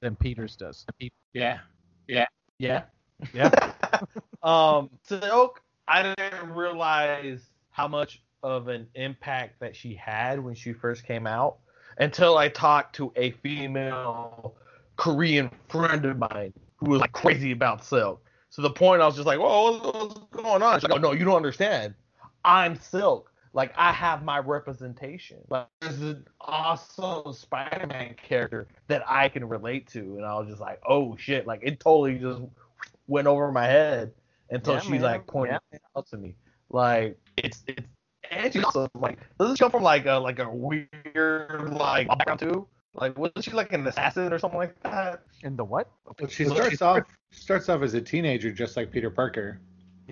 than 0.00 0.16
Peter's 0.16 0.56
does. 0.56 0.86
Yeah. 1.32 1.58
Yeah. 2.06 2.26
Yeah. 2.58 2.84
Yeah. 3.32 3.72
um, 4.42 4.90
Silk, 5.02 5.62
I 5.88 6.14
didn't 6.14 6.54
realize 6.54 7.50
how 7.70 7.88
much 7.88 8.22
of 8.42 8.68
an 8.68 8.88
impact 8.94 9.60
that 9.60 9.76
she 9.76 9.94
had 9.94 10.42
when 10.42 10.54
she 10.54 10.72
first 10.72 11.04
came 11.04 11.26
out 11.26 11.58
until 11.98 12.38
I 12.38 12.48
talked 12.48 12.96
to 12.96 13.12
a 13.16 13.30
female 13.32 14.54
Korean 14.96 15.50
friend 15.68 16.04
of 16.04 16.18
mine 16.18 16.52
who 16.76 16.90
was 16.90 17.00
like 17.00 17.12
crazy 17.12 17.52
about 17.52 17.84
Silk. 17.84 18.24
So 18.50 18.60
the 18.62 18.70
point 18.70 19.00
I 19.00 19.06
was 19.06 19.14
just 19.14 19.26
like, 19.26 19.38
"Whoa, 19.38 19.78
what's, 19.78 20.14
going 20.30 20.62
on?" 20.62 20.78
She's 20.78 20.88
like, 20.88 20.92
"Oh 20.92 21.00
no, 21.00 21.12
you 21.12 21.24
don't 21.24 21.36
understand. 21.36 21.94
I'm 22.44 22.76
Silk. 22.76 23.30
Like 23.54 23.72
I 23.76 23.92
have 23.92 24.24
my 24.24 24.38
representation. 24.38 25.38
Like 25.48 25.68
there's 25.80 26.00
an 26.00 26.26
awesome 26.40 27.32
Spider-Man 27.32 28.16
character 28.22 28.68
that 28.88 29.02
I 29.08 29.28
can 29.28 29.48
relate 29.48 29.88
to." 29.88 30.00
And 30.16 30.24
I 30.24 30.34
was 30.34 30.48
just 30.48 30.60
like, 30.60 30.80
"Oh 30.86 31.16
shit!" 31.16 31.46
Like 31.46 31.60
it 31.62 31.80
totally 31.80 32.18
just 32.18 32.42
went 33.06 33.26
over 33.26 33.50
my 33.52 33.66
head 33.66 34.12
until 34.50 34.74
Yeah, 34.74 34.80
she 34.80 34.92
man. 34.92 35.02
like 35.02 35.26
pointed 35.26 35.60
Yeah. 35.72 35.78
out 35.96 36.06
to 36.08 36.16
me. 36.16 36.34
Like 36.70 37.18
it's 37.36 37.62
it's 37.66 37.86
and 38.32 38.52
she's 38.52 38.64
also 38.64 38.88
like 38.94 39.18
doesn't 39.38 39.56
she 39.56 39.60
come 39.62 39.70
from 39.70 39.82
like 39.82 40.06
a 40.06 40.14
like 40.14 40.38
a 40.38 40.48
weird 40.50 41.72
like 41.72 42.08
background 42.08 42.40
too? 42.40 42.66
Like 42.94 43.16
wasn't 43.18 43.44
she 43.44 43.52
like 43.52 43.72
an 43.72 43.86
assassin 43.86 44.32
or 44.32 44.38
something 44.38 44.58
like 44.58 44.80
that? 44.82 45.22
In 45.42 45.56
the 45.56 45.64
what? 45.64 45.90
Well, 46.04 46.28
she 46.28 46.44
Well, 46.44 46.54
starts 46.54 46.70
she's- 46.70 46.82
off 46.82 47.04
starts 47.30 47.68
off 47.68 47.82
as 47.82 47.94
a 47.94 48.00
teenager, 48.00 48.50
just 48.52 48.76
like 48.76 48.90
Peter 48.90 49.10
Parker, 49.10 49.60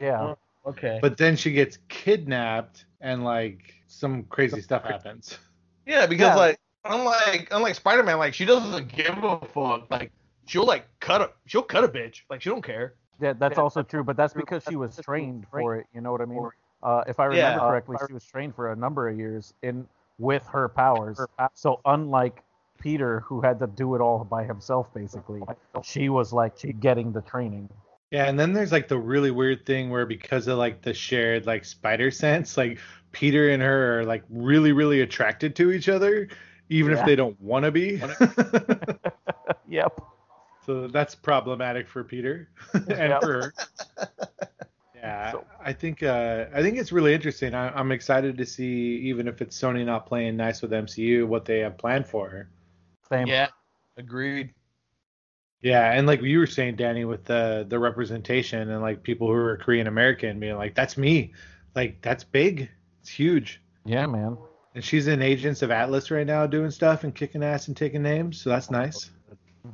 Yeah. 0.00 0.20
Oh, 0.20 0.38
okay. 0.66 0.98
but 1.02 1.16
then 1.18 1.36
she 1.36 1.52
gets 1.52 1.78
kidnapped 1.88 2.86
and 3.00 3.24
like 3.24 3.74
some 3.86 4.22
crazy 4.24 4.60
stuff 4.62 4.84
happens. 4.84 5.38
Yeah, 5.86 6.06
because 6.06 6.28
Yeah. 6.28 6.36
like 6.36 6.58
unlike 6.84 7.48
unlike 7.50 7.74
Spider 7.74 8.02
Man, 8.02 8.18
like 8.18 8.32
she 8.34 8.44
doesn't 8.46 8.88
give 8.88 9.22
a 9.22 9.38
fuck. 9.52 9.90
Like 9.90 10.12
she'll 10.46 10.64
like 10.64 10.86
cut 11.00 11.20
a 11.20 11.30
she'll 11.46 11.62
cut 11.62 11.84
a 11.84 11.88
bitch. 11.88 12.22
Like 12.30 12.40
she 12.40 12.48
don't 12.50 12.62
care. 12.64 12.94
Yeah, 13.20 13.34
that's 13.34 13.58
also 13.58 13.82
true, 13.82 14.02
but 14.02 14.16
that's 14.16 14.32
because 14.32 14.64
she 14.66 14.76
was 14.76 14.96
trained 14.96 15.46
for 15.50 15.76
it. 15.76 15.86
You 15.94 16.00
know 16.00 16.10
what 16.12 16.22
I 16.22 16.24
mean? 16.24 16.48
Uh, 16.82 17.04
if 17.06 17.20
I 17.20 17.26
remember 17.26 17.60
Yeah. 17.60 17.68
correctly, 17.68 17.96
she 18.06 18.12
was 18.12 18.24
trained 18.24 18.54
for 18.54 18.72
a 18.72 18.76
number 18.76 19.08
of 19.08 19.18
years 19.18 19.54
in 19.62 19.86
with 20.18 20.46
her 20.46 20.68
powers. 20.68 21.20
So 21.54 21.80
unlike 21.84 22.42
Peter, 22.78 23.20
who 23.20 23.40
had 23.40 23.58
to 23.58 23.66
do 23.66 23.94
it 23.94 24.00
all 24.00 24.24
by 24.24 24.44
himself, 24.44 24.92
basically, 24.94 25.42
she 25.82 26.08
was 26.08 26.32
like 26.32 26.58
she 26.58 26.72
getting 26.72 27.12
the 27.12 27.22
training. 27.22 27.68
Yeah, 28.10 28.24
and 28.24 28.38
then 28.38 28.52
there's 28.52 28.72
like 28.72 28.88
the 28.88 28.98
really 28.98 29.30
weird 29.30 29.64
thing 29.64 29.88
where 29.90 30.04
because 30.04 30.48
of 30.48 30.58
like 30.58 30.82
the 30.82 30.92
shared 30.92 31.46
like 31.46 31.64
spider 31.64 32.10
sense, 32.10 32.56
like 32.56 32.78
Peter 33.12 33.50
and 33.50 33.62
her 33.62 34.00
are 34.00 34.04
like 34.04 34.24
really 34.30 34.72
really 34.72 35.00
attracted 35.02 35.54
to 35.56 35.70
each 35.72 35.88
other, 35.88 36.28
even 36.68 36.92
if 36.92 37.04
they 37.04 37.14
don't 37.14 37.40
want 37.40 37.64
to 37.66 37.70
be. 37.70 38.00
yep. 39.68 40.00
so 40.66 40.88
that's 40.88 41.14
problematic 41.14 41.88
for 41.88 42.02
Peter 42.02 42.48
and 42.74 42.88
Yep. 42.88 43.20
for 43.20 43.32
her. 43.32 43.54
Yeah, 45.02 45.32
So- 45.32 45.44
I 45.64 45.72
think 45.72 46.02
uh, 46.02 46.46
I 46.54 46.62
think 46.62 46.78
it's 46.78 46.92
really 46.92 47.14
interesting. 47.14 47.54
I, 47.54 47.70
I'm 47.70 47.90
excited 47.90 48.36
to 48.38 48.44
see, 48.46 48.96
even 49.04 49.26
if 49.28 49.40
it's 49.40 49.58
Sony 49.58 49.84
not 49.84 50.06
playing 50.06 50.36
nice 50.36 50.60
with 50.62 50.72
MCU, 50.72 51.26
what 51.26 51.44
they 51.44 51.60
have 51.60 51.78
planned 51.78 52.06
for 52.06 52.28
her. 52.28 52.50
Same. 53.08 53.26
Yeah. 53.26 53.48
Agreed. 53.96 54.52
Yeah, 55.62 55.92
and 55.92 56.06
like 56.06 56.22
you 56.22 56.38
were 56.38 56.46
saying, 56.46 56.76
Danny, 56.76 57.04
with 57.04 57.24
the 57.24 57.66
the 57.68 57.78
representation 57.78 58.70
and 58.70 58.80
like 58.80 59.02
people 59.02 59.26
who 59.26 59.34
are 59.34 59.56
Korean 59.58 59.86
American 59.86 60.40
being 60.40 60.56
like, 60.56 60.74
"That's 60.74 60.96
me," 60.96 61.34
like 61.74 62.00
that's 62.00 62.24
big, 62.24 62.70
it's 63.00 63.10
huge. 63.10 63.60
Yeah, 63.84 64.06
man. 64.06 64.38
And 64.74 64.82
she's 64.84 65.06
in 65.08 65.20
Agents 65.20 65.60
of 65.62 65.70
Atlas 65.70 66.10
right 66.10 66.26
now, 66.26 66.46
doing 66.46 66.70
stuff 66.70 67.04
and 67.04 67.14
kicking 67.14 67.42
ass 67.42 67.68
and 67.68 67.76
taking 67.76 68.02
names, 68.02 68.40
so 68.40 68.48
that's 68.50 68.70
nice. 68.70 69.10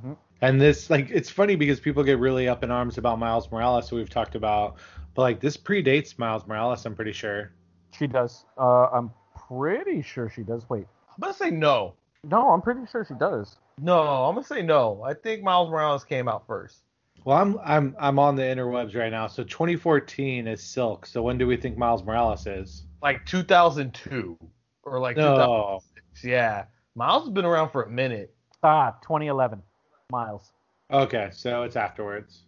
hmm 0.03 0.15
And 0.40 0.61
this, 0.61 0.89
like, 0.90 1.11
it's 1.11 1.31
funny 1.31 1.55
because 1.55 1.78
people 1.81 2.03
get 2.03 2.19
really 2.19 2.48
up 2.48 2.65
in 2.65 2.70
arms 2.70 2.98
about 2.98 3.19
Miles 3.19 3.51
Morales, 3.53 3.89
who 3.89 3.97
we've 3.97 4.09
talked 4.11 4.35
about, 4.35 4.77
but 5.16 5.22
like 5.22 5.40
this 5.40 5.56
predates 5.56 6.18
Miles 6.18 6.47
Morales, 6.47 6.84
I'm 6.86 6.94
pretty 6.94 7.12
sure. 7.12 7.52
She 7.93 8.06
does. 8.06 8.44
Uh, 8.59 8.86
I'm 8.93 9.10
pretty 9.48 10.02
sure 10.02 10.30
she 10.30 10.43
does. 10.43 10.68
Wait. 10.68 10.86
I'm 11.09 11.20
gonna 11.20 11.34
say 11.34 11.51
no. 11.51 11.94
No, 12.22 12.51
I'm 12.51 12.60
pretty 12.60 12.82
sure 12.90 13.05
she 13.06 13.14
does. 13.14 13.56
No, 13.80 13.98
I'm 14.01 14.34
gonna 14.34 14.47
say 14.47 14.62
no. 14.62 15.02
I 15.02 15.14
think 15.14 15.43
Miles 15.43 15.70
Morales 15.70 16.05
came 16.05 16.28
out 16.28 16.47
first. 16.47 16.82
Well, 17.24 17.38
I'm 17.38 17.59
I'm 17.64 17.97
I'm 17.98 18.18
on 18.18 18.36
the 18.36 18.43
interwebs 18.43 18.94
right 18.94 19.10
now. 19.10 19.26
So 19.26 19.43
2014 19.43 20.47
is 20.47 20.62
Silk. 20.62 21.06
So 21.06 21.22
when 21.22 21.38
do 21.38 21.47
we 21.47 21.56
think 21.56 21.76
Miles 21.78 22.05
Morales 22.05 22.47
is? 22.47 22.84
Like 23.02 23.24
2002 23.26 24.38
or 24.82 25.01
like 25.01 25.16
No. 25.16 25.34
2006. 25.34 26.24
Yeah. 26.24 26.64
Miles 26.94 27.24
has 27.24 27.32
been 27.32 27.44
around 27.44 27.70
for 27.70 27.82
a 27.82 27.90
minute. 27.90 28.34
Ah, 28.62 28.93
2011. 29.02 29.62
Miles. 30.10 30.52
Okay, 30.90 31.28
so 31.32 31.64
it's 31.64 31.76
afterwards. 31.76 32.44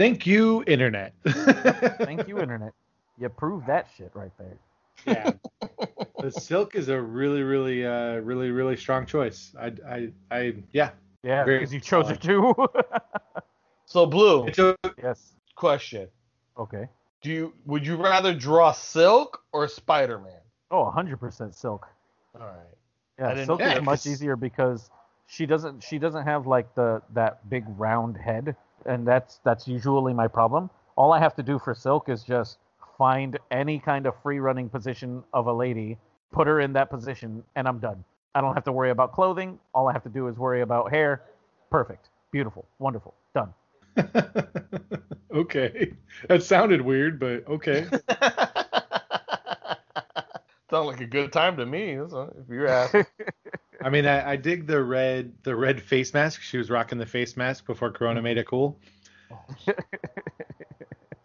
Yep. 0.00 0.08
Thank 0.08 0.26
you, 0.26 0.64
internet. 0.66 1.12
Thank 1.26 2.26
you, 2.26 2.40
internet. 2.40 2.72
You 3.18 3.28
proved 3.28 3.66
that 3.66 3.88
shit 3.96 4.10
right 4.14 4.32
there. 4.38 4.56
yeah. 5.06 5.32
The 6.20 6.30
Silk 6.30 6.74
is 6.74 6.88
a 6.88 7.00
really, 7.00 7.42
really, 7.42 7.86
uh, 7.86 8.16
really, 8.16 8.50
really 8.50 8.76
strong 8.76 9.04
choice. 9.04 9.54
I, 9.60 9.72
I, 9.86 10.08
I, 10.30 10.54
yeah. 10.72 10.90
Yeah, 11.22 11.44
because 11.44 11.72
you 11.72 11.80
chose 11.80 12.10
it 12.10 12.20
too. 12.20 12.54
So 13.84 14.06
Blue, 14.06 14.46
It's 14.46 14.58
a, 14.60 14.76
yes. 15.02 15.32
question. 15.56 16.06
Okay. 16.56 16.86
Do 17.22 17.30
you 17.30 17.52
would 17.66 17.84
you 17.84 17.96
rather 17.96 18.32
draw 18.32 18.70
Silk 18.70 19.42
or 19.52 19.66
Spider-Man? 19.66 20.40
Oh, 20.70 20.92
100% 20.96 21.52
Silk. 21.52 21.88
All 22.40 22.46
right. 22.46 22.56
Yeah, 23.18 23.44
Silk 23.44 23.58
Yeah, 23.58 23.78
is 23.78 23.82
much 23.82 24.06
easier 24.06 24.36
because 24.36 24.90
she 25.26 25.44
doesn't 25.44 25.82
she 25.82 25.98
doesn't 25.98 26.22
have 26.24 26.46
like 26.46 26.72
the 26.76 27.02
that 27.14 27.50
big 27.50 27.64
round 27.76 28.16
head, 28.16 28.54
and 28.86 29.06
that's 29.06 29.40
that's 29.44 29.68
usually 29.68 30.12
my 30.12 30.28
problem. 30.28 30.70
All 30.96 31.12
I 31.12 31.18
have 31.18 31.34
to 31.36 31.42
do 31.42 31.58
for 31.58 31.74
Silk 31.74 32.08
is 32.08 32.22
just 32.22 32.58
find 32.98 33.38
any 33.50 33.78
kind 33.78 34.06
of 34.06 34.14
free 34.22 34.38
running 34.38 34.68
position 34.68 35.24
of 35.32 35.46
a 35.46 35.52
lady, 35.52 35.96
put 36.32 36.46
her 36.46 36.60
in 36.60 36.72
that 36.74 36.90
position, 36.90 37.42
and 37.56 37.66
I'm 37.66 37.78
done. 37.78 38.04
I 38.34 38.40
don't 38.40 38.54
have 38.54 38.64
to 38.64 38.72
worry 38.72 38.90
about 38.90 39.12
clothing. 39.12 39.58
All 39.74 39.88
I 39.88 39.92
have 39.92 40.02
to 40.04 40.08
do 40.08 40.28
is 40.28 40.36
worry 40.36 40.60
about 40.60 40.90
hair. 40.90 41.22
Perfect. 41.70 42.08
Beautiful. 42.30 42.66
Wonderful. 42.78 43.14
Done. 43.34 43.52
okay. 45.34 45.94
That 46.28 46.42
sounded 46.42 46.82
weird, 46.82 47.18
but 47.18 47.46
okay. 47.48 47.86
Sound 50.70 50.86
like 50.86 51.00
a 51.00 51.06
good 51.06 51.32
time 51.32 51.56
to 51.56 51.66
me, 51.66 51.94
if 51.94 52.12
you're 52.48 52.68
asked. 52.68 52.94
I 53.82 53.90
mean, 53.90 54.06
I, 54.06 54.32
I 54.32 54.36
dig 54.36 54.66
the 54.66 54.82
red, 54.82 55.32
the 55.42 55.56
red 55.56 55.80
face 55.80 56.12
mask. 56.14 56.42
She 56.42 56.58
was 56.58 56.70
rocking 56.70 56.98
the 56.98 57.06
face 57.06 57.36
mask 57.36 57.66
before 57.66 57.90
Corona 57.90 58.20
made 58.22 58.38
it 58.38 58.46
cool. 58.46 58.78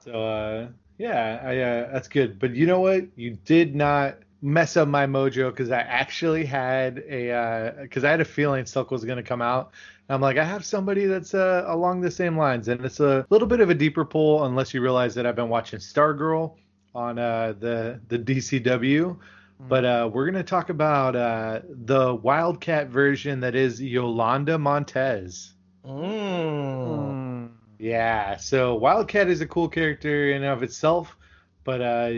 So, 0.05 0.23
uh, 0.23 0.67
yeah, 0.99 1.41
I, 1.43 1.57
uh, 1.57 1.91
that's 1.91 2.07
good. 2.07 2.37
But 2.37 2.51
you 2.51 2.67
know 2.67 2.79
what? 2.79 3.05
You 3.15 3.31
did 3.31 3.75
not 3.75 4.17
mess 4.41 4.77
up 4.77 4.87
my 4.87 5.07
mojo 5.07 5.49
because 5.49 5.71
I 5.71 5.79
actually 5.79 6.45
had 6.45 6.99
a, 7.09 7.73
because 7.81 8.03
I 8.03 8.11
had 8.11 8.21
a 8.21 8.25
feeling 8.25 8.67
Silk 8.67 8.91
was 8.91 9.03
going 9.03 9.17
to 9.17 9.23
come 9.23 9.41
out. 9.41 9.71
I'm 10.07 10.21
like, 10.21 10.37
I 10.37 10.43
have 10.43 10.63
somebody 10.63 11.07
that's 11.07 11.33
uh, 11.33 11.63
along 11.65 12.01
the 12.01 12.11
same 12.11 12.37
lines, 12.37 12.67
and 12.67 12.85
it's 12.85 12.99
a 12.99 13.25
little 13.31 13.47
bit 13.47 13.59
of 13.59 13.71
a 13.71 13.73
deeper 13.73 14.05
pull, 14.05 14.45
unless 14.45 14.75
you 14.75 14.81
realize 14.81 15.15
that 15.15 15.25
I've 15.25 15.35
been 15.35 15.49
watching 15.49 15.79
Stargirl 15.79 16.53
on 16.93 17.17
uh, 17.17 17.55
the 17.59 17.99
the 18.07 18.19
DCW. 18.19 19.17
But 19.59 19.85
uh, 19.85 20.09
we're 20.13 20.25
going 20.25 20.43
to 20.43 20.49
talk 20.49 20.69
about 20.69 21.15
uh, 21.15 21.61
the 21.69 22.13
Wildcat 22.13 22.87
version 22.89 23.39
that 23.39 23.55
is 23.55 23.81
Yolanda 23.81 24.57
Montez. 24.57 25.53
Mm. 25.85 27.49
Yeah, 27.79 28.37
so 28.37 28.75
Wildcat 28.75 29.27
is 29.27 29.41
a 29.41 29.47
cool 29.47 29.67
character 29.69 30.31
in 30.31 30.37
and 30.37 30.45
of 30.45 30.63
itself, 30.63 31.17
but 31.63 31.81
uh 31.81 32.11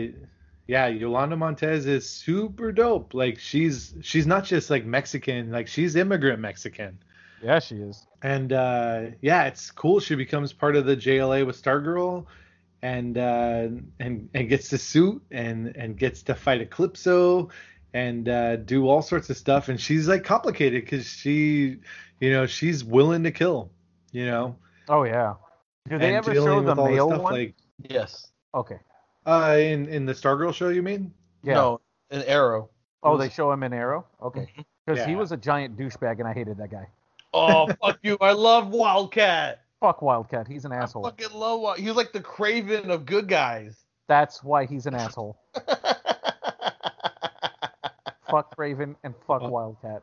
yeah, 0.66 0.86
Yolanda 0.86 1.36
Montez 1.36 1.86
is 1.86 2.08
super 2.08 2.72
dope. 2.72 3.14
Like 3.14 3.38
she's 3.38 3.94
she's 4.02 4.26
not 4.26 4.44
just 4.44 4.70
like 4.70 4.84
Mexican, 4.84 5.50
like 5.50 5.66
she's 5.66 5.96
immigrant 5.96 6.40
Mexican. 6.40 6.98
Yeah, 7.42 7.58
she 7.58 7.76
is. 7.76 8.06
And 8.22 8.52
uh 8.52 9.06
yeah, 9.20 9.44
it's 9.44 9.70
cool 9.70 10.00
she 10.00 10.14
becomes 10.14 10.52
part 10.52 10.76
of 10.76 10.86
the 10.86 10.96
JLA 10.96 11.44
with 11.46 11.60
Stargirl 11.60 12.26
and 12.82 13.18
uh 13.18 13.68
and 13.98 14.28
and 14.34 14.48
gets 14.48 14.68
the 14.70 14.78
suit 14.78 15.22
and 15.30 15.76
and 15.76 15.96
gets 15.96 16.22
to 16.22 16.34
fight 16.34 16.68
Eclipso 16.68 17.50
and 17.92 18.28
uh 18.28 18.56
do 18.56 18.88
all 18.88 19.02
sorts 19.02 19.30
of 19.30 19.36
stuff 19.36 19.68
and 19.68 19.80
she's 19.80 20.06
like 20.08 20.24
complicated 20.24 20.86
cuz 20.86 21.06
she 21.06 21.78
you 22.20 22.32
know, 22.32 22.46
she's 22.46 22.84
willing 22.84 23.22
to 23.24 23.30
kill, 23.30 23.70
you 24.12 24.26
know. 24.26 24.56
Oh 24.88 25.04
yeah. 25.04 25.34
Do 25.88 25.98
they 25.98 26.08
and 26.08 26.16
ever 26.16 26.32
dealing 26.32 26.48
show 26.48 26.60
the 26.60 26.70
with 26.70 26.78
all 26.78 26.86
this 26.86 26.94
male 26.94 27.08
stuff, 27.08 27.22
one? 27.22 27.32
like 27.32 27.54
Yes. 27.88 28.28
okay. 28.54 28.78
Uh, 29.26 29.56
in 29.58 29.86
in 29.86 30.06
the 30.06 30.14
Stargirl 30.14 30.54
show, 30.54 30.68
you 30.68 30.82
mean? 30.82 31.12
Yeah. 31.42 31.54
No, 31.54 31.80
an 32.10 32.22
arrow. 32.22 32.70
Oh, 33.02 33.16
they 33.16 33.28
show 33.28 33.52
him 33.52 33.62
in 33.62 33.72
Arrow. 33.72 34.06
Okay. 34.22 34.48
Because 34.84 35.04
he 35.04 35.14
was 35.14 35.32
a 35.32 35.36
giant 35.36 35.76
douchebag, 35.76 36.18
and 36.18 36.26
I 36.26 36.32
hated 36.32 36.56
that 36.58 36.70
guy. 36.70 36.88
Oh 37.32 37.68
fuck 37.82 37.98
you! 38.02 38.16
I 38.20 38.32
love 38.32 38.68
Wildcat. 38.68 39.62
Fuck 39.80 40.02
Wildcat. 40.02 40.48
He's 40.48 40.64
an 40.64 40.72
I 40.72 40.76
asshole. 40.78 41.04
fucking 41.04 41.32
love 41.32 41.60
Wild. 41.60 41.78
He 41.78 41.90
like 41.90 42.12
the 42.12 42.20
Kraven 42.20 42.88
of 42.90 43.06
good 43.06 43.28
guys. 43.28 43.84
That's 44.08 44.42
why 44.42 44.66
he's 44.66 44.86
an 44.86 44.94
asshole. 44.94 45.38
fuck 48.28 48.56
Kraven 48.56 48.96
and 49.04 49.14
fuck 49.26 49.42
Oh. 49.42 49.48
Wildcat. 49.48 50.02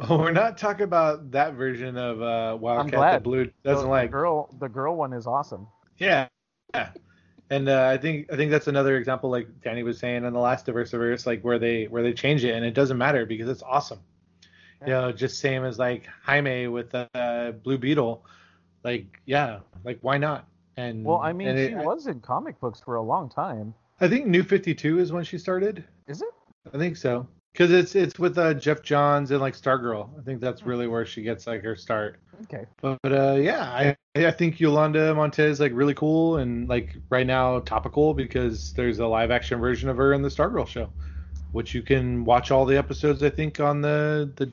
Oh, 0.00 0.18
we're 0.20 0.32
not 0.32 0.56
talking 0.56 0.84
about 0.84 1.30
that 1.32 1.54
version 1.54 1.96
of 1.96 2.22
uh, 2.22 2.56
Wildcat 2.58 2.94
glad. 2.94 3.12
that 3.14 3.22
Blue 3.24 3.50
doesn't 3.64 3.84
the, 3.84 3.90
like. 3.90 4.08
The 4.10 4.12
girl, 4.12 4.54
the 4.60 4.68
girl 4.68 4.96
one 4.96 5.12
is 5.12 5.26
awesome. 5.26 5.66
Yeah, 5.98 6.28
yeah. 6.72 6.90
And 7.50 7.68
uh, 7.68 7.88
I 7.88 7.98
think 7.98 8.32
I 8.32 8.36
think 8.36 8.50
that's 8.50 8.68
another 8.68 8.96
example, 8.96 9.30
like 9.30 9.48
Danny 9.62 9.82
was 9.82 9.98
saying 9.98 10.24
in 10.24 10.32
the 10.32 10.38
last 10.40 10.64
Diversiverse, 10.66 11.26
like 11.26 11.42
where 11.42 11.58
they 11.58 11.84
where 11.84 12.02
they 12.02 12.12
change 12.14 12.44
it 12.44 12.54
and 12.54 12.64
it 12.64 12.72
doesn't 12.72 12.96
matter 12.96 13.26
because 13.26 13.48
it's 13.48 13.62
awesome. 13.62 14.00
You 14.80 14.92
know, 14.92 15.12
just 15.12 15.40
same 15.40 15.64
as 15.64 15.78
like 15.78 16.06
Jaime 16.24 16.68
with 16.68 16.94
uh, 16.94 17.52
Blue 17.62 17.78
Beetle, 17.78 18.26
like 18.84 19.20
yeah, 19.26 19.60
like 19.84 19.98
why 20.02 20.18
not? 20.18 20.46
And 20.76 21.04
Well, 21.04 21.18
I 21.18 21.32
mean, 21.32 21.56
she 21.56 21.62
it- 21.72 21.76
was 21.76 22.06
in 22.06 22.20
comic 22.20 22.60
books 22.60 22.80
for 22.80 22.96
a 22.96 23.02
long 23.02 23.28
time. 23.28 23.74
I 24.00 24.08
think 24.08 24.26
New 24.26 24.42
Fifty 24.42 24.74
Two 24.74 24.98
is 24.98 25.12
when 25.12 25.24
she 25.24 25.38
started. 25.38 25.84
Is 26.06 26.20
it? 26.20 26.28
I 26.72 26.78
think 26.78 26.96
so. 26.96 27.26
Because 27.52 27.70
it's 27.70 27.94
it's 27.94 28.18
with 28.18 28.36
uh, 28.36 28.54
Geoff 28.54 28.82
Johns 28.82 29.30
and 29.30 29.40
like 29.40 29.54
Stargirl. 29.54 30.08
I 30.18 30.22
think 30.24 30.40
that's 30.40 30.64
really 30.64 30.88
where 30.88 31.06
she 31.06 31.22
gets 31.22 31.46
like 31.46 31.62
her 31.62 31.76
start. 31.76 32.18
Okay. 32.42 32.66
But, 32.82 32.98
but 33.02 33.12
uh, 33.12 33.34
yeah, 33.34 33.62
I 33.62 33.96
I 34.16 34.32
think 34.32 34.58
Yolanda 34.58 35.14
Montez 35.14 35.60
like 35.60 35.70
really 35.72 35.94
cool 35.94 36.38
and 36.38 36.68
like 36.68 36.96
right 37.10 37.26
now 37.26 37.60
topical 37.60 38.12
because 38.12 38.72
there's 38.72 38.98
a 38.98 39.06
live 39.06 39.30
action 39.30 39.60
version 39.60 39.88
of 39.88 39.96
her 39.96 40.12
in 40.14 40.22
the 40.22 40.28
Stargirl 40.28 40.66
show, 40.66 40.90
which 41.52 41.74
you 41.74 41.82
can 41.82 42.24
watch 42.24 42.50
all 42.50 42.64
the 42.64 42.76
episodes 42.76 43.22
I 43.22 43.30
think 43.30 43.60
on 43.60 43.80
the 43.80 44.32
the 44.34 44.46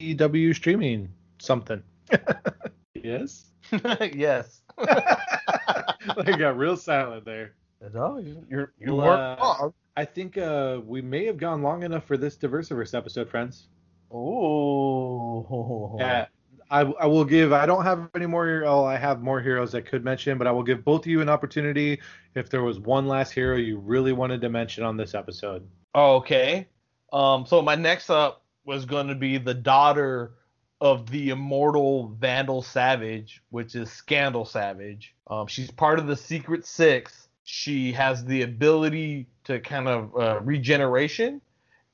DCW 0.00 0.54
streaming 0.54 1.10
something. 1.38 1.82
yes. 3.14 3.52
yes. 4.14 4.60
I 4.78 6.36
got 6.38 6.56
real 6.56 6.76
silent 6.76 7.24
there. 7.24 7.54
No, 7.94 8.18
you- 8.18 8.44
you're 8.48 8.72
you 8.78 8.94
Well, 8.94 9.06
weren't 9.06 9.20
uh, 9.20 9.36
wrong. 9.60 9.74
I 9.96 10.04
think 10.04 10.36
uh, 10.38 10.80
we 10.84 11.00
may 11.00 11.24
have 11.26 11.38
gone 11.38 11.62
long 11.62 11.82
enough 11.82 12.04
for 12.04 12.16
this 12.16 12.36
Diversiverse 12.36 12.94
episode, 12.94 13.28
friends. 13.30 13.68
Oh. 14.12 15.96
Yeah, 15.98 16.26
I, 16.70 16.80
I 16.80 17.06
will 17.06 17.24
give. 17.24 17.52
I 17.52 17.66
don't 17.66 17.84
have 17.84 18.08
any 18.14 18.26
more. 18.26 18.64
Oh, 18.66 18.84
I 18.84 18.96
have 18.96 19.22
more 19.22 19.40
heroes 19.40 19.74
I 19.74 19.80
could 19.80 20.04
mention, 20.04 20.36
but 20.38 20.46
I 20.46 20.50
will 20.52 20.62
give 20.62 20.84
both 20.84 21.02
of 21.02 21.06
you 21.06 21.20
an 21.20 21.28
opportunity 21.28 22.00
if 22.34 22.50
there 22.50 22.62
was 22.62 22.78
one 22.78 23.06
last 23.08 23.32
hero 23.32 23.56
you 23.56 23.78
really 23.78 24.12
wanted 24.12 24.40
to 24.42 24.48
mention 24.48 24.84
on 24.84 24.96
this 24.96 25.14
episode. 25.14 25.66
Okay. 25.94 26.68
Um. 27.12 27.46
So 27.46 27.62
my 27.62 27.74
next 27.74 28.10
up 28.10 28.42
was 28.64 28.84
going 28.84 29.08
to 29.08 29.14
be 29.14 29.38
the 29.38 29.54
daughter 29.54 30.32
of 30.80 31.10
the 31.10 31.30
immortal 31.30 32.08
Vandal 32.08 32.62
Savage, 32.62 33.42
which 33.50 33.74
is 33.74 33.90
Scandal 33.90 34.44
Savage. 34.44 35.14
Um. 35.26 35.46
She's 35.46 35.70
part 35.70 35.98
of 35.98 36.06
the 36.06 36.16
Secret 36.16 36.66
Six. 36.66 37.28
She 37.44 37.92
has 37.92 38.24
the 38.24 38.42
ability 38.42 39.28
to 39.44 39.60
kind 39.60 39.88
of 39.88 40.16
uh, 40.16 40.40
regeneration, 40.40 41.40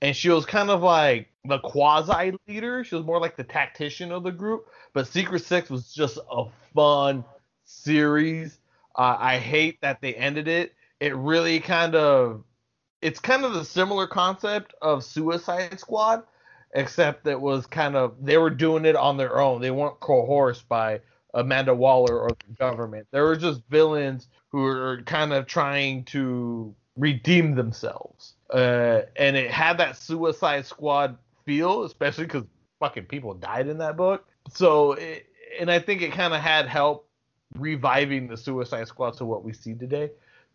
and 0.01 0.17
she 0.17 0.31
was 0.31 0.47
kind 0.47 0.71
of 0.71 0.83
like 0.83 1.29
the 1.45 1.59
quasi 1.59 2.37
leader. 2.49 2.85
She 2.85 2.95
was 2.95 3.05
more 3.05 3.21
like 3.21 3.37
the 3.37 3.45
tactician 3.45 4.13
of 4.13 4.23
the 4.23 4.33
group. 4.33 4.67
But 4.95 5.09
Secret 5.09 5.45
Six 5.45 5.69
was 5.71 5.93
just 5.93 6.19
a 6.31 6.45
fun 6.75 7.25
series. 7.65 8.59
Uh, 8.97 9.17
I 9.19 9.39
hate 9.39 9.81
that 9.81 10.01
they 10.01 10.15
ended 10.15 10.49
it. 10.49 10.75
It 11.01 11.15
really 11.17 11.61
kind 11.61 11.95
of 11.95 12.45
it's 13.01 13.19
kind 13.19 13.45
of 13.45 13.55
the 13.55 13.65
similar 13.65 14.07
concept 14.07 14.75
of 14.81 15.05
Suicide 15.05 15.79
Squad, 15.81 16.23
except 16.73 17.25
that 17.25 17.41
was 17.41 17.67
kind 17.67 17.97
of 17.97 18.15
they 18.21 18.39
were 18.39 18.51
doing 18.51 18.85
it 18.85 18.97
on 18.97 19.17
their 19.17 19.41
own. 19.41 19.61
They 19.61 19.71
weren't 19.71 20.01
coerced 20.01 20.69
by 20.69 21.01
Amanda 21.35 21.75
Waller 21.75 22.19
or 22.19 22.29
the 22.29 22.55
government. 22.55 23.07
They 23.11 23.21
were 23.21 23.37
just 23.37 23.63
villains 23.69 24.29
who 24.49 24.63
were 24.63 25.03
kind 25.07 25.33
of 25.33 25.47
trying 25.47 26.05
to 26.05 26.75
redeem 26.97 27.55
themselves. 27.55 28.35
Uh, 28.53 29.03
and 29.17 29.37
it 29.37 29.51
had 29.51 29.79
that 29.79 29.97
Suicide 29.97 30.67
Squad 30.67 31.17
feel, 31.47 31.85
especially 31.85 32.25
because 32.25 32.45
fucking 32.81 33.05
people 33.05 33.35
died 33.35 33.69
in 33.69 33.79
that 33.79 33.97
book. 33.97 34.27
So, 34.51 34.93
it, 34.93 35.27
and 35.59 35.71
I 35.71 35.79
think 35.79 36.03
it 36.03 36.13
kind 36.13 36.35
of 36.35 36.41
had 36.41 36.67
help 36.67 37.09
reviving 37.59 38.29
the 38.29 38.37
Suicide 38.37 38.89
Squad 38.89 39.17
to 39.19 39.25
what 39.25 39.45
we 39.45 39.53
see 39.53 39.75
today. 39.75 40.11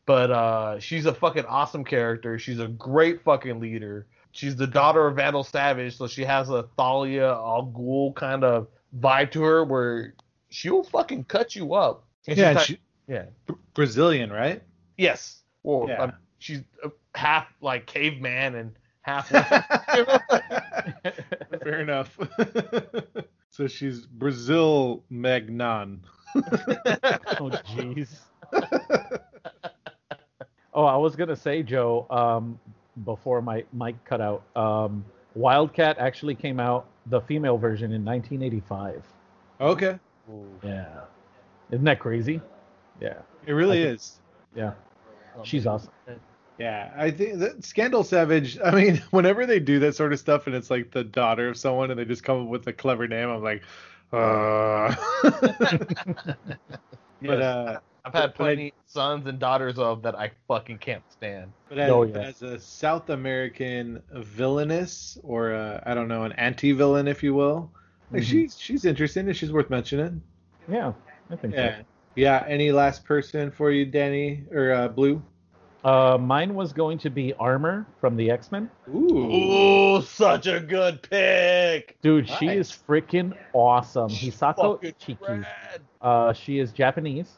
But 0.06 0.31
uh, 0.31 0.80
she's 0.80 1.06
a 1.06 1.14
fucking 1.14 1.45
awesome 1.45 1.84
character. 1.84 2.39
She's 2.39 2.60
a 2.60 2.68
great 2.68 3.23
fucking 3.23 3.60
leader. 3.60 4.07
She's 4.31 4.55
the 4.55 4.67
daughter 4.67 5.07
of 5.07 5.15
Vandal 5.15 5.43
Savage, 5.43 5.97
so 5.97 6.07
she 6.07 6.23
has 6.23 6.49
a 6.49 6.67
Talia 6.77 7.31
Al 7.31 7.71
Ghul 7.75 8.13
kind 8.15 8.43
of 8.43 8.67
vibe 8.99 9.31
to 9.31 9.41
her 9.43 9.63
where 9.63 10.13
she'll 10.49 10.83
fucking 10.83 11.23
cut 11.25 11.55
you 11.55 11.73
up. 11.73 12.03
And 12.27 12.37
yeah, 12.37 12.51
she's 12.51 12.57
and 12.57 12.59
ti- 12.59 12.73
she, 12.73 12.79
yeah. 13.13 13.25
Brazilian, 13.73 14.31
right? 14.31 14.61
Yes. 14.97 15.41
Well, 15.63 15.85
Yeah. 15.89 16.03
um, 16.03 16.13
she's 16.39 16.61
uh, 16.83 16.89
half 17.15 17.47
like 17.61 17.85
caveman 17.87 18.55
and 18.55 18.71
half. 19.01 19.29
Fair 21.63 21.81
enough. 21.81 22.17
so 23.49 23.67
she's 23.67 24.05
Brazil 24.05 25.03
Magnon. 25.09 26.01
Oh, 27.39 27.49
jeez. 27.49 28.09
oh, 30.73 30.83
I 30.85 30.97
was 30.97 31.15
gonna 31.15 31.35
say, 31.35 31.63
Joe. 31.63 32.05
Um, 32.09 32.59
before 33.03 33.41
my 33.41 33.64
mic 33.74 34.03
cut 34.06 34.22
out, 34.22 34.44
um, 34.56 35.06
Wildcat 35.36 35.98
actually 35.99 36.36
came 36.36 36.60
out 36.60 36.88
the 37.06 37.22
female 37.22 37.57
version 37.57 37.91
in 37.91 38.03
1985. 38.03 39.03
okay, 39.61 39.99
Yeah. 40.64 41.02
Isn't 41.72 41.86
that 41.86 41.99
crazy? 41.99 42.41
Yeah. 43.02 43.19
it 43.45 43.53
really 43.53 43.84
I 43.84 43.91
is. 43.91 44.19
Yeah. 44.56 44.74
She's 45.44 45.68
awesome. 45.68 45.91
Yeah, 46.57 46.91
I 46.98 47.11
think 47.11 47.38
that 47.40 47.64
Scandal 47.64 48.03
Savage. 48.03 48.57
I 48.64 48.72
mean, 48.72 48.98
whenever 49.11 49.45
they 49.45 49.60
do 49.60 49.80
that 49.80 49.95
sort 49.95 50.11
of 50.11 50.19
stuff, 50.19 50.48
and 50.48 50.56
it's 50.56 50.72
like 50.72 50.91
the 50.91 51.03
daughter 51.03 51.49
of 51.49 51.57
someone, 51.57 51.91
and 51.91 51.99
they 51.99 52.06
just 52.06 52.24
come 52.24 52.44
up 52.44 52.48
with 52.48 52.65
a 52.68 52.74
clever 52.74 53.07
name, 53.07 53.30
I'm 53.30 53.44
like, 53.44 53.64
uh. 54.11 54.95
but 57.22 57.41
uh, 57.41 57.80
I've 58.07 58.13
had 58.13 58.29
I- 58.29 58.34
plenty 58.34 58.73
sons 58.85 59.27
and 59.27 59.38
daughters 59.39 59.77
of 59.77 60.01
that 60.03 60.15
I 60.17 60.31
fucking 60.47 60.77
can't 60.79 61.03
stand. 61.11 61.51
but 61.69 61.77
as, 61.77 61.91
Oh, 61.91 62.03
yeah. 62.03 62.19
as 62.19 62.41
a 62.41 62.59
South 62.59 63.09
American 63.09 64.01
villainess, 64.13 65.17
or 65.23 65.53
I 65.53 65.91
I 65.91 65.93
don't 65.93 66.07
know, 66.07 66.23
an 66.23 66.31
anti-villain, 66.34 67.07
if 67.07 67.21
you 67.23 67.34
will, 67.34 67.69
like 68.11 68.21
Mhm. 68.23 68.25
she's 68.25 68.57
she's 68.59 68.85
interesting 68.85 69.27
and 69.27 69.35
she's 69.35 69.51
worth 69.51 69.69
mentioning. 69.69 70.21
Yeah, 70.69 70.93
I 71.29 71.35
think 71.35 71.53
Yeah, 71.53 71.81
yeah. 72.15 72.43
Any 72.47 72.71
last 72.71 73.03
person 73.05 73.51
for 73.51 73.71
you, 73.71 73.85
Danny 73.85 74.43
or 74.51 74.71
uh, 74.71 74.88
Blue? 74.88 75.21
Uh, 75.84 76.17
mine 76.19 76.53
was 76.55 76.73
going 76.73 76.97
to 76.97 77.09
be 77.09 77.34
Armor 77.35 77.85
from 78.01 78.17
the 78.17 78.29
X 78.31 78.51
Men. 78.51 78.69
Ooh. 78.93 79.97
Ooh, 79.97 80.01
such 80.01 80.47
a 80.47 80.59
good 80.59 81.01
pick. 81.01 81.97
Dude, 82.01 82.27
she 82.27 82.47
is 82.47 82.69
freaking 82.71 83.38
awesome. 83.53 84.09
Hisako 84.09 84.75
Fucking 84.81 84.93
Chiki. 84.99 85.21
rad. 85.43 85.81
Uh, 86.01 86.34
she 86.34 86.59
is 86.59 86.71
Japanese, 86.73 87.38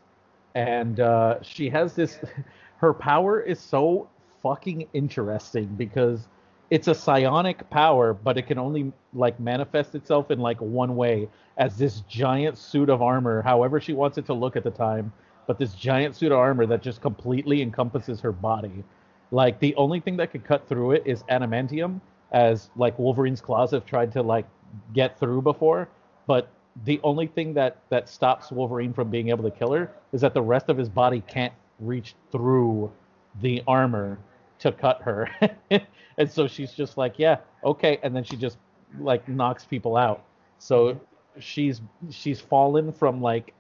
and 0.55 0.99
uh, 0.99 1.41
she 1.41 1.69
has 1.69 1.93
this. 1.93 2.19
Her 2.77 2.93
power 2.93 3.41
is 3.41 3.59
so 3.59 4.09
fucking 4.41 4.87
interesting 4.93 5.65
because 5.77 6.27
it's 6.69 6.87
a 6.87 6.95
psionic 6.95 7.69
power, 7.69 8.13
but 8.13 8.37
it 8.37 8.43
can 8.43 8.57
only 8.57 8.93
like 9.13 9.39
manifest 9.39 9.95
itself 9.95 10.31
in 10.31 10.39
like 10.39 10.61
one 10.61 10.95
way 10.95 11.27
as 11.57 11.77
this 11.77 12.01
giant 12.01 12.57
suit 12.57 12.89
of 12.89 13.01
armor, 13.01 13.41
however 13.41 13.79
she 13.79 13.93
wants 13.93 14.17
it 14.17 14.25
to 14.27 14.33
look 14.33 14.55
at 14.55 14.63
the 14.63 14.71
time. 14.71 15.11
But 15.47 15.57
this 15.57 15.73
giant 15.73 16.15
suit 16.15 16.31
of 16.31 16.37
armor 16.37 16.65
that 16.67 16.81
just 16.81 17.01
completely 17.01 17.61
encompasses 17.61 18.21
her 18.21 18.31
body. 18.31 18.83
Like 19.31 19.59
the 19.59 19.75
only 19.75 19.99
thing 19.99 20.15
that 20.17 20.31
could 20.31 20.43
cut 20.45 20.67
through 20.67 20.91
it 20.91 21.03
is 21.05 21.23
adamantium, 21.23 22.01
as 22.31 22.69
like 22.75 22.97
Wolverine's 22.99 23.41
claws 23.41 23.71
have 23.71 23.85
tried 23.85 24.11
to 24.13 24.21
like 24.21 24.45
get 24.93 25.19
through 25.19 25.41
before. 25.41 25.89
But 26.27 26.49
the 26.85 26.99
only 27.03 27.27
thing 27.27 27.53
that 27.55 27.77
that 27.89 28.07
stops 28.07 28.51
Wolverine 28.51 28.93
from 28.93 29.09
being 29.09 29.29
able 29.29 29.43
to 29.43 29.51
kill 29.51 29.73
her 29.73 29.91
is 30.11 30.21
that 30.21 30.33
the 30.33 30.41
rest 30.41 30.69
of 30.69 30.77
his 30.77 30.89
body 30.89 31.21
can't 31.27 31.53
reach 31.79 32.15
through 32.31 32.91
the 33.41 33.63
armor 33.67 34.19
to 34.59 34.71
cut 34.71 35.01
her. 35.01 35.29
and 36.17 36.31
so 36.31 36.47
she's 36.47 36.73
just 36.73 36.97
like, 36.97 37.15
yeah, 37.17 37.37
okay, 37.63 37.99
and 38.03 38.15
then 38.15 38.23
she 38.23 38.35
just 38.35 38.57
like 38.99 39.27
knocks 39.27 39.65
people 39.65 39.95
out. 39.97 40.23
So 40.57 40.99
she's 41.39 41.81
she's 42.09 42.39
fallen 42.39 42.91
from 42.91 43.21
like 43.21 43.53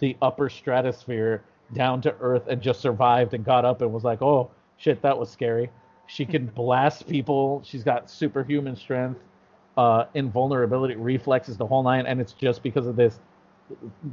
the 0.00 0.16
upper 0.20 0.48
stratosphere 0.48 1.44
down 1.72 2.00
to 2.02 2.14
earth 2.20 2.46
and 2.48 2.60
just 2.60 2.80
survived 2.80 3.34
and 3.34 3.44
got 3.44 3.64
up 3.64 3.82
and 3.82 3.92
was 3.92 4.04
like, 4.04 4.22
"Oh, 4.22 4.50
shit, 4.76 5.02
that 5.02 5.16
was 5.18 5.30
scary." 5.30 5.70
She 6.06 6.24
can 6.24 6.46
blast 6.54 7.08
people. 7.08 7.62
She's 7.64 7.84
got 7.84 8.10
superhuman 8.10 8.76
strength, 8.76 9.20
uh, 9.76 10.04
invulnerability, 10.14 10.94
reflexes, 10.96 11.56
the 11.56 11.66
whole 11.66 11.82
nine, 11.82 12.06
and 12.06 12.20
it's 12.20 12.32
just 12.32 12.62
because 12.62 12.86
of 12.86 12.96
this, 12.96 13.18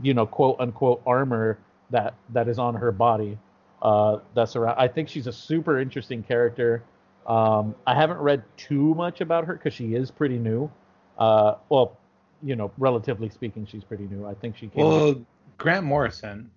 you 0.01 0.13
know, 0.13 0.25
quote 0.25 0.57
unquote 0.59 1.01
armor 1.05 1.57
that 1.89 2.13
that 2.29 2.47
is 2.47 2.59
on 2.59 2.75
her 2.75 2.91
body. 2.91 3.37
Uh, 3.81 4.19
that's 4.33 4.55
around. 4.55 4.77
I 4.77 4.87
think 4.87 5.09
she's 5.09 5.27
a 5.27 5.31
super 5.33 5.79
interesting 5.79 6.23
character. 6.23 6.83
Um, 7.27 7.75
I 7.87 7.95
haven't 7.95 8.17
read 8.19 8.43
too 8.57 8.93
much 8.95 9.21
about 9.21 9.45
her 9.45 9.53
because 9.53 9.73
she 9.73 9.93
is 9.95 10.09
pretty 10.11 10.37
new. 10.37 10.69
Uh, 11.17 11.55
well, 11.69 11.97
you 12.41 12.55
know, 12.55 12.71
relatively 12.77 13.29
speaking, 13.29 13.65
she's 13.65 13.83
pretty 13.83 14.05
new. 14.07 14.25
I 14.25 14.33
think 14.33 14.57
she 14.57 14.67
came. 14.67 14.85
out- 14.85 14.89
Well, 14.89 15.15
Grant 15.57 15.85
Morrison. 15.85 16.49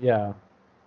yeah. 0.00 0.32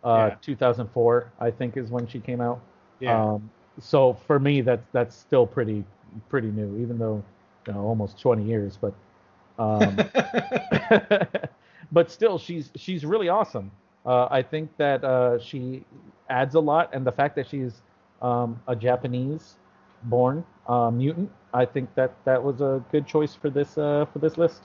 Uh, 0.03 0.27
Yeah. 0.31 0.35
2004, 0.41 1.31
I 1.39 1.49
think, 1.49 1.77
is 1.77 1.89
when 1.89 2.05
she 2.07 2.19
came 2.19 2.39
out. 2.39 2.61
Yeah. 2.99 3.21
Um, 3.21 3.49
so 3.79 4.13
for 4.13 4.39
me, 4.39 4.61
that's 4.61 4.85
that's 4.93 5.15
still 5.15 5.45
pretty 5.47 5.83
pretty 6.29 6.51
new, 6.51 6.77
even 6.77 6.97
though 6.97 7.23
you 7.67 7.73
know 7.73 7.81
almost 7.81 8.19
20 8.19 8.43
years. 8.43 8.77
But 8.79 8.93
um, 9.57 9.97
but 11.91 12.11
still, 12.11 12.37
she's 12.37 12.71
she's 12.75 13.05
really 13.05 13.29
awesome. 13.29 13.71
Uh, 14.05 14.27
I 14.29 14.43
think 14.43 14.69
that 14.77 15.03
uh, 15.03 15.39
she 15.39 15.83
adds 16.29 16.55
a 16.55 16.59
lot, 16.59 16.89
and 16.93 17.05
the 17.05 17.11
fact 17.11 17.35
that 17.37 17.47
she's 17.47 17.81
um, 18.21 18.59
a 18.67 18.75
Japanese-born 18.75 20.45
uh, 20.67 20.91
mutant, 20.91 21.31
I 21.53 21.65
think 21.65 21.93
that 21.95 22.13
that 22.25 22.43
was 22.43 22.61
a 22.61 22.83
good 22.91 23.07
choice 23.07 23.33
for 23.33 23.49
this 23.49 23.77
uh, 23.77 24.05
for 24.11 24.19
this 24.19 24.37
list. 24.37 24.63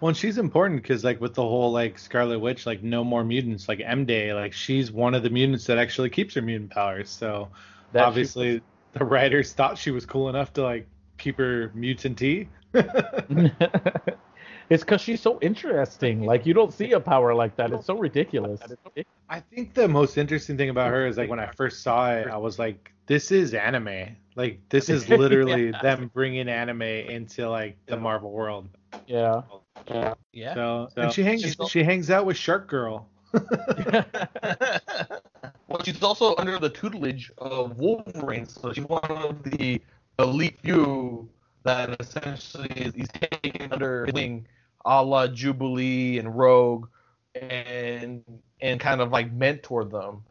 Well, 0.00 0.08
and 0.08 0.16
she's 0.16 0.36
important 0.36 0.82
because 0.82 1.04
like 1.04 1.20
with 1.20 1.34
the 1.34 1.42
whole 1.42 1.70
like 1.70 1.98
Scarlet 1.98 2.40
Witch, 2.40 2.66
like 2.66 2.82
no 2.82 3.04
more 3.04 3.22
mutants, 3.24 3.68
like 3.68 3.80
M 3.84 4.04
Day, 4.04 4.34
like 4.34 4.52
she's 4.52 4.90
one 4.90 5.14
of 5.14 5.22
the 5.22 5.30
mutants 5.30 5.64
that 5.66 5.78
actually 5.78 6.10
keeps 6.10 6.34
her 6.34 6.42
mutant 6.42 6.70
powers. 6.72 7.08
So 7.08 7.48
That 7.92 8.00
she- 8.00 8.04
obviously 8.04 8.62
the 8.94 9.04
writers 9.04 9.52
thought 9.52 9.78
she 9.78 9.90
was 9.92 10.04
cool 10.04 10.28
enough 10.28 10.52
to 10.54 10.62
like 10.62 10.88
keep 11.22 11.38
her 11.38 11.68
mutanty. 11.76 12.48
it's 14.70 14.82
because 14.82 15.00
she's 15.00 15.20
so 15.20 15.38
interesting. 15.40 16.24
Like 16.24 16.44
you 16.46 16.52
don't 16.54 16.72
see 16.72 16.92
a 16.92 17.00
power 17.00 17.34
like 17.34 17.56
that. 17.56 17.72
It's 17.72 17.86
so 17.86 17.96
ridiculous. 17.96 18.60
I 19.28 19.40
think 19.40 19.74
the 19.74 19.88
most 19.88 20.18
interesting 20.18 20.56
thing 20.56 20.68
about 20.68 20.90
her 20.90 21.06
is 21.06 21.16
like 21.16 21.30
when 21.30 21.40
I 21.40 21.46
first 21.56 21.82
saw 21.82 22.10
it, 22.12 22.26
I 22.28 22.36
was 22.36 22.58
like, 22.58 22.92
this 23.06 23.30
is 23.30 23.54
anime. 23.54 24.16
Like 24.34 24.60
this 24.68 24.88
is 24.88 25.08
literally 25.22 25.70
Yeah. 25.70 25.80
them 25.82 26.10
bringing 26.12 26.48
anime 26.48 26.82
into 26.82 27.48
like 27.48 27.76
the 27.86 27.96
Marvel 27.96 28.32
world. 28.32 28.68
Yeah. 29.06 29.42
Yeah. 30.32 30.54
So, 30.54 30.88
So- 30.94 31.02
and 31.02 31.12
she 31.12 31.22
hangs 31.22 31.42
She's 31.42 31.56
she 31.70 31.84
hangs 31.84 32.10
out 32.10 32.26
with 32.26 32.36
Shark 32.36 32.68
Girl. 32.68 33.08
well, 35.68 35.82
she's 35.82 36.02
also 36.02 36.36
under 36.36 36.58
the 36.58 36.68
tutelage 36.68 37.32
of 37.38 37.78
Wolverine, 37.78 38.46
so 38.46 38.72
she's 38.74 38.84
one 38.84 39.02
of 39.04 39.42
the 39.44 39.80
elite 40.18 40.58
few 40.60 41.28
that 41.64 41.96
essentially 42.00 42.68
is 42.76 42.94
he's 42.94 43.08
taken 43.08 43.72
under 43.72 44.06
his 44.06 44.14
wing, 44.14 44.46
a 44.84 45.02
la 45.02 45.26
Jubilee 45.28 46.18
and 46.18 46.36
Rogue, 46.36 46.88
and 47.34 48.22
and 48.60 48.80
kind 48.80 49.00
of 49.00 49.10
like 49.10 49.32
mentor 49.32 49.84
them. 49.84 50.22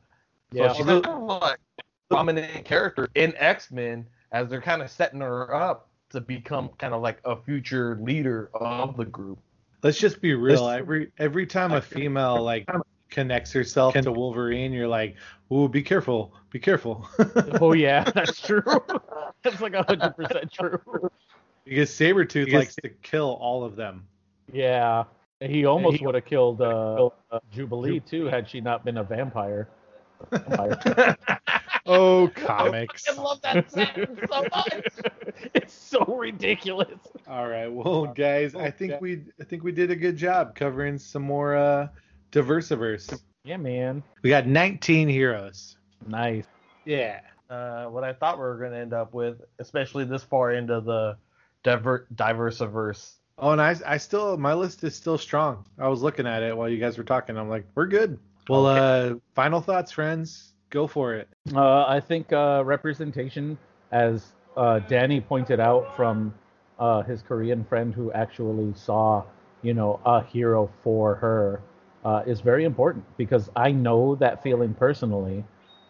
Yeah. 0.51 0.69
So 0.73 0.77
she's 0.77 0.85
kind 0.85 1.05
of 1.05 1.23
like 1.23 1.59
a 1.79 1.83
prominent 2.09 2.65
character 2.65 3.07
in 3.15 3.33
X 3.37 3.71
Men 3.71 4.05
as 4.31 4.49
they're 4.49 4.61
kind 4.61 4.81
of 4.81 4.89
setting 4.89 5.21
her 5.21 5.53
up 5.53 5.89
to 6.09 6.21
become 6.21 6.69
kind 6.77 6.93
of 6.93 7.01
like 7.01 7.19
a 7.25 7.35
future 7.37 7.97
leader 8.01 8.49
of 8.53 8.97
the 8.97 9.05
group. 9.05 9.39
Let's 9.83 9.97
just 9.97 10.21
be 10.21 10.33
real. 10.33 10.65
Let's- 10.65 10.79
Every 10.81 11.11
every 11.17 11.45
time 11.47 11.71
a 11.71 11.81
female 11.81 12.41
like 12.43 12.67
connects 13.11 13.51
herself 13.51 13.93
to 13.93 14.11
Wolverine, 14.11 14.71
you're 14.73 14.87
like, 14.87 15.15
"Ooh, 15.51 15.69
be 15.69 15.83
careful, 15.83 16.33
be 16.49 16.57
careful," 16.59 17.07
oh 17.61 17.73
yeah, 17.73 18.03
that's 18.15 18.41
true. 18.41 18.63
that's 19.43 19.61
like 19.61 19.75
hundred 19.75 20.15
percent 20.15 20.51
true. 20.51 20.79
because 21.65 21.89
Sabretooth 21.91 22.45
Because- 22.45 22.53
likes 22.53 22.75
to 22.77 22.89
kill 22.89 23.37
all 23.39 23.63
of 23.63 23.75
them. 23.75 24.07
Yeah. 24.51 25.03
He 25.39 25.65
almost 25.65 25.97
He- 25.97 26.05
would 26.05 26.13
have 26.15 26.25
killed 26.25 26.61
uh, 26.61 27.09
Jubilee 27.51 27.99
too 27.99 28.25
had 28.25 28.47
she 28.49 28.61
not 28.61 28.85
been 28.85 28.97
a 28.97 29.03
vampire. 29.03 29.69
vampire. 30.31 31.17
Oh, 31.87 32.29
comics. 32.35 33.09
I 33.09 33.13
love 33.19 33.41
that 33.41 33.71
sentence 33.71 34.19
so 34.31 34.43
much. 34.53 34.83
it's 35.55 35.73
so 35.73 36.05
ridiculous. 36.05 36.99
All 37.27 37.47
right, 37.49 37.67
well, 37.67 38.05
guys, 38.05 38.53
I 38.53 38.69
think 38.69 39.01
we 39.01 39.23
I 39.39 39.43
think 39.45 39.63
we 39.63 39.71
did 39.71 39.89
a 39.89 39.95
good 39.95 40.15
job 40.15 40.53
covering 40.53 40.99
some 40.99 41.23
more 41.23 41.55
uh 41.55 41.87
Diversiverse. 42.31 43.19
Yeah, 43.43 43.57
man. 43.57 44.03
We 44.21 44.29
got 44.29 44.47
19 44.47 45.07
heroes. 45.07 45.77
Nice. 46.07 46.45
Yeah. 46.85 47.21
uh, 47.49 47.85
what 47.85 48.03
I 48.03 48.13
thought 48.13 48.37
we 48.37 48.43
were 48.43 48.57
going 48.57 48.71
to 48.71 48.77
end 48.77 48.93
up 48.93 49.13
with, 49.13 49.41
especially 49.59 50.05
this 50.05 50.23
far 50.23 50.53
into 50.53 50.79
the 50.81 51.17
diver- 51.63 52.07
Diversiverse. 52.15 53.13
Oh, 53.37 53.51
and 53.51 53.61
I, 53.61 53.75
I 53.85 53.97
still 53.97 54.37
my 54.37 54.53
list 54.53 54.83
is 54.83 54.95
still 54.95 55.17
strong. 55.17 55.65
I 55.79 55.87
was 55.87 56.01
looking 56.01 56.27
at 56.27 56.43
it 56.43 56.55
while 56.55 56.69
you 56.69 56.77
guys 56.77 56.97
were 56.97 57.03
talking. 57.03 57.37
I'm 57.37 57.49
like, 57.49 57.65
we're 57.75 57.87
good. 57.87 58.19
Well, 58.47 58.65
uh, 58.67 59.15
final 59.35 59.61
thoughts, 59.61 59.91
friends. 59.91 60.53
Go 60.69 60.85
for 60.87 61.13
it. 61.15 61.27
Uh, 61.53 61.85
I 61.85 61.99
think 61.99 62.31
uh, 62.31 62.61
representation, 62.65 63.57
as 63.91 64.27
uh, 64.55 64.79
Danny 64.79 65.19
pointed 65.21 65.59
out 65.59 65.95
from 65.95 66.33
uh, 66.79 67.01
his 67.03 67.21
Korean 67.21 67.63
friend 67.65 67.93
who 67.93 68.11
actually 68.11 68.73
saw, 68.75 69.23
you 69.61 69.73
know, 69.73 69.99
a 70.05 70.23
hero 70.23 70.69
for 70.83 71.15
her, 71.15 71.61
uh, 72.03 72.23
is 72.25 72.41
very 72.41 72.65
important 72.65 73.05
because 73.17 73.49
I 73.55 73.71
know 73.71 74.15
that 74.15 74.41
feeling 74.43 74.73
personally, 74.73 75.43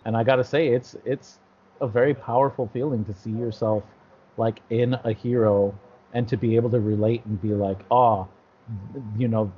and 0.06 0.16
I 0.18 0.24
gotta 0.24 0.44
say 0.44 0.68
it's 0.70 0.96
it's 1.06 1.40
a 1.82 1.88
very 1.88 2.14
powerful 2.14 2.70
feeling 2.74 3.04
to 3.06 3.14
see 3.14 3.32
yourself 3.32 3.84
like 4.38 4.62
in 4.70 4.94
a 5.04 5.12
hero 5.14 5.78
and 6.14 6.28
to 6.28 6.38
be 6.38 6.56
able 6.56 6.70
to 6.70 6.80
relate 6.80 7.26
and 7.26 7.42
be 7.42 7.54
like, 7.54 7.80
oh, 7.92 8.28
you 9.18 9.28
know, 9.28 9.52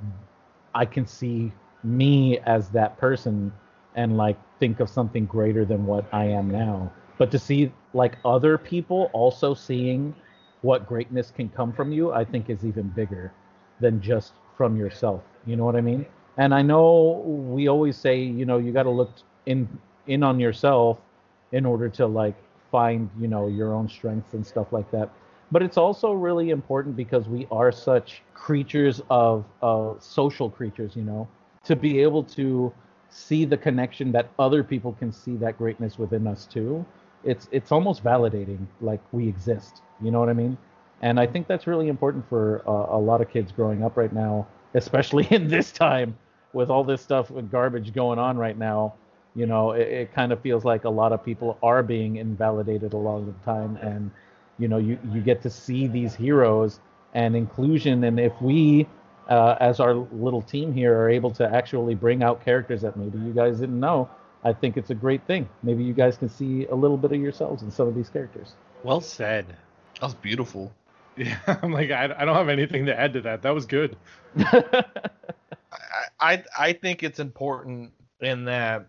I 0.74 0.84
can 0.84 1.06
see 1.06 1.52
me 1.82 2.38
as 2.40 2.68
that 2.70 2.96
person 2.98 3.52
and 3.94 4.16
like 4.16 4.38
think 4.58 4.80
of 4.80 4.88
something 4.88 5.26
greater 5.26 5.64
than 5.64 5.86
what 5.86 6.06
I 6.12 6.24
am 6.24 6.50
now. 6.50 6.92
But 7.18 7.30
to 7.32 7.38
see 7.38 7.72
like 7.92 8.16
other 8.24 8.58
people 8.58 9.10
also 9.12 9.54
seeing 9.54 10.14
what 10.62 10.86
greatness 10.86 11.30
can 11.30 11.48
come 11.48 11.72
from 11.72 11.92
you, 11.92 12.12
I 12.12 12.24
think 12.24 12.50
is 12.50 12.64
even 12.64 12.88
bigger 12.88 13.32
than 13.80 14.00
just 14.00 14.32
from 14.56 14.76
yourself. 14.76 15.22
You 15.46 15.56
know 15.56 15.64
what 15.64 15.76
I 15.76 15.80
mean? 15.80 16.06
And 16.36 16.54
I 16.54 16.62
know 16.62 17.22
we 17.26 17.68
always 17.68 17.96
say, 17.96 18.20
you 18.22 18.44
know, 18.44 18.58
you 18.58 18.72
got 18.72 18.84
to 18.84 18.90
look 18.90 19.10
in 19.46 19.68
in 20.06 20.22
on 20.22 20.40
yourself 20.40 20.98
in 21.52 21.64
order 21.64 21.88
to 21.88 22.06
like 22.06 22.34
find, 22.70 23.08
you 23.20 23.28
know, 23.28 23.46
your 23.46 23.72
own 23.72 23.88
strengths 23.88 24.34
and 24.34 24.44
stuff 24.44 24.72
like 24.72 24.90
that. 24.90 25.10
But 25.52 25.62
it's 25.62 25.76
also 25.76 26.12
really 26.12 26.50
important 26.50 26.96
because 26.96 27.28
we 27.28 27.46
are 27.52 27.70
such 27.70 28.22
creatures 28.34 29.00
of 29.10 29.44
uh, 29.62 29.94
social 30.00 30.50
creatures, 30.50 30.96
you 30.96 31.02
know, 31.04 31.28
to 31.64 31.76
be 31.76 32.00
able 32.00 32.24
to 32.24 32.72
see 33.10 33.44
the 33.44 33.56
connection 33.56 34.10
that 34.12 34.28
other 34.38 34.64
people 34.64 34.92
can 34.94 35.12
see 35.12 35.36
that 35.36 35.56
greatness 35.56 35.98
within 35.98 36.26
us 36.26 36.46
too. 36.46 36.84
It's 37.22 37.48
it's 37.52 37.70
almost 37.70 38.02
validating, 38.02 38.66
like 38.80 39.00
we 39.12 39.28
exist. 39.28 39.82
You 40.02 40.10
know 40.10 40.18
what 40.18 40.28
I 40.28 40.34
mean? 40.34 40.58
And 41.02 41.20
I 41.20 41.26
think 41.26 41.46
that's 41.46 41.66
really 41.68 41.88
important 41.88 42.28
for 42.28 42.62
uh, 42.66 42.96
a 42.96 42.98
lot 42.98 43.20
of 43.20 43.30
kids 43.30 43.52
growing 43.52 43.84
up 43.84 43.96
right 43.96 44.12
now, 44.12 44.46
especially 44.74 45.28
in 45.30 45.46
this 45.48 45.70
time 45.70 46.16
with 46.54 46.70
all 46.70 46.84
this 46.84 47.02
stuff 47.02 47.30
with 47.30 47.50
garbage 47.50 47.92
going 47.92 48.18
on 48.18 48.36
right 48.36 48.56
now. 48.56 48.94
You 49.34 49.46
know, 49.46 49.72
it, 49.72 49.88
it 49.88 50.14
kind 50.14 50.32
of 50.32 50.40
feels 50.40 50.64
like 50.64 50.84
a 50.84 50.90
lot 50.90 51.12
of 51.12 51.24
people 51.24 51.58
are 51.62 51.82
being 51.82 52.16
invalidated 52.16 52.92
a 52.92 52.96
lot 52.96 53.18
of 53.18 53.26
the 53.26 53.32
time, 53.44 53.76
and 53.82 54.10
you 54.58 54.68
know, 54.68 54.78
you 54.78 54.98
you 55.12 55.20
get 55.20 55.42
to 55.42 55.50
see 55.50 55.86
these 55.88 56.14
heroes 56.14 56.80
and 57.14 57.34
inclusion, 57.36 58.04
and 58.04 58.20
if 58.20 58.40
we 58.40 58.86
uh, 59.28 59.56
as 59.60 59.80
our 59.80 59.94
little 59.94 60.42
team 60.42 60.72
here 60.72 60.96
are 60.96 61.10
able 61.10 61.30
to 61.32 61.54
actually 61.54 61.94
bring 61.94 62.22
out 62.22 62.44
characters 62.44 62.82
that 62.82 62.96
maybe 62.96 63.18
you 63.18 63.32
guys 63.32 63.58
didn't 63.58 63.80
know, 63.80 64.08
I 64.44 64.52
think 64.52 64.76
it's 64.76 64.90
a 64.90 64.94
great 64.94 65.26
thing. 65.26 65.48
Maybe 65.62 65.82
you 65.82 65.94
guys 65.94 66.16
can 66.16 66.28
see 66.28 66.66
a 66.66 66.74
little 66.74 66.96
bit 66.96 67.12
of 67.12 67.20
yourselves 67.20 67.62
in 67.62 67.70
some 67.70 67.88
of 67.88 67.94
these 67.94 68.10
characters. 68.10 68.52
Well 68.82 69.00
said. 69.00 69.46
That 69.94 70.02
was 70.02 70.14
beautiful. 70.14 70.72
Yeah, 71.16 71.38
I'm 71.62 71.70
like, 71.70 71.92
I, 71.92 72.12
I 72.18 72.24
don't 72.24 72.34
have 72.34 72.48
anything 72.48 72.86
to 72.86 73.00
add 73.00 73.12
to 73.12 73.20
that. 73.20 73.42
That 73.42 73.54
was 73.54 73.66
good. 73.66 73.96
I, 76.24 76.44
I 76.58 76.72
think 76.72 77.02
it's 77.02 77.20
important 77.20 77.92
in 78.20 78.46
that 78.46 78.86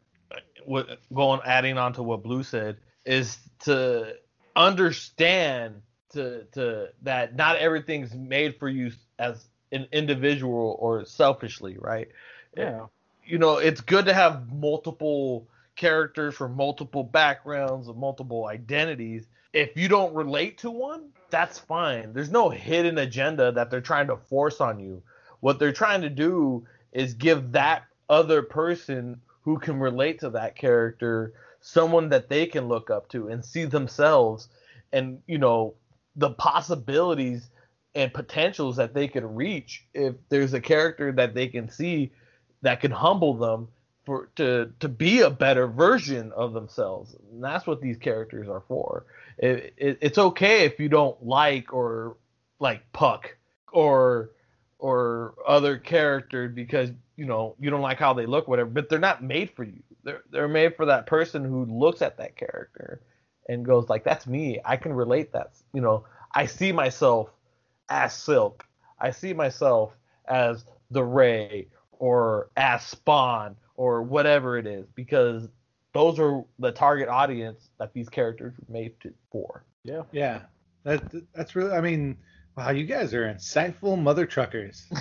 what 0.65 0.99
going 1.13 1.41
adding 1.45 1.77
on 1.77 1.93
to 1.93 2.03
what 2.03 2.23
Blue 2.23 2.43
said 2.43 2.77
is 3.05 3.37
to 3.65 4.15
understand 4.55 5.81
to 6.13 6.45
to 6.53 6.89
that 7.01 7.35
not 7.35 7.57
everything's 7.57 8.13
made 8.15 8.57
for 8.57 8.69
you 8.69 8.91
as 9.19 9.45
an 9.73 9.87
individual 9.91 10.77
or 10.79 11.03
selfishly, 11.03 11.77
right? 11.77 12.07
yeah. 12.55 12.85
you 13.25 13.37
know, 13.37 13.57
it's 13.57 13.81
good 13.81 14.05
to 14.05 14.13
have 14.13 14.51
multiple 14.53 15.47
characters 15.75 16.35
from 16.35 16.55
multiple 16.55 17.03
backgrounds 17.03 17.89
and 17.89 17.97
multiple 17.97 18.47
identities. 18.47 19.27
If 19.51 19.75
you 19.75 19.89
don't 19.89 20.13
relate 20.13 20.59
to 20.59 20.71
one, 20.71 21.09
that's 21.29 21.59
fine. 21.59 22.13
There's 22.13 22.31
no 22.31 22.49
hidden 22.49 22.97
agenda 22.97 23.51
that 23.51 23.69
they're 23.69 23.81
trying 23.81 24.07
to 24.07 24.15
force 24.15 24.61
on 24.61 24.79
you. 24.79 25.03
What 25.41 25.59
they're 25.59 25.73
trying 25.73 26.01
to 26.01 26.09
do 26.09 26.65
is 26.95 27.13
give 27.13 27.51
that 27.51 27.84
other 28.09 28.41
person 28.41 29.22
who 29.41 29.59
can 29.59 29.80
relate 29.80 30.19
to 30.22 30.31
that 30.31 30.55
character 30.55 31.34
someone 31.59 32.09
that 32.09 32.30
they 32.30 32.45
can 32.45 32.67
look 32.67 32.89
up 32.89 33.09
to 33.09 33.27
and 33.27 33.43
see 33.43 33.65
themselves 33.65 34.47
and, 34.93 35.22
you 35.27 35.38
know, 35.38 35.73
the 36.15 36.30
possibilities 36.30 37.49
and 37.93 38.13
potentials 38.13 38.77
that 38.77 38.93
they 38.93 39.07
could 39.07 39.23
reach 39.23 39.85
if 39.93 40.15
there's 40.30 40.53
a 40.53 40.61
character 40.61 41.11
that 41.11 41.34
they 41.34 41.47
can 41.47 41.69
see 41.69 42.11
that 42.61 42.81
can 42.81 42.91
humble 42.91 43.34
them 43.34 43.67
for 44.05 44.30
to 44.35 44.72
to 44.80 44.88
be 44.88 45.22
a 45.22 45.30
better 45.30 45.67
version 45.67 46.31
of 46.34 46.53
themselves. 46.53 47.15
And 47.31 47.43
that's 47.43 47.65
what 47.65 47.81
these 47.81 47.97
characters 47.97 48.47
are 48.47 48.63
for. 48.67 49.05
It, 49.38 49.73
it, 49.77 49.97
it's 50.01 50.17
okay 50.17 50.65
if 50.65 50.80
you 50.80 50.88
don't 50.88 51.26
like 51.26 51.73
or 51.73 52.15
like 52.59 52.91
Puck 52.93 53.35
or 53.72 54.30
or 54.77 55.35
other 55.47 55.77
character 55.77 56.47
because 56.47 56.91
you 57.15 57.26
know 57.26 57.56
you 57.60 57.69
don't 57.69 57.81
like 57.81 57.99
how 57.99 58.14
they 58.14 58.26
look, 58.26 58.47
whatever. 58.47 58.69
But 58.69 58.89
they're 58.89 58.99
not 58.99 59.23
made 59.23 59.52
for 59.52 59.64
you. 59.64 59.81
They're 60.03 60.23
they're 60.31 60.47
made 60.47 60.76
for 60.76 60.85
that 60.85 61.06
person 61.06 61.43
who 61.43 61.65
looks 61.65 62.02
at 62.02 62.18
that 62.18 62.35
character 62.35 63.02
and 63.47 63.65
goes 63.65 63.89
like, 63.89 64.03
"That's 64.03 64.27
me. 64.27 64.60
I 64.65 64.77
can 64.77 64.93
relate. 64.93 65.31
That 65.34 65.53
you 65.73 65.81
know, 65.81 66.06
I 66.34 66.45
see 66.45 66.72
myself 66.72 67.30
as 67.89 68.14
Silk. 68.14 68.65
I 68.99 69.11
see 69.11 69.34
myself 69.34 69.93
as 70.27 70.65
the 70.91 71.03
Ray 71.03 71.68
or 71.91 72.49
as 72.57 72.84
Spawn 72.84 73.56
or 73.76 74.02
whatever 74.03 74.57
it 74.57 74.68
is 74.68 74.85
because 74.95 75.47
those 75.93 76.19
are 76.19 76.43
the 76.60 76.72
target 76.72 77.07
audience 77.07 77.69
that 77.80 77.93
these 77.93 78.10
characters 78.10 78.53
were 78.57 78.73
made 78.73 78.99
to, 78.99 79.14
for. 79.31 79.64
Yeah. 79.84 80.03
Yeah, 80.11 80.41
that 80.84 81.02
that's 81.34 81.56
really. 81.56 81.72
I 81.72 81.81
mean, 81.81 82.18
wow, 82.56 82.72
you 82.72 82.86
guys 82.86 83.14
are 83.14 83.26
insightful 83.34 84.02
mother 84.02 84.26
truckers. 84.26 84.86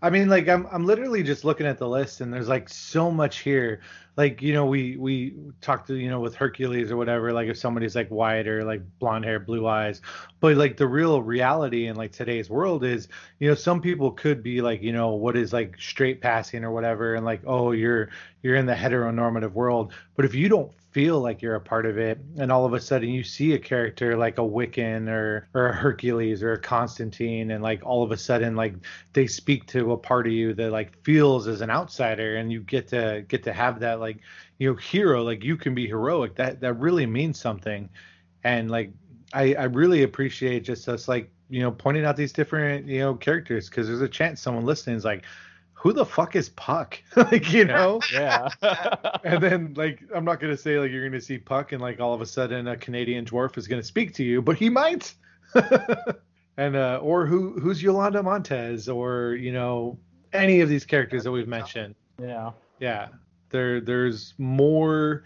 I 0.00 0.10
mean, 0.10 0.28
like 0.28 0.48
I'm 0.48 0.66
I'm 0.70 0.84
literally 0.84 1.22
just 1.22 1.44
looking 1.44 1.66
at 1.66 1.78
the 1.78 1.88
list, 1.88 2.20
and 2.20 2.32
there's 2.32 2.48
like 2.48 2.68
so 2.68 3.10
much 3.10 3.38
here. 3.40 3.80
Like 4.16 4.42
you 4.42 4.52
know, 4.52 4.66
we 4.66 4.96
we 4.96 5.34
talked 5.60 5.88
to 5.88 5.94
you 5.94 6.08
know 6.08 6.20
with 6.20 6.34
Hercules 6.34 6.90
or 6.90 6.96
whatever. 6.96 7.32
Like 7.32 7.48
if 7.48 7.56
somebody's 7.56 7.96
like 7.96 8.08
white 8.08 8.46
or 8.46 8.64
like 8.64 8.82
blonde 8.98 9.24
hair, 9.24 9.40
blue 9.40 9.66
eyes, 9.66 10.00
but 10.40 10.56
like 10.56 10.76
the 10.76 10.86
real 10.86 11.22
reality 11.22 11.86
in 11.86 11.96
like 11.96 12.12
today's 12.12 12.48
world 12.50 12.84
is, 12.84 13.08
you 13.40 13.48
know, 13.48 13.54
some 13.54 13.80
people 13.80 14.12
could 14.12 14.42
be 14.42 14.60
like 14.60 14.82
you 14.82 14.92
know 14.92 15.10
what 15.10 15.36
is 15.36 15.52
like 15.52 15.76
straight 15.80 16.20
passing 16.20 16.64
or 16.64 16.70
whatever, 16.72 17.14
and 17.14 17.24
like 17.24 17.42
oh 17.46 17.72
you're 17.72 18.08
you're 18.42 18.56
in 18.56 18.66
the 18.66 18.74
heteronormative 18.74 19.52
world. 19.52 19.92
But 20.16 20.24
if 20.24 20.34
you 20.34 20.48
don't 20.48 20.72
feel 20.90 21.20
like 21.20 21.42
you're 21.42 21.54
a 21.54 21.60
part 21.60 21.84
of 21.84 21.98
it 21.98 22.18
and 22.38 22.50
all 22.50 22.64
of 22.64 22.72
a 22.72 22.80
sudden 22.80 23.10
you 23.10 23.22
see 23.22 23.52
a 23.52 23.58
character 23.58 24.16
like 24.16 24.38
a 24.38 24.42
Wiccan 24.42 25.08
or 25.08 25.46
or 25.52 25.68
a 25.68 25.72
Hercules 25.74 26.42
or 26.42 26.52
a 26.52 26.58
Constantine 26.58 27.50
and 27.50 27.62
like 27.62 27.84
all 27.84 28.02
of 28.02 28.10
a 28.10 28.16
sudden 28.16 28.56
like 28.56 28.74
they 29.12 29.26
speak 29.26 29.66
to 29.66 29.92
a 29.92 29.98
part 29.98 30.26
of 30.26 30.32
you 30.32 30.54
that 30.54 30.72
like 30.72 30.96
feels 31.04 31.46
as 31.46 31.60
an 31.60 31.70
outsider 31.70 32.36
and 32.36 32.50
you 32.50 32.60
get 32.60 32.88
to 32.88 33.24
get 33.28 33.42
to 33.44 33.52
have 33.52 33.80
that 33.80 34.00
like 34.00 34.18
you 34.58 34.70
know 34.70 34.76
hero 34.76 35.22
like 35.22 35.44
you 35.44 35.56
can 35.56 35.74
be 35.74 35.86
heroic. 35.86 36.34
That 36.36 36.60
that 36.60 36.74
really 36.74 37.06
means 37.06 37.38
something. 37.38 37.90
And 38.44 38.70
like 38.70 38.90
I 39.34 39.54
I 39.54 39.64
really 39.64 40.04
appreciate 40.04 40.64
just 40.64 40.88
us 40.88 41.06
like 41.06 41.30
you 41.50 41.60
know 41.60 41.70
pointing 41.70 42.06
out 42.06 42.16
these 42.16 42.32
different 42.32 42.86
you 42.86 43.00
know 43.00 43.14
characters 43.14 43.68
because 43.68 43.88
there's 43.88 44.00
a 44.00 44.08
chance 44.08 44.40
someone 44.40 44.64
listening 44.64 44.96
is 44.96 45.04
like 45.04 45.24
who 45.78 45.92
the 45.92 46.04
fuck 46.04 46.34
is 46.34 46.48
Puck? 46.50 47.00
like, 47.16 47.52
you 47.52 47.64
know? 47.64 48.00
Yeah. 48.12 48.48
and 49.24 49.42
then 49.42 49.74
like 49.76 50.02
I'm 50.14 50.24
not 50.24 50.40
gonna 50.40 50.56
say 50.56 50.78
like 50.78 50.90
you're 50.90 51.08
gonna 51.08 51.20
see 51.20 51.38
Puck 51.38 51.72
and 51.72 51.80
like 51.80 52.00
all 52.00 52.12
of 52.12 52.20
a 52.20 52.26
sudden 52.26 52.66
a 52.66 52.76
Canadian 52.76 53.24
dwarf 53.24 53.56
is 53.56 53.68
gonna 53.68 53.82
speak 53.82 54.12
to 54.14 54.24
you, 54.24 54.42
but 54.42 54.56
he 54.56 54.68
might. 54.68 55.14
and 56.56 56.76
uh 56.76 56.98
or 57.00 57.26
who 57.26 57.58
who's 57.60 57.82
Yolanda 57.82 58.22
Montez 58.22 58.88
or, 58.88 59.34
you 59.34 59.52
know, 59.52 59.96
any 60.32 60.60
of 60.60 60.68
these 60.68 60.84
characters 60.84 61.24
that 61.24 61.30
we've 61.30 61.48
mentioned. 61.48 61.94
yeah. 62.20 62.50
Yeah. 62.80 63.08
There 63.50 63.80
there's 63.80 64.34
more 64.36 65.22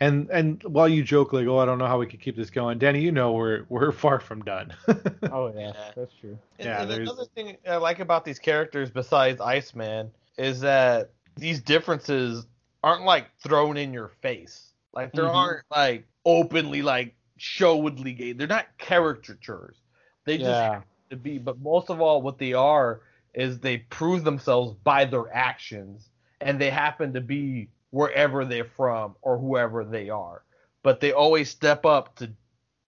and 0.00 0.28
and 0.30 0.62
while 0.64 0.88
you 0.88 1.02
joke 1.02 1.32
like, 1.32 1.46
oh 1.46 1.58
I 1.58 1.64
don't 1.66 1.78
know 1.78 1.86
how 1.86 1.98
we 1.98 2.06
could 2.06 2.20
keep 2.20 2.36
this 2.36 2.50
going, 2.50 2.78
Danny, 2.78 3.00
you 3.00 3.12
know 3.12 3.32
we're 3.32 3.64
we're 3.68 3.92
far 3.92 4.20
from 4.20 4.42
done. 4.42 4.72
Oh 5.32 5.52
yeah, 5.56 5.72
that's 5.96 6.12
true. 6.20 6.38
And, 6.58 6.66
Yeah, 6.68 6.82
and 6.82 6.90
there's- 6.90 7.08
another 7.08 7.24
thing 7.34 7.56
I 7.68 7.76
like 7.76 8.00
about 8.00 8.24
these 8.24 8.38
characters 8.38 8.90
besides 8.90 9.40
Iceman 9.40 10.10
is 10.38 10.60
that 10.60 11.10
these 11.36 11.60
differences 11.60 12.46
aren't 12.82 13.04
like 13.04 13.26
thrown 13.42 13.76
in 13.76 13.92
your 13.92 14.08
face. 14.22 14.72
Like 14.92 15.12
they 15.12 15.22
Mhm. 15.22 15.34
aren't 15.34 15.64
like 15.70 16.06
openly 16.24 16.82
like 16.82 17.14
showedly 17.38 18.16
gay. 18.16 18.32
They're 18.32 18.46
not 18.46 18.66
caricatures. 18.78 19.76
They 20.24 20.38
just 20.38 20.48
Yeah. 20.50 20.62
happen 20.72 20.88
to 21.10 21.16
be. 21.16 21.38
But 21.38 21.58
most 21.60 21.90
of 21.90 22.00
all, 22.00 22.22
what 22.22 22.38
they 22.38 22.52
are 22.54 23.00
is 23.34 23.58
they 23.60 23.78
prove 23.78 24.24
themselves 24.24 24.74
by 24.84 25.04
their 25.04 25.32
actions, 25.34 26.08
and 26.40 26.58
they 26.60 26.70
happen 26.70 27.12
to 27.12 27.20
be 27.20 27.68
wherever 27.96 28.44
they're 28.44 28.64
from 28.76 29.16
or 29.22 29.38
whoever 29.38 29.84
they 29.84 30.10
are. 30.10 30.44
But 30.82 31.00
they 31.00 31.12
always 31.12 31.50
step 31.50 31.86
up 31.86 32.16
to, 32.16 32.30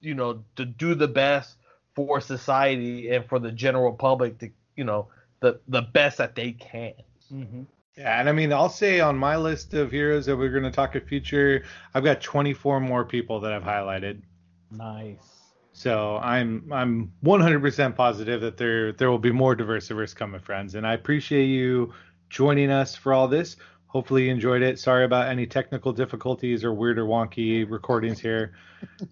you 0.01 0.15
know, 0.15 0.45
to 0.57 0.67
do 0.67 0.95
the 0.95 1.09
best 1.09 1.57
for 1.95 2.21
society 2.21 3.09
and 3.11 3.25
for 3.27 3.39
the 3.39 3.53
general 3.53 3.93
public 3.95 4.39
to, 4.41 4.51
you 4.77 4.85
know, 4.85 5.09
the 5.41 5.61
the 5.69 5.83
best 5.83 6.19
that 6.19 6.35
they 6.35 6.53
can. 6.53 6.95
hmm 7.31 7.63
Yeah, 7.97 8.21
and 8.21 8.29
I 8.29 8.33
mean, 8.33 8.53
I'll 8.53 8.69
say 8.69 9.01
on 9.01 9.17
my 9.17 9.37
list 9.37 9.75
of 9.75 9.91
heroes 9.91 10.27
that 10.27 10.37
we're 10.37 10.51
going 10.51 10.65
to 10.65 10.71
talk 10.71 10.95
in 10.97 11.03
future, 11.07 11.65
I've 11.95 12.05
got 12.05 12.21
24 12.21 12.81
more 12.81 13.05
people 13.05 13.41
that 13.41 13.53
I've 13.53 13.65
highlighted. 13.65 14.23
Nice. 14.71 15.55
So 15.73 16.19
I'm 16.19 16.71
I'm 16.73 17.13
100% 17.23 17.95
positive 17.97 18.41
that 18.41 18.57
there 18.57 18.93
there 18.93 19.11
will 19.11 19.19
be 19.19 19.33
more 19.33 19.57
Diversiverse 19.57 20.15
coming, 20.15 20.41
friends. 20.41 20.75
And 20.75 20.87
I 20.87 20.95
appreciate 20.95 21.47
you 21.47 21.95
joining 22.31 22.71
us 22.71 22.97
for 22.97 23.13
all 23.15 23.29
this. 23.29 23.57
Hopefully 23.89 24.27
you 24.27 24.31
enjoyed 24.31 24.63
it. 24.63 24.79
Sorry 24.79 25.05
about 25.05 25.29
any 25.29 25.47
technical 25.47 25.93
difficulties 25.93 26.63
or 26.63 26.75
weird 26.75 26.99
or 26.99 27.07
wonky 27.07 27.69
recordings 27.69 28.21
here. 28.21 28.53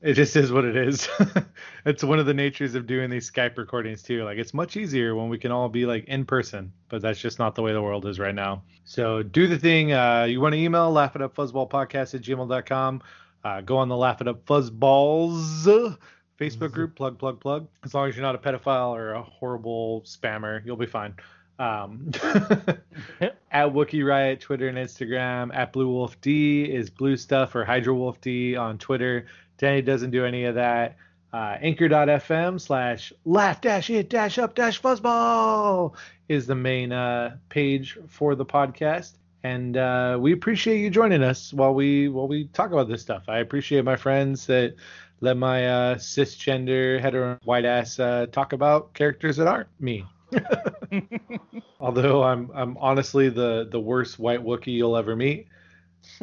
It 0.03 0.13
just 0.15 0.37
is 0.37 0.53
what 0.53 0.67
it 0.67 0.77
is. 0.77 1.09
it's 1.87 2.05
one 2.05 2.19
of 2.19 2.27
the 2.27 2.35
natures 2.35 2.75
of 2.75 2.87
doing 2.87 3.09
these 3.09 3.31
Skype 3.31 3.57
recordings 3.57 4.03
too. 4.03 4.23
Like 4.25 4.37
it's 4.37 4.53
much 4.53 4.77
easier 4.77 5.15
when 5.15 5.31
we 5.31 5.39
can 5.39 5.51
all 5.51 5.71
be 5.71 5.87
like 5.87 6.05
in 6.05 6.27
person, 6.27 6.73
but 6.89 7.01
that's 7.01 7.19
just 7.19 7.39
not 7.39 7.55
the 7.55 7.63
way 7.63 7.73
the 7.73 7.81
world 7.83 8.05
is 8.07 8.19
right 8.19 8.35
now. 8.35 8.63
So 8.85 9.23
do 9.23 9.47
the 9.47 9.59
thing. 9.59 9.93
Uh, 9.93 10.25
you 10.25 10.41
want 10.43 10.53
to 10.53 10.61
email 10.61 10.93
laugh 10.93 11.17
it 11.17 11.23
up 11.23 11.35
fuzzballpodcast 11.35 12.15
at 12.15 12.21
gmail.com. 12.21 13.03
Uh, 13.43 13.61
go 13.63 13.79
on 13.79 13.89
the 13.89 13.97
laugh 13.97 14.21
it 14.21 14.29
up 14.29 14.45
fuzzballs 14.45 15.97
Facebook 16.39 16.73
group, 16.73 16.95
plug, 16.95 17.19
plug, 17.19 17.41
plug. 17.41 17.67
As 17.83 17.95
long 17.95 18.09
as 18.09 18.17
you're 18.17 18.23
not 18.23 18.35
a 18.35 18.39
pedophile 18.39 18.91
or 18.91 19.15
a 19.15 19.23
horrible 19.23 20.03
spammer, 20.03 20.65
you'll 20.65 20.77
be 20.77 20.87
fine. 20.87 21.15
Um, 21.59 22.11
at 23.51 23.73
Wookiee 23.73 24.07
Riot, 24.07 24.41
Twitter 24.41 24.69
and 24.69 24.79
Instagram. 24.79 25.55
At 25.55 25.73
Blue 25.73 25.89
Wolf 25.89 26.21
D 26.21 26.65
is 26.65 26.91
Blue 26.91 27.17
Stuff 27.17 27.55
or 27.55 27.65
Hydro 27.65 27.95
Wolf 27.95 28.21
D 28.21 28.57
on 28.57 28.79
Twitter. 28.79 29.27
Danny 29.59 29.83
doesn't 29.83 30.11
do 30.11 30.25
any 30.25 30.45
of 30.45 30.57
that. 30.57 30.97
Uh, 31.33 31.57
anchor.fm 31.61 32.61
slash 32.61 33.13
laugh 33.25 33.61
dash 33.61 33.91
it 33.91 34.09
dash 34.09 34.39
up 34.39 34.55
dash 34.55 34.81
fuzzball 34.81 35.95
is 36.29 36.47
the 36.47 36.55
main 36.55 36.93
uh, 36.93 37.37
page 37.49 37.99
for 38.09 38.35
the 38.35 38.45
podcast. 38.45 39.13
And 39.43 39.77
uh, 39.77 40.19
we 40.21 40.33
appreciate 40.33 40.81
you 40.81 40.91
joining 40.91 41.23
us 41.23 41.53
while 41.53 41.75
we 41.75 42.09
while 42.09 42.27
we 42.27 42.47
talk 42.49 42.73
about 42.73 42.89
this 42.89 43.03
stuff. 43.03 43.25
I 43.29 43.39
appreciate 43.39 43.85
my 43.85 43.97
friends 43.97 44.47
that 44.47 44.75
let 45.21 45.37
my 45.37 45.69
uh, 45.69 45.95
cisgender 45.97 47.01
hetero 47.01 47.39
white 47.45 47.65
ass 47.65 47.99
uh, 47.99 48.27
talk 48.33 48.53
about 48.53 48.95
characters 48.95 49.37
that 49.37 49.47
aren't 49.47 49.69
me. 49.81 50.05
Although 51.81 52.23
I'm 52.23 52.51
I'm 52.55 52.77
honestly 52.79 53.29
the 53.29 53.69
the 53.71 53.81
worst 53.81 54.19
white 54.19 54.43
Wookiee 54.45 54.75
you'll 54.75 54.97
ever 54.97 55.17
meet. 55.17 55.49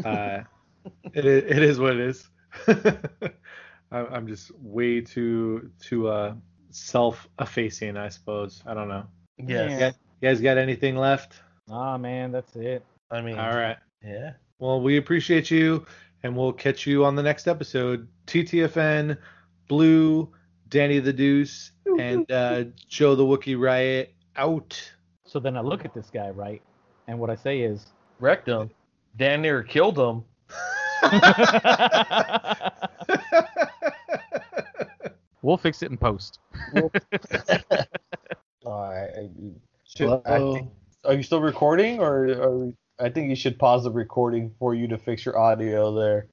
Uh, 0.04 0.42
it 1.14 1.26
it 1.26 1.64
is 1.64 1.80
what 1.80 1.94
it 1.94 2.00
is. 2.00 2.30
I- 2.68 4.06
I'm 4.08 4.28
just 4.28 4.52
way 4.60 5.02
too 5.02 5.72
too 5.80 6.08
uh, 6.08 6.36
self 6.72 7.28
effacing, 7.40 7.98
I 7.98 8.10
suppose. 8.10 8.64
I 8.66 8.74
don't 8.74 8.88
know. 8.88 9.06
Yes. 9.38 9.72
You 9.72 9.80
guys, 9.80 9.94
you 10.22 10.30
guys 10.30 10.42
got 10.42 10.58
anything 10.58 10.96
left? 10.96 11.42
Ah 11.70 11.98
man, 11.98 12.32
that's 12.32 12.56
it. 12.56 12.84
I 13.12 13.22
mean, 13.22 13.38
All 13.38 13.56
right. 13.56 13.78
yeah. 14.04 14.34
Well, 14.60 14.82
we 14.82 14.98
appreciate 14.98 15.52
you, 15.52 15.86
and 16.24 16.36
we'll 16.36 16.54
catch 16.54 16.88
you 16.88 17.06
on 17.06 17.16
the 17.16 17.24
next 17.24 17.48
episode. 17.48 18.08
TTFN, 18.28 19.18
Blue, 19.68 20.32
Danny 20.74 20.98
the 20.98 21.14
Deuce, 21.14 21.72
and 22.00 22.30
uh, 22.32 22.64
Joe 22.90 23.14
the 23.14 23.24
Wookiee 23.24 23.60
Riot 23.60 24.16
out. 24.36 24.92
So 25.24 25.40
then 25.40 25.56
I 25.56 25.62
look 25.62 25.86
at 25.86 25.94
this 25.94 26.10
guy, 26.12 26.32
right? 26.32 26.64
And 27.08 27.20
what 27.20 27.30
I 27.30 27.36
say 27.36 27.62
is, 27.62 27.86
Wrecked 28.20 28.48
him. 28.48 28.72
Damn 29.16 29.44
near 29.44 29.62
killed 29.62 30.00
him. 30.00 30.24
we'll 35.44 35.58
fix 35.58 35.84
it 35.84 35.92
in 35.92 35.98
post. 35.98 36.40
All 38.66 38.90
right. 38.90 39.30
Should, 39.84 40.22
I 40.26 40.40
think, 40.40 40.72
are 41.06 41.14
you 41.14 41.22
still 41.22 41.42
recording, 41.42 42.00
or, 42.00 42.34
or 42.34 42.74
I 43.00 43.10
think 43.10 43.30
you 43.30 43.36
should 43.36 43.60
pause 43.60 43.84
the 43.84 43.92
recording 43.92 44.52
for 44.58 44.74
you 44.74 44.88
to 44.88 44.98
fix 44.98 45.24
your 45.24 45.38
audio 45.38 45.94
there, 45.94 46.26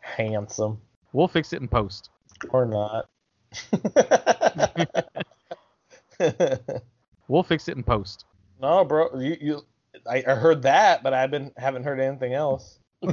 handsome, 0.00 0.80
We'll 1.12 1.28
fix 1.28 1.52
it 1.52 1.60
in 1.60 1.68
post. 1.68 2.08
or 2.50 2.64
not? 2.64 3.10
We'll 7.28 7.42
fix 7.42 7.68
it 7.68 7.76
in 7.76 7.82
post. 7.82 8.24
no, 8.60 8.84
bro. 8.84 9.08
You 9.18 9.36
you. 9.40 9.60
I, 10.06 10.22
I 10.26 10.34
heard 10.34 10.62
that, 10.62 11.02
but 11.02 11.14
I've 11.14 11.30
been 11.30 11.52
haven't 11.56 11.84
heard 11.84 12.00
anything 12.00 12.34
else. 12.34 12.78
Do 13.02 13.12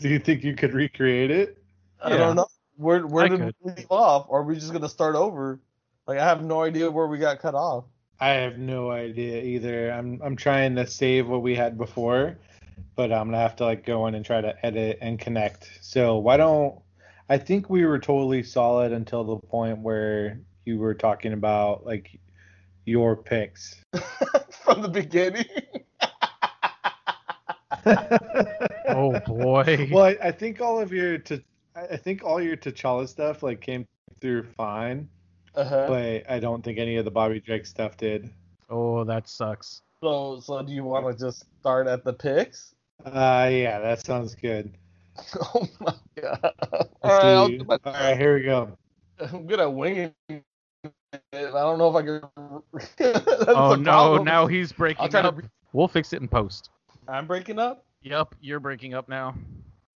you 0.00 0.18
think 0.18 0.44
you 0.44 0.54
could 0.54 0.74
recreate 0.74 1.30
it? 1.30 1.62
I 2.02 2.10
Yeah. 2.10 2.16
don't 2.18 2.36
know. 2.36 2.46
Where 2.76 3.06
where 3.06 3.24
I 3.24 3.28
did 3.28 3.40
could. 3.40 3.54
we 3.62 3.72
leave 3.72 3.86
off? 3.90 4.26
Or 4.28 4.40
are 4.40 4.44
we 4.44 4.54
just 4.56 4.72
gonna 4.72 4.88
start 4.88 5.14
over? 5.16 5.60
Like 6.06 6.18
I 6.18 6.24
have 6.24 6.44
no 6.44 6.62
idea 6.62 6.90
where 6.90 7.06
we 7.06 7.18
got 7.18 7.38
cut 7.40 7.54
off. 7.54 7.84
I 8.20 8.30
have 8.30 8.58
no 8.58 8.90
idea 8.90 9.42
either. 9.42 9.90
I'm 9.90 10.20
I'm 10.22 10.36
trying 10.36 10.76
to 10.76 10.86
save 10.86 11.28
what 11.28 11.42
we 11.42 11.54
had 11.54 11.78
before, 11.78 12.36
but 12.94 13.12
I'm 13.12 13.28
gonna 13.28 13.38
have 13.38 13.56
to 13.56 13.64
like 13.64 13.86
go 13.86 14.06
in 14.06 14.14
and 14.14 14.24
try 14.24 14.40
to 14.40 14.54
edit 14.66 14.98
and 15.00 15.18
connect. 15.18 15.70
So 15.80 16.18
why 16.18 16.36
don't 16.36 16.78
I 17.28 17.38
think 17.38 17.68
we 17.68 17.84
were 17.84 17.98
totally 17.98 18.42
solid 18.42 18.92
until 18.92 19.24
the 19.24 19.36
point 19.48 19.78
where 19.80 20.40
you 20.64 20.78
were 20.78 20.94
talking 20.94 21.32
about 21.32 21.84
like 21.84 22.18
your 22.84 23.16
picks. 23.16 23.74
From 24.64 24.82
the 24.82 24.88
beginning. 24.88 25.44
Oh 28.88 29.18
boy. 29.26 29.88
well, 29.92 30.04
I, 30.04 30.16
I 30.22 30.30
think 30.30 30.60
all 30.60 30.80
of 30.80 30.92
your 30.92 31.18
to 31.18 31.42
I 31.74 31.82
I 31.92 31.96
think 31.96 32.22
all 32.24 32.40
your 32.40 32.56
T'Challa 32.56 33.08
stuff 33.08 33.42
like 33.42 33.60
came 33.60 33.84
through 34.20 34.44
fine, 34.56 35.08
Uh-huh. 35.54 35.86
but 35.88 36.30
I 36.30 36.38
don't 36.38 36.64
think 36.64 36.78
any 36.78 36.96
of 36.96 37.04
the 37.04 37.10
Bobby 37.10 37.40
Drake 37.40 37.66
stuff 37.66 37.96
did. 37.96 38.30
Oh, 38.70 39.04
that 39.04 39.28
sucks. 39.28 39.82
So, 40.02 40.40
so 40.40 40.62
do 40.62 40.72
you 40.72 40.84
want 40.84 41.06
to 41.18 41.24
just 41.24 41.44
start 41.60 41.88
at 41.88 42.04
the 42.04 42.12
picks? 42.12 42.74
Uh, 43.04 43.48
yeah, 43.50 43.80
that 43.80 44.04
sounds 44.06 44.34
good. 44.36 44.76
Oh 45.54 45.68
my 45.80 45.94
god! 46.20 46.52
All 46.72 47.10
right, 47.10 47.24
I'll 47.24 47.48
do- 47.48 47.58
do 47.58 47.64
my- 47.64 47.78
all 47.84 47.92
right, 47.92 48.16
here 48.18 48.34
we 48.36 48.42
go. 48.42 48.76
I'm 49.20 49.46
good 49.46 49.60
at 49.60 49.72
winging 49.72 50.12
it. 50.28 50.42
I 51.32 51.40
don't 51.50 51.78
know 51.78 51.88
if 51.88 51.96
I 51.96 52.02
can. 52.02 52.20
Oh 53.48 53.70
the 53.70 53.76
no, 53.78 53.90
problem. 53.90 54.24
now 54.24 54.46
he's 54.46 54.72
breaking 54.72 55.14
up. 55.14 55.36
to. 55.36 55.42
We'll 55.72 55.88
fix 55.88 56.12
it 56.12 56.20
in 56.20 56.28
post. 56.28 56.70
I'm 57.08 57.26
breaking 57.26 57.58
up. 57.58 57.84
Yep, 58.02 58.34
you're 58.40 58.60
breaking 58.60 58.94
up 58.94 59.08
now. 59.08 59.34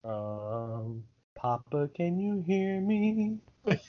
Um, 0.03 1.03
Papa, 1.35 1.89
can 1.95 2.19
you 2.19 2.43
hear 2.47 2.79
me? 2.81 3.37
That 3.65 3.79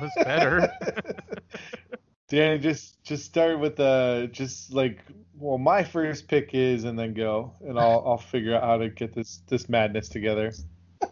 was 0.00 0.10
better. 0.24 0.70
Danny, 2.30 2.60
just 2.60 3.02
just 3.02 3.24
start 3.24 3.58
with 3.58 3.78
uh 3.80 4.26
just 4.28 4.72
like 4.72 5.00
well 5.36 5.58
my 5.58 5.82
first 5.82 6.28
pick 6.28 6.50
is 6.54 6.84
and 6.84 6.96
then 6.96 7.12
go 7.12 7.52
and 7.60 7.78
I'll 7.78 8.02
I'll 8.06 8.18
figure 8.18 8.54
out 8.54 8.62
how 8.62 8.78
to 8.78 8.88
get 8.88 9.12
this 9.12 9.42
this 9.48 9.68
madness 9.68 10.08
together. 10.08 10.52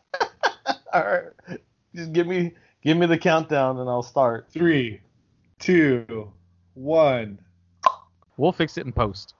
All 0.94 1.04
right, 1.04 1.58
just 1.94 2.12
give 2.12 2.28
me 2.28 2.54
give 2.82 2.96
me 2.96 3.06
the 3.06 3.18
countdown 3.18 3.80
and 3.80 3.90
I'll 3.90 4.04
start. 4.04 4.46
Three, 4.52 5.00
two, 5.58 6.32
one. 6.74 7.40
we'll 8.36 8.52
fix 8.52 8.78
it 8.78 8.86
in 8.86 8.92
post. 8.92 9.34